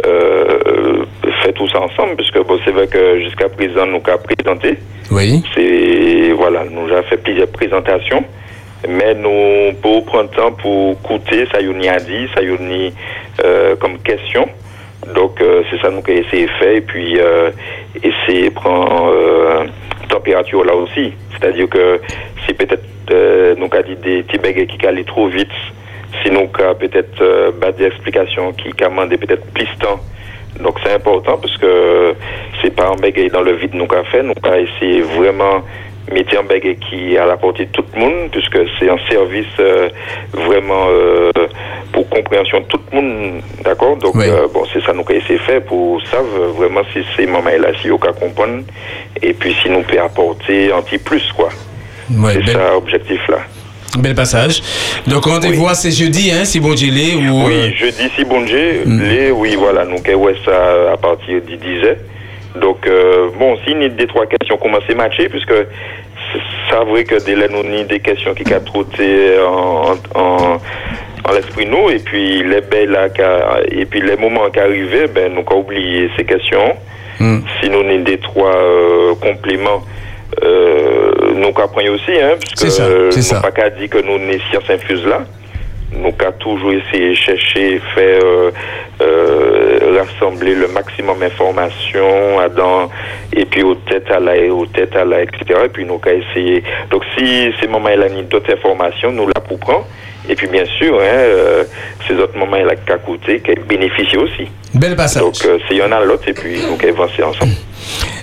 euh, 0.06 1.04
faire 1.42 1.52
tout 1.54 1.68
ça 1.68 1.80
ensemble, 1.80 2.16
parce 2.16 2.30
que 2.30 2.38
bon, 2.38 2.58
c'est 2.64 2.70
vrai 2.70 2.86
que 2.86 3.20
jusqu'à 3.20 3.48
présent, 3.48 3.86
nous 3.86 4.00
avons 4.06 4.22
présenté. 4.22 4.78
Oui. 5.10 5.42
C'est, 5.54 6.32
voilà, 6.32 6.64
nous 6.70 6.90
avons 6.92 7.06
fait 7.08 7.18
plusieurs 7.18 7.48
présentations. 7.48 8.24
Mais 8.88 9.14
nous, 9.14 9.74
pour 9.82 10.04
prendre 10.06 10.30
temps 10.30 10.52
pour 10.52 10.92
écouter, 10.92 11.46
ça 11.52 11.60
y 11.60 11.88
a 11.88 11.98
ça 11.98 12.42
y 12.42 12.48
a 12.48 12.90
euh, 13.44 13.76
comme 13.76 13.98
question. 13.98 14.48
Donc, 15.14 15.40
euh, 15.40 15.62
c'est 15.70 15.80
ça 15.80 15.90
nous 15.90 15.98
avons 15.98 16.06
essayé 16.06 16.46
de 16.46 16.50
faire. 16.52 16.72
Et 16.72 16.80
puis, 16.80 17.18
euh, 17.18 17.50
essayer 18.02 18.48
de 18.48 18.54
prendre 18.54 19.12
euh, 19.12 19.64
température 20.08 20.64
là 20.64 20.74
aussi. 20.74 21.12
C'est-à-dire 21.32 21.68
que 21.68 22.00
si 22.46 22.54
peut-être 22.54 22.84
euh, 23.10 23.54
nous 23.56 23.68
avons 23.72 23.82
dit 23.86 23.96
des 23.96 24.22
petits 24.22 24.66
qui 24.66 24.86
allaient 24.86 25.04
trop 25.04 25.28
vite, 25.28 25.48
si 26.22 26.30
nous 26.30 26.48
peut-être 26.48 27.52
bah, 27.60 27.72
des 27.72 27.86
explications 27.86 28.52
qui 28.52 28.70
commandent 28.72 29.16
peut-être 29.16 29.46
plus 29.52 29.64
de 29.64 29.84
temps. 29.84 30.00
Donc, 30.60 30.78
c'est 30.84 30.92
important 30.92 31.38
parce 31.38 31.56
que 31.56 32.14
c'est 32.60 32.74
pas 32.74 32.88
un 32.88 32.96
bagage 32.96 33.30
dans 33.30 33.42
le 33.42 33.52
vide 33.52 33.74
nous 33.74 33.86
avons 33.90 34.04
fait. 34.04 34.22
Nous 34.22 34.34
avons 34.42 34.56
essayé 34.56 35.00
vraiment 35.00 35.62
un 36.08 36.42
bagage 36.44 36.76
qui 36.88 37.14
est 37.14 37.18
à 37.18 37.26
la 37.26 37.36
portée 37.36 37.66
de 37.66 37.70
tout 37.70 37.84
le 37.94 38.00
monde, 38.00 38.30
puisque 38.30 38.58
c'est 38.78 38.88
un 38.88 38.98
service 39.08 39.46
euh, 39.58 39.88
vraiment 40.32 40.86
euh, 40.88 41.30
pour 41.92 42.08
compréhension 42.08 42.60
de 42.60 42.64
tout 42.66 42.80
le 42.92 43.00
monde, 43.00 43.42
d'accord? 43.64 43.96
Donc, 43.96 44.16
euh, 44.16 44.48
bon, 44.52 44.64
c'est 44.72 44.80
ça 44.84 44.92
nous 44.92 45.00
avons 45.00 45.10
essayé 45.10 45.38
de 45.38 45.44
faire 45.44 45.62
pour 45.62 46.00
savoir 46.06 46.50
vraiment 46.50 46.82
si 46.92 47.00
c'est 47.16 47.26
maman 47.26 47.50
là, 47.58 47.68
si 47.80 47.90
on 47.90 47.98
comprendre, 47.98 48.62
et 49.22 49.32
puis 49.32 49.54
si 49.62 49.68
nous 49.68 49.82
peut 49.82 50.00
apporter 50.00 50.72
un 50.72 50.82
petit 50.82 50.98
plus, 50.98 51.30
quoi. 51.32 51.48
Ouais, 52.10 52.34
c'est 52.34 52.52
ça 52.52 52.70
l'objectif 52.72 53.20
là. 53.28 53.38
Bel 53.98 54.14
passage. 54.14 54.62
Donc 55.06 55.24
rendez-vous 55.24 55.68
à 55.68 55.74
c'est 55.74 55.90
jeudi, 55.90 56.30
hein, 56.30 56.44
si 56.44 56.60
bon 56.60 56.74
Dieu 56.74 56.92
ou... 57.28 57.46
Oui, 57.46 57.74
jeudi, 57.76 58.08
si 58.16 58.24
bon 58.24 58.42
Dieu, 58.42 58.84
les, 58.86 59.30
oui, 59.32 59.56
voilà, 59.56 59.84
nous, 59.84 59.96
ouais, 59.96 60.34
ça 60.44 60.92
à 60.92 60.96
partir 60.96 61.40
du 61.42 61.56
10 61.56 61.66
Donc, 62.56 62.86
euh, 62.86 63.28
bon, 63.38 63.56
si 63.64 63.74
ni 63.74 63.88
des 63.90 64.06
trois 64.06 64.26
questions 64.26 64.56
commencent 64.56 64.88
à 64.88 64.94
matcher, 64.94 65.28
puisque 65.28 65.54
c'est 66.68 66.84
vrai 66.84 67.04
que 67.04 67.24
dès 67.24 67.34
là, 67.36 67.46
nous, 67.48 67.62
ni 67.62 67.84
des 67.84 68.00
questions 68.00 68.34
qui 68.34 68.44
ont 68.52 68.60
trotté 68.60 69.38
en, 69.40 69.94
en, 70.14 70.58
en 71.24 71.32
l'esprit 71.32 71.66
nous, 71.66 71.90
et 71.90 71.98
puis 71.98 72.42
les 72.42 72.60
belles 72.60 72.98
et 73.70 73.84
puis 73.86 74.00
les 74.00 74.16
moments 74.16 74.50
qui 74.50 74.60
arrivaient, 74.60 75.06
ben, 75.08 75.32
nous, 75.32 75.44
avons 75.48 75.60
oublié 75.60 76.10
ces 76.16 76.24
questions. 76.24 76.74
Si 77.60 77.68
nous, 77.68 77.82
ni 77.84 77.98
des 77.98 78.18
trois 78.18 78.56
euh, 78.56 79.14
compléments, 79.20 79.82
euh, 80.42 81.12
nous 81.34 81.48
apprenons 81.48 81.92
aussi, 81.92 82.12
hein, 82.18 82.36
puisque 82.38 82.80
nous 82.80 83.22
ça. 83.22 83.40
pas 83.40 83.50
qu'à 83.50 83.68
dire 83.70 83.90
que 83.90 83.98
nous, 83.98 84.16
les 84.16 84.40
sciences 84.50 84.70
infuses 84.70 85.04
là. 85.04 85.20
Donc, 85.92 86.22
a 86.22 86.32
toujours 86.32 86.72
essayé 86.72 87.10
de 87.10 87.14
chercher, 87.14 87.80
faire 87.94 88.22
euh, 88.24 88.50
euh, 89.02 89.98
rassembler 89.98 90.54
le 90.54 90.68
maximum 90.68 91.18
d'informations 91.18 92.48
dans, 92.56 92.88
et 93.32 93.44
puis 93.44 93.62
aux 93.62 93.74
têtes 93.74 94.10
à 94.10 94.20
la, 94.20 94.34
aux 94.52 94.66
têtes 94.66 94.94
à 94.94 95.04
la, 95.04 95.22
etc. 95.22 95.60
Et 95.64 95.68
puis, 95.68 95.84
nous 95.84 96.00
avons 96.04 96.16
essayé. 96.16 96.62
Donc, 96.90 97.02
si 97.16 97.52
ces 97.60 97.66
moments-là, 97.66 98.06
il 98.08 98.16
y 98.16 98.20
a 98.20 98.22
d'autres 98.22 98.52
informations, 98.52 99.10
nous 99.10 99.26
la 99.26 99.40
prend. 99.40 99.84
Et 100.30 100.36
puis, 100.36 100.46
bien 100.46 100.64
sûr, 100.78 100.94
hein, 100.94 101.04
euh, 101.04 101.64
ces 102.06 102.14
autres 102.14 102.38
moments-là 102.38 102.76
qui 102.76 102.92
ont 102.92 102.98
coûté, 102.98 103.40
qui 103.40 103.52
bénéficient 103.68 104.16
aussi. 104.16 104.48
Bel 104.72 104.94
passage. 104.94 105.22
Donc, 105.22 105.34
euh, 105.44 105.58
c'est 105.68 105.74
y 105.74 105.82
en 105.82 105.90
a 105.90 106.04
l'autre, 106.04 106.28
et 106.28 106.32
puis, 106.32 106.58
nous 106.58 106.78
avons 106.88 107.02
avancé 107.02 107.22
ensemble. 107.24 107.52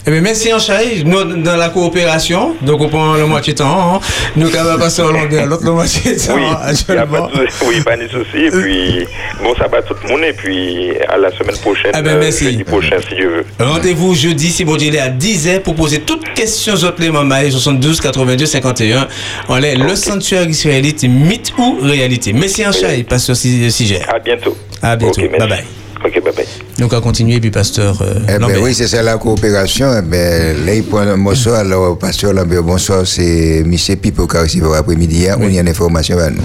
Eh 0.10 0.12
bien, 0.12 0.22
merci 0.22 0.54
en 0.54 0.60
Chaï. 0.60 1.04
Nous, 1.04 1.22
dans 1.42 1.58
la 1.58 1.68
coopération, 1.68 2.56
donc 2.62 2.80
on 2.80 2.88
prend 2.88 3.16
le 3.16 3.26
moitié 3.26 3.54
temps, 3.54 3.96
hein. 3.96 4.00
nous 4.38 4.50
quand 4.50 4.64
même 4.64 4.80
passer 4.80 5.02
au 5.02 5.12
longueur, 5.12 5.48
l'autre 5.48 5.66
le 5.66 5.72
moitié 5.74 6.16
temps, 6.16 6.36
Oui, 6.38 6.44
a 6.46 7.06
pas 7.06 7.20
de, 7.20 7.66
oui, 7.68 7.82
pas 7.82 7.98
de 7.98 8.08
souci. 8.08 8.46
Et 8.46 8.50
puis, 8.50 9.06
bon, 9.44 9.54
ça 9.56 9.68
va 9.68 9.82
tout 9.82 9.96
le 10.02 10.10
monde. 10.10 10.24
Et 10.24 10.32
puis, 10.32 10.92
à 11.10 11.18
la 11.18 11.30
semaine 11.32 11.58
prochaine, 11.58 11.92
euh, 11.94 12.18
merci. 12.18 12.46
jeudi 12.46 12.64
prochain, 12.64 12.96
si 13.06 13.16
Dieu 13.16 13.28
veut. 13.28 13.46
Rendez-vous 13.60 14.16
jeudi, 14.16 14.50
si 14.50 14.64
bon 14.64 14.78
Dieu 14.78 14.98
à 14.98 15.10
10h 15.10 15.60
pour 15.60 15.76
poser 15.76 16.00
toutes 16.00 16.32
questions 16.34 16.76
autres 16.76 17.02
les 17.02 17.12
mamans 17.12 17.42
72 17.50 18.00
82 18.00 18.46
51. 18.46 19.10
On 19.50 19.62
est 19.62 19.76
le 19.76 19.94
sanctuaire 19.98 20.48
israélite, 20.48 21.04
mythe 21.04 21.52
ou 21.58 21.80
réalité. 21.82 21.97
Merci 22.34 22.66
en 22.66 22.72
Chaï, 22.72 23.04
pasteur 23.04 23.36
Siger. 23.36 24.00
À 24.08 24.20
bientôt. 24.20 24.56
À 24.82 24.96
bientôt. 24.96 25.22
Bye 25.22 25.48
bye. 25.50 25.64
Ok, 26.06 26.14
bye 26.24 26.34
bye. 26.36 26.46
Donc, 26.78 26.94
on 26.94 26.96
va 26.98 27.02
continuer, 27.02 27.40
puis 27.40 27.50
pasteur 27.50 28.00
euh, 28.02 28.20
Eh 28.24 28.34
ben 28.34 28.40
Lambert. 28.42 28.62
oui, 28.62 28.74
c'est 28.76 28.88
ça 28.88 29.02
la 29.02 29.18
coopération. 29.18 29.88
Eh 29.98 30.02
ben, 30.04 30.66
là, 30.66 30.74
il 30.76 30.84
prend 30.84 31.00
un 31.00 31.16
morceau. 31.16 31.54
Alors, 31.54 31.98
Pasteur 31.98 32.34
Lambert, 32.34 32.62
bonsoir. 32.64 33.06
C'est 33.08 33.60
M. 33.66 33.76
Pipo 34.00 34.28
qui 34.28 34.38
a 34.38 34.42
reçu 34.42 34.62
après-midi. 34.78 35.28
hein, 35.28 35.38
On 35.42 35.50
y 35.50 35.58
a 35.58 35.62
une 35.62 35.68
information. 35.70 36.18
à 36.20 36.30
nous. 36.30 36.44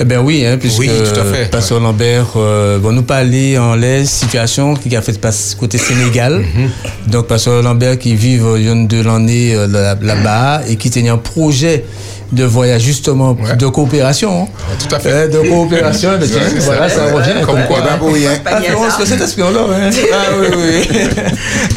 Eh 0.00 0.04
bien 0.04 0.20
oui, 0.20 0.44
hein, 0.44 0.56
puisque 0.58 0.80
Oui, 0.80 0.88
tout 0.88 1.20
à 1.20 1.24
fait. 1.24 1.50
Pasteur 1.50 1.78
Lambert 1.80 2.26
euh, 2.36 2.78
va 2.82 2.90
nous 2.92 3.02
parler 3.02 3.56
en 3.58 3.76
la 3.76 4.04
situation 4.04 4.74
qui 4.74 4.94
a 4.96 5.00
fait 5.02 5.18
passer 5.20 5.54
côté 5.56 5.78
Sénégal. 5.78 6.38
Mhm. 6.40 7.10
Donc 7.10 7.26
Pasteur 7.28 7.62
Lambert 7.62 7.98
qui 7.98 8.14
vit 8.16 8.38
euh, 8.40 8.58
il 8.58 8.66
y 8.66 8.68
a 8.68 8.74
de 8.74 9.02
l'année 9.02 9.54
euh, 9.54 9.66
là- 9.68 9.96
là-bas 10.00 10.62
et 10.68 10.76
qui 10.76 10.90
tenait 10.90 11.10
un 11.10 11.18
projet 11.18 11.84
de 12.32 12.44
voyage 12.44 12.82
justement 12.82 13.36
de 13.58 13.66
coopération. 13.66 14.44
hein. 14.44 14.74
Tout 14.88 14.94
à 14.94 14.98
fait. 14.98 15.28
De 15.28 15.38
coopération, 15.48 16.10
mais 16.20 16.26
tiens, 16.26 16.38
Ouais, 16.40 16.48
c'est 16.54 16.58
voilà, 16.64 16.88
ça. 16.88 17.08
ça 17.08 17.14
revient. 17.14 17.44
Comme 17.44 17.60
quoi, 17.68 17.82
pas 17.82 17.96
pour 17.98 18.12
rien. 18.14 18.30
Ah, 18.46 18.60
Florence, 18.62 18.96
que 18.96 19.06
cet 19.06 19.20
aspect-là, 19.20 19.48
hein. 19.70 19.90
Ah 20.12 20.16
oui, 20.40 20.46
oui. 20.56 20.98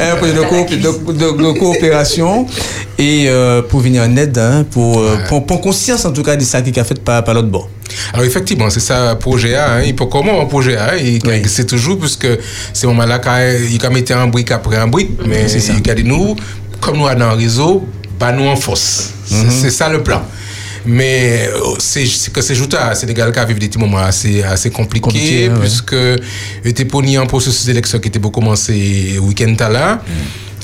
un 0.00 0.16
projet 0.16 0.32
de, 0.32 0.40
coop- 0.42 0.70
de- 0.70 1.12
de- 1.12 1.52
de 1.54 1.58
coopération 1.58 2.46
et 2.98 3.26
euh, 3.28 3.62
pour 3.62 3.80
venir 3.80 4.02
en 4.02 4.16
aide, 4.16 4.36
hein, 4.38 4.64
pour, 4.70 4.98
euh, 5.00 5.18
pour, 5.28 5.44
pour 5.44 5.60
conscience 5.60 6.04
en 6.06 6.12
tout 6.12 6.22
cas 6.22 6.36
de 6.36 6.42
ça 6.44 6.62
qui 6.62 6.78
a 6.80 6.84
fait 6.84 6.98
par, 7.02 7.22
par 7.22 7.34
l'autre 7.34 7.48
bord. 7.48 7.68
Alors 8.14 8.24
effectivement, 8.24 8.70
c'est 8.70 8.80
ça 8.80 9.14
projet 9.16 9.54
A. 9.56 9.74
Hein. 9.74 9.82
Il 9.86 9.94
peut 9.94 10.06
comment 10.06 10.40
un 10.40 10.46
projet 10.46 10.76
A 10.76 10.96
Il 10.96 11.20
c'est 11.48 11.66
toujours 11.66 11.98
puisque 11.98 12.26
c'est 12.72 12.86
moment-là 12.86 13.18
qu'il 13.18 13.84
a 13.84 13.90
mis 13.90 14.04
un 14.12 14.26
brique 14.26 14.50
après 14.50 14.76
un 14.76 14.86
brique, 14.86 15.10
mais 15.26 15.48
C'est 15.48 15.60
ça. 15.60 15.72
il 15.82 15.90
a 15.90 15.94
dit 15.94 16.04
nous, 16.04 16.34
comme 16.80 16.96
nous 16.96 17.04
dans 17.14 17.30
le 17.30 17.36
réseau, 17.36 17.84
bah 18.18 18.32
nous 18.32 18.46
en 18.46 18.56
force. 18.56 19.10
C'est- 19.26 19.34
Mhm. 19.36 19.50
C'est 19.50 19.70
ça 19.70 19.88
le 19.88 20.02
plan. 20.02 20.22
Mais 20.86 21.48
euh, 21.48 21.74
c'est 21.78 22.04
que 22.32 22.40
c'est 22.40 22.54
juste 22.54 22.74
à 22.74 22.94
Sénégal 22.94 23.32
qui 23.32 23.38
a 23.38 23.44
vécu 23.44 23.60
des 23.60 23.68
petits 23.68 23.78
moments 23.78 23.98
assez, 23.98 24.42
assez 24.42 24.70
compliqués, 24.70 25.48
ouais. 25.48 25.58
puisque 25.60 25.96
il 26.64 26.70
était 26.70 26.84
pour 26.84 27.02
un 27.02 27.26
processus 27.26 27.66
d'élection 27.66 27.98
qui 27.98 28.08
était 28.08 28.18
pour 28.18 28.32
commencer 28.32 29.12
le 29.14 29.20
week-end 29.20 29.54
là. 29.70 30.02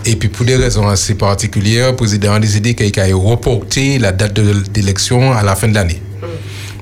Et 0.05 0.17
puis 0.17 0.29
pour 0.29 0.45
des 0.45 0.57
raisons 0.57 0.89
assez 0.89 1.15
particulières, 1.15 1.91
le 1.91 1.97
président 1.97 2.33
a 2.33 2.41
décidé 2.41 2.75
qu'il 2.75 3.01
a 3.01 3.15
reporté 3.15 3.99
la 3.99 4.11
date 4.13 4.33
de 4.35 4.63
d'élection 4.73 5.33
à 5.33 5.43
la 5.43 5.55
fin 5.55 5.69
de 5.69 5.75
l'année. 5.75 6.03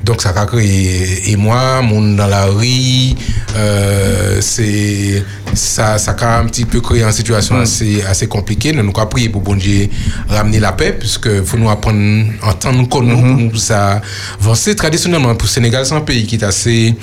Donc 0.05 0.23
ça 0.23 0.31
a 0.31 0.47
créé 0.47 1.31
et 1.31 1.37
moi, 1.37 1.83
mon 1.83 2.15
dans 2.15 2.27
la 2.27 2.47
rue, 2.47 3.15
euh, 3.57 4.39
c'est 4.41 5.23
ça, 5.55 5.99
ça 5.99 6.13
a 6.19 6.39
un 6.41 6.47
petit 6.47 6.65
peu 6.65 6.81
créé 6.81 7.03
une 7.03 7.13
situation 7.13 7.59
assez, 7.59 8.03
assez 8.03 8.27
compliquée. 8.27 8.73
Nous 8.73 8.83
nous 8.83 8.93
avons 8.97 9.07
prié 9.09 9.29
pour 9.29 9.43
bon 9.43 9.57
Dieu 9.57 9.89
ramener 10.29 10.59
la 10.59 10.73
paix, 10.73 10.97
puisque 10.99 11.43
faut 11.45 11.59
nous 11.59 11.69
apprendre 11.69 12.25
en 12.43 12.53
temps 12.55 12.73
nous 12.73 12.87
connaître 12.87 13.21
pour 13.21 13.37
nous 13.37 13.73
avancer 13.73 14.75
traditionnellement 14.75 15.35
pour 15.35 15.47
le 15.47 15.53
Sénégal, 15.53 15.85
c'est 15.85 15.95
un 15.95 16.01
pays 16.01 16.27
qui 16.27 16.37
est 16.37 16.45
assez 16.45 16.95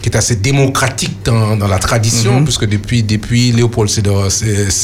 qui 0.00 0.10
est 0.10 0.16
assez 0.16 0.36
démocratique 0.36 1.18
dans, 1.24 1.56
dans 1.56 1.66
la 1.66 1.78
tradition, 1.78 2.44
puisque 2.44 2.66
depuis, 2.66 3.02
depuis 3.02 3.50
Léopold 3.52 3.90
Sédar, 3.90 4.28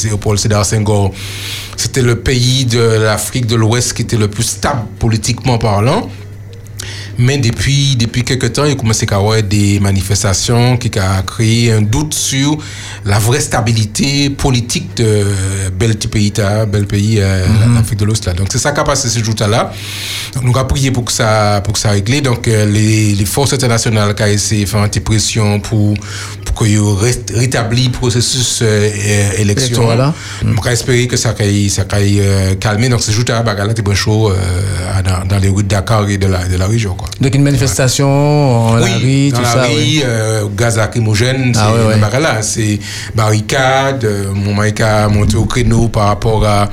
Léopold 0.03 0.39
Sédar 0.39 0.65
Senghor, 0.65 1.13
c'était 1.77 2.01
le 2.01 2.19
pays 2.19 2.65
de 2.65 2.79
l'Afrique 2.79 3.47
de 3.47 3.55
l'Ouest 3.55 3.93
qui 3.93 4.01
était 4.01 4.17
le 4.17 4.27
plus 4.27 4.43
stable 4.43 4.81
politiquement 4.99 5.57
parlant. 5.57 6.09
Mais 7.17 7.37
depuis, 7.37 7.95
depuis 7.95 8.23
quelques 8.23 8.53
temps, 8.53 8.65
il 8.65 8.71
a 8.73 8.75
commencé 8.75 9.05
à 9.09 9.13
y 9.13 9.17
avoir 9.17 9.41
des 9.43 9.79
manifestations 9.79 10.77
qui 10.77 10.91
ont 10.99 11.23
créé 11.25 11.71
un 11.71 11.81
doute 11.81 12.13
sur 12.13 12.57
la 13.05 13.19
vraie 13.19 13.39
stabilité 13.39 14.29
politique 14.29 14.97
de 14.97 15.25
bel 15.77 15.95
petit 15.95 16.07
pays, 16.07 16.33
là, 16.37 16.65
bel 16.65 16.85
pays, 16.85 17.19
euh, 17.19 17.45
l'Afrique 17.75 17.99
de 17.99 18.05
l'Ouest. 18.05 18.25
là. 18.25 18.33
Donc 18.33 18.47
c'est 18.51 18.57
ça 18.59 18.71
qui 18.71 18.79
a 18.79 18.83
passé 18.83 19.09
ce 19.09 19.23
jour-là. 19.23 19.71
Donc 20.33 20.43
nous 20.43 20.57
avons 20.57 20.67
prié 20.67 20.91
pour 20.91 21.05
que 21.05 21.11
ça, 21.11 21.61
pour 21.63 21.73
que 21.73 21.79
ça 21.79 21.91
réglé. 21.91 22.21
Donc 22.21 22.47
euh, 22.47 22.65
les, 22.65 23.13
les 23.15 23.25
forces 23.25 23.53
internationales 23.53 24.13
qui 24.13 24.23
ont 24.23 24.27
essayé 24.27 24.65
de 24.65 24.69
faire 24.69 24.81
une 24.81 24.89
petite 24.89 25.03
pression 25.03 25.59
pour, 25.59 25.93
pour 26.45 26.55
qu'il 26.65 26.79
rétabli 27.33 27.85
le 27.85 27.91
processus 27.91 28.59
euh, 28.61 28.65
euh, 28.65 29.31
élection. 29.37 29.83
Électoral, 29.83 29.97
là. 29.97 30.13
On 30.43 30.53
espérer 30.69 31.07
que 31.07 31.17
ça 31.17 31.31
va 31.31 31.45
ça 31.69 31.83
euh, 31.93 32.55
calmer. 32.55 32.89
Donc, 32.89 33.01
c'est 33.01 33.11
juste 33.11 33.29
à 33.29 33.41
Bagala, 33.41 33.73
c'est 33.75 33.83
bien 33.83 33.93
chaud 33.93 34.31
euh, 34.31 34.35
dans, 35.03 35.27
dans 35.27 35.37
les 35.37 35.49
rues 35.49 35.63
de 35.63 35.67
Dakar 35.69 36.07
et 36.09 36.17
de 36.17 36.27
la, 36.27 36.45
de 36.45 36.55
la 36.57 36.67
région. 36.67 36.95
Quoi. 36.95 37.04
Donc 37.21 37.33
une 37.33 37.43
manifestation 37.43 38.07
en 38.07 38.75
la 38.75 38.85
rue, 38.85 38.91
Oui, 39.03 39.31
dans 39.31 39.37
tout 39.37 39.43
la 39.43 39.49
ça. 39.51 39.61
rue, 39.63 39.73
oui. 39.75 40.01
euh, 40.05 40.45
gaz 40.55 40.77
lacrymogène, 40.77 41.53
c'est 41.53 41.59
Ah 41.63 41.73
ouais. 41.87 41.97
Bagala, 41.97 42.41
c'est 42.41 42.79
barricade, 43.15 44.03
euh, 44.03 44.33
mon 44.33 44.53
a 44.81 45.07
monté 45.07 45.37
au 45.37 45.45
créneau 45.45 45.87
par 45.87 46.07
rapport 46.07 46.45
à, 46.45 46.69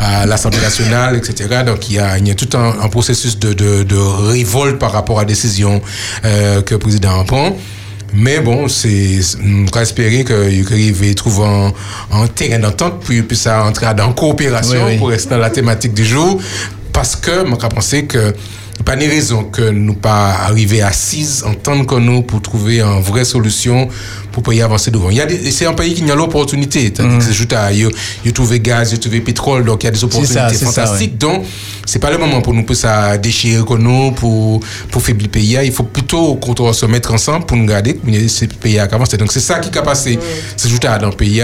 à 0.00 0.26
l'Assemblée 0.26 0.60
nationale, 0.60 1.16
etc. 1.16 1.62
Donc 1.64 1.88
il 1.88 1.96
y 1.96 1.98
a, 1.98 2.18
il 2.18 2.26
y 2.26 2.30
a 2.30 2.34
tout 2.34 2.48
un, 2.56 2.74
un 2.82 2.88
processus 2.88 3.38
de, 3.38 3.52
de, 3.52 3.82
de 3.84 3.96
révolte 3.96 4.78
par 4.78 4.92
rapport 4.92 5.18
à 5.18 5.22
la 5.22 5.26
décision 5.28 5.80
euh, 6.24 6.62
que 6.62 6.74
le 6.74 6.80
président 6.80 7.24
prend. 7.24 7.56
Mais 8.16 8.38
bon, 8.40 8.68
c'est, 8.68 9.18
on 9.44 9.64
espérer 9.82 10.24
qu'il 10.24 10.64
arrive 10.66 11.14
trouver 11.14 11.46
un, 11.46 11.72
un 12.12 12.26
terrain 12.28 12.60
d'entente, 12.60 13.02
puis, 13.04 13.22
puis 13.22 13.36
ça 13.36 13.64
entrer 13.64 13.92
dans 13.94 14.12
coopération 14.12 14.96
pour 14.98 15.08
rester 15.08 15.30
dans 15.30 15.38
la 15.38 15.50
thématique 15.50 15.94
du 15.94 16.04
jour. 16.04 16.40
Parce 16.92 17.16
que, 17.16 17.42
moi, 17.44 17.58
je 17.60 17.66
pensé 17.66 18.04
que 18.04 18.32
pas 18.84 18.96
de 18.96 19.06
raison 19.06 19.44
que 19.44 19.70
nous 19.70 19.94
pas 19.94 20.32
arriver 20.46 20.82
assises 20.82 21.42
en 21.46 21.54
tant 21.54 21.84
que 21.84 21.94
nous 21.94 22.22
pour 22.22 22.42
trouver 22.42 22.80
une 22.80 23.00
vraie 23.00 23.24
solution 23.24 23.88
pour 24.30 24.42
pouvoir 24.42 24.58
y 24.58 24.62
avancer 24.62 24.90
devant. 24.90 25.10
Il 25.10 25.16
y 25.16 25.20
a 25.20 25.26
des- 25.26 25.50
c'est 25.52 25.64
un 25.66 25.72
pays 25.74 25.94
qui 25.94 26.10
a 26.10 26.14
l'opportunité. 26.14 26.92
C'est-à-dire 26.94 27.18
que 27.18 27.24
c'est 27.24 27.32
juste 27.32 27.52
à, 27.52 27.72
il 27.72 27.88
y 28.24 28.28
a 28.28 28.32
trouvé 28.32 28.60
gaz, 28.60 28.90
il 28.90 28.94
y 28.96 28.96
a 28.96 29.00
trouvé 29.00 29.20
pétrole, 29.20 29.64
donc 29.64 29.82
il 29.82 29.86
y 29.86 29.88
a 29.88 29.92
des 29.92 29.98
ça, 29.98 30.06
opportunités 30.06 30.34
c'est 30.58 30.64
ça, 30.66 30.72
fantastiques. 30.72 31.16
Donc, 31.18 31.44
c'est 31.86 31.98
pas 31.98 32.10
le 32.10 32.18
moment 32.18 32.42
pour 32.42 32.52
nous 32.52 32.64
pour 32.64 32.76
ça 32.76 33.16
déchirer 33.16 33.62
que 33.64 33.74
nous, 33.74 34.10
pour, 34.12 34.60
pour 34.90 35.00
faiblir 35.02 35.28
le 35.28 35.30
pays. 35.30 35.58
Il 35.64 35.72
faut 35.72 35.84
plutôt 35.84 36.34
qu'on 36.36 36.72
se 36.72 36.86
mettre 36.86 37.12
ensemble 37.14 37.46
pour 37.46 37.56
nous 37.56 37.66
garder 37.66 37.94
que 37.94 38.28
ce 38.28 38.44
pays 38.46 38.78
a 38.78 38.84
avancé. 38.84 39.16
Donc, 39.16 39.32
c'est 39.32 39.40
ça 39.40 39.60
qui 39.60 39.76
a 39.78 39.82
passé. 39.82 40.18
C'est 40.56 40.68
juste 40.68 40.84
à 40.84 40.98
dans 40.98 41.10
le 41.10 41.16
pays. 41.16 41.42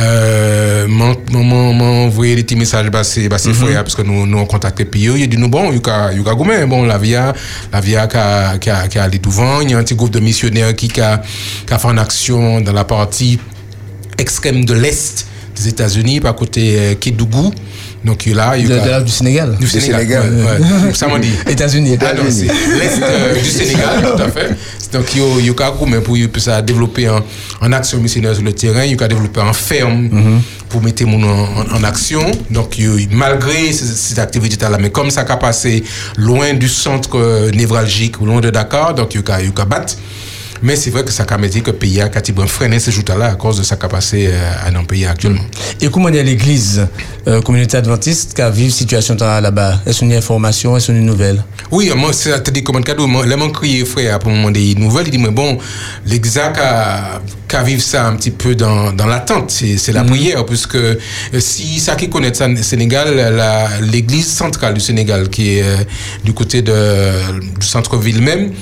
Euh, 0.00 0.86
m'en 0.86 1.14
m'en 1.32 2.04
envoyé 2.04 2.36
des 2.36 2.44
petits 2.44 2.54
messages 2.54 2.88
bah, 2.88 3.02
c'est 3.02 3.28
bah, 3.28 3.38
c'est 3.38 3.52
frère, 3.52 3.82
parce 3.82 3.96
que 3.96 4.02
nous 4.02 4.26
nous 4.26 4.38
on 4.38 4.46
contacté 4.46 4.84
puis 4.84 5.02
il 5.02 5.24
a 5.24 5.26
dit 5.26 5.36
nous 5.36 5.48
bon 5.48 5.72
il 5.72 5.80
a 5.90 6.12
il 6.12 6.20
a 6.20 6.34
gourmet, 6.34 6.66
bon 6.66 6.84
la 6.84 6.98
via 6.98 7.32
la 7.72 7.80
via 7.80 8.06
qui 8.06 8.16
a 8.16 8.58
qui 8.58 8.70
a 8.70 8.86
qui 8.86 8.98
a 8.98 9.08
devant 9.08 9.60
il 9.60 9.72
y 9.72 9.74
a 9.74 9.78
un 9.78 9.82
petit 9.82 9.96
groupe 9.96 10.10
de 10.10 10.20
missionnaires 10.20 10.76
qui 10.76 10.86
qui 10.86 11.00
a 11.00 11.20
qui 11.66 11.74
a 11.74 11.78
fait 11.78 11.88
une 11.88 11.98
action 11.98 12.60
dans 12.60 12.72
la 12.72 12.84
partie 12.84 13.40
extrême 14.18 14.64
de 14.64 14.74
l'est 14.74 15.26
des 15.56 15.68
États-Unis 15.68 16.20
par 16.20 16.36
côté 16.36 16.76
euh, 16.78 16.94
Kédougou 16.94 17.52
donc 18.04 18.26
il 18.26 18.30
y 18.30 18.32
a 18.34 18.36
là 18.36 18.56
il 18.56 18.64
y 18.64 18.68
De- 18.68 18.74
a- 18.78 18.84
de 18.84 18.90
là, 18.90 19.00
du 19.00 19.10
Sénégal. 19.12 19.56
du 19.58 19.66
Sénégal, 19.68 20.00
Sénégal. 20.00 20.32
ouais, 20.32 20.86
ouais. 20.88 20.94
ça 20.94 21.08
m'a 21.08 21.18
dit 21.18 21.32
États-Unis. 21.48 21.96
ah 22.00 22.06
c'est 22.30 22.44
l'Est 22.44 23.02
euh, 23.02 23.34
du 23.34 23.44
Sénégal, 23.48 24.02
tout 24.16 24.22
à 24.22 24.28
fait. 24.28 24.56
Donc, 24.92 25.04
il 25.14 25.20
y 25.46 25.50
a- 25.50 25.72
mais 25.86 26.00
pour 26.00 26.16
ça 26.40 26.62
développer 26.62 27.08
en, 27.10 27.20
en 27.60 27.72
action 27.72 27.98
missionnaire 27.98 28.34
sur 28.34 28.42
le 28.44 28.52
terrain, 28.52 28.84
il 28.84 28.98
y 28.98 29.02
a 29.02 29.08
développer 29.08 29.40
en 29.40 29.52
ferme 29.52 30.40
pour 30.68 30.82
mettre 30.82 31.04
mon 31.04 31.22
en, 31.22 31.84
action. 31.84 32.22
Donc, 32.50 32.78
yo- 32.78 32.92
malgré 33.10 33.72
ces, 33.72 33.84
ces 33.84 34.18
activités-là, 34.18 34.78
mais 34.80 34.90
comme 34.90 35.10
ça 35.10 35.26
a 35.28 35.36
passé 35.36 35.82
loin 36.16 36.54
du 36.54 36.68
centre 36.68 37.18
euh, 37.18 37.50
névralgique 37.50 38.20
ou 38.20 38.26
loin 38.26 38.40
de 38.40 38.48
Dakar, 38.50 38.94
donc 38.94 39.14
il 39.14 39.20
y 39.20 39.60
a 39.60 39.64
battre. 39.66 39.94
Mais 40.62 40.76
c'est 40.76 40.90
vrai 40.90 41.04
que 41.04 41.12
ça 41.12 41.24
a 41.28 41.38
mis 41.38 41.48
que 41.50 41.70
le 41.70 41.76
pays 41.76 42.00
a 42.00 42.10
freiné 42.46 42.78
ces 42.78 42.90
joutes-là 42.90 43.26
à 43.26 43.34
cause 43.34 43.58
de 43.58 43.62
ça 43.62 43.76
qui 43.76 43.84
a 43.84 43.88
passé 43.88 44.30
euh, 44.30 44.70
dans 44.72 44.80
le 44.80 44.86
pays 44.86 45.06
actuellement. 45.06 45.42
Et 45.80 45.88
comment 45.88 46.08
est 46.08 46.22
l'église 46.22 46.86
euh, 47.26 47.40
communauté 47.42 47.76
adventiste 47.76 48.34
qui 48.34 48.42
a 48.42 48.50
vécu 48.50 48.70
situation 48.70 49.16
là-bas 49.16 49.80
Est-ce 49.86 50.04
une 50.04 50.12
information, 50.12 50.76
est-ce 50.76 50.92
une 50.92 51.04
nouvelle? 51.04 51.42
Oui, 51.70 51.90
moi, 51.96 52.12
c'est 52.12 52.42
te 52.42 52.50
dit 52.50 52.62
comme 52.62 52.76
un 52.76 52.82
cadeau. 52.82 53.06
Là, 53.24 53.36
mon 53.36 53.50
crié, 53.50 53.84
frère, 53.84 54.18
pour 54.18 54.30
me 54.30 54.36
demander 54.36 54.74
des 54.74 54.80
nouvelles, 54.80 55.06
il 55.08 55.10
dit, 55.12 55.18
mais 55.18 55.30
bon, 55.30 55.58
l'exact 56.06 56.58
a, 56.60 57.20
qu'à 57.48 57.62
vivre 57.62 57.82
ça 57.82 58.06
un 58.06 58.14
petit 58.16 58.30
peu 58.30 58.54
dans, 58.54 58.92
dans 58.92 59.06
l'attente. 59.06 59.50
C'est, 59.50 59.78
c'est 59.78 59.92
la 59.92 60.04
prière, 60.04 60.44
puisque 60.46 60.76
euh, 60.76 60.96
si 61.38 61.80
ça 61.80 61.96
qui 61.96 62.08
connaît 62.08 62.34
ça, 62.34 62.46
le 62.46 62.62
Sénégal, 62.62 63.14
la, 63.16 63.80
l'église 63.80 64.28
centrale 64.30 64.74
du 64.74 64.80
Sénégal, 64.80 65.28
qui 65.28 65.56
est 65.56 65.62
euh, 65.62 65.76
du 66.24 66.32
côté 66.32 66.62
de, 66.62 67.12
du 67.58 67.66
centre-ville 67.66 68.20
même, 68.22 68.52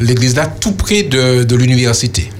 l'église 0.00 0.34
là, 0.36 0.46
tout 0.46 0.72
près 0.72 1.02
de, 1.04 1.44
de 1.44 1.56
l'université. 1.56 2.30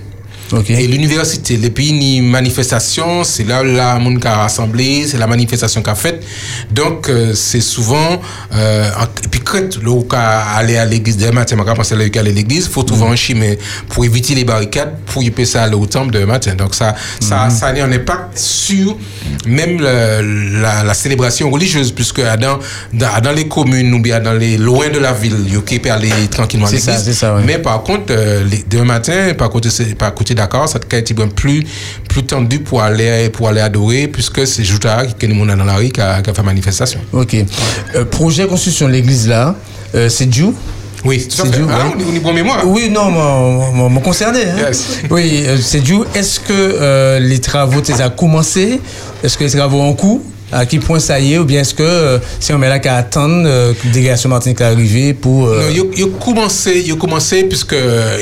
Et 0.69 0.87
l'université, 0.87 1.57
les 1.57 1.71
pays 1.71 1.93
ni 1.93 2.21
manifestation, 2.21 3.25
c'est 3.25 3.45
là 3.45 3.63
où 3.63 3.65
la 3.65 3.99
monde 3.99 4.21
qui 4.21 4.27
a 4.27 4.37
rassemblé, 4.37 5.07
c'est 5.07 5.19
la 5.19 5.27
manifestation 5.27 5.83
qu'a 5.83 5.95
faite. 5.95 6.23
Donc, 6.71 7.09
euh, 7.09 7.33
c'est 7.35 7.61
souvent, 7.61 8.21
euh, 8.55 8.91
en- 8.99 9.05
et 9.05 9.29
puis 9.31 9.41
crête, 9.41 9.79
là 9.83 9.91
où 9.91 10.03
qu'a 10.03 10.41
aller 10.57 10.77
à 10.77 10.85
l'église, 10.85 11.17
demain 11.17 11.33
matin, 11.41 11.57
je 11.59 11.73
pense 11.73 11.91
là 11.93 12.05
où 12.05 12.11
qu'a 12.11 12.21
aller 12.21 12.31
à 12.31 12.35
l'église, 12.35 12.69
faut 12.69 12.83
trouver 12.83 13.07
un 13.07 13.17
chemin 13.17 13.55
pour 13.89 14.05
éviter 14.05 14.35
les 14.35 14.45
barricades, 14.45 14.95
pour 15.07 15.23
y 15.23 15.31
passer 15.31 15.59
aller 15.59 15.75
au 15.75 15.87
temple 15.87 16.13
demain 16.13 16.27
matin. 16.35 16.55
Donc, 16.55 16.75
ça, 16.75 16.95
ça, 17.21 17.49
ça 17.51 17.67
a 17.69 17.73
un 17.83 17.93
impact 17.93 18.39
sur 18.39 18.97
même 19.47 19.79
le- 19.81 20.61
la, 20.63 20.83
la 20.85 20.95
célébration 20.95 21.51
religieuse, 21.51 21.93
puisque 21.93 22.21
dans, 22.21 22.59
dans, 22.93 23.21
dans 23.23 23.33
les 23.33 23.49
communes 23.49 23.93
ou 23.95 24.01
bien 24.01 24.21
dans 24.21 24.33
les, 24.35 24.57
loin 24.59 24.89
de 24.89 24.99
la 24.99 25.13
ville, 25.13 25.37
il 25.49 25.81
peut 25.81 25.91
aller 25.91 26.11
tranquillement 26.31 26.67
à 26.67 26.71
C'est 26.71 26.79
ça, 26.79 26.97
l'église. 26.99 27.23
ouais. 27.23 27.43
Mais 27.47 27.59
par 27.59 27.83
contre, 27.83 28.07
euh, 28.11 28.45
les- 28.45 28.65
demain 28.69 28.85
matin, 28.85 29.33
par 29.37 29.51
côté, 29.51 29.69
par 29.99 30.15
côté 30.15 30.35
Dakar, 30.43 30.69
ça 30.69 30.79
a 30.91 30.97
été 30.97 31.15
plus, 31.15 31.65
plus 32.09 32.25
tendu 32.25 32.59
pour 32.59 32.83
aller, 32.83 33.29
pour 33.31 33.49
aller 33.49 33.61
adorer, 33.61 34.09
puisque 34.09 34.47
c'est 34.47 34.65
Jouta 34.65 35.07
qui 35.07 35.27
est 35.27 35.29
le 35.29 35.35
monde 35.35 35.49
dans 35.49 35.65
la 35.65 35.77
rue 35.77 35.91
qui 35.91 36.01
a, 36.01 36.23
fait 36.23 36.43
manifestation. 36.43 37.01
Ok. 37.13 37.37
Euh, 37.95 38.05
projet 38.05 38.47
construction 38.47 38.87
de 38.89 38.93
l'église 38.93 39.29
là, 39.29 39.55
euh, 39.95 40.09
c'est 40.09 40.27
Dieu 40.27 40.49
Oui, 41.05 41.25
c'est. 41.29 41.51
Dieu. 41.51 41.67
Ah, 41.71 41.87
ouais. 41.87 42.21
on 42.25 42.33
mémoire. 42.33 42.63
Oui, 42.67 42.89
non, 42.91 43.11
mon, 43.11 43.73
mon, 43.73 43.89
mon 43.89 44.01
concerné. 44.01 44.45
hein. 44.45 44.71
Oui, 45.11 45.45
euh, 45.47 45.59
c'est 45.61 45.81
Dieu. 45.81 45.99
Est-ce 46.15 46.41
que 46.41 46.53
euh, 46.53 47.19
les 47.19 47.41
travaux, 47.41 47.81
tu 47.81 47.93
as 47.93 48.11
commencé? 48.11 48.81
Est-ce 49.23 49.37
que 49.39 49.45
les 49.45 49.51
travaux 49.51 49.81
ont 49.81 49.95
cours? 49.95 50.21
À 50.53 50.67
quel 50.67 50.81
point 50.81 50.99
ça 51.01 51.19
y 51.19 51.33
est 51.35 51.39
Ou 51.39 51.45
bien 51.45 51.63
est-ce 51.63 51.75
que 51.75 51.83
euh, 51.83 52.19
si 52.39 52.53
on 52.53 52.59
met 52.59 52.69
là 52.69 52.79
qu'à 52.79 52.97
attendre 52.97 53.45
euh, 53.47 53.73
que 53.73 53.87
la 53.87 53.93
délégation 53.93 54.29
Martinique 54.29 54.61
arrive 54.61 55.15
pour. 55.15 55.47
euh, 55.47 55.71
Non, 55.75 55.87
il 55.97 56.03
a 56.05 56.07
commencé, 56.23 56.83
il 56.87 56.93
a 56.93 56.97
commencé 56.97 57.45
puisque 57.45 57.73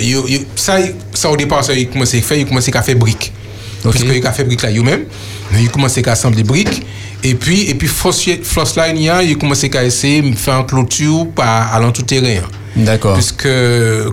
yo- 0.00 0.26
yo- 0.28 0.40
ça, 0.54 0.78
ça 1.12 1.30
au 1.30 1.36
départ, 1.36 1.64
ça, 1.64 1.72
il 1.74 1.82
a 1.88 1.92
commencé 1.92 2.18
à 2.18 2.22
faire, 2.22 2.36
il 2.38 2.42
a 2.44 2.48
commencé 2.48 2.70
à 2.74 2.82
faire 2.82 2.96
briques. 2.96 3.32
Puisque 3.90 4.06
il 4.14 4.26
a 4.26 4.32
fait 4.32 4.44
briques 4.44 4.62
là 4.62 4.70
lui-même, 4.70 5.04
il 5.58 5.66
a 5.66 5.70
commencé 5.70 6.02
à 6.06 6.12
assembler 6.12 6.42
briques. 6.44 6.82
Et 7.22 7.34
puis, 7.34 7.68
et 7.68 7.74
puis, 7.74 7.88
Floss 7.88 8.26
là, 8.76 8.92
il 8.92 9.08
a 9.10 9.34
commencé 9.34 9.70
à 9.74 9.84
essayer 9.84 10.22
de 10.22 10.34
faire 10.36 10.60
une 10.60 10.66
clôture 10.66 11.26
par, 11.34 11.74
à 11.74 11.78
l'entour 11.80 12.06
terrain. 12.06 12.40
D'accord. 12.76 13.14
Puisque, 13.14 13.48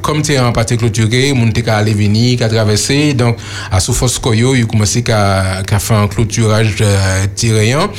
comme 0.01 0.21
tu 0.21 0.33
es 0.33 0.39
en 0.39 0.51
partie 0.51 0.77
clôturé, 0.77 1.33
mon 1.33 1.51
t'es 1.51 1.61
qu'à 1.61 1.77
aller 1.77 1.93
venir, 1.93 2.39
qu'à 2.39 2.49
traverser. 2.49 3.13
Donc, 3.13 3.37
à 3.71 3.79
sous 3.79 3.93
force 3.93 4.17
Koyo, 4.19 4.55
il 4.55 4.65
commencé 4.65 5.03
à, 5.11 5.59
à 5.59 5.79
faire 5.79 5.97
un 5.97 6.07
clôturage 6.07 6.75
euh, 6.81 7.25
terrain. 7.35 7.89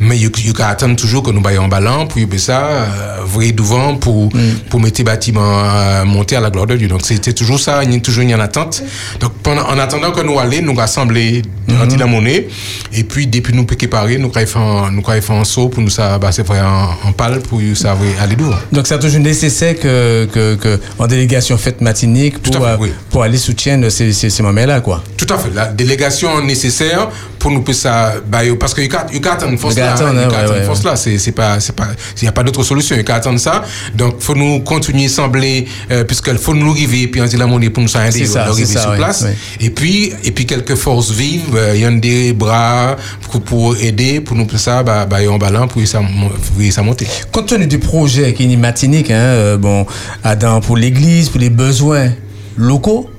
Mais 0.00 0.16
il 0.18 0.30
il 0.44 0.62
a 0.62 0.68
attendre 0.68 0.96
toujours 0.96 1.22
que 1.22 1.30
nous 1.30 1.40
baillons 1.40 1.64
en 1.64 1.68
ballon 1.68 2.06
pour 2.06 2.18
y 2.18 2.38
ça, 2.38 2.66
euh, 2.66 3.16
vrai 3.24 3.52
devant 3.52 3.96
pour, 3.96 4.30
pour 4.70 4.80
mettre 4.80 4.98
les 4.98 5.04
bâtiments 5.04 5.60
euh, 5.64 6.04
monter 6.04 6.36
à 6.36 6.40
la 6.40 6.50
gloire 6.50 6.66
de 6.66 6.76
Dieu. 6.76 6.88
Donc, 6.88 7.02
c'était 7.04 7.32
toujours 7.32 7.60
ça, 7.60 7.84
il 7.84 7.92
y 7.92 7.96
a 7.96 8.00
toujours 8.00 8.24
une 8.24 8.32
attente. 8.32 8.82
Donc, 9.20 9.32
pendant, 9.42 9.68
en 9.68 9.78
attendant 9.78 10.10
que 10.12 10.22
nous 10.22 10.38
allions, 10.38 10.62
nous 10.62 10.74
rassembler 10.74 11.42
dans 11.66 11.96
la 11.96 12.06
monnaie. 12.06 12.48
Et 12.92 13.04
puis, 13.04 13.26
depuis 13.26 13.54
nous 13.54 13.66
préparer, 13.66 14.16
nous 14.18 14.32
avons 14.34 14.46
fait 14.46 14.58
un, 14.58 14.90
nous 14.90 15.02
avons 15.06 15.20
fait 15.20 15.32
un 15.32 15.44
saut 15.44 15.68
pour 15.68 15.82
nous 15.82 15.90
ça, 15.90 16.18
bah, 16.18 16.32
c'est 16.32 16.48
en, 16.50 17.08
en 17.08 17.12
pâle 17.12 17.40
pour 17.40 17.60
ça 17.74 17.96
aller 18.20 18.36
devant. 18.36 18.56
Donc 18.72 18.86
c'est 18.86 18.98
toujours 18.98 19.20
nécessaire 19.20 19.78
que, 19.78 19.97
que, 20.26 20.54
que 20.56 20.78
en 20.98 21.06
délégation 21.06 21.56
faite 21.58 21.80
matinique 21.80 22.38
pour, 22.42 22.64
euh, 22.64 22.76
pour 23.10 23.22
aller 23.22 23.38
soutenir 23.38 23.90
ces, 23.90 24.12
ces, 24.12 24.30
ces 24.30 24.42
moments-là, 24.42 24.80
quoi. 24.80 25.02
Tout 25.16 25.26
à 25.32 25.38
fait. 25.38 25.50
La 25.54 25.66
délégation 25.66 26.42
nécessaire 26.44 27.08
pour 27.38 27.50
nous 27.50 27.62
passer 27.62 27.80
ça, 27.80 28.14
bah, 28.26 28.44
yo, 28.44 28.56
parce 28.56 28.74
que 28.74 28.80
il 28.80 28.90
y 28.90 28.94
a 28.94 29.38
une 29.46 29.58
force 29.58 29.76
y 29.76 29.78
là. 29.78 29.94
attendre, 29.94 30.20
Il 30.56 30.62
y 30.62 30.66
force 30.66 30.84
là. 30.84 30.96
C'est, 30.96 31.18
c'est 31.18 31.32
pas, 31.32 31.60
c'est 31.60 31.74
pas, 31.74 31.88
il 32.16 32.22
n'y 32.22 32.28
a 32.28 32.32
pas 32.32 32.42
d'autre 32.42 32.62
solution. 32.62 32.96
Il 32.96 33.06
y 33.06 33.10
a 33.10 33.14
attendre 33.14 33.38
ça. 33.38 33.64
Donc, 33.94 34.20
faut 34.20 34.34
nous 34.34 34.60
continuer 34.60 35.06
à 35.06 35.08
sembler, 35.08 35.66
euh, 35.90 36.04
puisqu'il 36.04 36.38
faut 36.38 36.54
nous 36.54 36.72
arriver, 36.72 37.08
puis 37.08 37.20
on 37.20 37.26
dit 37.26 37.36
la 37.36 37.46
monnaie 37.46 37.70
pour 37.70 37.82
nous 37.82 37.88
ça, 37.88 38.00
arriver 38.00 38.26
sur 38.26 38.94
place. 38.94 39.24
Et 39.60 39.70
puis, 39.70 40.12
et 40.24 40.32
puis 40.32 40.46
quelques 40.46 40.74
forces 40.74 41.10
vives, 41.10 41.54
euh, 41.54 41.72
il 41.74 41.80
y 41.80 41.84
a 41.84 41.90
des 41.90 42.32
bras 42.32 42.96
pour, 43.30 43.40
pour 43.42 43.76
aider, 43.76 44.20
pour 44.20 44.36
nous 44.36 44.46
passer 44.46 44.64
ça, 44.64 44.82
bah, 44.82 45.06
bah, 45.06 45.18
en 45.30 45.38
ballon 45.38 45.68
pour 45.68 45.86
ça, 45.86 46.00
pour 46.00 46.72
ça 46.72 46.82
monter. 46.82 47.06
Compte 47.32 47.48
tenu 47.48 47.66
du 47.66 47.78
projet 47.78 48.34
qui 48.34 48.52
est 48.52 48.56
matinique, 48.56 49.10
hein, 49.10 49.14
euh, 49.14 49.56
bon, 49.56 49.86
Adam, 50.24 50.60
pour 50.60 50.76
l'église, 50.76 51.28
pour 51.28 51.40
les 51.40 51.50
besoins 51.50 52.10
locaux, 52.56 53.10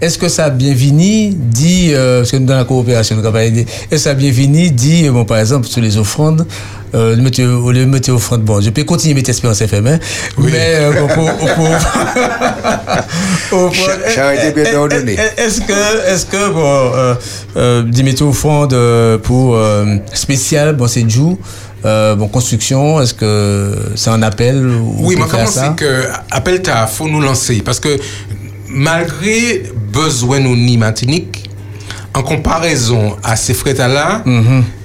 est-ce 0.00 0.18
que 0.18 0.28
ça 0.28 0.46
a 0.46 0.50
bien 0.50 0.74
fini? 0.74 1.34
Dit, 1.34 1.90
euh, 1.92 2.20
parce 2.20 2.30
que 2.32 2.36
nous, 2.36 2.46
dans 2.46 2.56
la 2.56 2.64
coopération, 2.64 3.16
nous 3.16 3.24
avons 3.24 3.38
est-ce 3.38 3.64
que 3.90 3.96
ça 3.96 4.10
a 4.10 4.14
bien 4.14 4.32
fini? 4.32 4.70
Dit, 4.70 5.06
euh, 5.06 5.12
bon, 5.12 5.24
par 5.24 5.38
exemple, 5.38 5.66
sur 5.66 5.80
les 5.80 5.96
offrandes, 5.96 6.46
euh, 6.94 7.16
au 7.16 7.72
lieu 7.72 7.80
de 7.84 7.90
mettre 7.90 8.10
offrande, 8.12 8.42
bon, 8.42 8.60
je 8.60 8.70
peux 8.70 8.84
continuer 8.84 9.14
mettre 9.14 9.30
Espérance 9.30 9.60
FM, 9.62 9.86
hein, 9.86 9.98
mais 10.38 10.50
euh, 10.54 10.92
pour, 10.92 11.08
pour, 11.08 11.30
pour, 11.36 11.68
pour- 13.50 13.74
Charité 14.14 14.52
bien 14.62 14.74
ordonnée. 14.78 15.16
est-ce 15.36 15.60
que, 15.60 16.08
est-ce 16.12 16.26
que, 16.26 16.50
bon, 16.52 16.92
euh, 16.94 17.14
euh, 17.56 17.82
d'y 17.82 18.02
mettre 18.04 18.22
offrande 18.24 18.72
euh, 18.74 19.18
pour 19.18 19.56
spécial, 20.12 20.76
bon, 20.76 20.86
c'est 20.86 21.08
Jou, 21.08 21.38
euh, 21.84 22.14
bon, 22.14 22.28
construction, 22.28 23.00
est-ce 23.00 23.14
que 23.14 23.74
c'est 23.96 24.10
un 24.10 24.22
appel 24.22 24.64
ou 24.66 24.96
Oui, 25.00 25.16
mais 25.18 25.24
comment 25.30 25.46
c'est 25.46 25.74
que 25.76 26.04
appel 26.30 26.62
ta 26.62 26.86
faut 26.86 27.08
nous 27.08 27.20
lancer? 27.20 27.60
Parce 27.64 27.80
que 27.80 27.98
malgré 28.68 29.64
besoin 29.94 30.40
nous 30.40 30.56
ni 30.56 30.76
Martinique 30.76 31.48
en 32.14 32.22
comparaison 32.22 33.16
à 33.22 33.36
ces 33.36 33.54
frais 33.54 33.74
là 33.74 34.22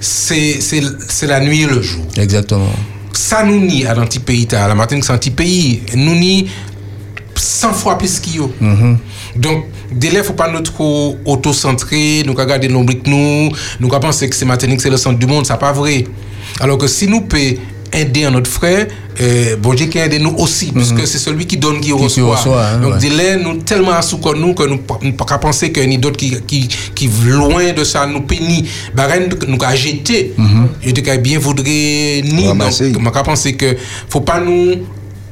c'est 0.00 0.60
c'est 0.60 0.82
c'est 1.08 1.26
la 1.26 1.40
nuit 1.40 1.62
et 1.62 1.66
le 1.66 1.82
jour. 1.82 2.04
Exactement. 2.16 2.72
Ça 3.12 3.44
nous 3.44 3.60
nie 3.60 3.84
à 3.86 3.92
un 3.92 4.06
petit 4.06 4.20
pays 4.20 4.46
ta 4.46 4.66
la 4.68 4.74
Martinique 4.74 5.04
c'est 5.04 5.12
un 5.12 5.18
petit 5.18 5.30
pays 5.30 5.82
nous 5.94 6.14
nie 6.14 6.48
100 7.34 7.72
fois 7.72 7.98
plus 7.98 8.20
qu'il 8.20 8.36
y 8.36 8.38
a. 8.38 8.46
Donc, 9.36 9.64
délai, 9.92 10.22
faut 10.22 10.34
pas 10.34 10.50
nous 10.50 10.60
trop 10.60 11.16
auto-centré, 11.24 12.22
nous 12.26 12.34
regarder 12.34 12.68
nos 12.68 12.84
briques 12.84 13.06
nous, 13.06 13.50
nous 13.80 13.88
penser 13.88 14.28
que 14.28 14.36
c'est 14.36 14.44
Martinique, 14.44 14.80
c'est 14.80 14.90
le 14.90 14.96
centre 14.96 15.18
du 15.18 15.26
monde, 15.26 15.46
ça 15.46 15.56
pas 15.56 15.72
vrai. 15.72 16.04
Alors 16.60 16.78
que 16.78 16.86
si 16.86 17.06
nous 17.06 17.22
peut 17.22 17.54
aider 17.92 18.24
un 18.24 18.34
autre 18.34 18.50
frère, 18.50 18.86
euh, 19.20 19.56
bon 19.56 19.74
Dieu 19.74 19.86
qui 19.86 19.98
aide 19.98 20.20
nous 20.20 20.34
aussi, 20.38 20.72
puisque 20.72 21.06
c'est 21.06 21.18
celui 21.18 21.46
qui 21.46 21.56
donne 21.56 21.80
qui, 21.80 21.92
reçoit. 21.92 22.36
reçoit, 22.36 22.66
hein, 22.66 22.78
Donc, 22.78 22.94
ouais. 22.94 22.98
délai, 22.98 23.36
nous 23.36 23.58
tellement 23.58 23.92
à 23.92 24.02
sous 24.02 24.18
nous 24.36 24.54
que 24.54 24.62
nous 24.64 24.80
ne 25.02 25.10
pas 25.12 25.38
penser 25.38 25.72
qu'il 25.72 25.90
y 25.90 25.94
a 25.94 25.98
d'autres 25.98 26.16
qui, 26.16 26.40
qui, 26.46 26.68
qui, 26.94 27.10
loin 27.24 27.72
de 27.72 27.84
ça, 27.84 28.06
nous 28.06 28.22
pénit, 28.22 28.68
bah, 28.94 29.08
nous 29.46 29.58
a 29.62 29.74
jeté. 29.74 30.34
Je 30.82 30.90
te 30.90 31.16
bien 31.18 31.38
voudrait 31.38 32.22
ni, 32.24 32.44
donc, 32.46 32.72
je 32.78 33.22
penser 33.22 33.54
que 33.54 33.76
faut 34.08 34.20
pas 34.20 34.40
nous 34.40 34.76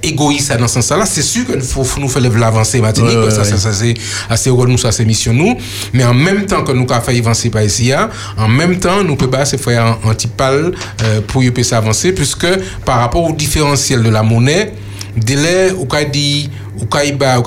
égoïste 0.03 0.57
dans 0.59 0.69
ce 0.69 0.81
sens-là. 0.81 1.07
C'est 1.07 1.23
sûr 1.23 1.47
qu'il 1.47 1.61
faut, 1.61 1.85
nous 2.01 2.09
faire 2.09 2.23
l'avancer 2.23 2.81
Martinique, 2.81 3.17
Ouais, 3.17 3.31
ça, 3.31 3.39
ouais. 3.39 3.45
ça, 3.45 3.57
ça, 3.59 3.73
c'est 3.73 3.95
assez 4.29 4.51
rôle 4.51 4.69
nous, 4.69 4.79
ça 4.79 4.93
c'est 4.93 5.05
mission 5.05 5.33
nous. 5.33 5.57
Mais 5.93 6.05
en 6.05 6.15
même 6.15 6.47
temps 6.47 6.63
que 6.63 6.73
nous 6.73 6.87
avons 6.89 7.01
fait 7.03 7.19
avancer 7.19 7.51
par 7.51 7.63
ici, 7.63 7.93
hein, 7.93 8.09
en 8.37 8.49
même 8.49 8.79
temps, 8.79 9.03
nous 9.05 9.17
pouvons 9.17 9.31
pas 9.31 9.45
se 9.45 9.57
faire 9.57 9.85
un, 9.85 10.11
un 10.11 10.15
petit 10.15 10.29
pal 10.29 10.73
euh, 11.03 11.21
pour 11.27 11.43
y 11.43 11.51
puisse 11.51 11.73
avancer, 11.73 12.13
puisque 12.13 12.47
par 12.85 13.01
rapport 13.01 13.23
au 13.25 13.33
différentiel 13.33 14.03
de 14.03 14.09
la 14.11 14.23
monnaie, 14.23 14.73
délai, 15.17 15.73
ou 15.77 15.85
quand 15.87 15.99
dit, 16.11 16.49
ou 16.81 16.85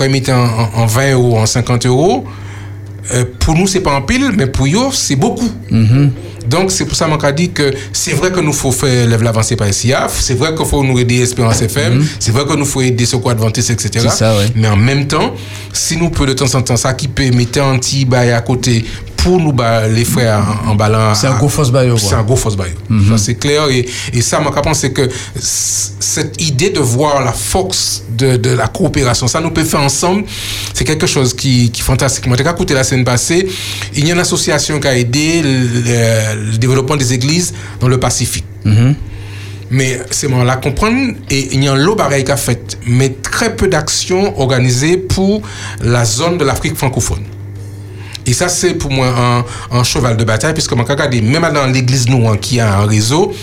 met 0.10 0.30
en, 0.30 0.36
en- 0.44 0.70
en 0.82 0.86
20 0.86 1.12
euros, 1.14 1.38
en 1.38 1.46
50 1.46 1.86
euros, 1.86 2.26
euh, 3.14 3.26
pour 3.40 3.56
nous, 3.56 3.68
c'est 3.68 3.80
pas 3.82 3.94
en 3.94 4.02
pile, 4.02 4.32
mais 4.36 4.48
pour 4.48 4.66
eux, 4.68 4.90
c'est 4.94 5.16
beaucoup. 5.16 5.50
Donc, 6.52 6.70
c'est 6.70 6.86
pour 6.86 6.96
ça 6.98 7.06
qu'on 7.06 7.16
a 7.16 7.32
dit 7.32 7.52
que 7.52 7.74
c'est 7.94 8.12
vrai 8.12 8.30
que 8.30 8.42
nous 8.42 8.52
faut 8.52 8.74
faire 8.74 9.08
lève 9.08 9.24
l'avancée 9.24 9.56
par 9.56 9.74
SIAF, 9.74 10.20
c'est 10.20 10.34
vrai 10.34 10.54
qu'il 10.54 10.66
faut 10.66 10.84
nous 10.84 11.00
aider 11.00 11.22
Espérance 11.22 11.62
FM, 11.62 12.06
c'est 12.20 12.32
vrai 12.34 12.46
que 12.46 12.54
nous 12.54 12.66
faut 12.66 12.82
aider 12.82 13.06
Secours 13.06 13.32
Adventiste, 13.32 13.70
etc. 13.70 14.10
Ça, 14.10 14.36
ouais. 14.36 14.48
Mais 14.56 14.68
en 14.68 14.76
même 14.76 15.08
temps, 15.08 15.34
si 15.72 15.96
nous 15.96 16.10
peut 16.10 16.26
de 16.26 16.34
temps 16.34 16.54
en 16.54 16.62
temps 16.62 16.76
s'équiper, 16.76 17.32
mettre 17.32 17.62
un 17.62 17.80
petit 17.80 18.04
bail 18.04 18.32
à 18.32 18.42
côté 18.42 18.84
pour 19.24 19.40
nous 19.40 19.54
bah, 19.54 19.88
les 19.88 20.06
frères 20.06 20.44
en, 20.66 20.72
en 20.72 20.76
ballant. 20.76 21.14
C'est 21.16 21.28
un 21.28 21.38
gros 21.38 21.50
force 21.50 21.72
baillot. 21.72 21.98
C'est 21.98 22.16
un 22.16 22.24
gros 22.24 22.36
force 22.36 22.56
baillot. 22.56 22.76
Mhm. 22.90 23.10
Ça, 23.10 23.18
c'est 23.18 23.36
clair. 23.36 23.70
Et, 23.70 23.86
et 24.14 24.22
ça, 24.22 24.40
moi, 24.40 24.52
je 24.56 24.62
pense 24.62 24.80
c'est 24.80 24.92
que 24.92 25.10
cette 25.40 26.42
idée 26.42 26.70
de 26.70 26.80
voir 26.80 27.24
la 27.24 27.32
force 27.32 28.04
de, 28.18 28.38
de 28.38 28.50
la 28.52 28.68
coopération, 28.68 29.28
ça 29.28 29.40
nous 29.40 29.52
peut 29.52 29.64
faire 29.64 29.82
ensemble, 29.82 30.24
c'est 30.74 30.84
quelque 30.84 31.08
chose 31.08 31.34
qui, 31.34 31.72
qui 31.72 31.82
est 31.82 31.84
fantastique. 31.84 32.28
Moi, 32.28 32.36
j'ai 32.38 32.48
écouté 32.50 32.74
la 32.74 32.84
semaine 32.84 33.06
passée, 33.06 33.48
il 33.96 34.06
y 34.06 34.10
a 34.10 34.14
une 34.14 34.20
association 34.20 34.80
qui 34.80 34.88
a 34.88 34.98
aidé 34.98 35.42
le, 35.42 36.52
le 36.52 36.58
développement 36.58 36.98
des 36.98 37.14
églises 37.14 37.54
dans 37.80 37.88
le 37.88 38.00
Pacifique. 38.00 38.46
Mais 39.74 40.02
c'est 40.12 40.28
moi 40.28 40.44
la 40.44 40.58
comprendre 40.58 41.14
et 41.30 41.54
il 41.54 41.64
y 41.64 41.68
a 41.70 41.72
un 41.72 41.78
lot 41.78 41.96
pareil 41.96 42.26
qu'a 42.26 42.36
fait, 42.36 42.78
mais 42.86 43.10
très 43.22 43.56
peu 43.56 43.70
d'actions 43.70 44.38
organisées 44.38 44.98
pour 44.98 45.42
la 45.80 46.04
zone 46.04 46.38
de 46.38 46.44
l'Afrique 46.44 46.76
francophone. 46.76 47.24
Et 48.26 48.34
ça, 48.34 48.50
c'est 48.50 48.76
pour 48.76 48.92
moi 48.92 49.08
un, 49.08 49.78
un 49.78 49.84
cheval 49.84 50.16
de 50.18 50.24
bataille, 50.24 50.54
puisque 50.54 50.72
regarde, 50.72 51.14
même 51.16 51.48
dans 51.54 51.66
l'église 51.66 52.08
nous, 52.08 52.28
hein, 52.28 52.38
qui 52.40 52.60
a 52.60 52.78
un 52.80 52.86
réseau, 52.86 53.34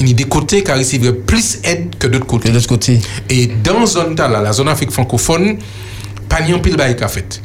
il 0.00 0.08
y 0.08 0.12
a 0.12 0.14
des 0.14 0.24
côtés 0.24 0.62
qui 0.62 0.70
a 0.70 0.74
reçu 0.76 0.98
plus 0.98 1.60
d'aide 1.62 1.94
que 1.98 2.06
d'autres 2.06 2.26
côtés. 2.26 2.50
d'autres 2.50 2.66
côtés. 2.66 3.00
Et 3.28 3.46
dans 3.46 3.80
la 3.80 3.86
zone 3.86 4.16
là, 4.16 4.28
la 4.28 4.52
zone 4.52 4.68
Afrique 4.68 4.90
francophone, 4.90 5.58
pas 6.28 6.40
ni 6.40 6.52
un 6.52 6.58
pile 6.58 6.76
qu'a 6.76 7.08
fait. 7.08 7.40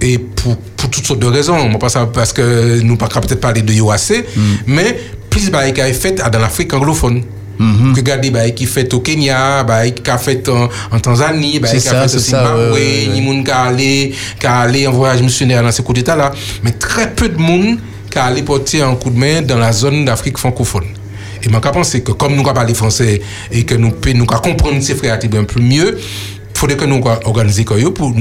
Et 0.00 0.18
pour, 0.18 0.56
pour 0.56 0.90
toutes 0.90 1.06
sortes 1.06 1.18
de 1.20 1.26
raisons, 1.26 1.68
moi, 1.68 1.78
parce 2.12 2.32
que 2.32 2.80
nous 2.82 2.96
pas 2.96 3.08
peut-être 3.08 3.40
parler 3.40 3.62
de 3.62 3.72
IOAC, 3.72 4.24
Mm. 4.36 4.40
mais 4.66 4.98
plus 5.30 5.50
bail 5.50 5.72
qu'a 5.72 5.92
fait 5.92 6.12
dans 6.30 6.38
l'Afrique 6.38 6.72
anglophone. 6.74 7.22
Regardez, 7.58 8.30
bah, 8.30 8.48
qui 8.50 8.66
fait 8.66 8.92
au 8.94 9.00
Kenya, 9.00 9.64
bah, 9.64 9.88
qui 9.90 10.10
a 10.10 10.18
fait 10.18 10.48
en, 10.48 10.68
en 10.92 11.00
Tanzanie, 11.00 11.58
bah, 11.58 11.68
qui 11.68 11.76
a 11.88 12.08
fait 12.08 12.14
au 12.14 12.18
Zimbabwe, 12.18 12.78
ni 13.12 13.20
monde 13.20 13.44
qui 13.44 13.50
a 13.50 13.62
allé, 13.62 14.14
qui 14.38 14.46
a 14.46 14.60
allé 14.60 14.86
en 14.86 14.92
voyage 14.92 15.22
missionnaire 15.22 15.62
dans 15.62 15.72
ces 15.72 15.82
coups 15.82 15.98
d'État-là. 15.98 16.32
Mais 16.62 16.72
très 16.72 17.10
peu 17.14 17.28
de 17.28 17.38
monde 17.38 17.78
qui 18.10 18.18
a 18.18 18.24
allé 18.24 18.42
porter 18.42 18.82
un 18.82 18.94
coup 18.94 19.10
de 19.10 19.18
main 19.18 19.42
dans 19.42 19.58
la 19.58 19.72
zone 19.72 20.04
d'Afrique 20.04 20.38
francophone. 20.38 20.84
Et 21.42 21.48
moi, 21.48 21.60
je 21.64 21.70
pense 21.70 21.92
que 21.92 22.12
comme 22.12 22.34
nous 22.34 22.42
parlons 22.42 22.74
français 22.74 23.20
et 23.50 23.64
que 23.64 23.74
nous 23.74 23.90
pouvons 23.90 24.18
nous 24.18 24.26
comprendre 24.26 24.80
ces 24.82 24.94
frères 24.94 25.18
un 25.22 25.44
peu 25.44 25.60
mieux, 25.60 25.98
il 25.98 26.58
faudrait 26.58 26.76
que 26.76 26.84
nous 26.84 27.00
organisions 27.24 27.64
que 27.64 27.74
nous, 27.74 27.92
pour 27.92 28.12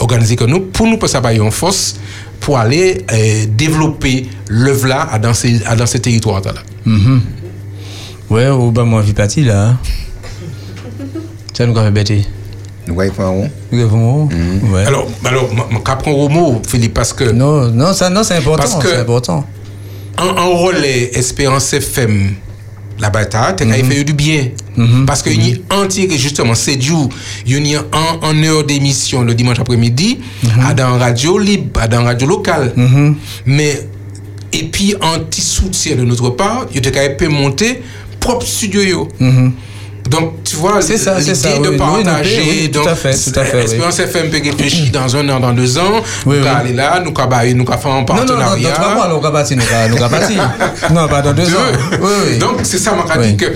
organiser 0.00 0.36
que 0.36 0.44
nous, 0.44 0.60
pour 0.60 0.86
nous 0.86 0.96
passer 0.98 1.18
en 1.18 1.50
force 1.50 1.96
pour 2.44 2.58
aller 2.58 3.04
euh, 3.10 3.46
développer 3.48 4.26
l'œuvre 4.48 4.86
là 4.86 5.18
dans 5.18 5.32
ces, 5.32 5.60
dans 5.60 5.86
ces 5.86 6.00
territoires-là. 6.00 6.52
Mhm. 6.84 7.22
Ouais, 8.30 8.48
ou 8.48 8.70
bah 8.70 8.84
moi, 8.84 9.02
vie 9.02 9.12
partie 9.12 9.42
là. 9.44 9.76
Ça 11.52 11.66
nous 11.66 11.76
a 11.78 11.84
fait 11.84 11.90
bêter. 11.90 12.26
Nous 12.86 13.00
avons 13.00 13.12
fait 13.12 13.22
un 13.22 13.28
rond. 13.28 13.50
Nous 13.72 13.80
un 13.82 13.88
rond. 13.88 14.28
Ouais. 14.72 14.84
Alors, 14.86 15.08
alors, 15.24 15.48
je 15.70 15.78
prends 15.96 16.10
au 16.10 16.28
mot, 16.28 16.60
Philippe, 16.66 16.94
parce 16.94 17.12
que. 17.12 17.24
Non, 17.24 17.68
non, 17.70 17.92
ça, 17.92 18.10
non, 18.10 18.22
c'est 18.22 18.36
important. 18.36 18.62
Parce 18.64 18.76
que 18.82 18.88
c'est 18.88 18.96
important. 19.00 19.44
un, 20.18 20.28
un 20.36 20.44
relais 20.56 21.10
Espérance 21.14 21.72
FM, 21.72 22.34
la 23.00 23.10
bataille, 23.10 23.54
t'as 23.56 23.64
Mhm. 23.64 23.90
fait 23.90 24.04
du 24.04 24.12
bien. 24.12 24.48
Parce 25.06 25.22
que 25.22 25.30
y 25.30 25.62
a 25.70 25.76
entier, 25.76 26.08
justement, 26.18 26.54
c'est 26.54 26.76
du, 26.76 26.92
il 27.46 27.66
y 27.66 27.76
a 27.76 27.80
un, 27.92 28.28
un 28.28 28.42
heure 28.44 28.64
d'émission 28.64 29.22
le 29.22 29.34
dimanche 29.34 29.60
après-midi, 29.60 30.18
Mhm. 30.42 30.50
à 30.66 30.74
dans 30.74 30.98
radio 30.98 31.38
libre, 31.38 31.80
à 31.80 31.88
dans 31.88 32.04
radio 32.04 32.26
locale. 32.26 32.72
Mais, 33.46 33.88
et 34.52 34.64
puis, 34.64 34.94
un 35.00 35.20
petit 35.20 35.40
soutien 35.40 35.96
de 35.96 36.02
notre 36.04 36.30
part, 36.30 36.66
il 36.74 36.80
peut 37.16 37.28
monter 37.28 37.82
propre 38.24 38.46
studio. 38.46 38.82
yo. 38.82 39.08
Donc, 40.10 40.44
tu 40.44 40.56
vois, 40.56 40.82
C'est 40.82 40.98
ça, 40.98 41.14
c'est 41.18 41.32
l'idée 41.32 41.34
ça, 41.34 41.58
de 41.58 41.68
oui, 41.70 41.76
partager. 41.78 42.40
oui, 42.42 42.58
oui, 42.64 42.70
tout 42.70 42.80
donc, 42.80 42.88
à 42.88 42.94
fait, 42.94 43.14
tout 43.14 43.40
à 43.40 43.44
fait, 43.44 43.56
oui. 43.56 43.64
Espérance 43.64 43.98
FM 43.98 44.28
peut 44.28 44.40
réfléchir 44.44 44.90
dans 44.92 45.16
un 45.16 45.26
an, 45.30 45.40
dans 45.40 45.52
deux 45.54 45.78
ans. 45.78 46.02
Oui, 46.26 46.36
nous 46.40 46.46
allons 46.46 46.56
aller 46.58 46.72
là, 46.74 47.00
nous 47.02 47.12
allons 47.16 47.54
nous 47.64 47.72
allons 47.72 47.80
faire 47.80 47.90
un 47.90 47.94
Non, 47.94 47.94
non, 47.94 47.96
non, 47.96 48.04
partenariat. 48.04 48.68
dans 48.68 48.74
trois 48.74 48.94
mois, 48.94 49.08
nous 49.08 49.14
avons 49.16 49.32
parti, 49.32 49.56
nous 49.56 49.62
avons 50.02 50.08
parti. 50.10 50.34
Non, 50.94 51.08
pas 51.08 51.22
dans 51.22 51.32
deux 51.32 51.48
ans. 51.54 51.70
Oui, 52.02 52.08
oui. 52.32 52.38
Donc 52.38 52.56
c'est 52.64 52.76
ça, 52.78 52.94
Oui. 53.18 53.28
dit 53.28 53.36
que 53.38 53.46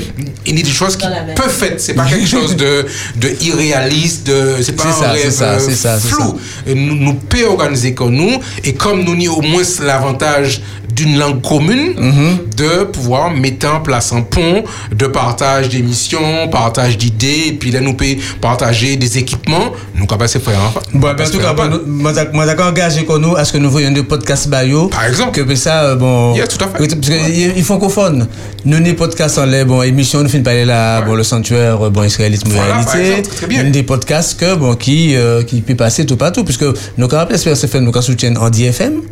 il 0.46 0.56
y 0.58 0.60
a 0.62 0.64
des 0.64 0.70
choses 0.70 0.96
qui 0.96 1.06
peuvent 1.36 1.50
faire. 1.50 1.74
C'est 1.76 1.92
pas 1.92 2.06
quelque 2.06 2.26
chose 2.26 2.56
de, 2.56 2.86
de 3.16 3.28
irréaliste, 3.42 4.26
de, 4.28 4.56
c'est 4.62 4.72
pas 4.72 4.84
un 4.88 4.92
ça, 4.92 5.10
rêve 5.10 5.24
c'est 5.24 5.30
ça, 5.30 5.50
euh, 5.50 5.58
ça, 5.58 5.98
flou. 5.98 6.38
Et 6.66 6.74
Nous, 6.74 6.94
nous 6.94 7.12
pouvons 7.14 7.50
organiser 7.52 7.92
comme 7.92 8.14
nous, 8.14 8.40
et 8.64 8.72
comme 8.72 9.02
nous 9.04 9.12
avons 9.12 9.38
au 9.38 9.42
moins 9.42 9.62
l'avantage 9.82 10.62
d'une 10.98 11.18
langue 11.18 11.40
commune, 11.42 11.94
Mm-hmm. 11.98 12.56
de 12.56 12.84
pouvoir 12.84 13.30
mettre 13.30 13.66
en 13.68 13.80
place 13.80 14.12
un 14.12 14.22
pont 14.22 14.64
de 14.94 15.06
partage 15.06 15.68
d'émissions, 15.68 16.48
partage 16.50 16.96
d'idées, 16.98 17.44
et 17.48 17.52
puis 17.52 17.70
là 17.70 17.80
nous 17.80 17.94
pouvons 17.94 18.16
partager 18.40 18.96
des 18.96 19.18
équipements, 19.18 19.72
nous 19.94 20.06
capables 20.06 20.32
de 20.32 20.38
faire 20.38 20.58
un 20.60 20.98
Bon, 20.98 21.14
ben, 21.16 21.26
en 21.26 21.30
tout 21.30 21.38
cas, 21.38 21.54
moi, 21.86 22.12
j'ai 22.46 22.62
engagé 22.62 23.04
qu'on 23.04 23.18
nous 23.18 23.36
à 23.36 23.44
ce 23.44 23.52
que 23.52 23.58
nous 23.58 23.70
voyons 23.70 23.90
des 23.92 24.02
podcasts 24.02 24.48
bio. 24.48 24.88
Par 24.88 25.04
exemple. 25.06 25.44
Que 25.44 25.54
ça, 25.54 25.82
euh, 25.84 25.96
bon. 25.96 26.34
Yeah, 26.34 26.46
tout 26.46 26.62
à 26.64 26.68
fait. 26.68 26.78
Parce 26.88 27.00
qu'ils 27.00 27.64
francophone. 27.64 28.26
Nous, 28.64 28.78
les 28.78 28.94
podcasts 28.94 29.38
en 29.38 29.44
l'air, 29.46 29.66
bon, 29.66 29.82
émission, 29.82 30.22
nous 30.22 30.28
finissons 30.28 30.44
par 30.44 30.52
aller 30.54 30.64
là, 30.64 31.00
bon, 31.02 31.14
le 31.14 31.22
sanctuaire, 31.22 31.86
euh, 31.86 31.90
bon, 31.90 32.02
israélisme, 32.04 32.48
Voilà, 32.50 32.78
réalité. 32.78 33.10
exemple, 33.18 33.36
très 33.36 33.46
bien. 33.46 33.62
Nous, 33.64 33.70
des 33.70 33.82
podcasts 33.82 34.38
que, 34.40 34.54
bon, 34.56 34.74
qui, 34.74 35.14
euh, 35.16 35.42
qui 35.42 35.60
peut 35.60 35.74
passer 35.76 36.06
tout 36.06 36.16
partout, 36.16 36.44
puisque 36.44 36.64
nous, 36.96 37.08
quand 37.08 37.24
on 37.28 37.34
espère 37.34 37.56
faire, 37.56 37.80
nous, 37.82 37.92
quand 37.92 38.02
soutiennent 38.02 38.38
en 38.38 38.50
DFM, 38.50 39.02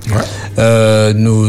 euh, 0.59 1.13
nous, 1.15 1.47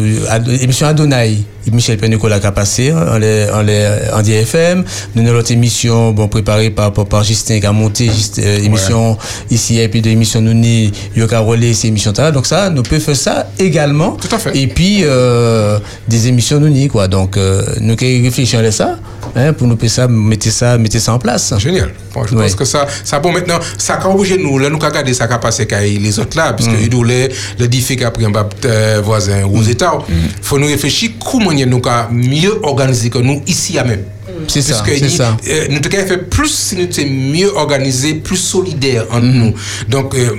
émission 0.61 0.87
Adonai, 0.87 1.37
Michel 1.71 1.97
Pénicola 1.97 2.39
qui 2.39 2.45
a 2.47 2.51
passé 2.51 2.91
en, 2.93 3.17
les, 3.17 3.47
en, 3.53 3.61
les, 3.61 3.87
en 4.13 4.21
DFM. 4.21 4.83
Nous 5.15 5.23
avons 5.23 5.33
l'autre 5.33 5.51
émission 5.51 6.11
bon, 6.11 6.27
préparée 6.27 6.69
par, 6.69 6.93
par, 6.93 7.05
par 7.05 7.23
Justin 7.23 7.59
qui 7.59 7.65
a 7.65 7.71
monté 7.71 8.05
juste, 8.05 8.39
euh, 8.39 8.59
émission 8.63 9.17
ici 9.51 9.79
et 9.79 9.87
puis 9.87 10.01
de 10.01 10.09
l'émission 10.09 10.41
Nouni, 10.41 10.91
Yoka 11.15 11.39
Relais, 11.39 11.73
ces 11.73 11.87
émissions 11.87 12.13
là. 12.17 12.31
Donc 12.31 12.45
ça, 12.45 12.69
nous 12.69 12.83
pouvons 12.83 13.01
faire 13.01 13.15
ça 13.15 13.47
également. 13.59 14.11
Tout 14.11 14.33
à 14.33 14.39
fait. 14.39 14.57
Et 14.57 14.67
puis 14.67 14.99
euh, 15.03 15.79
des 16.07 16.27
émissions 16.27 16.59
Nouni 16.59 16.87
quoi. 16.87 17.07
Donc 17.07 17.37
euh, 17.37 17.63
nous 17.81 17.95
réfléchissons 17.99 18.59
à 18.59 18.71
ça 18.71 18.97
hein, 19.35 19.53
pour 19.53 19.67
nous 19.67 19.77
ça, 19.87 20.07
mettre 20.07 20.49
ça, 20.51 20.77
mettre 20.77 20.99
ça 20.99 21.13
en 21.13 21.19
place. 21.19 21.53
Génial. 21.57 21.91
Bon, 22.13 22.25
je 22.25 22.35
pense 22.35 22.55
que 22.55 22.65
ça, 22.65 22.87
ça 23.03 23.19
bon 23.19 23.31
maintenant, 23.31 23.59
ça 23.77 23.95
a 23.95 24.07
obligé 24.09 24.37
nous, 24.37 24.57
là 24.59 24.69
nous 24.69 24.77
qu'à 24.79 24.87
regarder 24.87 25.13
ça 25.13 25.27
qu'a 25.27 25.37
passé 25.37 25.65
qu'avec 25.67 25.99
les 26.01 26.19
autres 26.19 26.37
là, 26.37 26.53
puisque 26.53 26.71
Mm. 26.71 26.81
il 26.81 26.89
doit 26.89 27.05
le 27.59 27.67
défi 27.67 27.95
qu'a 27.95 28.11
pris 28.11 28.25
un 28.25 28.31
euh, 28.65 29.01
voisin 29.03 29.43
aux 29.45 29.61
États. 29.63 29.97
Faut 30.41 30.57
nous 30.59 30.67
réfléchir 30.67 31.11
comment 31.23 31.51
nous 31.53 31.79
qu'à 31.81 32.09
mieux 32.11 32.53
organiser 32.63 33.09
que 33.09 33.19
nous 33.19 33.41
ici 33.47 33.77
à 33.77 33.83
même. 33.83 34.03
C'est 34.47 34.61
ça, 34.61 34.83
c'est 34.85 34.97
il- 34.99 35.09
ça. 35.09 35.35
euh, 35.47 35.65
nous 35.69 35.79
devons 35.79 36.05
faire 36.05 36.23
plus 36.29 36.47
si 36.53 36.75
nous 36.75 36.83
étions 36.83 37.05
mieux 37.09 37.51
organisés, 37.55 38.13
plus 38.15 38.37
solidaires 38.37 39.05
entre 39.11 39.25
Mm-hmm. 39.25 39.33
nous. 39.33 39.53
Donc, 39.89 40.13
euh, 40.15 40.29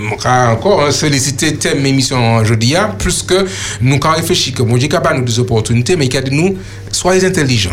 encore 0.52 0.82
hein, 0.82 0.90
solliciter 0.92 1.54
thème 1.56 1.84
émission 1.84 2.36
aujourd'hui, 2.36 2.76
hein, 2.76 2.94
plus 2.98 3.22
que 3.22 3.44
nous 3.80 3.96
avons 4.02 4.14
réfléchi 4.14 4.52
que 4.52 4.62
mon 4.62 4.76
Dieu 4.76 4.88
capable 4.88 5.18
nous 5.18 5.24
des 5.24 5.38
opportunités, 5.40 5.96
mais 5.96 6.06
qu'il 6.08 6.20
a 6.20 6.30
nous, 6.30 6.56
soyez 6.92 7.24
intelligents 7.24 7.70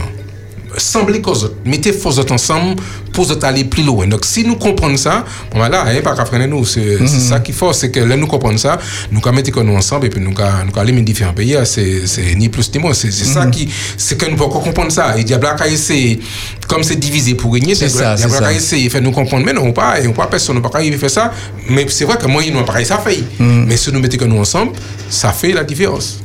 semblez 0.78 1.22
qu'aux 1.22 1.32
autres, 1.32 1.56
mettez 1.66 1.92
autres 2.20 2.34
ensemble 2.34 2.76
pour 3.14 3.26
aller 3.44 3.64
plus 3.64 3.84
loin. 3.84 4.08
Donc, 4.08 4.26
si 4.26 4.44
nous 4.44 4.56
comprenons 4.56 4.98
ça, 4.98 5.24
voilà, 5.54 5.86
hein, 5.86 6.02
pas 6.04 6.16
freiner 6.26 6.48
nous. 6.48 6.66
C'est 6.66 6.98
c'est 7.08 7.20
ça 7.20 7.40
qu'il 7.40 7.56
faut, 7.56 7.72
c'est 7.74 7.90
que 7.92 8.00
là, 8.02 8.16
nous 8.18 8.28
comprenons 8.28 8.58
ça, 8.58 8.78
nous 9.12 9.22
qu'à 9.22 9.32
mettre 9.32 9.62
nous 9.64 9.76
ensemble 9.76 10.08
et 10.08 10.10
puis 10.10 10.20
nous 10.22 10.34
qu'à 10.34 10.64
nous 10.66 10.78
aller 10.80 10.92
dans 10.94 11.02
différents 11.02 11.34
pays, 11.34 11.56
hein, 11.56 11.64
c'est 11.66 12.36
ni 12.36 12.50
plus 12.50 12.70
ni 12.74 12.80
moins. 12.80 12.94
C'est 12.94 13.12
ça 13.12 13.46
Mhm. 13.46 13.52
qui, 13.52 13.70
c'est 13.98 14.18
que 14.18 14.26
nous 14.30 14.36
pouvons 14.36 14.60
comprendre 14.60 14.92
ça. 14.92 15.18
Et 15.18 15.24
Diable 15.24 15.48
a 15.48 15.68
essayer, 15.68 16.20
comme 16.68 16.84
c'est 16.84 16.96
divisé 16.98 17.36
pour 17.36 17.54
régner, 17.54 17.76
C'est 17.76 17.90
ça, 17.90 18.16
Diable 18.16 18.34
a 18.36 18.40
ça. 18.40 18.54
essayé, 18.54 18.90
fait 18.90 19.02
nous 19.02 19.12
comprendre, 19.12 19.46
mais 19.46 19.54
non, 19.54 19.72
pas, 19.72 20.00
et 20.02 20.08
on 20.08 20.14
pas 20.14 20.28
personne, 20.28 20.58
on 20.58 20.62
pas 20.62 20.70
arriver 20.78 20.98
faire 20.98 21.10
ça. 21.10 21.32
Mais 21.70 21.86
c'est 21.90 22.06
vrai 22.06 22.18
que 22.18 22.28
moi, 22.28 22.44
ils 22.44 22.54
n'ont 22.54 22.64
pas 22.64 22.84
ça 22.84 22.98
fait. 22.98 23.24
Mhm. 23.40 23.66
Mais 23.68 23.78
si 23.78 23.92
nous 23.92 24.00
mettons 24.00 24.18
que 24.18 24.26
nous 24.26 24.40
ensemble, 24.40 24.74
ça 25.10 25.32
fait 25.32 25.52
la 25.54 25.64
différence. 25.64 26.20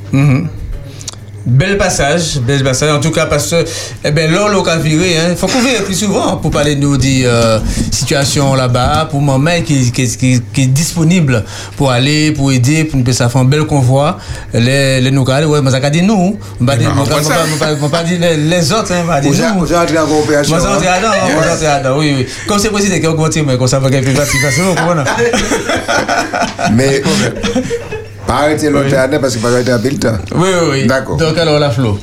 Bel 1.46 1.78
passage, 1.78 2.38
bel 2.40 2.62
passage. 2.62 2.90
En 2.90 3.00
tout 3.00 3.10
cas, 3.10 3.24
parce 3.26 3.50
que, 3.50 3.64
eh 4.04 4.10
ben, 4.10 4.30
l'on 4.30 4.62
a 4.62 4.76
viré, 4.76 5.16
hein. 5.16 5.34
Faut 5.36 5.46
qu'on 5.46 5.60
vire 5.62 5.82
plus 5.84 5.94
souvent 5.94 6.36
pour 6.36 6.50
parler 6.50 6.74
de 6.76 6.80
nos 6.80 6.96
des, 6.98 7.22
euh, 7.24 7.58
situations 7.90 8.54
là-bas, 8.54 9.08
pour 9.10 9.22
maman 9.22 9.62
qui, 9.64 9.90
qui, 9.90 10.06
qui, 10.16 10.42
qui 10.52 10.62
est 10.62 10.66
disponible 10.66 11.44
pour 11.78 11.90
aller, 11.90 12.32
pour 12.32 12.52
aider, 12.52 12.84
pour 12.84 13.00
nous 13.00 13.12
faire 13.12 13.36
un 13.36 13.44
bel 13.44 13.64
convoi. 13.64 14.18
Les, 14.52 15.00
les 15.00 15.10
nous, 15.10 15.24
ouais, 15.24 15.62
mais 15.62 15.70
ça 15.70 15.78
a 15.78 15.90
dit 15.90 16.02
nous. 16.02 16.38
On 16.60 16.64
va 16.64 16.76
dire, 16.76 16.92
on 16.94 17.00
on 17.00 17.04
va 17.04 17.16
va- 17.16 17.88
va 17.88 18.02
dire 18.04 18.18
les, 18.20 18.72
autres, 18.72 18.92
hein, 18.92 19.00
on 19.02 19.06
va 19.06 19.20
dire 19.20 19.30
Vous 19.32 19.42
nous. 19.60 19.66
vous 19.66 19.74
entré 19.74 19.98
en 19.98 20.06
coopération, 20.06 20.56
Moi, 20.56 20.66
moi, 20.68 20.78
j'entre 20.82 21.62
là-dedans, 21.64 21.98
oui, 21.98 22.14
oui. 22.18 22.26
Comme 22.46 22.58
c'est 22.58 22.70
possible 22.70 23.00
qu'on 23.00 23.14
continue, 23.16 23.46
mais 23.46 23.56
comme 23.56 23.66
ça 23.66 23.78
va 23.78 23.88
gagner 23.88 24.12
plus 24.12 24.14
facilement, 24.14 24.74
comment 24.74 25.02
on 25.02 26.72
Mais, 26.74 27.02
pas 28.30 28.44
arrêter 28.44 28.70
longtemps 28.70 29.18
parce 29.20 29.36
que 29.36 29.42
pas 29.42 29.48
arrêter 29.48 29.72
à 29.72 29.78
le 29.78 29.98
temps. 29.98 30.18
Oui, 30.36 30.48
oui, 30.62 30.68
oui. 30.70 30.86
D'accord. 30.86 31.16
Donc, 31.16 31.36
alors, 31.36 31.58
la 31.58 31.70
Flo. 31.70 31.98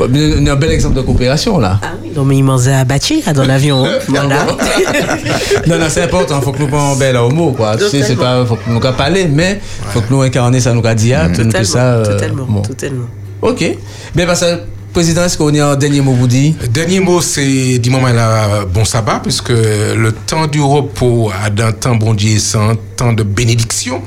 On 0.00 0.46
a 0.46 0.52
un 0.52 0.56
bel 0.56 0.72
exemple 0.72 0.96
de 0.96 1.02
coopération, 1.02 1.58
là. 1.58 1.80
Non, 2.16 2.24
mais 2.24 2.36
il 2.38 2.44
m'en 2.44 2.56
a 2.58 2.84
battu 2.84 3.20
là, 3.26 3.32
dans 3.32 3.44
l'avion. 3.44 3.84
hein. 3.84 3.90
voilà. 4.08 4.46
non, 5.66 5.78
non, 5.78 5.86
c'est 5.88 6.02
important. 6.02 6.38
Il 6.40 6.44
faut 6.44 6.52
que 6.52 6.60
nous 6.60 6.68
prenions 6.68 6.96
bel 6.96 7.16
au 7.16 7.30
mot, 7.30 7.52
quoi. 7.52 7.76
Tu 7.76 7.84
sais, 7.88 8.02
c'est 8.02 8.16
pas, 8.16 8.44
faut 8.44 8.56
que 8.56 8.68
nous 8.70 8.80
parler, 8.80 9.28
mais 9.28 9.60
il 9.82 9.92
faut 9.92 10.00
que 10.00 10.12
nous 10.12 10.22
incarner 10.22 10.60
ça, 10.60 10.72
nous 10.72 10.82
dire, 10.94 11.28
Totalement, 11.32 11.52
que 11.52 11.64
ça. 11.64 11.78
euh, 11.94 12.04
totalement, 12.04 12.46
bon. 12.48 12.62
totalement. 12.62 13.06
Ok. 13.42 13.64
Bien, 14.14 14.26
parce 14.26 14.40
que 14.40 14.58
président, 14.94 15.24
est-ce 15.24 15.36
qu'on 15.36 15.52
est 15.52 15.60
en 15.60 15.74
dernier 15.74 16.00
mot 16.00 16.12
vous 16.12 16.28
dit 16.28 16.54
Dernier 16.70 17.00
mot, 17.00 17.20
c'est 17.20 17.78
du 17.80 17.90
moment 17.90 18.08
là, 18.12 18.64
bon 18.72 18.84
sabbat, 18.84 19.18
puisque 19.22 19.48
le 19.50 20.12
temps 20.26 20.46
du 20.46 20.60
repos 20.60 21.30
a 21.44 21.50
d'un 21.50 21.72
temps 21.72 21.96
bon 21.96 22.14
Dieu 22.14 22.38
sans 22.38 22.74
temps 22.96 23.12
de 23.12 23.24
bénédiction. 23.24 24.00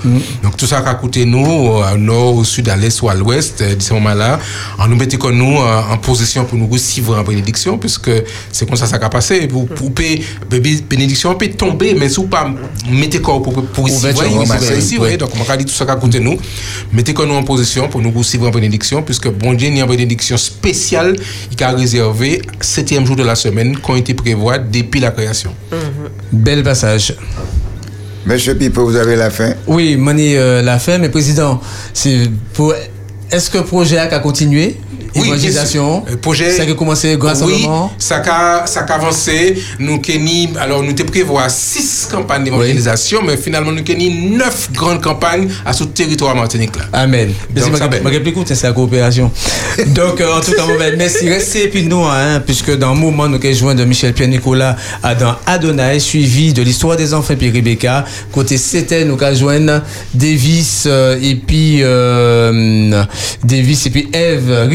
Donc 0.44 0.56
tout 0.56 0.66
ça 0.66 0.80
qui 0.82 0.88
a 0.88 0.94
coûté 0.94 1.26
nous, 1.26 1.46
au 1.46 1.98
nord, 1.98 2.38
au 2.38 2.44
sud, 2.46 2.70
à 2.70 2.78
l'est 2.78 3.02
ou 3.02 3.10
à 3.10 3.16
l'ouest, 3.16 3.60
euh, 3.62 3.76
de 3.76 3.82
ce 3.82 3.94
moment-là, 3.96 4.40
on 4.80 4.88
nous 4.88 4.96
mettait 4.96 5.18
comme 5.18 5.36
nous 5.38 5.58
euh, 5.60 5.82
en 5.92 5.98
position 5.98 6.46
pour 6.46 6.58
nous 6.58 6.78
suivre 6.78 7.18
en 7.20 7.24
bénédiction, 7.24 7.78
puisque 7.78 8.10
c'est 8.54 8.66
comme 8.66 8.78
ça 8.78 8.88
ça 8.88 8.96
a 8.96 9.10
passé. 9.10 9.46
Pour, 9.48 9.68
pour 9.68 9.92
payer- 9.92 10.24
bé- 10.50 10.82
bénédiction, 10.90 11.32
on 11.32 11.36
peut 11.36 11.50
tomber, 11.50 11.96
mais 12.00 12.08
si 12.08 12.16
vous 12.16 12.28
pas 12.28 12.50
mettez 12.90 13.20
corps 13.20 13.42
pour, 13.42 13.54
pour 13.66 13.90
ici, 13.90 13.98
Ouverture, 13.98 14.24
voyez, 14.24 14.38
ramasser, 14.38 14.78
ici, 14.80 14.94
oui. 14.94 14.98
voyez. 15.00 15.18
donc 15.18 15.32
on 15.38 15.52
a 15.52 15.58
dit 15.58 15.66
tout 15.66 15.74
ça 15.74 15.84
qui 15.84 15.92
a 15.92 15.96
coûté 15.98 16.22
nous, 16.22 16.38
mettez 16.94 17.14
comme 17.14 17.28
nous 17.28 17.36
en 17.36 17.44
position 17.44 17.90
pour 17.90 18.00
nous 18.02 18.24
suivre 18.24 18.48
en 18.48 18.52
bénédiction, 18.52 19.04
puisque 19.04 19.28
bon 19.30 19.54
Dieu, 19.54 19.68
il 19.68 19.76
y 19.76 19.82
a 19.82 19.84
une 19.84 19.90
bénédiction 19.90 20.38
spéciale 20.38 20.77
qui 21.56 21.64
a 21.64 21.72
réservé 21.72 22.42
septième 22.62 23.06
jour 23.06 23.16
de 23.16 23.24
la 23.24 23.36
semaine, 23.36 23.78
qui 23.78 23.92
ont 23.92 23.96
été 23.96 24.14
prévoit 24.14 24.58
depuis 24.58 25.00
la 25.00 25.12
création. 25.12 25.54
Bel 26.32 26.64
passage. 26.64 27.16
Monsieur 28.26 28.56
Pipo, 28.56 28.86
vous 28.86 28.96
avez 28.98 29.16
la 29.16 29.30
fin? 29.30 29.54
Oui, 29.68 29.96
Mani 29.96 30.36
euh, 30.36 30.62
l'a 30.62 30.80
fait, 30.80 30.98
mais 31.00 31.08
président, 31.10 31.62
c'est 31.94 32.30
pour. 32.54 32.74
Est-ce 33.32 33.50
que 33.50 33.58
le 33.58 33.64
projet 33.64 33.98
a 33.98 34.08
qu'à 34.08 34.20
continuer 34.20 34.78
Évangélisation 35.16 36.04
projet 36.22 36.52
Ça 36.52 36.64
a 36.64 36.74
commencé 36.74 37.16
grâce 37.18 37.42
oui, 37.46 37.68
ça 37.98 38.22
a, 38.26 38.66
ça 38.66 38.82
a 38.82 38.94
avancé. 38.94 39.58
Nous 39.80 40.00
kenni, 40.00 40.50
alors 40.60 40.84
nous 40.84 40.94
te 40.94 41.04
prévoit 41.04 41.50
six 41.50 42.08
campagnes 42.12 42.44
d'évangélisation, 42.44 43.22
mais 43.24 43.38
finalement 43.38 43.72
nous 43.72 43.84
kenni 43.84 44.30
neuf 44.32 44.70
grandes 44.74 45.02
campagnes 45.02 45.50
à 45.66 45.74
ce 45.74 45.84
territoire 45.86 46.36
martinique 46.36 46.76
là. 46.76 46.84
Amen. 46.94 47.32
Ça 47.56 47.70
ma, 47.70 47.78
c'est 48.46 48.64
la 48.64 48.74
coopération? 48.74 49.32
Donc, 49.88 50.22
euh, 50.22 50.38
en 50.38 50.42
tout 50.42 50.52
cas, 50.52 50.64
merci. 50.98 51.30
Restez 51.30 51.68
puis 51.68 51.84
nous, 51.84 52.04
hein, 52.04 52.42
puisque 52.46 52.76
dans 52.78 52.92
un 52.92 52.96
moment, 52.96 53.28
nous 53.28 53.40
joint 53.54 53.76
de 53.76 53.84
Michel 53.86 54.14
Pierre 54.14 54.30
Nicolas 54.30 54.76
à 55.04 55.16
dans 55.16 55.36
Adonai, 55.46 56.00
suivi 56.00 56.54
de 56.54 56.62
l'histoire 56.62 56.98
des 56.98 57.14
enfants 57.14 57.36
puis 57.38 57.50
Rebecca. 57.50 58.06
Côté 58.32 58.58
c'était, 58.58 59.06
nous 59.06 59.18
avons 59.22 59.36
joint 59.36 59.82
Davis 60.14 60.86
euh, 60.88 61.20
et 61.22 61.36
puis 61.36 61.80
euh, 61.82 63.04
Davis 63.44 63.86
et 63.86 63.90
puis 63.90 64.10
Eve, 64.14 64.70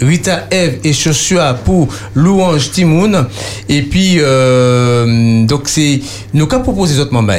Rita, 0.00 0.46
Eve 0.50 0.78
et 0.84 0.92
Joshua 0.92 1.54
pour 1.54 1.88
Louange 2.14 2.70
Timoun. 2.70 3.26
Et 3.68 3.82
puis, 3.82 4.16
euh, 4.18 5.44
donc, 5.44 5.68
c'est, 5.68 6.00
nous 6.34 6.48
avons 6.50 6.62
proposé 6.62 6.96
d'autres 6.96 7.12
membres. 7.12 7.34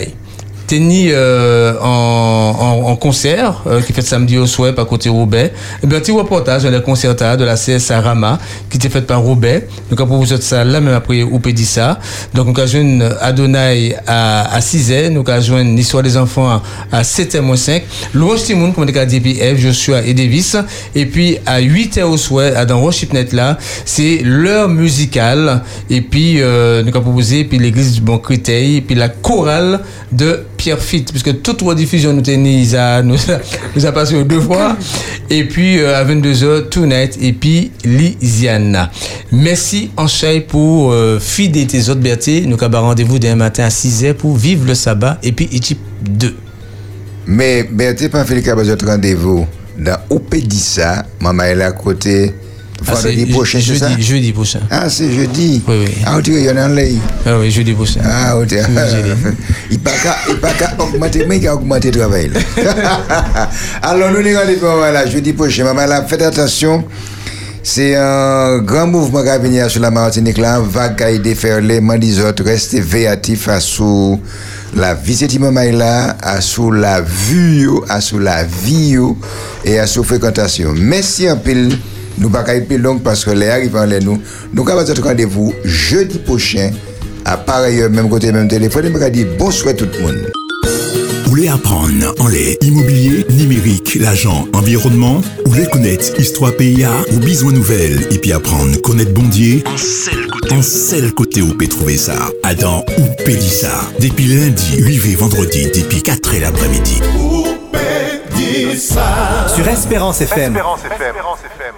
Tenny 0.70 1.08
euh, 1.10 1.74
en, 1.82 2.56
en, 2.60 2.92
en 2.92 2.96
concert 2.96 3.64
euh, 3.66 3.82
qui 3.82 3.92
fait 3.92 4.04
samedi 4.04 4.38
au 4.38 4.46
soir 4.46 4.72
à 4.78 4.86
côté 4.86 5.10
Roubaix. 5.10 5.52
Et 5.84 5.88
bien, 5.88 5.98
un 5.98 6.00
petit 6.00 6.12
reportage 6.12 6.62
de 6.62 6.70
la 6.70 6.80
concerta 6.80 7.36
de 7.36 7.44
la 7.44 7.56
CSA 7.56 8.02
Rama 8.02 8.38
qui 8.70 8.78
était 8.78 8.90
fait 8.90 9.02
par 9.02 9.20
Roubaix. 9.20 9.68
Donc, 9.90 10.00
on 10.00 10.06
propose 10.06 10.40
ça 10.42 10.64
là 10.64 10.80
même 10.80 10.94
après 10.94 11.24
Oupédissa. 11.24 11.98
Donc, 12.36 12.50
on 12.50 12.62
a 12.62 12.68
joué 12.68 13.00
Adonai 13.20 13.96
à, 14.06 14.54
à 14.54 14.62
6 14.62 14.92
h 14.92 15.10
Nous 15.10 15.24
avons 15.26 15.42
joué 15.42 15.62
une 15.62 15.80
histoire 15.80 16.04
des 16.04 16.16
enfants 16.16 16.62
à 16.92 17.04
7 17.04 17.34
h 17.34 17.56
5 17.56 17.84
Louange 18.14 18.44
Timoun, 18.44 18.72
comme 18.72 18.84
on 18.84 18.96
a 18.96 19.06
dit, 19.06 19.40
Eve, 19.42 19.58
Joshua 19.58 20.04
et 20.04 20.14
Davis. 20.14 20.56
Et 20.94 21.08
puis, 21.08 21.40
à 21.48 21.62
8 21.62 21.98
h 21.98 22.04
au 22.04 22.18
soir, 22.18 22.52
à 22.56 22.66
dans 22.66 22.80
Worshipnet 22.80 23.30
là, 23.32 23.58
c'est 23.86 24.20
l'heure 24.24 24.70
musicale. 24.70 25.64
Et 25.90 26.02
puis, 26.02 26.44
euh, 26.44 26.84
nous 26.84 26.90
avons 26.90 27.02
proposé, 27.02 27.44
puis 27.44 27.58
l'église 27.58 27.94
du 27.94 28.02
Bon 28.02 28.20
Créteil, 28.20 28.78
et 28.78 28.82
puis 28.82 28.94
la 28.94 29.10
chorale 29.10 29.80
de 30.12 30.46
Pierre 30.60 30.82
Fitt, 30.82 31.10
puisque 31.10 31.42
toute 31.42 31.62
rediffusion 31.62 32.12
nous 32.12 32.22
tenait 32.22 32.62
nous, 33.02 33.16
nous 33.76 33.86
a 33.86 33.92
passé 33.94 34.22
deux 34.26 34.42
fois. 34.42 34.78
Et 35.30 35.46
puis 35.46 35.80
euh, 35.80 35.98
à 35.98 36.04
22h, 36.04 36.68
Tonight, 36.68 37.18
et 37.22 37.32
puis 37.32 37.72
Lisiane. 37.86 38.90
Merci 39.32 39.90
Enchaille 39.96 40.42
pour 40.42 40.92
euh, 40.92 41.18
fidélité 41.18 41.90
autres 41.90 42.02
Berthe. 42.02 42.46
Nous 42.46 42.58
avons 42.62 42.82
rendez-vous 42.82 43.20
demain 43.20 43.36
matin 43.36 43.64
à 43.64 43.70
6h 43.70 44.16
pour 44.16 44.36
vivre 44.36 44.66
le 44.68 44.76
sabbat 44.76 45.18
et 45.24 45.32
puis 45.32 45.48
Égypte 45.50 45.80
2. 46.02 46.36
Mais 47.28 47.64
Berthe 47.64 48.10
pas 48.10 48.26
fait 48.26 48.36
le 48.42 48.86
rendez-vous 48.86 49.48
dans 49.78 49.98
Oupédissa, 50.10 51.06
maman 51.22 51.44
est 51.44 51.62
à 51.62 51.72
côté. 51.72 52.34
Ah, 52.88 52.94
Vendredi 52.94 53.26
c'est 53.26 53.32
prochain, 53.34 53.60
c'est 53.60 53.66
jeudi, 53.66 53.80
ça? 53.80 54.00
jeudi 54.00 54.32
prochain. 54.34 54.60
Ah, 54.72 54.90
c'est 54.90 55.12
jeudi. 55.12 55.62
Oui, 55.68 55.76
oui. 55.86 55.94
Ah, 56.06 56.18
tu 56.24 56.32
il 56.32 56.44
y 56.44 56.50
en 56.50 56.58
a 56.58 56.62
un 56.64 56.70
lait. 56.74 56.94
Ah 57.26 57.38
oui, 57.40 57.52
jeudi 57.52 57.74
prochain. 57.74 58.00
Ah, 58.04 58.38
ok. 58.38 58.52
Il 59.72 59.80
qu'à 59.80 60.16
il 60.30 60.36
pas 60.38 60.52
qu'à 60.54 60.74
augmenter, 60.80 61.26
mais 61.28 61.38
il 61.38 61.48
a 61.48 61.56
augmenté 61.56 61.92
le 61.92 62.00
travail. 62.00 62.32
Alors, 63.82 64.12
nous, 64.12 64.22
nous 64.22 64.38
rendez-vous 64.38 64.66
voilà, 64.78 65.06
jeudi 65.06 65.34
prochain. 65.34 65.64
Maman, 65.64 65.86
là, 65.86 66.04
faites 66.08 66.22
attention. 66.22 66.84
C'est 67.62 67.96
un 67.96 68.60
grand 68.60 68.88
mouvement 68.88 69.20
qui 69.20 69.28
va 69.28 69.38
venir 69.38 69.70
sur 69.70 69.82
la 69.82 69.92
Martinique 69.92 70.38
là, 70.38 70.60
vague 70.60 71.02
a 71.04 71.82
mais 71.82 71.98
les 71.98 72.20
autres, 72.20 72.44
restez 72.44 72.80
véatifs 72.80 73.48
à 73.50 73.60
sous 73.60 74.20
la 74.76 74.94
visite 74.96 75.38
maman 75.40 75.72
là, 75.74 76.16
à 76.22 76.42
sous 76.42 76.72
la 76.72 77.02
vue, 77.02 77.70
à 77.90 78.00
sous 78.02 78.18
la 78.18 78.44
vie 78.44 78.98
et 79.66 79.78
à 79.78 79.86
sous 79.88 80.04
fréquentation. 80.04 80.74
Merci 80.76 81.30
en 81.30 81.38
pile. 81.38 81.78
Nous 82.20 82.30
pas 82.30 82.44
pile 82.44 82.82
long 82.82 83.00
parce 83.00 83.24
que 83.24 83.32
les 83.32 83.48
arrivants 83.48 83.86
les 83.86 84.00
nous. 84.00 84.22
Nous 84.54 84.70
avons 84.70 84.86
notre 84.86 85.02
rendez-vous 85.02 85.54
jeudi 85.64 86.20
prochain 86.20 86.72
à 87.26 87.38
pareil 87.38 87.88
même 87.90 88.10
côté, 88.10 88.32
même 88.32 88.48
téléphone. 88.48 88.86
Je 88.86 88.90
me 88.90 89.10
dire 89.10 89.28
bonsoir 89.38 89.76
tout 89.76 89.88
le 89.94 90.02
monde. 90.02 90.32
Vous 91.24 91.36
voulez 91.36 91.48
apprendre 91.48 92.14
en 92.20 92.28
les 92.28 92.58
immobilier, 92.62 93.26
numérique, 93.30 93.98
l'agent, 94.02 94.48
environnement, 94.54 95.22
ou 95.46 95.54
les 95.54 95.68
connaître, 95.68 96.20
histoire 96.20 96.56
PIA, 96.58 96.90
ou 97.14 97.20
besoin 97.20 97.52
nouvelle, 97.52 98.08
et 98.12 98.18
puis 98.18 98.34
apprendre 98.34 98.82
connaître 98.82 99.14
bondier, 99.14 99.64
en 99.68 99.78
seul 99.78 100.26
côté, 100.28 100.56
en 100.56 100.62
seul 100.64 101.14
côté 101.14 101.42
où 101.44 101.54
peut 101.54 101.68
trouver 101.68 101.98
ça, 101.98 102.16
Adam 102.44 102.84
ou 102.98 103.24
Pélissa. 103.24 103.80
Depuis 104.00 104.26
lundi, 104.26 104.78
8 104.80 105.16
vendredi, 105.16 105.68
depuis 105.68 106.02
4 106.02 106.34
h 106.34 106.42
l'après-midi. 106.42 107.00
Sur 109.56 109.68
Espérance 109.68 110.22
FM. 110.22 110.56
Espérance 110.56 110.80
FM. 110.80 111.76